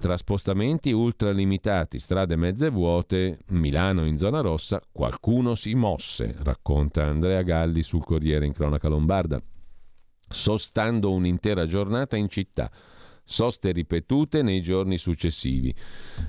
tra 0.00 0.16
spostamenti 0.16 0.92
ultralimitati, 0.92 1.98
strade 1.98 2.34
mezze 2.34 2.70
vuote, 2.70 3.40
Milano 3.48 4.06
in 4.06 4.16
zona 4.16 4.40
rossa, 4.40 4.80
qualcuno 4.90 5.54
si 5.54 5.74
mosse, 5.74 6.34
racconta 6.38 7.04
Andrea 7.04 7.42
Galli 7.42 7.82
sul 7.82 8.02
Corriere 8.02 8.46
in 8.46 8.54
cronaca 8.54 8.88
lombarda, 8.88 9.38
sostando 10.26 11.12
un'intera 11.12 11.66
giornata 11.66 12.16
in 12.16 12.30
città 12.30 12.70
soste 13.22 13.70
ripetute 13.70 14.42
nei 14.42 14.60
giorni 14.60 14.98
successivi. 14.98 15.72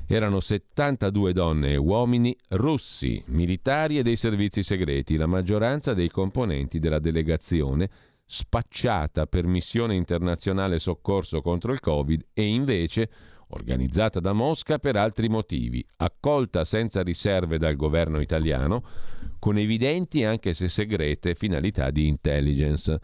Erano 0.05 0.39
72 0.39 1.33
donne 1.33 1.71
e 1.71 1.75
uomini 1.77 2.35
russi, 2.49 3.23
militari 3.27 3.97
e 3.97 4.03
dei 4.03 4.17
servizi 4.17 4.61
segreti, 4.61 5.15
la 5.15 5.25
maggioranza 5.25 5.95
dei 5.95 6.09
componenti 6.11 6.77
della 6.77 6.99
delegazione 6.99 7.89
spacciata 8.23 9.25
per 9.25 9.45
missione 9.45 9.95
internazionale 9.95 10.77
soccorso 10.77 11.41
contro 11.41 11.73
il 11.73 11.79
Covid 11.79 12.27
e 12.33 12.45
invece 12.45 13.09
organizzata 13.51 14.19
da 14.19 14.33
Mosca 14.33 14.79
per 14.79 14.95
altri 14.95 15.29
motivi, 15.29 15.85
accolta 15.97 16.65
senza 16.65 17.01
riserve 17.01 17.57
dal 17.57 17.75
governo 17.75 18.19
italiano, 18.19 18.83
con 19.39 19.57
evidenti 19.57 20.23
anche 20.23 20.53
se 20.53 20.67
segrete 20.67 21.35
finalità 21.35 21.89
di 21.89 22.07
intelligence. 22.07 22.99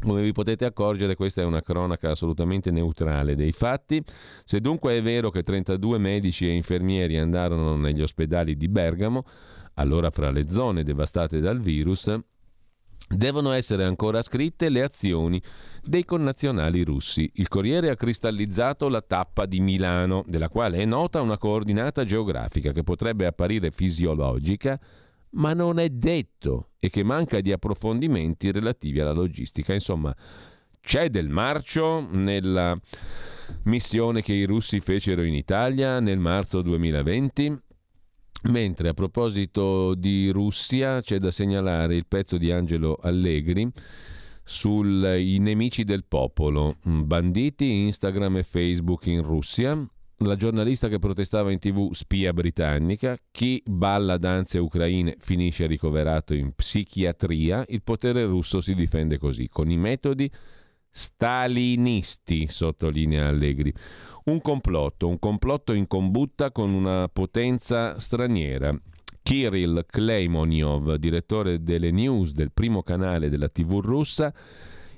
Come 0.00 0.22
vi 0.22 0.32
potete 0.32 0.64
accorgere, 0.64 1.14
questa 1.14 1.42
è 1.42 1.44
una 1.44 1.62
cronaca 1.62 2.10
assolutamente 2.10 2.70
neutrale 2.70 3.34
dei 3.34 3.52
fatti. 3.52 4.02
Se 4.44 4.60
dunque 4.60 4.96
è 4.96 5.02
vero 5.02 5.30
che 5.30 5.42
32 5.42 5.98
medici 5.98 6.46
e 6.46 6.52
infermieri 6.52 7.18
andarono 7.18 7.76
negli 7.76 8.00
ospedali 8.00 8.56
di 8.56 8.68
Bergamo, 8.68 9.24
allora 9.74 10.10
fra 10.10 10.30
le 10.30 10.50
zone 10.50 10.84
devastate 10.84 11.40
dal 11.40 11.60
virus, 11.60 12.18
Devono 13.08 13.50
essere 13.52 13.84
ancora 13.84 14.22
scritte 14.22 14.68
le 14.68 14.82
azioni 14.82 15.42
dei 15.82 16.04
connazionali 16.04 16.84
russi. 16.84 17.30
Il 17.34 17.48
Corriere 17.48 17.90
ha 17.90 17.96
cristallizzato 17.96 18.88
la 18.88 19.02
tappa 19.02 19.46
di 19.46 19.60
Milano, 19.60 20.24
della 20.26 20.48
quale 20.48 20.78
è 20.78 20.84
nota 20.84 21.20
una 21.20 21.38
coordinata 21.38 22.04
geografica 22.04 22.72
che 22.72 22.84
potrebbe 22.84 23.26
apparire 23.26 23.72
fisiologica, 23.72 24.78
ma 25.30 25.52
non 25.54 25.78
è 25.78 25.88
detto 25.88 26.70
e 26.78 26.88
che 26.90 27.02
manca 27.02 27.40
di 27.40 27.52
approfondimenti 27.52 28.50
relativi 28.52 29.00
alla 29.00 29.12
logistica. 29.12 29.72
Insomma, 29.72 30.14
c'è 30.80 31.10
del 31.10 31.28
marcio 31.28 32.06
nella 32.10 32.78
missione 33.64 34.22
che 34.22 34.32
i 34.32 34.44
russi 34.44 34.80
fecero 34.80 35.22
in 35.22 35.34
Italia 35.34 36.00
nel 36.00 36.18
marzo 36.18 36.62
2020? 36.62 37.58
Mentre 38.44 38.88
a 38.88 38.94
proposito 38.94 39.94
di 39.94 40.30
Russia 40.30 41.02
c'è 41.02 41.18
da 41.18 41.30
segnalare 41.30 41.94
il 41.94 42.06
pezzo 42.06 42.38
di 42.38 42.50
Angelo 42.50 42.96
Allegri 43.00 43.70
sui 44.42 45.38
nemici 45.38 45.84
del 45.84 46.04
popolo, 46.08 46.76
banditi 46.82 47.84
Instagram 47.84 48.38
e 48.38 48.42
Facebook 48.42 49.06
in 49.06 49.22
Russia, 49.22 49.86
la 50.22 50.36
giornalista 50.36 50.88
che 50.88 50.98
protestava 50.98 51.52
in 51.52 51.58
tv 51.58 51.92
spia 51.92 52.32
britannica, 52.32 53.16
chi 53.30 53.62
balla 53.64 54.16
danze 54.16 54.58
ucraine 54.58 55.16
finisce 55.18 55.66
ricoverato 55.66 56.34
in 56.34 56.52
psichiatria, 56.52 57.64
il 57.68 57.82
potere 57.82 58.24
russo 58.24 58.60
si 58.60 58.74
difende 58.74 59.18
così, 59.18 59.48
con 59.48 59.70
i 59.70 59.76
metodi 59.76 60.30
stalinisti, 60.90 62.46
sottolinea 62.48 63.28
Allegri. 63.28 63.72
Un 64.24 64.40
complotto, 64.40 65.08
un 65.08 65.18
complotto 65.18 65.72
in 65.72 65.86
combutta 65.86 66.50
con 66.50 66.72
una 66.72 67.08
potenza 67.08 67.98
straniera. 67.98 68.76
Kirill 69.22 69.84
Kleimoniov, 69.86 70.94
direttore 70.94 71.62
delle 71.62 71.90
news 71.90 72.32
del 72.32 72.52
primo 72.52 72.82
canale 72.82 73.28
della 73.28 73.48
TV 73.48 73.80
russa, 73.80 74.32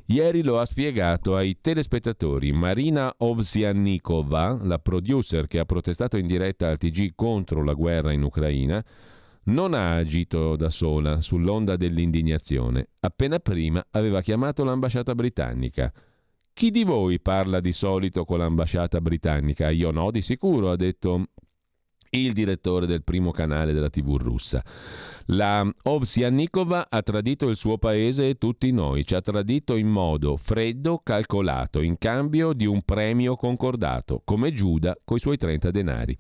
ieri 0.06 0.43
lo 0.43 0.59
ha 0.59 0.64
spiegato 0.64 1.36
ai 1.36 1.59
telespettatori. 1.60 2.52
Marina 2.52 3.12
Ovsiannikova, 3.19 4.60
la 4.62 4.78
producer 4.78 5.47
che 5.47 5.59
ha 5.59 5.64
protestato 5.64 6.16
in 6.16 6.27
diretta 6.27 6.69
al 6.69 6.78
TG 6.78 7.12
contro 7.14 7.62
la 7.62 7.74
guerra 7.74 8.12
in 8.12 8.23
Ucraina, 8.23 8.82
non 9.44 9.74
ha 9.74 9.97
agito 9.97 10.56
da 10.56 10.70
sola 10.70 11.20
sull'onda 11.20 11.77
dell'indignazione. 11.77 12.89
Appena 13.01 13.39
prima 13.39 13.85
aveva 13.90 14.20
chiamato 14.20 14.62
l'ambasciata 14.64 15.14
britannica. 15.14 15.93
Chi 16.52 16.70
di 16.70 16.85
voi 16.85 17.19
parla 17.19 17.60
di 17.60 17.73
solito 17.73 18.24
con 18.24 18.39
l'ambasciata 18.39 19.01
britannica? 19.01 19.70
Io 19.70 19.90
no, 19.90 20.10
di 20.10 20.23
sicuro, 20.23 20.70
ha 20.70 20.77
detto 20.77 21.28
il 22.14 22.32
direttore 22.32 22.86
del 22.86 23.05
primo 23.05 23.30
canale 23.30 23.72
della 23.72 23.89
TV 23.89 24.16
russa. 24.16 24.62
La 25.26 25.66
Ovsiannikova 25.84 26.89
ha 26.90 27.01
tradito 27.02 27.48
il 27.48 27.56
suo 27.56 27.78
paese 27.78 28.28
e 28.28 28.34
tutti 28.34 28.70
noi, 28.70 29.06
ci 29.06 29.14
ha 29.14 29.20
tradito 29.20 29.76
in 29.76 29.89
modo 29.89 30.36
freddo, 30.36 31.01
calcolato, 31.02 31.80
in 31.80 31.97
cambio 31.97 32.52
di 32.52 32.66
un 32.66 32.82
premio 32.82 33.36
concordato, 33.36 34.20
come 34.24 34.52
Giuda 34.52 34.97
coi 35.05 35.20
suoi 35.20 35.39
30 35.39 35.70
denari. 35.70 36.14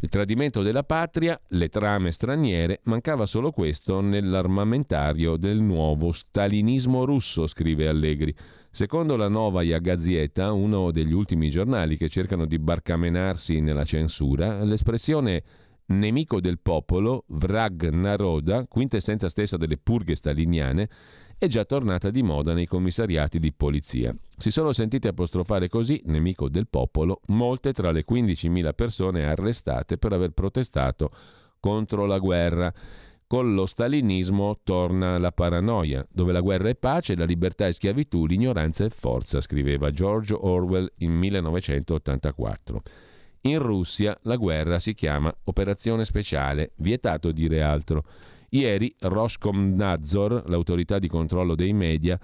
Il 0.00 0.08
tradimento 0.08 0.62
della 0.62 0.84
patria, 0.84 1.38
le 1.48 1.68
trame 1.68 2.12
straniere, 2.12 2.80
mancava 2.84 3.26
solo 3.26 3.50
questo 3.50 4.00
nell'armamentario 4.00 5.36
del 5.36 5.60
nuovo 5.60 6.12
stalinismo 6.12 7.04
russo, 7.04 7.46
scrive 7.46 7.88
Allegri. 7.88 8.34
Secondo 8.72 9.16
la 9.16 9.26
Novaya 9.26 9.78
Gazeta, 9.78 10.52
uno 10.52 10.92
degli 10.92 11.12
ultimi 11.12 11.50
giornali 11.50 11.96
che 11.96 12.08
cercano 12.08 12.46
di 12.46 12.56
barcamenarsi 12.60 13.60
nella 13.60 13.82
censura, 13.82 14.62
l'espressione 14.62 15.42
nemico 15.86 16.40
del 16.40 16.60
popolo, 16.60 17.24
vrag 17.26 17.88
naroda, 17.90 18.66
quintessenza 18.68 19.28
stessa 19.28 19.56
delle 19.56 19.76
purghe 19.76 20.14
staliniane, 20.14 20.88
è 21.36 21.48
già 21.48 21.64
tornata 21.64 22.10
di 22.10 22.22
moda 22.22 22.54
nei 22.54 22.66
commissariati 22.66 23.40
di 23.40 23.52
polizia. 23.52 24.14
Si 24.36 24.52
sono 24.52 24.72
sentite 24.72 25.08
apostrofare 25.08 25.68
così, 25.68 26.00
nemico 26.04 26.48
del 26.48 26.68
popolo, 26.68 27.22
molte 27.26 27.72
tra 27.72 27.90
le 27.90 28.04
15.000 28.08 28.72
persone 28.74 29.24
arrestate 29.24 29.98
per 29.98 30.12
aver 30.12 30.30
protestato 30.30 31.10
contro 31.58 32.06
la 32.06 32.18
guerra 32.18 32.72
con 33.30 33.54
lo 33.54 33.64
stalinismo 33.64 34.58
torna 34.64 35.16
la 35.16 35.30
paranoia, 35.30 36.04
dove 36.10 36.32
la 36.32 36.40
guerra 36.40 36.68
è 36.68 36.74
pace, 36.74 37.14
la 37.14 37.24
libertà 37.24 37.68
è 37.68 37.70
schiavitù, 37.70 38.26
l'ignoranza 38.26 38.84
è 38.84 38.88
forza, 38.88 39.40
scriveva 39.40 39.92
George 39.92 40.34
Orwell 40.36 40.90
in 40.96 41.12
1984. 41.12 42.82
In 43.42 43.60
Russia 43.60 44.18
la 44.22 44.34
guerra 44.34 44.80
si 44.80 44.94
chiama 44.94 45.32
operazione 45.44 46.04
speciale, 46.04 46.72
vietato 46.78 47.30
dire 47.30 47.62
altro. 47.62 48.02
Ieri 48.48 48.92
Roskomnadzor, 48.98 50.48
l'autorità 50.48 50.98
di 50.98 51.06
controllo 51.06 51.54
dei 51.54 51.72
media, 51.72 52.18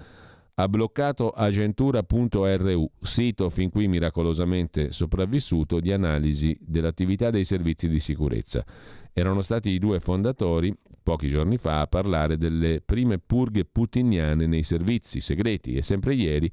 ha 0.55 0.67
bloccato 0.67 1.29
agentura.ru, 1.29 2.91
sito 2.99 3.49
fin 3.49 3.69
qui 3.69 3.87
miracolosamente 3.87 4.91
sopravvissuto 4.91 5.79
di 5.79 5.93
analisi 5.93 6.57
dell'attività 6.59 7.29
dei 7.29 7.45
servizi 7.45 7.87
di 7.87 7.99
sicurezza. 7.99 8.65
Erano 9.13 9.41
stati 9.41 9.69
i 9.69 9.79
due 9.79 9.99
fondatori, 9.99 10.75
pochi 11.07 11.29
giorni 11.29 11.57
fa, 11.57 11.79
a 11.79 11.87
parlare 11.87 12.37
delle 12.37 12.81
prime 12.81 13.17
purghe 13.17 13.63
putiniane 13.63 14.45
nei 14.45 14.63
servizi 14.63 15.21
segreti 15.21 15.75
e 15.75 15.81
sempre 15.81 16.13
ieri 16.15 16.51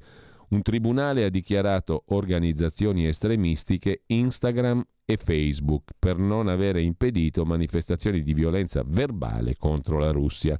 un 0.51 0.61
tribunale 0.61 1.25
ha 1.25 1.29
dichiarato 1.29 2.05
organizzazioni 2.07 3.05
estremistiche 3.05 4.03
Instagram 4.05 4.81
e 5.03 5.17
Facebook 5.21 5.91
per 5.99 6.17
non 6.17 6.47
avere 6.47 6.81
impedito 6.81 7.43
manifestazioni 7.43 8.23
di 8.23 8.33
violenza 8.33 8.81
verbale 8.87 9.57
contro 9.57 9.99
la 9.99 10.11
Russia. 10.11 10.57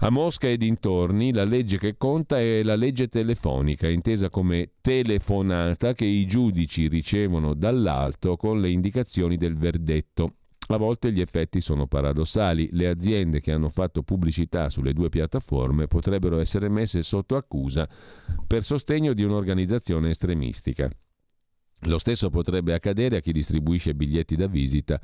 A 0.00 0.10
Mosca 0.10 0.48
e 0.48 0.58
dintorni 0.58 1.32
la 1.32 1.44
legge 1.44 1.78
che 1.78 1.96
conta 1.96 2.38
è 2.38 2.62
la 2.62 2.76
legge 2.76 3.08
telefonica, 3.08 3.88
intesa 3.88 4.28
come 4.28 4.72
telefonata 4.82 5.94
che 5.94 6.04
i 6.04 6.26
giudici 6.26 6.86
ricevono 6.88 7.54
dall'alto 7.54 8.36
con 8.36 8.60
le 8.60 8.68
indicazioni 8.68 9.38
del 9.38 9.56
verdetto 9.56 10.34
A 10.68 10.76
volte 10.76 11.12
gli 11.12 11.20
effetti 11.20 11.60
sono 11.60 11.86
paradossali. 11.86 12.68
Le 12.72 12.88
aziende 12.88 13.40
che 13.40 13.52
hanno 13.52 13.68
fatto 13.68 14.02
pubblicità 14.02 14.70
sulle 14.70 14.94
due 14.94 15.10
piattaforme 15.10 15.86
potrebbero 15.86 16.38
essere 16.38 16.68
messe 16.68 17.02
sotto 17.02 17.36
accusa 17.36 17.88
per 18.46 18.64
sostegno 18.64 19.12
di 19.12 19.22
un'organizzazione 19.22 20.10
estremistica. 20.10 20.90
Lo 21.80 21.98
stesso 21.98 22.30
potrebbe 22.30 22.72
accadere 22.72 23.16
a 23.18 23.20
chi 23.20 23.32
distribuisce 23.32 23.94
biglietti 23.94 24.36
da 24.36 24.46
visita 24.46 25.00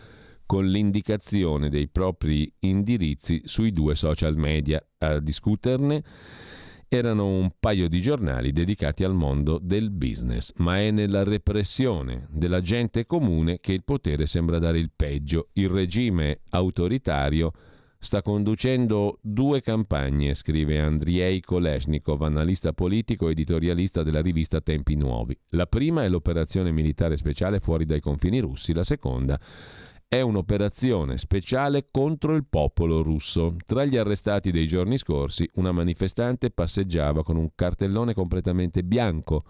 con 0.46 0.66
l'indicazione 0.66 1.68
dei 1.68 1.88
propri 1.88 2.52
indirizzi 2.60 3.42
sui 3.44 3.72
due 3.72 3.94
social 3.94 4.36
media. 4.36 4.82
A 4.98 5.20
discuterne 5.20 6.02
erano 6.92 7.24
un 7.24 7.52
paio 7.60 7.88
di 7.88 8.00
giornali 8.00 8.50
dedicati 8.50 9.04
al 9.04 9.14
mondo 9.14 9.60
del 9.62 9.90
business, 9.90 10.52
ma 10.56 10.80
è 10.80 10.90
nella 10.90 11.22
repressione 11.22 12.26
della 12.30 12.60
gente 12.60 13.06
comune 13.06 13.60
che 13.60 13.72
il 13.72 13.84
potere 13.84 14.26
sembra 14.26 14.58
dare 14.58 14.80
il 14.80 14.90
peggio. 14.94 15.50
Il 15.52 15.68
regime 15.68 16.40
autoritario 16.48 17.52
sta 17.96 18.22
conducendo 18.22 19.20
due 19.22 19.60
campagne, 19.60 20.34
scrive 20.34 20.80
Andriei 20.80 21.40
Kolesnikov, 21.40 22.22
analista 22.22 22.72
politico 22.72 23.28
e 23.28 23.32
editorialista 23.32 24.02
della 24.02 24.20
rivista 24.20 24.60
Tempi 24.60 24.96
Nuovi. 24.96 25.38
La 25.50 25.66
prima 25.66 26.02
è 26.02 26.08
l'operazione 26.08 26.72
militare 26.72 27.16
speciale 27.16 27.60
fuori 27.60 27.84
dai 27.84 28.00
confini 28.00 28.40
russi, 28.40 28.72
la 28.72 28.82
seconda 28.82 29.38
è 30.12 30.22
un'operazione 30.22 31.18
speciale 31.18 31.86
contro 31.92 32.34
il 32.34 32.44
popolo 32.44 33.00
russo. 33.00 33.54
Tra 33.64 33.84
gli 33.84 33.96
arrestati 33.96 34.50
dei 34.50 34.66
giorni 34.66 34.98
scorsi, 34.98 35.48
una 35.54 35.70
manifestante 35.70 36.50
passeggiava 36.50 37.22
con 37.22 37.36
un 37.36 37.50
cartellone 37.54 38.12
completamente 38.12 38.82
bianco. 38.82 39.44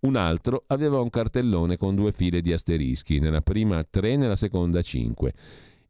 Un 0.00 0.16
altro 0.16 0.64
aveva 0.66 1.00
un 1.00 1.08
cartellone 1.08 1.78
con 1.78 1.94
due 1.94 2.12
file 2.12 2.42
di 2.42 2.52
asterischi, 2.52 3.20
nella 3.20 3.40
prima 3.40 3.82
tre, 3.84 4.16
nella 4.16 4.36
seconda 4.36 4.82
cinque. 4.82 5.32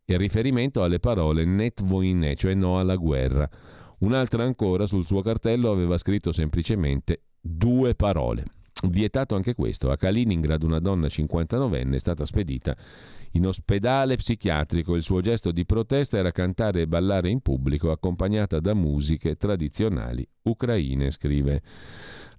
Il 0.04 0.18
riferimento 0.18 0.84
alle 0.84 1.00
parole 1.00 1.44
net 1.44 1.82
voine, 1.82 2.36
cioè 2.36 2.54
no 2.54 2.78
alla 2.78 2.94
guerra. 2.94 3.50
Un'altra 3.98 4.44
ancora 4.44 4.86
sul 4.86 5.04
suo 5.04 5.20
cartello 5.22 5.72
aveva 5.72 5.98
scritto 5.98 6.30
semplicemente 6.30 7.22
due 7.40 7.96
parole. 7.96 8.44
Vietato 8.88 9.36
anche 9.36 9.54
questo, 9.54 9.90
a 9.90 9.96
Kaliningrad 9.96 10.62
una 10.62 10.80
donna 10.80 11.06
59enne 11.06 11.94
è 11.94 11.98
stata 11.98 12.24
spedita 12.24 12.76
in 13.34 13.46
ospedale 13.46 14.16
psichiatrico 14.16 14.94
il 14.94 15.02
suo 15.02 15.20
gesto 15.20 15.52
di 15.52 15.64
protesta 15.64 16.18
era 16.18 16.32
cantare 16.32 16.82
e 16.82 16.86
ballare 16.86 17.30
in 17.30 17.40
pubblico 17.40 17.90
accompagnata 17.90 18.60
da 18.60 18.74
musiche 18.74 19.36
tradizionali 19.36 20.26
ucraine, 20.42 21.10
scrive 21.10 21.62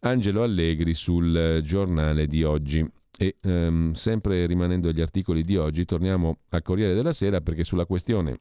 Angelo 0.01 0.43
Allegri 0.43 0.93
sul 0.93 1.61
giornale 1.63 2.27
di 2.27 2.43
oggi. 2.43 2.85
E 3.15 3.37
ehm, 3.41 3.93
sempre 3.93 4.45
rimanendo 4.45 4.89
agli 4.89 5.01
articoli 5.01 5.43
di 5.43 5.55
oggi, 5.55 5.85
torniamo 5.85 6.39
al 6.49 6.61
Corriere 6.61 6.93
della 6.93 7.13
Sera 7.13 7.41
perché 7.41 7.63
sulla 7.63 7.85
questione 7.85 8.39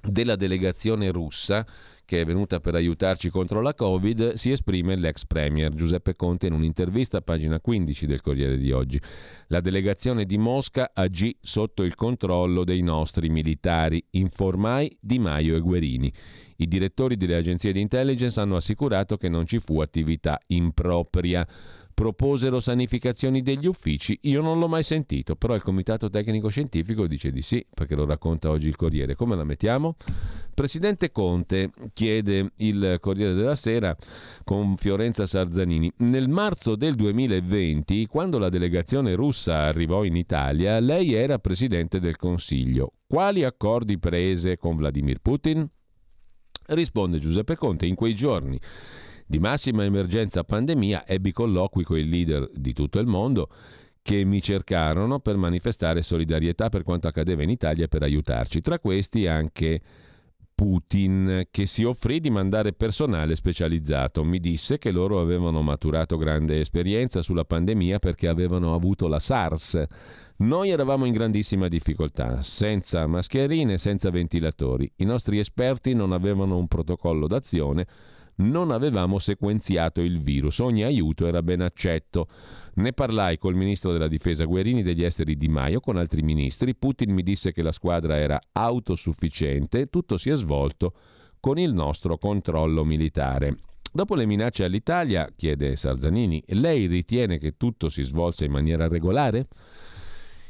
della 0.00 0.36
delegazione 0.36 1.10
russa 1.10 1.66
che 2.04 2.20
è 2.20 2.24
venuta 2.24 2.60
per 2.60 2.74
aiutarci 2.74 3.30
contro 3.30 3.60
la 3.60 3.74
Covid, 3.74 4.34
si 4.34 4.50
esprime 4.50 4.96
l'ex 4.96 5.24
premier 5.26 5.72
Giuseppe 5.72 6.16
Conte 6.16 6.46
in 6.46 6.52
un'intervista 6.52 7.18
a 7.18 7.22
pagina 7.22 7.60
15 7.60 8.06
del 8.06 8.20
Corriere 8.20 8.58
di 8.58 8.72
oggi. 8.72 9.00
La 9.48 9.60
delegazione 9.60 10.24
di 10.24 10.36
Mosca 10.38 10.90
agì 10.92 11.36
sotto 11.40 11.82
il 11.82 11.94
controllo 11.94 12.64
dei 12.64 12.82
nostri 12.82 13.28
militari, 13.28 14.04
informai 14.10 14.96
Di 15.00 15.18
Maio 15.18 15.56
e 15.56 15.60
Guerini. 15.60 16.12
I 16.56 16.68
direttori 16.68 17.16
delle 17.16 17.36
agenzie 17.36 17.72
di 17.72 17.80
intelligence 17.80 18.38
hanno 18.40 18.56
assicurato 18.56 19.16
che 19.16 19.28
non 19.28 19.46
ci 19.46 19.58
fu 19.58 19.80
attività 19.80 20.38
impropria 20.46 21.46
proposero 21.94 22.60
sanificazioni 22.60 23.40
degli 23.40 23.66
uffici, 23.66 24.18
io 24.22 24.42
non 24.42 24.58
l'ho 24.58 24.68
mai 24.68 24.82
sentito, 24.82 25.36
però 25.36 25.54
il 25.54 25.62
Comitato 25.62 26.10
Tecnico 26.10 26.48
Scientifico 26.48 27.06
dice 27.06 27.30
di 27.30 27.40
sì, 27.40 27.64
perché 27.72 27.94
lo 27.94 28.04
racconta 28.04 28.50
oggi 28.50 28.68
il 28.68 28.76
Corriere. 28.76 29.14
Come 29.14 29.36
la 29.36 29.44
mettiamo? 29.44 29.96
Presidente 30.52 31.10
Conte 31.10 31.70
chiede 31.92 32.50
il 32.56 32.98
Corriere 33.00 33.32
della 33.32 33.54
Sera 33.54 33.96
con 34.44 34.76
Fiorenza 34.76 35.24
Sarzanini. 35.26 35.90
Nel 35.98 36.28
marzo 36.28 36.76
del 36.76 36.94
2020, 36.94 38.06
quando 38.06 38.38
la 38.38 38.48
delegazione 38.48 39.14
russa 39.14 39.62
arrivò 39.62 40.04
in 40.04 40.16
Italia, 40.16 40.78
lei 40.80 41.14
era 41.14 41.38
Presidente 41.38 42.00
del 42.00 42.16
Consiglio. 42.16 42.92
Quali 43.06 43.44
accordi 43.44 43.98
prese 43.98 44.56
con 44.56 44.76
Vladimir 44.76 45.20
Putin? 45.20 45.68
Risponde 46.66 47.18
Giuseppe 47.18 47.56
Conte, 47.56 47.86
in 47.86 47.94
quei 47.94 48.14
giorni 48.14 48.58
di 49.26 49.38
massima 49.38 49.84
emergenza 49.84 50.44
pandemia 50.44 51.06
ebbi 51.06 51.32
colloqui 51.32 51.84
con 51.84 51.98
i 51.98 52.08
leader 52.08 52.48
di 52.52 52.72
tutto 52.72 52.98
il 52.98 53.06
mondo 53.06 53.48
che 54.02 54.24
mi 54.24 54.42
cercarono 54.42 55.20
per 55.20 55.36
manifestare 55.36 56.02
solidarietà 56.02 56.68
per 56.68 56.82
quanto 56.82 57.08
accadeva 57.08 57.42
in 57.42 57.48
Italia 57.48 57.84
e 57.84 57.88
per 57.88 58.02
aiutarci. 58.02 58.60
Tra 58.60 58.78
questi 58.78 59.26
anche 59.26 59.80
Putin, 60.54 61.46
che 61.50 61.66
si 61.66 61.82
offrì 61.82 62.20
di 62.20 62.30
mandare 62.30 62.72
personale 62.72 63.34
specializzato. 63.34 64.22
Mi 64.22 64.38
disse 64.38 64.78
che 64.78 64.92
loro 64.92 65.20
avevano 65.20 65.62
maturato 65.62 66.16
grande 66.16 66.60
esperienza 66.60 67.22
sulla 67.22 67.44
pandemia 67.44 67.98
perché 67.98 68.28
avevano 68.28 68.74
avuto 68.74 69.08
la 69.08 69.18
SARS. 69.18 69.82
Noi 70.36 70.70
eravamo 70.70 71.06
in 71.06 71.12
grandissima 71.12 71.66
difficoltà, 71.66 72.40
senza 72.42 73.06
mascherine, 73.06 73.78
senza 73.78 74.10
ventilatori. 74.10 74.90
I 74.96 75.04
nostri 75.04 75.38
esperti 75.38 75.92
non 75.94 76.12
avevano 76.12 76.56
un 76.56 76.68
protocollo 76.68 77.26
d'azione 77.26 77.86
non 78.36 78.70
avevamo 78.70 79.18
sequenziato 79.18 80.00
il 80.00 80.20
virus, 80.20 80.58
ogni 80.58 80.82
aiuto 80.82 81.26
era 81.26 81.42
ben 81.42 81.60
accetto. 81.60 82.28
Ne 82.74 82.92
parlai 82.92 83.38
col 83.38 83.54
ministro 83.54 83.92
della 83.92 84.08
difesa 84.08 84.44
Guerini 84.44 84.82
degli 84.82 85.04
esteri 85.04 85.36
Di 85.36 85.48
Maio, 85.48 85.80
con 85.80 85.96
altri 85.96 86.22
ministri. 86.22 86.74
Putin 86.74 87.12
mi 87.12 87.22
disse 87.22 87.52
che 87.52 87.62
la 87.62 87.72
squadra 87.72 88.16
era 88.16 88.40
autosufficiente, 88.52 89.86
tutto 89.86 90.16
si 90.16 90.30
è 90.30 90.36
svolto 90.36 90.94
con 91.38 91.58
il 91.58 91.72
nostro 91.72 92.16
controllo 92.16 92.84
militare. 92.84 93.56
Dopo 93.92 94.16
le 94.16 94.26
minacce 94.26 94.64
all'Italia, 94.64 95.30
chiede 95.36 95.76
Sarzanini, 95.76 96.42
lei 96.48 96.86
ritiene 96.86 97.38
che 97.38 97.56
tutto 97.56 97.88
si 97.88 98.02
svolse 98.02 98.44
in 98.44 98.50
maniera 98.50 98.88
regolare? 98.88 99.46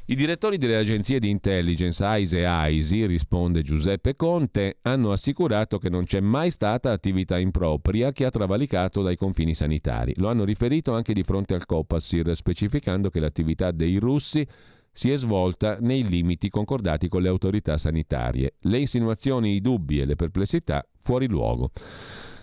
I 0.07 0.17
direttori 0.17 0.59
delle 0.59 0.77
agenzie 0.77 1.19
di 1.19 1.31
intelligence 1.31 2.05
AISE 2.05 2.41
e 2.41 2.45
AISI, 2.45 3.07
risponde 3.07 3.63
Giuseppe 3.63 4.17
Conte, 4.17 4.77
hanno 4.83 5.13
assicurato 5.13 5.79
che 5.79 5.89
non 5.89 6.05
c'è 6.05 6.21
mai 6.21 6.51
stata 6.51 6.91
attività 6.91 7.39
impropria 7.39 8.13
che 8.13 8.27
ha 8.27 8.31
travalicato 8.31 9.01
dai 9.01 9.17
confini 9.17 9.55
sanitari. 9.55 10.13
Lo 10.17 10.29
hanno 10.29 10.45
riferito 10.45 10.93
anche 10.93 11.15
di 11.15 11.23
fronte 11.23 11.55
al 11.55 11.65
Copasir, 11.65 12.37
specificando 12.37 13.09
che 13.09 13.19
l'attività 13.19 13.71
dei 13.71 13.97
russi 13.97 14.47
si 14.93 15.11
è 15.11 15.17
svolta 15.17 15.79
nei 15.81 16.07
limiti 16.07 16.51
concordati 16.51 17.09
con 17.09 17.23
le 17.23 17.29
autorità 17.29 17.79
sanitarie. 17.79 18.57
Le 18.59 18.79
insinuazioni, 18.79 19.55
i 19.55 19.63
dubbi 19.63 20.01
e 20.01 20.05
le 20.05 20.17
perplessità 20.17 20.87
fuori 21.01 21.29
luogo. 21.29 21.71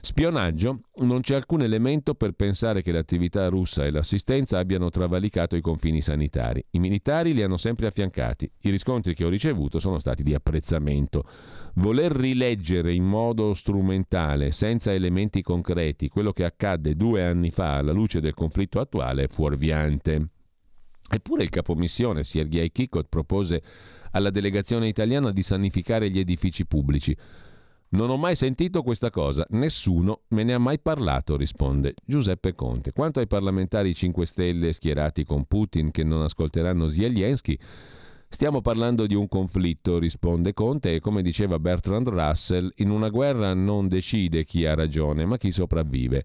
Spionaggio? 0.03 0.85
Non 0.95 1.21
c'è 1.21 1.35
alcun 1.35 1.61
elemento 1.61 2.15
per 2.15 2.31
pensare 2.31 2.81
che 2.81 2.91
l'attività 2.91 3.47
russa 3.49 3.85
e 3.85 3.91
l'assistenza 3.91 4.57
abbiano 4.57 4.89
travalicato 4.89 5.55
i 5.55 5.61
confini 5.61 6.01
sanitari. 6.01 6.65
I 6.71 6.79
militari 6.79 7.35
li 7.35 7.43
hanno 7.43 7.57
sempre 7.57 7.85
affiancati. 7.85 8.51
I 8.61 8.71
riscontri 8.71 9.13
che 9.13 9.23
ho 9.23 9.29
ricevuto 9.29 9.79
sono 9.79 9.99
stati 9.99 10.23
di 10.23 10.33
apprezzamento. 10.33 11.23
Voler 11.75 12.11
rileggere 12.11 12.91
in 12.93 13.03
modo 13.03 13.53
strumentale, 13.53 14.49
senza 14.49 14.91
elementi 14.91 15.43
concreti, 15.43 16.09
quello 16.09 16.33
che 16.33 16.45
accadde 16.45 16.95
due 16.95 17.23
anni 17.23 17.51
fa 17.51 17.77
alla 17.77 17.91
luce 17.91 18.19
del 18.19 18.33
conflitto 18.33 18.79
attuale 18.79 19.25
è 19.25 19.27
fuorviante. 19.27 20.29
Eppure 21.13 21.43
il 21.43 21.49
capomissione 21.49 22.23
Sergei 22.23 22.71
Kikot 22.71 23.05
propose 23.07 23.61
alla 24.11 24.31
delegazione 24.31 24.87
italiana 24.87 25.31
di 25.31 25.43
sanificare 25.43 26.09
gli 26.09 26.17
edifici 26.17 26.65
pubblici. 26.65 27.15
Non 27.93 28.09
ho 28.09 28.15
mai 28.15 28.37
sentito 28.37 28.83
questa 28.83 29.09
cosa, 29.09 29.45
nessuno 29.49 30.21
me 30.29 30.43
ne 30.43 30.53
ha 30.53 30.59
mai 30.59 30.79
parlato, 30.79 31.35
risponde 31.35 31.93
Giuseppe 32.05 32.55
Conte. 32.55 32.93
Quanto 32.93 33.19
ai 33.19 33.27
parlamentari 33.27 33.93
5 33.93 34.25
Stelle 34.25 34.71
schierati 34.71 35.25
con 35.25 35.43
Putin 35.43 35.91
che 35.91 36.05
non 36.05 36.21
ascolteranno 36.21 36.87
Zelensky, 36.87 37.57
stiamo 38.29 38.61
parlando 38.61 39.05
di 39.05 39.13
un 39.13 39.27
conflitto, 39.27 39.99
risponde 39.99 40.53
Conte, 40.53 40.95
e 40.95 40.99
come 41.01 41.21
diceva 41.21 41.59
Bertrand 41.59 42.07
Russell, 42.07 42.71
in 42.77 42.91
una 42.91 43.09
guerra 43.09 43.53
non 43.53 43.89
decide 43.89 44.45
chi 44.45 44.65
ha 44.65 44.73
ragione, 44.73 45.25
ma 45.25 45.35
chi 45.35 45.51
sopravvive. 45.51 46.23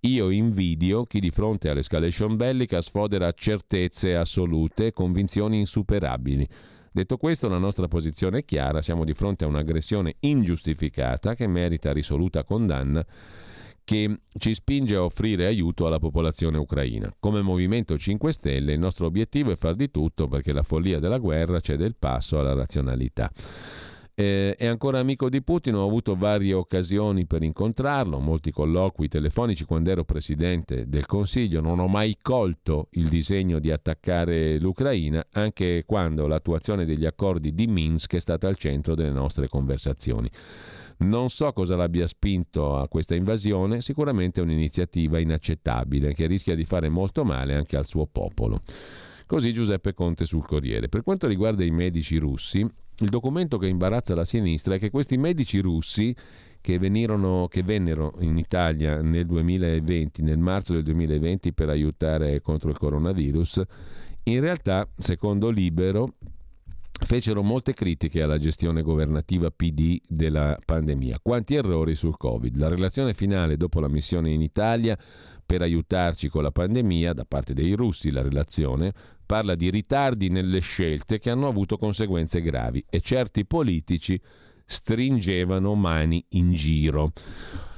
Io 0.00 0.28
invidio 0.28 1.04
chi 1.04 1.18
di 1.18 1.30
fronte 1.30 1.70
all'escalation 1.70 2.36
bellica 2.36 2.82
sfodera 2.82 3.32
certezze 3.32 4.16
assolute 4.16 4.88
e 4.88 4.92
convinzioni 4.92 5.60
insuperabili. 5.60 6.46
Detto 6.96 7.18
questo, 7.18 7.46
la 7.48 7.58
nostra 7.58 7.88
posizione 7.88 8.38
è 8.38 8.44
chiara, 8.46 8.80
siamo 8.80 9.04
di 9.04 9.12
fronte 9.12 9.44
a 9.44 9.48
un'aggressione 9.48 10.14
ingiustificata 10.20 11.34
che 11.34 11.46
merita 11.46 11.92
risoluta 11.92 12.42
condanna 12.42 13.04
che 13.84 14.20
ci 14.38 14.54
spinge 14.54 14.96
a 14.96 15.04
offrire 15.04 15.44
aiuto 15.44 15.86
alla 15.86 15.98
popolazione 15.98 16.56
ucraina. 16.56 17.14
Come 17.20 17.42
Movimento 17.42 17.98
5 17.98 18.32
Stelle 18.32 18.72
il 18.72 18.78
nostro 18.78 19.04
obiettivo 19.04 19.52
è 19.52 19.56
far 19.56 19.74
di 19.74 19.90
tutto 19.90 20.26
perché 20.26 20.54
la 20.54 20.62
follia 20.62 20.98
della 20.98 21.18
guerra 21.18 21.60
cede 21.60 21.84
il 21.84 21.96
passo 21.98 22.38
alla 22.38 22.54
razionalità. 22.54 23.30
Eh, 24.18 24.54
è 24.56 24.64
ancora 24.64 24.98
amico 24.98 25.28
di 25.28 25.42
Putin, 25.42 25.74
ho 25.74 25.84
avuto 25.84 26.16
varie 26.16 26.54
occasioni 26.54 27.26
per 27.26 27.42
incontrarlo, 27.42 28.18
molti 28.18 28.50
colloqui 28.50 29.08
telefonici 29.08 29.66
quando 29.66 29.90
ero 29.90 30.04
presidente 30.04 30.88
del 30.88 31.04
Consiglio, 31.04 31.60
non 31.60 31.80
ho 31.80 31.86
mai 31.86 32.16
colto 32.22 32.88
il 32.92 33.08
disegno 33.08 33.58
di 33.58 33.70
attaccare 33.70 34.58
l'Ucraina, 34.58 35.26
anche 35.32 35.84
quando 35.84 36.26
l'attuazione 36.26 36.86
degli 36.86 37.04
accordi 37.04 37.54
di 37.54 37.66
Minsk 37.66 38.14
è 38.14 38.18
stata 38.18 38.48
al 38.48 38.56
centro 38.56 38.94
delle 38.94 39.10
nostre 39.10 39.48
conversazioni. 39.48 40.30
Non 41.00 41.28
so 41.28 41.52
cosa 41.52 41.76
l'abbia 41.76 42.06
spinto 42.06 42.78
a 42.78 42.88
questa 42.88 43.14
invasione, 43.14 43.82
sicuramente 43.82 44.40
è 44.40 44.44
un'iniziativa 44.44 45.18
inaccettabile 45.18 46.14
che 46.14 46.24
rischia 46.24 46.54
di 46.54 46.64
fare 46.64 46.88
molto 46.88 47.22
male 47.22 47.54
anche 47.54 47.76
al 47.76 47.84
suo 47.84 48.06
popolo. 48.06 48.62
Così 49.26 49.52
Giuseppe 49.52 49.92
Conte 49.92 50.24
sul 50.24 50.46
Corriere. 50.46 50.88
Per 50.88 51.02
quanto 51.02 51.26
riguarda 51.26 51.64
i 51.64 51.70
medici 51.70 52.16
russi, 52.16 52.66
il 53.00 53.08
documento 53.08 53.58
che 53.58 53.66
imbarazza 53.66 54.14
la 54.14 54.24
sinistra 54.24 54.74
è 54.74 54.78
che 54.78 54.90
questi 54.90 55.16
medici 55.16 55.58
russi 55.58 56.14
che, 56.60 56.78
venirono, 56.78 57.46
che 57.48 57.62
vennero 57.62 58.14
in 58.20 58.38
Italia 58.38 59.00
nel 59.00 59.26
2020, 59.26 60.22
nel 60.22 60.38
marzo 60.38 60.72
del 60.72 60.82
2020 60.82 61.52
per 61.52 61.68
aiutare 61.68 62.40
contro 62.40 62.70
il 62.70 62.78
coronavirus, 62.78 63.62
in 64.24 64.40
realtà, 64.40 64.88
secondo 64.98 65.50
Libero, 65.50 66.14
fecero 67.04 67.42
molte 67.42 67.74
critiche 67.74 68.22
alla 68.22 68.38
gestione 68.38 68.82
governativa 68.82 69.50
PD 69.50 70.00
della 70.08 70.58
pandemia. 70.64 71.20
Quanti 71.22 71.54
errori 71.54 71.94
sul 71.94 72.16
Covid. 72.16 72.56
La 72.56 72.68
relazione 72.68 73.14
finale 73.14 73.56
dopo 73.56 73.78
la 73.78 73.88
missione 73.88 74.30
in 74.30 74.40
Italia 74.40 74.98
per 75.46 75.62
aiutarci 75.62 76.28
con 76.28 76.42
la 76.42 76.50
pandemia, 76.50 77.12
da 77.12 77.24
parte 77.24 77.54
dei 77.54 77.72
russi 77.72 78.10
la 78.10 78.20
relazione, 78.20 78.92
parla 79.24 79.54
di 79.54 79.70
ritardi 79.70 80.28
nelle 80.28 80.58
scelte 80.58 81.20
che 81.20 81.30
hanno 81.30 81.46
avuto 81.46 81.78
conseguenze 81.78 82.42
gravi 82.42 82.84
e 82.90 83.00
certi 83.00 83.46
politici 83.46 84.20
stringevano 84.64 85.74
mani 85.74 86.24
in 86.30 86.52
giro. 86.52 87.12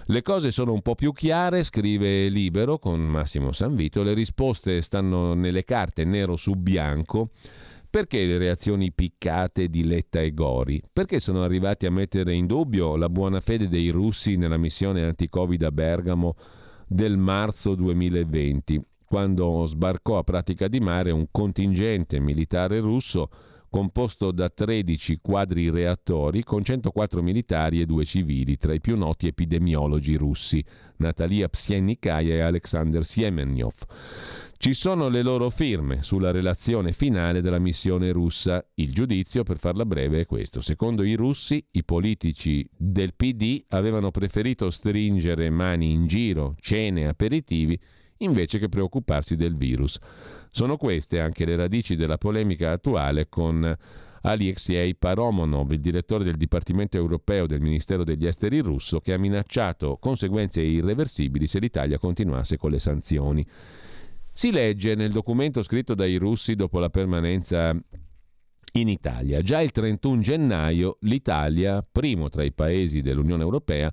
Le 0.07 0.23
cose 0.23 0.51
sono 0.51 0.73
un 0.73 0.81
po' 0.81 0.95
più 0.95 1.12
chiare, 1.12 1.62
scrive 1.62 2.28
Libero 2.28 2.78
con 2.78 2.99
Massimo 3.01 3.53
Sanvito, 3.53 4.03
le 4.03 4.15
risposte 4.15 4.81
stanno 4.81 5.35
nelle 5.35 5.65
carte 5.65 6.05
nero 6.05 6.36
su 6.36 6.55
bianco. 6.55 7.31
Perché 7.90 8.24
le 8.27 8.36
reazioni 8.36 8.93
piccate 8.93 9.69
di 9.69 9.85
Letta 9.85 10.20
e 10.20 10.32
Gori? 10.35 10.82
Perché 10.93 11.20
sono 11.20 11.43
arrivati 11.43 11.86
a 11.86 11.90
mettere 11.90 12.35
in 12.35 12.47
dubbio 12.47 12.97
la 12.97 13.09
buona 13.09 13.40
fede 13.40 13.66
dei 13.66 13.89
russi 13.89 14.36
nella 14.36 14.59
missione 14.59 15.03
anti-Covid 15.05 15.62
a 15.62 15.73
Bergamo 15.73 16.36
del 16.89 17.19
marzo 17.19 17.74
2020, 17.74 18.82
quando 19.05 19.66
sbarcò 19.66 20.16
a 20.16 20.24
pratica 20.24 20.69
di 20.69 20.81
mare 20.81 21.10
un 21.10 21.27
contingente 21.31 22.19
militare 22.19 22.81
russo 22.81 23.28
composto 23.70 24.31
da 24.31 24.49
13 24.49 25.19
quadri 25.20 25.70
reattori 25.70 26.43
con 26.43 26.65
104 26.65 27.23
militari 27.23 27.81
e 27.81 27.86
due 27.86 28.05
civili, 28.05 28.57
tra 28.57 28.73
i 28.73 28.81
più 28.81 28.97
noti 28.97 29.27
epidemiologi 29.27 30.16
russi, 30.16 30.65
Natalia 30.97 31.49
Psiennikaya 31.49 32.35
e 32.35 32.40
Alexander 32.40 33.05
Siemenyov. 33.05 33.74
Ci 34.61 34.74
sono 34.74 35.09
le 35.09 35.23
loro 35.23 35.51
firme 35.51 36.03
sulla 36.03 36.32
relazione 36.32 36.93
finale 36.93 37.40
della 37.40 37.61
missione 37.61 38.11
russa. 38.11 38.66
Il 38.74 38.93
giudizio, 38.93 39.45
per 39.45 39.59
farla 39.59 39.86
breve, 39.86 40.23
è 40.23 40.27
questo. 40.27 40.61
Secondo 40.61 41.05
i 41.05 41.15
russi, 41.15 41.65
i 41.70 41.85
politici 41.85 42.69
del 42.77 43.15
PD 43.15 43.66
avevano 43.69 44.11
preferito 44.11 44.70
stringere 44.70 45.49
mani 45.49 45.93
in 45.93 46.09
giro, 46.09 46.57
cene, 46.59 47.07
aperitivi, 47.07 47.78
invece 48.19 48.59
che 48.59 48.69
preoccuparsi 48.69 49.36
del 49.36 49.57
virus. 49.57 50.01
Sono 50.51 50.77
queste 50.77 51.20
anche 51.20 51.45
le 51.45 51.57
radici 51.57 51.97
della 51.97 52.19
polemica 52.19 52.73
attuale 52.73 53.29
con 53.29 53.77
Alexei 54.23 54.95
Paromonov, 54.95 55.73
il 55.73 55.81
direttore 55.81 56.25
del 56.25 56.37
Dipartimento 56.37 56.97
europeo 56.97 57.47
del 57.47 57.61
Ministero 57.61 58.05
degli 58.05 58.27
Esteri 58.27 58.61
russo, 58.61 59.01
che 59.01 59.12
ha 59.12 59.19
minacciato 59.19 59.97
conseguenze 60.01 60.61
irreversibili 60.61 61.47
se 61.47 61.59
l'Italia 61.59 61.99
continuasse 61.99 62.57
con 62.57 62.70
le 62.70 62.79
sanzioni. 62.79 63.47
Si 64.33 64.53
legge 64.53 64.95
nel 64.95 65.12
documento 65.12 65.62
scritto 65.62 65.95
dai 65.95 66.16
russi 66.16 66.55
dopo 66.55 66.79
la 66.79 66.91
permanenza 66.91 67.77
in 68.73 68.89
Italia. 68.89 69.43
Già 69.43 69.61
il 69.61 69.70
31 69.70 70.20
gennaio 70.20 70.99
l'Italia, 71.01 71.85
primo 71.91 72.29
tra 72.29 72.45
i 72.45 72.53
paesi 72.53 73.01
dell'Unione 73.01 73.43
Europea, 73.43 73.93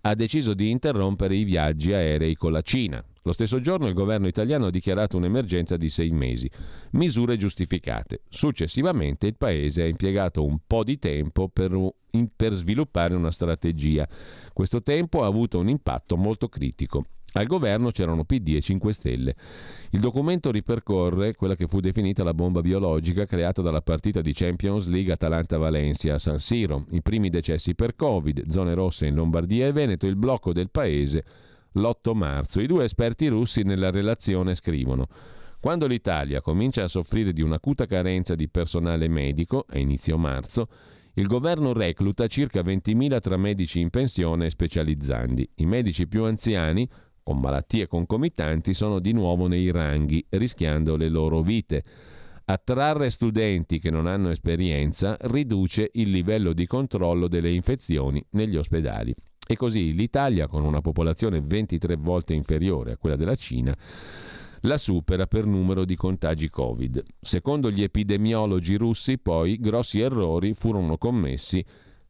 ha 0.00 0.14
deciso 0.14 0.54
di 0.54 0.70
interrompere 0.70 1.36
i 1.36 1.44
viaggi 1.44 1.92
aerei 1.92 2.34
con 2.34 2.52
la 2.52 2.62
Cina. 2.62 3.04
Lo 3.26 3.32
stesso 3.32 3.58
giorno 3.62 3.88
il 3.88 3.94
governo 3.94 4.26
italiano 4.26 4.66
ha 4.66 4.70
dichiarato 4.70 5.16
un'emergenza 5.16 5.78
di 5.78 5.88
sei 5.88 6.10
mesi, 6.10 6.50
misure 6.90 7.38
giustificate. 7.38 8.20
Successivamente 8.28 9.26
il 9.26 9.36
Paese 9.36 9.82
ha 9.82 9.86
impiegato 9.86 10.44
un 10.44 10.58
po' 10.66 10.84
di 10.84 10.98
tempo 10.98 11.48
per, 11.48 11.74
per 12.36 12.52
sviluppare 12.52 13.14
una 13.14 13.30
strategia. 13.30 14.06
Questo 14.52 14.82
tempo 14.82 15.22
ha 15.22 15.26
avuto 15.26 15.58
un 15.58 15.70
impatto 15.70 16.18
molto 16.18 16.50
critico. 16.50 17.06
Al 17.32 17.46
governo 17.46 17.92
c'erano 17.92 18.24
PD 18.24 18.56
e 18.56 18.60
5 18.60 18.92
Stelle. 18.92 19.34
Il 19.92 20.00
documento 20.00 20.50
ripercorre 20.50 21.34
quella 21.34 21.56
che 21.56 21.66
fu 21.66 21.80
definita 21.80 22.24
la 22.24 22.34
bomba 22.34 22.60
biologica 22.60 23.24
creata 23.24 23.62
dalla 23.62 23.80
partita 23.80 24.20
di 24.20 24.34
Champions 24.34 24.86
League 24.86 25.14
Atalanta-Valencia 25.14 26.12
a 26.12 26.18
San 26.18 26.38
Siro, 26.38 26.84
i 26.90 27.00
primi 27.00 27.30
decessi 27.30 27.74
per 27.74 27.96
Covid, 27.96 28.50
zone 28.50 28.74
rosse 28.74 29.06
in 29.06 29.14
Lombardia 29.14 29.66
e 29.66 29.72
Veneto, 29.72 30.06
il 30.06 30.16
blocco 30.16 30.52
del 30.52 30.68
paese 30.68 31.24
l'8 31.74 32.14
marzo. 32.14 32.60
I 32.60 32.66
due 32.66 32.84
esperti 32.84 33.28
russi 33.28 33.62
nella 33.62 33.90
relazione 33.90 34.54
scrivono 34.54 35.06
quando 35.64 35.86
l'Italia 35.86 36.42
comincia 36.42 36.82
a 36.82 36.88
soffrire 36.88 37.32
di 37.32 37.40
un'acuta 37.40 37.86
carenza 37.86 38.34
di 38.34 38.50
personale 38.50 39.08
medico, 39.08 39.64
a 39.66 39.78
inizio 39.78 40.18
marzo, 40.18 40.68
il 41.14 41.26
governo 41.26 41.72
recluta 41.72 42.26
circa 42.26 42.60
20.000 42.60 43.18
tra 43.18 43.38
medici 43.38 43.80
in 43.80 43.88
pensione 43.88 44.44
e 44.44 44.50
specializzandi. 44.50 45.48
I 45.54 45.64
medici 45.64 46.06
più 46.06 46.24
anziani, 46.24 46.86
con 47.22 47.40
malattie 47.40 47.86
concomitanti 47.86 48.74
sono 48.74 48.98
di 48.98 49.12
nuovo 49.12 49.46
nei 49.46 49.70
ranghi, 49.70 50.22
rischiando 50.28 50.96
le 50.96 51.08
loro 51.08 51.40
vite. 51.40 51.82
Attrarre 52.44 53.08
studenti 53.08 53.78
che 53.78 53.90
non 53.90 54.06
hanno 54.06 54.28
esperienza 54.28 55.16
riduce 55.18 55.88
il 55.94 56.10
livello 56.10 56.52
di 56.52 56.66
controllo 56.66 57.26
delle 57.26 57.50
infezioni 57.50 58.22
negli 58.32 58.58
ospedali. 58.58 59.14
E 59.46 59.56
così 59.56 59.92
l'Italia, 59.92 60.46
con 60.46 60.64
una 60.64 60.80
popolazione 60.80 61.40
23 61.40 61.96
volte 61.96 62.34
inferiore 62.34 62.92
a 62.92 62.96
quella 62.96 63.16
della 63.16 63.34
Cina, 63.34 63.76
la 64.60 64.78
supera 64.78 65.26
per 65.26 65.44
numero 65.44 65.84
di 65.84 65.96
contagi 65.96 66.48
Covid. 66.48 67.02
Secondo 67.20 67.70
gli 67.70 67.82
epidemiologi 67.82 68.76
russi, 68.76 69.18
poi, 69.18 69.58
grossi 69.58 70.00
errori 70.00 70.54
furono 70.54 70.96
commessi 70.96 71.64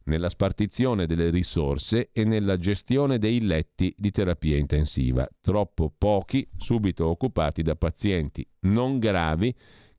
nella 0.05 0.29
spartizione 0.29 1.07
delle 1.07 1.29
risorse 1.29 2.09
e 2.11 2.23
nella 2.23 2.57
gestione 2.57 3.17
dei 3.17 3.41
letti 3.41 3.93
di 3.97 4.11
terapia 4.11 4.55
intensiva, 4.57 5.27
troppo 5.41 5.91
pochi 5.95 6.47
subito 6.57 7.07
occupati 7.07 7.61
da 7.63 7.75
pazienti 7.75 8.47
non 8.61 8.99
gravi 8.99 9.53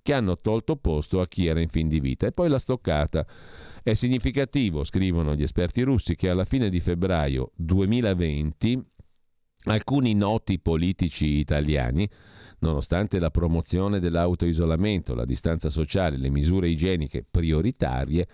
che 0.07 0.13
hanno 0.13 0.39
tolto 0.39 0.77
posto 0.77 1.21
a 1.21 1.27
chi 1.27 1.47
era 1.47 1.61
in 1.61 1.69
fin 1.69 1.89
di 1.89 1.99
vita. 1.99 2.29
E 2.29 2.33
poi 2.33 2.49
la 2.49 2.61
stoccata. 2.61 3.27
È 3.87 3.95
significativo, 3.95 4.83
scrivono 4.83 5.37
gli 5.37 5.45
esperti 5.45 5.83
russi, 5.83 6.17
che 6.17 6.29
alla 6.29 6.45
fine 6.45 6.71
di 6.71 6.81
febbraio 6.81 7.53
2020 7.55 8.85
alcuni 9.67 10.13
noti 10.13 10.59
politici 10.59 11.39
italiani, 11.39 12.11
nonostante 12.59 13.21
la 13.21 13.31
promozione 13.31 14.01
dell'autoisolamento, 14.01 15.15
la 15.15 15.25
distanza 15.25 15.71
sociale, 15.71 16.17
le 16.17 16.31
misure 16.31 16.69
igieniche 16.69 17.25
prioritarie, 17.31 18.27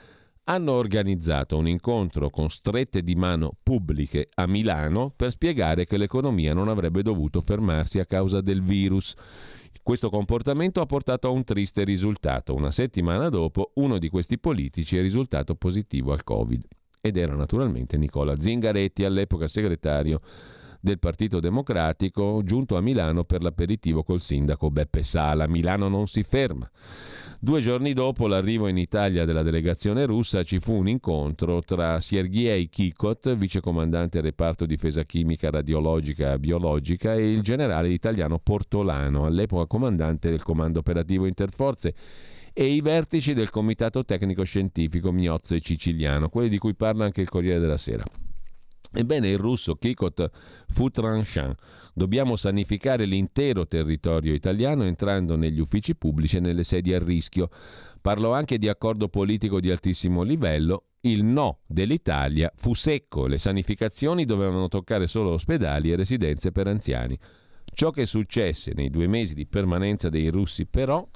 hanno 0.45 0.73
organizzato 0.73 1.59
un 1.59 1.69
incontro 1.69 2.31
con 2.31 2.49
strette 2.49 3.03
di 3.03 3.15
mano 3.15 3.55
pubbliche 3.63 4.31
a 4.37 4.47
Milano 4.47 5.13
per 5.15 5.33
spiegare 5.33 5.85
che 5.85 5.99
l'economia 5.99 6.55
non 6.55 6.69
avrebbe 6.69 7.03
dovuto 7.03 7.43
fermarsi 7.43 7.99
a 7.99 8.07
causa 8.07 8.41
del 8.41 8.63
virus. 8.63 9.15
Questo 9.85 10.11
comportamento 10.11 10.81
ha 10.81 10.87
portato 10.87 11.27
a 11.27 11.33
un 11.33 11.43
triste 11.43 11.83
risultato. 11.83 12.55
Una 12.55 12.71
settimana 12.71 13.29
dopo 13.29 13.73
uno 13.75 13.99
di 13.99 14.09
questi 14.09 14.39
politici 14.39 14.97
è 14.97 15.01
risultato 15.01 15.57
positivo 15.57 16.13
al 16.13 16.23
Covid 16.23 16.65
ed 17.01 17.17
era 17.17 17.35
naturalmente 17.35 17.97
Nicola 17.97 18.41
Zingaretti, 18.41 19.03
all'epoca 19.03 19.49
segretario 19.49 20.21
del 20.83 20.99
Partito 20.99 21.39
Democratico, 21.39 22.43
giunto 22.43 22.77
a 22.77 22.81
Milano 22.81 23.23
per 23.23 23.41
l'aperitivo 23.41 24.03
col 24.03 24.21
sindaco 24.21 24.69
Beppe 24.69 25.05
Sala. 25.05 25.47
Milano 25.47 25.87
non 25.87 26.09
si 26.09 26.25
ferma. 26.25 26.69
Due 27.39 27.61
giorni 27.61 27.93
dopo 27.93 28.27
l'arrivo 28.27 28.67
in 28.67 28.77
Italia 28.77 29.25
della 29.25 29.45
delegazione 29.45 30.07
russa 30.07 30.43
ci 30.43 30.59
fu 30.59 30.75
un 30.75 30.89
incontro 30.89 31.63
tra 31.63 32.01
Sergei 32.01 32.69
Kikot, 32.69 33.37
vicecomandante 33.37 34.21
reparto 34.21 34.67
difesa 34.67 35.05
chimica, 35.05 35.51
radiologica 35.51 36.33
e 36.33 36.39
biologica, 36.41 37.15
e 37.15 37.31
il 37.31 37.43
generale 37.43 37.89
italiano 37.91 38.41
Portolano, 38.41 39.25
all'epoca 39.25 39.67
comandante 39.67 40.31
del 40.31 40.43
comando 40.43 40.81
operativo 40.81 41.27
interforze, 41.27 41.95
e 42.53 42.65
i 42.67 42.81
vertici 42.81 43.35
del 43.35 43.51
comitato 43.51 44.05
tecnico 44.05 44.43
scientifico 44.43 45.13
Miozzo 45.13 45.55
e 45.55 45.61
Ciciliano, 45.61 46.29
quelli 46.29 46.49
di 46.49 46.59
cui 46.59 46.75
parla 46.75 47.05
anche 47.05 47.21
il 47.21 47.29
Corriere 47.29 47.61
della 47.61 47.77
Sera. 47.77 48.05
Ebbene, 48.95 49.29
il 49.29 49.39
russo 49.39 49.75
Kikot 49.75 50.31
fu 50.69 50.91
tranchant. 50.91 51.59
Dobbiamo 51.95 52.37
sanificare 52.37 53.05
l'intero 53.05 53.67
territorio 53.67 54.35
italiano 54.35 54.85
entrando 54.85 55.37
negli 55.37 55.61
uffici 55.61 55.97
pubblici 55.97 56.37
e 56.37 56.41
nelle 56.41 56.63
sedi 56.63 56.93
a 56.93 56.99
rischio. 56.99 57.49
Parlo 58.01 58.33
anche 58.33 58.59
di 58.59 58.69
accordo 58.69 59.09
politico 59.09 59.61
di 59.61 59.71
altissimo 59.71 60.23
livello. 60.23 60.85
Il 61.01 61.25
no 61.25 61.61
dell'Italia 61.67 62.53
fu 62.55 62.75
secco, 62.75 63.27
le 63.27 63.39
sanificazioni 63.39 64.25
dovevano 64.25 64.69
toccare 64.69 65.07
solo 65.07 65.31
ospedali 65.31 65.91
e 65.91 65.97
residenze 65.97 66.53
per 66.53 66.67
anziani. 66.67 67.19
Ciò 67.65 67.91
che 67.91 68.07
successe 68.07 68.73
nei 68.75 68.91
due 68.91 69.07
mesi 69.07 69.35
di 69.35 69.47
permanenza 69.47 70.11
dei 70.11 70.29
russi 70.29 70.67
però 70.67 71.09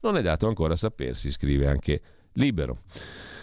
non 0.00 0.16
è 0.16 0.22
dato 0.22 0.46
ancora 0.46 0.76
sapersi, 0.76 1.30
scrive 1.30 1.66
anche 1.66 2.00
Libero. 2.34 2.82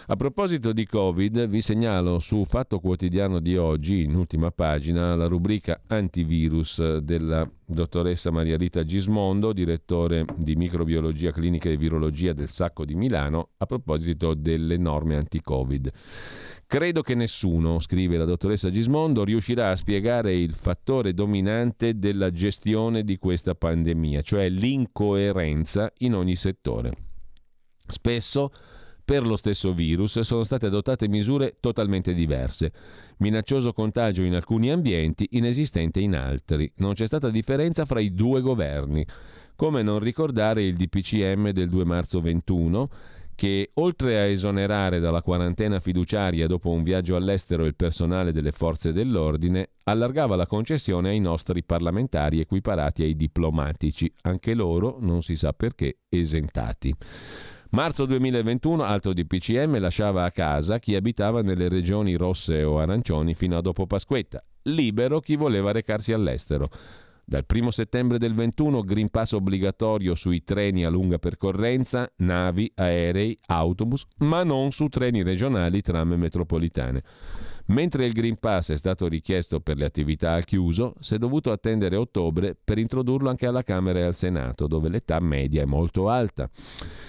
A 0.06 0.16
proposito 0.16 0.72
di 0.72 0.84
Covid, 0.84 1.46
vi 1.46 1.60
segnalo 1.60 2.18
su 2.18 2.44
Fatto 2.44 2.80
Quotidiano 2.80 3.38
di 3.38 3.56
oggi, 3.56 4.02
in 4.02 4.16
ultima 4.16 4.50
pagina, 4.50 5.14
la 5.14 5.26
rubrica 5.26 5.80
antivirus 5.86 6.98
della 6.98 7.48
dottoressa 7.64 8.32
Maria 8.32 8.56
Rita 8.56 8.84
Gismondo, 8.84 9.52
direttore 9.52 10.24
di 10.36 10.56
microbiologia 10.56 11.30
clinica 11.30 11.70
e 11.70 11.76
virologia 11.76 12.32
del 12.32 12.48
Sacco 12.48 12.84
di 12.84 12.96
Milano, 12.96 13.50
a 13.58 13.66
proposito 13.66 14.34
delle 14.34 14.76
norme 14.76 15.14
anti-Covid. 15.16 15.90
Credo 16.66 17.02
che 17.02 17.14
nessuno, 17.14 17.78
scrive 17.78 18.16
la 18.16 18.24
dottoressa 18.24 18.70
Gismondo, 18.70 19.24
riuscirà 19.24 19.70
a 19.70 19.76
spiegare 19.76 20.34
il 20.34 20.52
fattore 20.52 21.14
dominante 21.14 21.98
della 21.98 22.32
gestione 22.32 23.04
di 23.04 23.18
questa 23.18 23.54
pandemia, 23.54 24.20
cioè 24.22 24.48
l'incoerenza 24.48 25.92
in 25.98 26.14
ogni 26.14 26.34
settore. 26.34 26.90
Spesso 27.86 28.50
per 29.04 29.26
lo 29.26 29.36
stesso 29.36 29.72
virus 29.72 30.20
sono 30.20 30.44
state 30.44 30.66
adottate 30.66 31.08
misure 31.08 31.56
totalmente 31.60 32.14
diverse. 32.14 32.72
Minaccioso 33.18 33.72
contagio 33.72 34.22
in 34.22 34.34
alcuni 34.34 34.70
ambienti, 34.70 35.28
inesistente 35.32 36.00
in 36.00 36.14
altri. 36.14 36.70
Non 36.76 36.94
c'è 36.94 37.06
stata 37.06 37.30
differenza 37.30 37.84
fra 37.84 38.00
i 38.00 38.14
due 38.14 38.40
governi. 38.40 39.04
Come 39.56 39.82
non 39.82 39.98
ricordare 39.98 40.64
il 40.64 40.74
DPCM 40.74 41.50
del 41.50 41.68
2 41.68 41.84
marzo 41.84 42.20
21 42.20 42.88
che 43.34 43.70
oltre 43.74 44.18
a 44.18 44.24
esonerare 44.24 45.00
dalla 45.00 45.22
quarantena 45.22 45.80
fiduciaria 45.80 46.46
dopo 46.46 46.70
un 46.70 46.82
viaggio 46.82 47.16
all'estero 47.16 47.64
il 47.64 47.74
personale 47.74 48.30
delle 48.30 48.52
forze 48.52 48.92
dell'ordine, 48.92 49.70
allargava 49.84 50.36
la 50.36 50.46
concessione 50.46 51.08
ai 51.08 51.18
nostri 51.18 51.64
parlamentari 51.64 52.40
equiparati 52.40 53.02
ai 53.02 53.16
diplomatici, 53.16 54.12
anche 54.22 54.54
loro, 54.54 54.98
non 55.00 55.22
si 55.22 55.36
sa 55.36 55.52
perché, 55.52 55.98
esentati. 56.08 56.94
Marzo 57.74 58.04
2021, 58.04 58.82
altro 58.82 59.14
di 59.14 59.24
PCM, 59.24 59.78
lasciava 59.78 60.24
a 60.24 60.30
casa 60.30 60.78
chi 60.78 60.94
abitava 60.94 61.40
nelle 61.40 61.70
regioni 61.70 62.16
rosse 62.16 62.62
o 62.64 62.78
arancioni 62.78 63.32
fino 63.32 63.56
a 63.56 63.62
dopo 63.62 63.86
Pasquetta. 63.86 64.44
Libero 64.64 65.20
chi 65.20 65.36
voleva 65.36 65.72
recarsi 65.72 66.12
all'estero. 66.12 66.68
Dal 67.24 67.46
1 67.50 67.70
settembre 67.70 68.18
del 68.18 68.34
21 68.34 68.82
Green 68.82 69.08
Pass 69.08 69.32
obbligatorio 69.32 70.14
sui 70.14 70.44
treni 70.44 70.84
a 70.84 70.90
lunga 70.90 71.16
percorrenza, 71.16 72.12
navi, 72.16 72.70
aerei, 72.74 73.38
autobus, 73.46 74.04
ma 74.18 74.44
non 74.44 74.70
su 74.70 74.88
treni 74.88 75.22
regionali, 75.22 75.80
tram 75.80 76.12
e 76.12 76.16
metropolitane. 76.16 77.02
Mentre 77.72 78.04
il 78.04 78.12
Green 78.12 78.38
Pass 78.38 78.70
è 78.70 78.76
stato 78.76 79.08
richiesto 79.08 79.60
per 79.60 79.78
le 79.78 79.86
attività 79.86 80.34
al 80.34 80.44
chiuso, 80.44 80.92
si 81.00 81.14
è 81.14 81.18
dovuto 81.18 81.50
attendere 81.50 81.96
ottobre 81.96 82.54
per 82.62 82.76
introdurlo 82.76 83.30
anche 83.30 83.46
alla 83.46 83.62
Camera 83.62 83.98
e 83.98 84.02
al 84.02 84.14
Senato, 84.14 84.66
dove 84.66 84.90
l'età 84.90 85.18
media 85.20 85.62
è 85.62 85.64
molto 85.64 86.10
alta. 86.10 86.50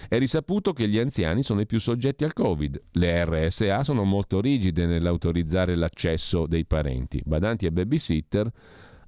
È 0.07 0.18
risaputo 0.18 0.72
che 0.72 0.88
gli 0.88 0.98
anziani 0.98 1.44
sono 1.44 1.60
i 1.60 1.65
più 1.65 1.81
soggetti 1.81 2.23
al 2.23 2.31
Covid. 2.31 2.81
Le 2.91 3.26
RSA 3.26 3.84
sono 3.84 4.06
molto 4.06 4.40
rigide 4.40 4.85
nell'autorizzare 4.85 5.76
l'accesso 5.76 6.48
dei 6.48 6.64
parenti. 6.64 7.22
Badanti 7.26 7.65
e 7.65 7.72
babysitter 7.73 8.49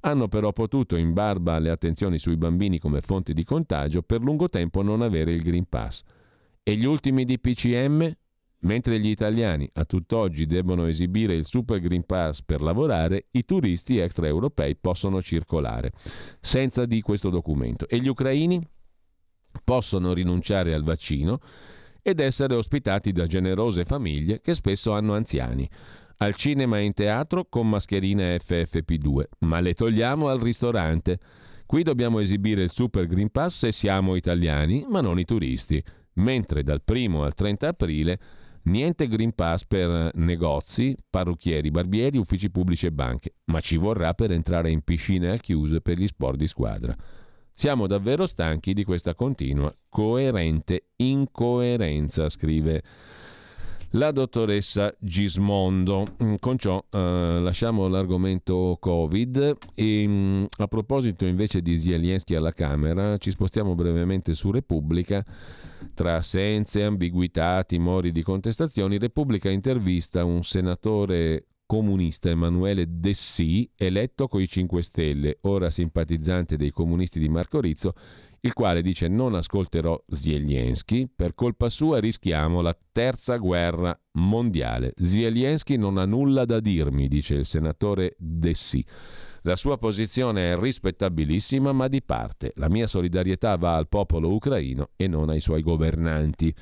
hanno 0.01 0.27
però 0.27 0.51
potuto, 0.51 0.97
in 0.97 1.13
barba 1.13 1.53
alle 1.53 1.69
attenzioni 1.69 2.19
sui 2.19 2.35
bambini 2.35 2.79
come 2.79 2.99
fonte 2.99 3.31
di 3.31 3.45
contagio, 3.45 4.01
per 4.01 4.19
lungo 4.19 4.49
tempo 4.49 4.81
non 4.81 5.01
avere 5.01 5.31
il 5.31 5.41
Green 5.41 5.69
Pass. 5.69 6.03
E 6.63 6.75
gli 6.75 6.85
ultimi 6.85 7.23
DPCM? 7.23 8.13
Mentre 8.65 8.99
gli 8.99 9.09
italiani 9.09 9.69
a 9.73 9.85
tutt'oggi 9.85 10.47
debbono 10.47 10.87
esibire 10.87 11.35
il 11.35 11.45
Super 11.45 11.79
Green 11.79 12.03
Pass 12.03 12.41
per 12.41 12.61
lavorare, 12.61 13.27
i 13.31 13.45
turisti 13.45 13.99
extraeuropei 13.99 14.75
possono 14.75 15.21
circolare 15.21 15.91
senza 16.39 16.85
di 16.85 16.99
questo 17.01 17.29
documento. 17.29 17.87
E 17.87 17.99
gli 17.99 18.07
ucraini 18.07 18.59
possono 19.63 20.13
rinunciare 20.13 20.73
al 20.73 20.83
vaccino 20.83 21.39
ed 22.01 22.19
essere 22.19 22.55
ospitati 22.55 23.11
da 23.11 23.27
generose 23.27 23.85
famiglie 23.85 24.41
che 24.41 24.55
spesso 24.55 24.93
hanno 24.93 25.13
anziani. 25.13 25.69
Al 26.17 26.33
cinema 26.33 26.79
e 26.79 26.85
in 26.85 26.93
teatro 26.93 27.45
con 27.47 27.69
mascherine 27.69 28.39
FFP2, 28.39 29.23
ma 29.39 29.59
le 29.59 29.75
togliamo 29.75 30.27
al 30.27 30.39
ristorante. 30.39 31.19
Qui 31.67 31.83
dobbiamo 31.83 32.17
esibire 32.17 32.63
il 32.63 32.71
Super 32.71 33.05
Green 33.05 33.29
Pass 33.29 33.59
se 33.59 33.71
siamo 33.71 34.15
italiani, 34.15 34.85
ma 34.89 35.01
non 35.01 35.19
i 35.19 35.25
turisti. 35.25 35.83
Mentre 36.13 36.63
dal 36.63 36.81
1 36.83 37.23
al 37.23 37.33
30 37.35 37.67
aprile 37.67 38.19
Niente 38.65 39.07
Green 39.07 39.33
Pass 39.35 39.63
per 39.63 40.09
negozi, 40.15 40.97
parrucchieri, 41.07 41.69
barbieri, 41.69 42.17
uffici 42.17 42.49
pubblici 42.49 42.87
e 42.87 42.91
banche, 42.91 43.35
ma 43.45 43.59
ci 43.59 43.77
vorrà 43.77 44.15
per 44.15 44.31
entrare 44.31 44.71
in 44.71 44.81
piscine 44.81 45.29
al 45.29 45.39
chiuso 45.39 45.79
per 45.81 45.99
gli 45.99 46.07
sport 46.07 46.37
di 46.37 46.47
squadra. 46.47 46.95
Siamo 47.53 47.85
davvero 47.85 48.25
stanchi 48.25 48.73
di 48.73 48.83
questa 48.83 49.13
continua, 49.13 49.73
coerente 49.87 50.87
incoerenza, 50.95 52.27
scrive 52.27 52.81
la 53.91 54.11
dottoressa 54.11 54.93
Gismondo. 54.99 56.05
Mm, 56.23 56.35
con 56.39 56.57
ciò 56.57 56.83
eh, 56.89 57.39
lasciamo 57.41 57.87
l'argomento 57.87 58.77
Covid 58.79 59.57
e 59.73 60.07
mm, 60.07 60.45
a 60.57 60.67
proposito 60.67 61.25
invece 61.25 61.61
di 61.61 61.77
Zelensky 61.77 62.35
alla 62.35 62.53
Camera 62.53 63.17
ci 63.17 63.31
spostiamo 63.31 63.75
brevemente 63.75 64.33
su 64.33 64.51
Repubblica. 64.51 65.23
Tra 65.93 66.15
assenze, 66.15 66.83
ambiguità, 66.83 67.63
timori 67.63 68.11
di 68.11 68.21
contestazioni, 68.21 68.97
Repubblica 68.97 69.49
intervista 69.49 70.25
un 70.25 70.43
senatore 70.43 71.45
comunista 71.65 72.29
Emanuele 72.29 72.85
Dessì, 72.87 73.69
eletto 73.75 74.27
coi 74.27 74.47
5 74.47 74.81
Stelle, 74.83 75.37
ora 75.41 75.69
simpatizzante 75.69 76.57
dei 76.57 76.71
comunisti 76.71 77.19
di 77.19 77.29
Marco 77.29 77.59
Rizzo, 77.59 77.93
il 78.45 78.53
quale 78.53 78.83
dice 78.83 79.07
non 79.07 79.33
ascolterò 79.33 79.99
Zelensky, 80.07 81.09
per 81.13 81.33
colpa 81.33 81.67
sua 81.69 81.99
rischiamo 81.99 82.61
la 82.61 82.77
terza 82.91 83.37
guerra 83.37 83.99
mondiale. 84.13 84.93
Zelensky 84.95 85.77
non 85.77 85.97
ha 85.97 86.05
nulla 86.05 86.45
da 86.45 86.59
dirmi, 86.59 87.07
dice 87.07 87.33
il 87.33 87.45
senatore 87.45 88.15
Dessì. 88.19 88.85
La 89.41 89.55
sua 89.55 89.79
posizione 89.79 90.51
è 90.51 90.57
rispettabilissima 90.57 91.71
ma 91.71 91.87
di 91.87 92.03
parte. 92.03 92.51
La 92.55 92.69
mia 92.69 92.85
solidarietà 92.85 93.55
va 93.57 93.75
al 93.75 93.87
popolo 93.87 94.31
ucraino 94.31 94.91
e 94.95 95.07
non 95.07 95.29
ai 95.29 95.39
suoi 95.39 95.63
governanti. 95.63 96.53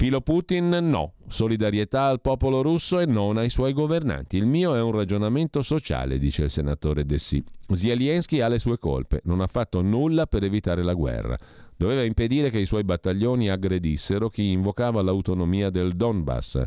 Filo 0.00 0.20
Putin 0.20 0.68
no, 0.68 1.14
solidarietà 1.26 2.04
al 2.04 2.20
popolo 2.20 2.62
russo 2.62 3.00
e 3.00 3.04
non 3.04 3.36
ai 3.36 3.50
suoi 3.50 3.72
governanti. 3.72 4.36
Il 4.36 4.46
mio 4.46 4.76
è 4.76 4.80
un 4.80 4.92
ragionamento 4.92 5.60
sociale, 5.60 6.20
dice 6.20 6.44
il 6.44 6.50
senatore 6.50 7.04
Dessì. 7.04 7.42
Zelensky 7.66 8.38
ha 8.38 8.46
le 8.46 8.60
sue 8.60 8.78
colpe, 8.78 9.22
non 9.24 9.40
ha 9.40 9.48
fatto 9.48 9.82
nulla 9.82 10.28
per 10.28 10.44
evitare 10.44 10.84
la 10.84 10.94
guerra. 10.94 11.36
Doveva 11.76 12.04
impedire 12.04 12.48
che 12.50 12.60
i 12.60 12.64
suoi 12.64 12.84
battaglioni 12.84 13.50
aggredissero 13.50 14.28
chi 14.28 14.52
invocava 14.52 15.02
l'autonomia 15.02 15.68
del 15.68 15.94
Donbass. 15.94 16.62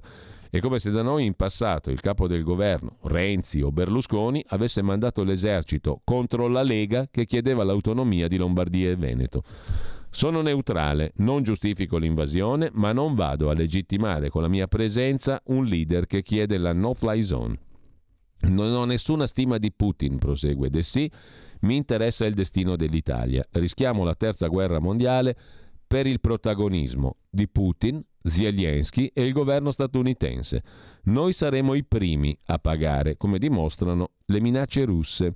È 0.50 0.60
come 0.60 0.80
se 0.80 0.92
da 0.92 1.02
noi 1.02 1.24
in 1.24 1.36
passato 1.36 1.90
il 1.90 2.02
capo 2.02 2.28
del 2.28 2.44
governo, 2.44 2.98
Renzi 3.04 3.62
o 3.62 3.72
Berlusconi, 3.72 4.44
avesse 4.50 4.82
mandato 4.82 5.24
l'esercito 5.24 6.02
contro 6.04 6.50
la 6.50 6.64
Lega 6.64 7.08
che 7.10 7.26
chiedeva 7.26 7.64
l'autonomia 7.64 8.28
di 8.28 8.36
Lombardia 8.36 8.90
e 8.90 8.98
Veneto. 8.98 9.44
Sono 10.14 10.42
neutrale, 10.42 11.14
non 11.18 11.42
giustifico 11.42 11.98
l'invasione, 11.98 12.70
ma 12.74 12.92
non 12.92 13.16
vado 13.16 13.50
a 13.50 13.54
legittimare 13.54 14.30
con 14.30 14.42
la 14.42 14.50
mia 14.50 14.68
presenza 14.68 15.42
un 15.46 15.64
leader 15.64 16.06
che 16.06 16.22
chiede 16.22 16.58
la 16.58 16.74
no-fly 16.74 17.24
zone. 17.24 17.56
Non 18.42 18.74
ho 18.74 18.84
nessuna 18.84 19.26
stima 19.26 19.58
di 19.58 19.72
Putin, 19.72 20.18
prosegue 20.18 20.70
De 20.70 20.82
sì, 20.82 21.10
mi 21.62 21.78
interessa 21.78 22.26
il 22.26 22.34
destino 22.34 22.76
dell'Italia. 22.76 23.46
Rischiamo 23.52 24.04
la 24.04 24.16
terza 24.16 24.48
guerra 24.48 24.80
mondiale 24.80 25.36
per 25.88 26.08
il 26.08 26.20
protagonismo 26.20 27.18
di 27.30 27.48
Putin, 27.48 28.04
Zelensky 28.22 29.12
e 29.14 29.26
il 29.26 29.32
governo 29.32 29.72
statunitense. 29.72 30.64
Noi 31.04 31.34
saremo 31.34 31.74
i 31.74 31.84
primi 31.86 32.38
a 32.48 32.60
pagare, 32.60 33.16
come 33.16 33.40
dimostrano 33.40 34.12
le 34.26 34.42
minacce 34.42 34.84
russe. 34.86 35.36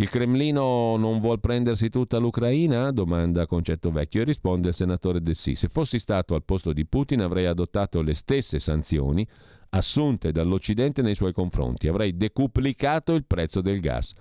Il 0.00 0.10
Cremlino 0.10 0.96
non 0.96 1.18
vuol 1.18 1.40
prendersi 1.40 1.88
tutta 1.88 2.18
l'Ucraina? 2.18 2.92
domanda 2.92 3.48
Concetto 3.48 3.90
Vecchio 3.90 4.20
e 4.20 4.24
risponde 4.24 4.68
il 4.68 4.74
senatore 4.74 5.20
De 5.20 5.34
Sì. 5.34 5.56
Se 5.56 5.66
fossi 5.66 5.98
stato 5.98 6.36
al 6.36 6.44
posto 6.44 6.72
di 6.72 6.86
Putin 6.86 7.20
avrei 7.20 7.46
adottato 7.46 8.00
le 8.00 8.14
stesse 8.14 8.60
sanzioni 8.60 9.26
assunte 9.70 10.30
dall'Occidente 10.30 11.02
nei 11.02 11.16
suoi 11.16 11.32
confronti. 11.32 11.88
Avrei 11.88 12.16
decuplicato 12.16 13.14
il 13.14 13.24
prezzo 13.24 13.60
del 13.60 13.80
gas. 13.80 14.12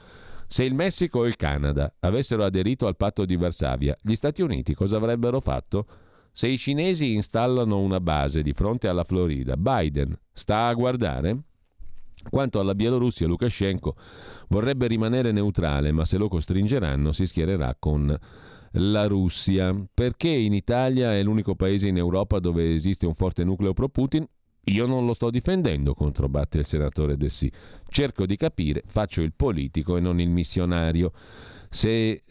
Se 0.47 0.63
il 0.63 0.73
Messico 0.73 1.23
e 1.23 1.27
il 1.27 1.35
Canada 1.35 1.93
avessero 1.99 2.43
aderito 2.43 2.87
al 2.87 2.97
patto 2.97 3.23
di 3.23 3.35
Varsavia, 3.35 3.95
gli 4.01 4.15
Stati 4.15 4.41
Uniti 4.41 4.73
cosa 4.73 4.97
avrebbero 4.97 5.39
fatto? 5.41 5.85
Se 6.31 6.47
i 6.47 6.57
cinesi 6.57 7.13
installano 7.13 7.79
una 7.79 7.99
base 7.99 8.41
di 8.41 8.53
fronte 8.53 8.87
alla 8.87 9.03
Florida, 9.03 9.55
Biden 9.55 10.17
sta 10.33 10.65
a 10.69 10.73
guardare? 10.73 11.41
Quanto 12.29 12.59
alla 12.59 12.75
Bielorussia, 12.75 13.27
Lukashenko 13.27 13.95
vorrebbe 14.49 14.87
rimanere 14.87 15.31
neutrale, 15.31 15.91
ma 15.91 16.05
se 16.05 16.17
lo 16.17 16.27
costringeranno 16.27 17.11
si 17.11 17.25
schiererà 17.25 17.75
con 17.77 18.15
la 18.71 19.07
Russia. 19.07 19.75
Perché 19.93 20.29
in 20.29 20.53
Italia 20.53 21.13
è 21.13 21.23
l'unico 21.23 21.55
paese 21.55 21.87
in 21.87 21.97
Europa 21.97 22.39
dove 22.39 22.73
esiste 22.73 23.05
un 23.05 23.15
forte 23.15 23.43
nucleo 23.43 23.73
pro 23.73 23.89
Putin? 23.89 24.27
Io 24.69 24.85
non 24.85 25.05
lo 25.05 25.13
sto 25.13 25.29
difendendo, 25.29 25.93
controbatte 25.93 26.59
il 26.59 26.65
senatore 26.65 27.15
Dessì. 27.15 27.49
Cerco 27.87 28.25
di 28.25 28.35
capire, 28.35 28.83
faccio 28.85 29.21
il 29.21 29.31
politico 29.33 29.95
e 29.95 30.01
non 30.01 30.19
il 30.19 30.29
missionario. 30.29 31.13
Se, 31.69 32.23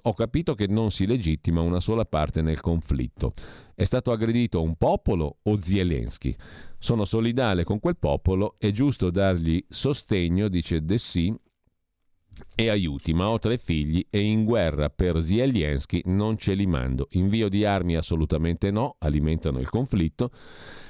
ho 0.00 0.14
capito 0.14 0.54
che 0.54 0.66
non 0.66 0.90
si 0.90 1.06
legittima 1.06 1.60
una 1.60 1.80
sola 1.80 2.04
parte 2.06 2.40
nel 2.40 2.60
conflitto. 2.60 3.34
È 3.74 3.84
stato 3.84 4.10
aggredito 4.10 4.62
un 4.62 4.76
popolo 4.76 5.38
o 5.42 5.58
Zelensky? 5.60 6.34
Sono 6.82 7.04
solidale 7.04 7.62
con 7.62 7.78
quel 7.78 7.96
popolo, 7.96 8.56
è 8.58 8.72
giusto 8.72 9.10
dargli 9.10 9.64
sostegno, 9.68 10.48
dice 10.48 10.84
Dessì, 10.84 11.32
e 12.56 12.68
aiuti, 12.68 13.12
ma 13.12 13.28
ho 13.28 13.38
tre 13.38 13.56
figli 13.56 14.04
e 14.10 14.18
in 14.18 14.42
guerra 14.42 14.90
per 14.90 15.22
Zelensky 15.22 16.02
non 16.06 16.36
ce 16.36 16.54
li 16.54 16.66
mando. 16.66 17.06
Invio 17.10 17.48
di 17.48 17.64
armi 17.64 17.94
assolutamente 17.94 18.72
no, 18.72 18.96
alimentano 18.98 19.60
il 19.60 19.68
conflitto. 19.68 20.32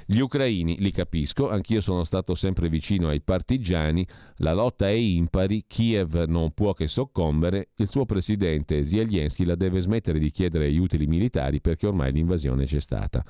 Gli 0.05 0.19
ucraini 0.19 0.77
li 0.79 0.91
capisco, 0.91 1.49
anch'io 1.49 1.79
sono 1.81 2.03
stato 2.03 2.35
sempre 2.35 2.69
vicino 2.69 3.07
ai 3.07 3.21
partigiani, 3.21 4.05
la 4.37 4.53
lotta 4.53 4.87
è 4.87 4.91
impari, 4.91 5.65
Kiev 5.67 6.25
non 6.25 6.51
può 6.51 6.73
che 6.73 6.87
soccombere, 6.87 7.69
il 7.75 7.87
suo 7.87 8.05
presidente 8.05 8.83
Zelensky 8.83 9.45
la 9.45 9.55
deve 9.55 9.79
smettere 9.79 10.19
di 10.19 10.31
chiedere 10.31 10.65
aiuti 10.65 10.97
militari 11.07 11.61
perché 11.61 11.87
ormai 11.87 12.11
l'invasione 12.11 12.65
c'è 12.65 12.79
stata. 12.79 13.23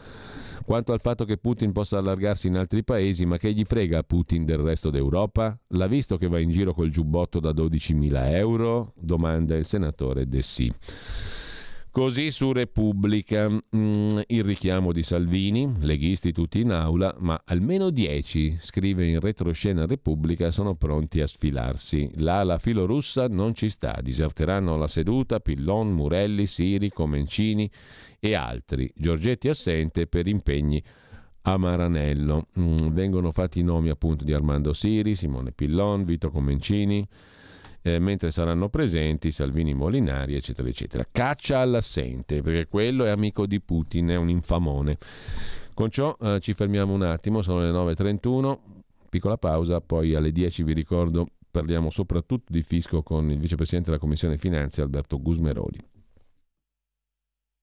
Quanto 0.66 0.94
al 0.94 1.02
fatto 1.02 1.26
che 1.26 1.38
Putin 1.38 1.72
possa 1.72 1.98
allargarsi 1.98 2.48
in 2.48 2.56
altri 2.56 2.84
paesi, 2.84 3.26
ma 3.26 3.38
che 3.38 3.52
gli 3.54 3.64
frega 3.64 4.00
a 4.00 4.04
Putin 4.04 4.46
del 4.46 4.60
resto 4.60 4.90
d'Europa? 4.90 5.58
L'ha 5.70 5.88
visto 5.88 6.18
che 6.18 6.28
va 6.28 6.40
in 6.40 6.52
giro 6.52 6.74
col 6.74 6.90
giubbotto 6.90 7.40
da 7.40 7.52
12.000 7.52 8.34
euro? 8.34 8.94
Domanda 8.96 9.56
il 9.56 9.66
senatore 9.66 10.28
De 10.28 10.42
Sì. 10.42 10.72
Così 11.94 12.32
su 12.32 12.52
Repubblica 12.54 13.48
mm, 13.48 14.08
il 14.26 14.44
richiamo 14.44 14.92
di 14.92 15.04
Salvini, 15.04 15.76
leghisti 15.78 16.32
tutti 16.32 16.60
in 16.60 16.72
aula, 16.72 17.16
ma 17.20 17.40
almeno 17.46 17.92
dieci, 17.92 18.58
scrive 18.60 19.06
in 19.06 19.20
retroscena 19.20 19.86
Repubblica, 19.86 20.50
sono 20.50 20.74
pronti 20.74 21.22
a 21.22 21.28
sfilarsi. 21.28 22.10
L'ala 22.16 22.58
filorussa 22.58 23.28
non 23.28 23.54
ci 23.54 23.70
sta, 23.70 24.00
diserteranno 24.02 24.76
la 24.76 24.88
seduta 24.88 25.40
Pillon, 25.40 25.92
Murelli, 25.92 26.48
Siri, 26.48 26.90
Comencini 26.90 27.70
e 28.20 28.34
altri. 28.34 28.92
Giorgetti 28.96 29.48
assente 29.48 30.08
per 30.08 30.26
impegni 30.26 30.84
a 31.44 31.58
Maranello. 31.58 32.48
Mm, 32.60 32.76
vengono 32.90 33.32
fatti 33.32 33.60
i 33.60 33.64
nomi 33.64 33.90
appunto 33.90 34.24
di 34.24 34.34
Armando 34.34 34.74
Siri, 34.74 35.14
Simone 35.14 35.52
Pillon, 35.52 36.06
Vito 36.06 36.32
Comencini 36.32 37.08
eh, 37.84 38.00
mentre 38.00 38.32
saranno 38.32 38.70
presenti 38.70 39.32
Salvini 39.32 39.74
Molinari, 39.74 40.36
eccetera, 40.36 40.68
eccetera. 40.68 41.06
Caccia 41.12 41.60
all'assente, 41.60 42.42
perché 42.42 42.68
quello 42.68 43.06
è 43.06 43.10
amico 43.10 43.46
di 43.46 43.60
Putin, 43.60 44.08
è 44.08 44.16
un 44.16 44.30
infamone. 44.30 44.98
Con 45.74 45.92
ciò 45.92 46.18
eh, 46.20 46.40
ci 46.40 46.54
fermiamo 46.54 46.94
un 46.94 47.04
attimo, 47.04 47.42
sono 47.42 47.60
le 47.62 47.72
9.31, 47.72 48.58
piccola 49.10 49.38
pausa, 49.38 49.82
poi 49.82 50.16
alle 50.16 50.32
10 50.32 50.64
vi 50.64 50.74
ricordo 50.74 51.28
parliamo 51.54 51.92
soprattutto 51.92 52.52
di 52.52 52.64
fisco 52.64 53.04
con 53.04 53.30
il 53.30 53.38
vicepresidente 53.38 53.92
della 53.92 54.02
Commissione 54.02 54.40
Finanze 54.40 54.82
Alberto 54.82 55.22
Gusmeroli. 55.22 55.78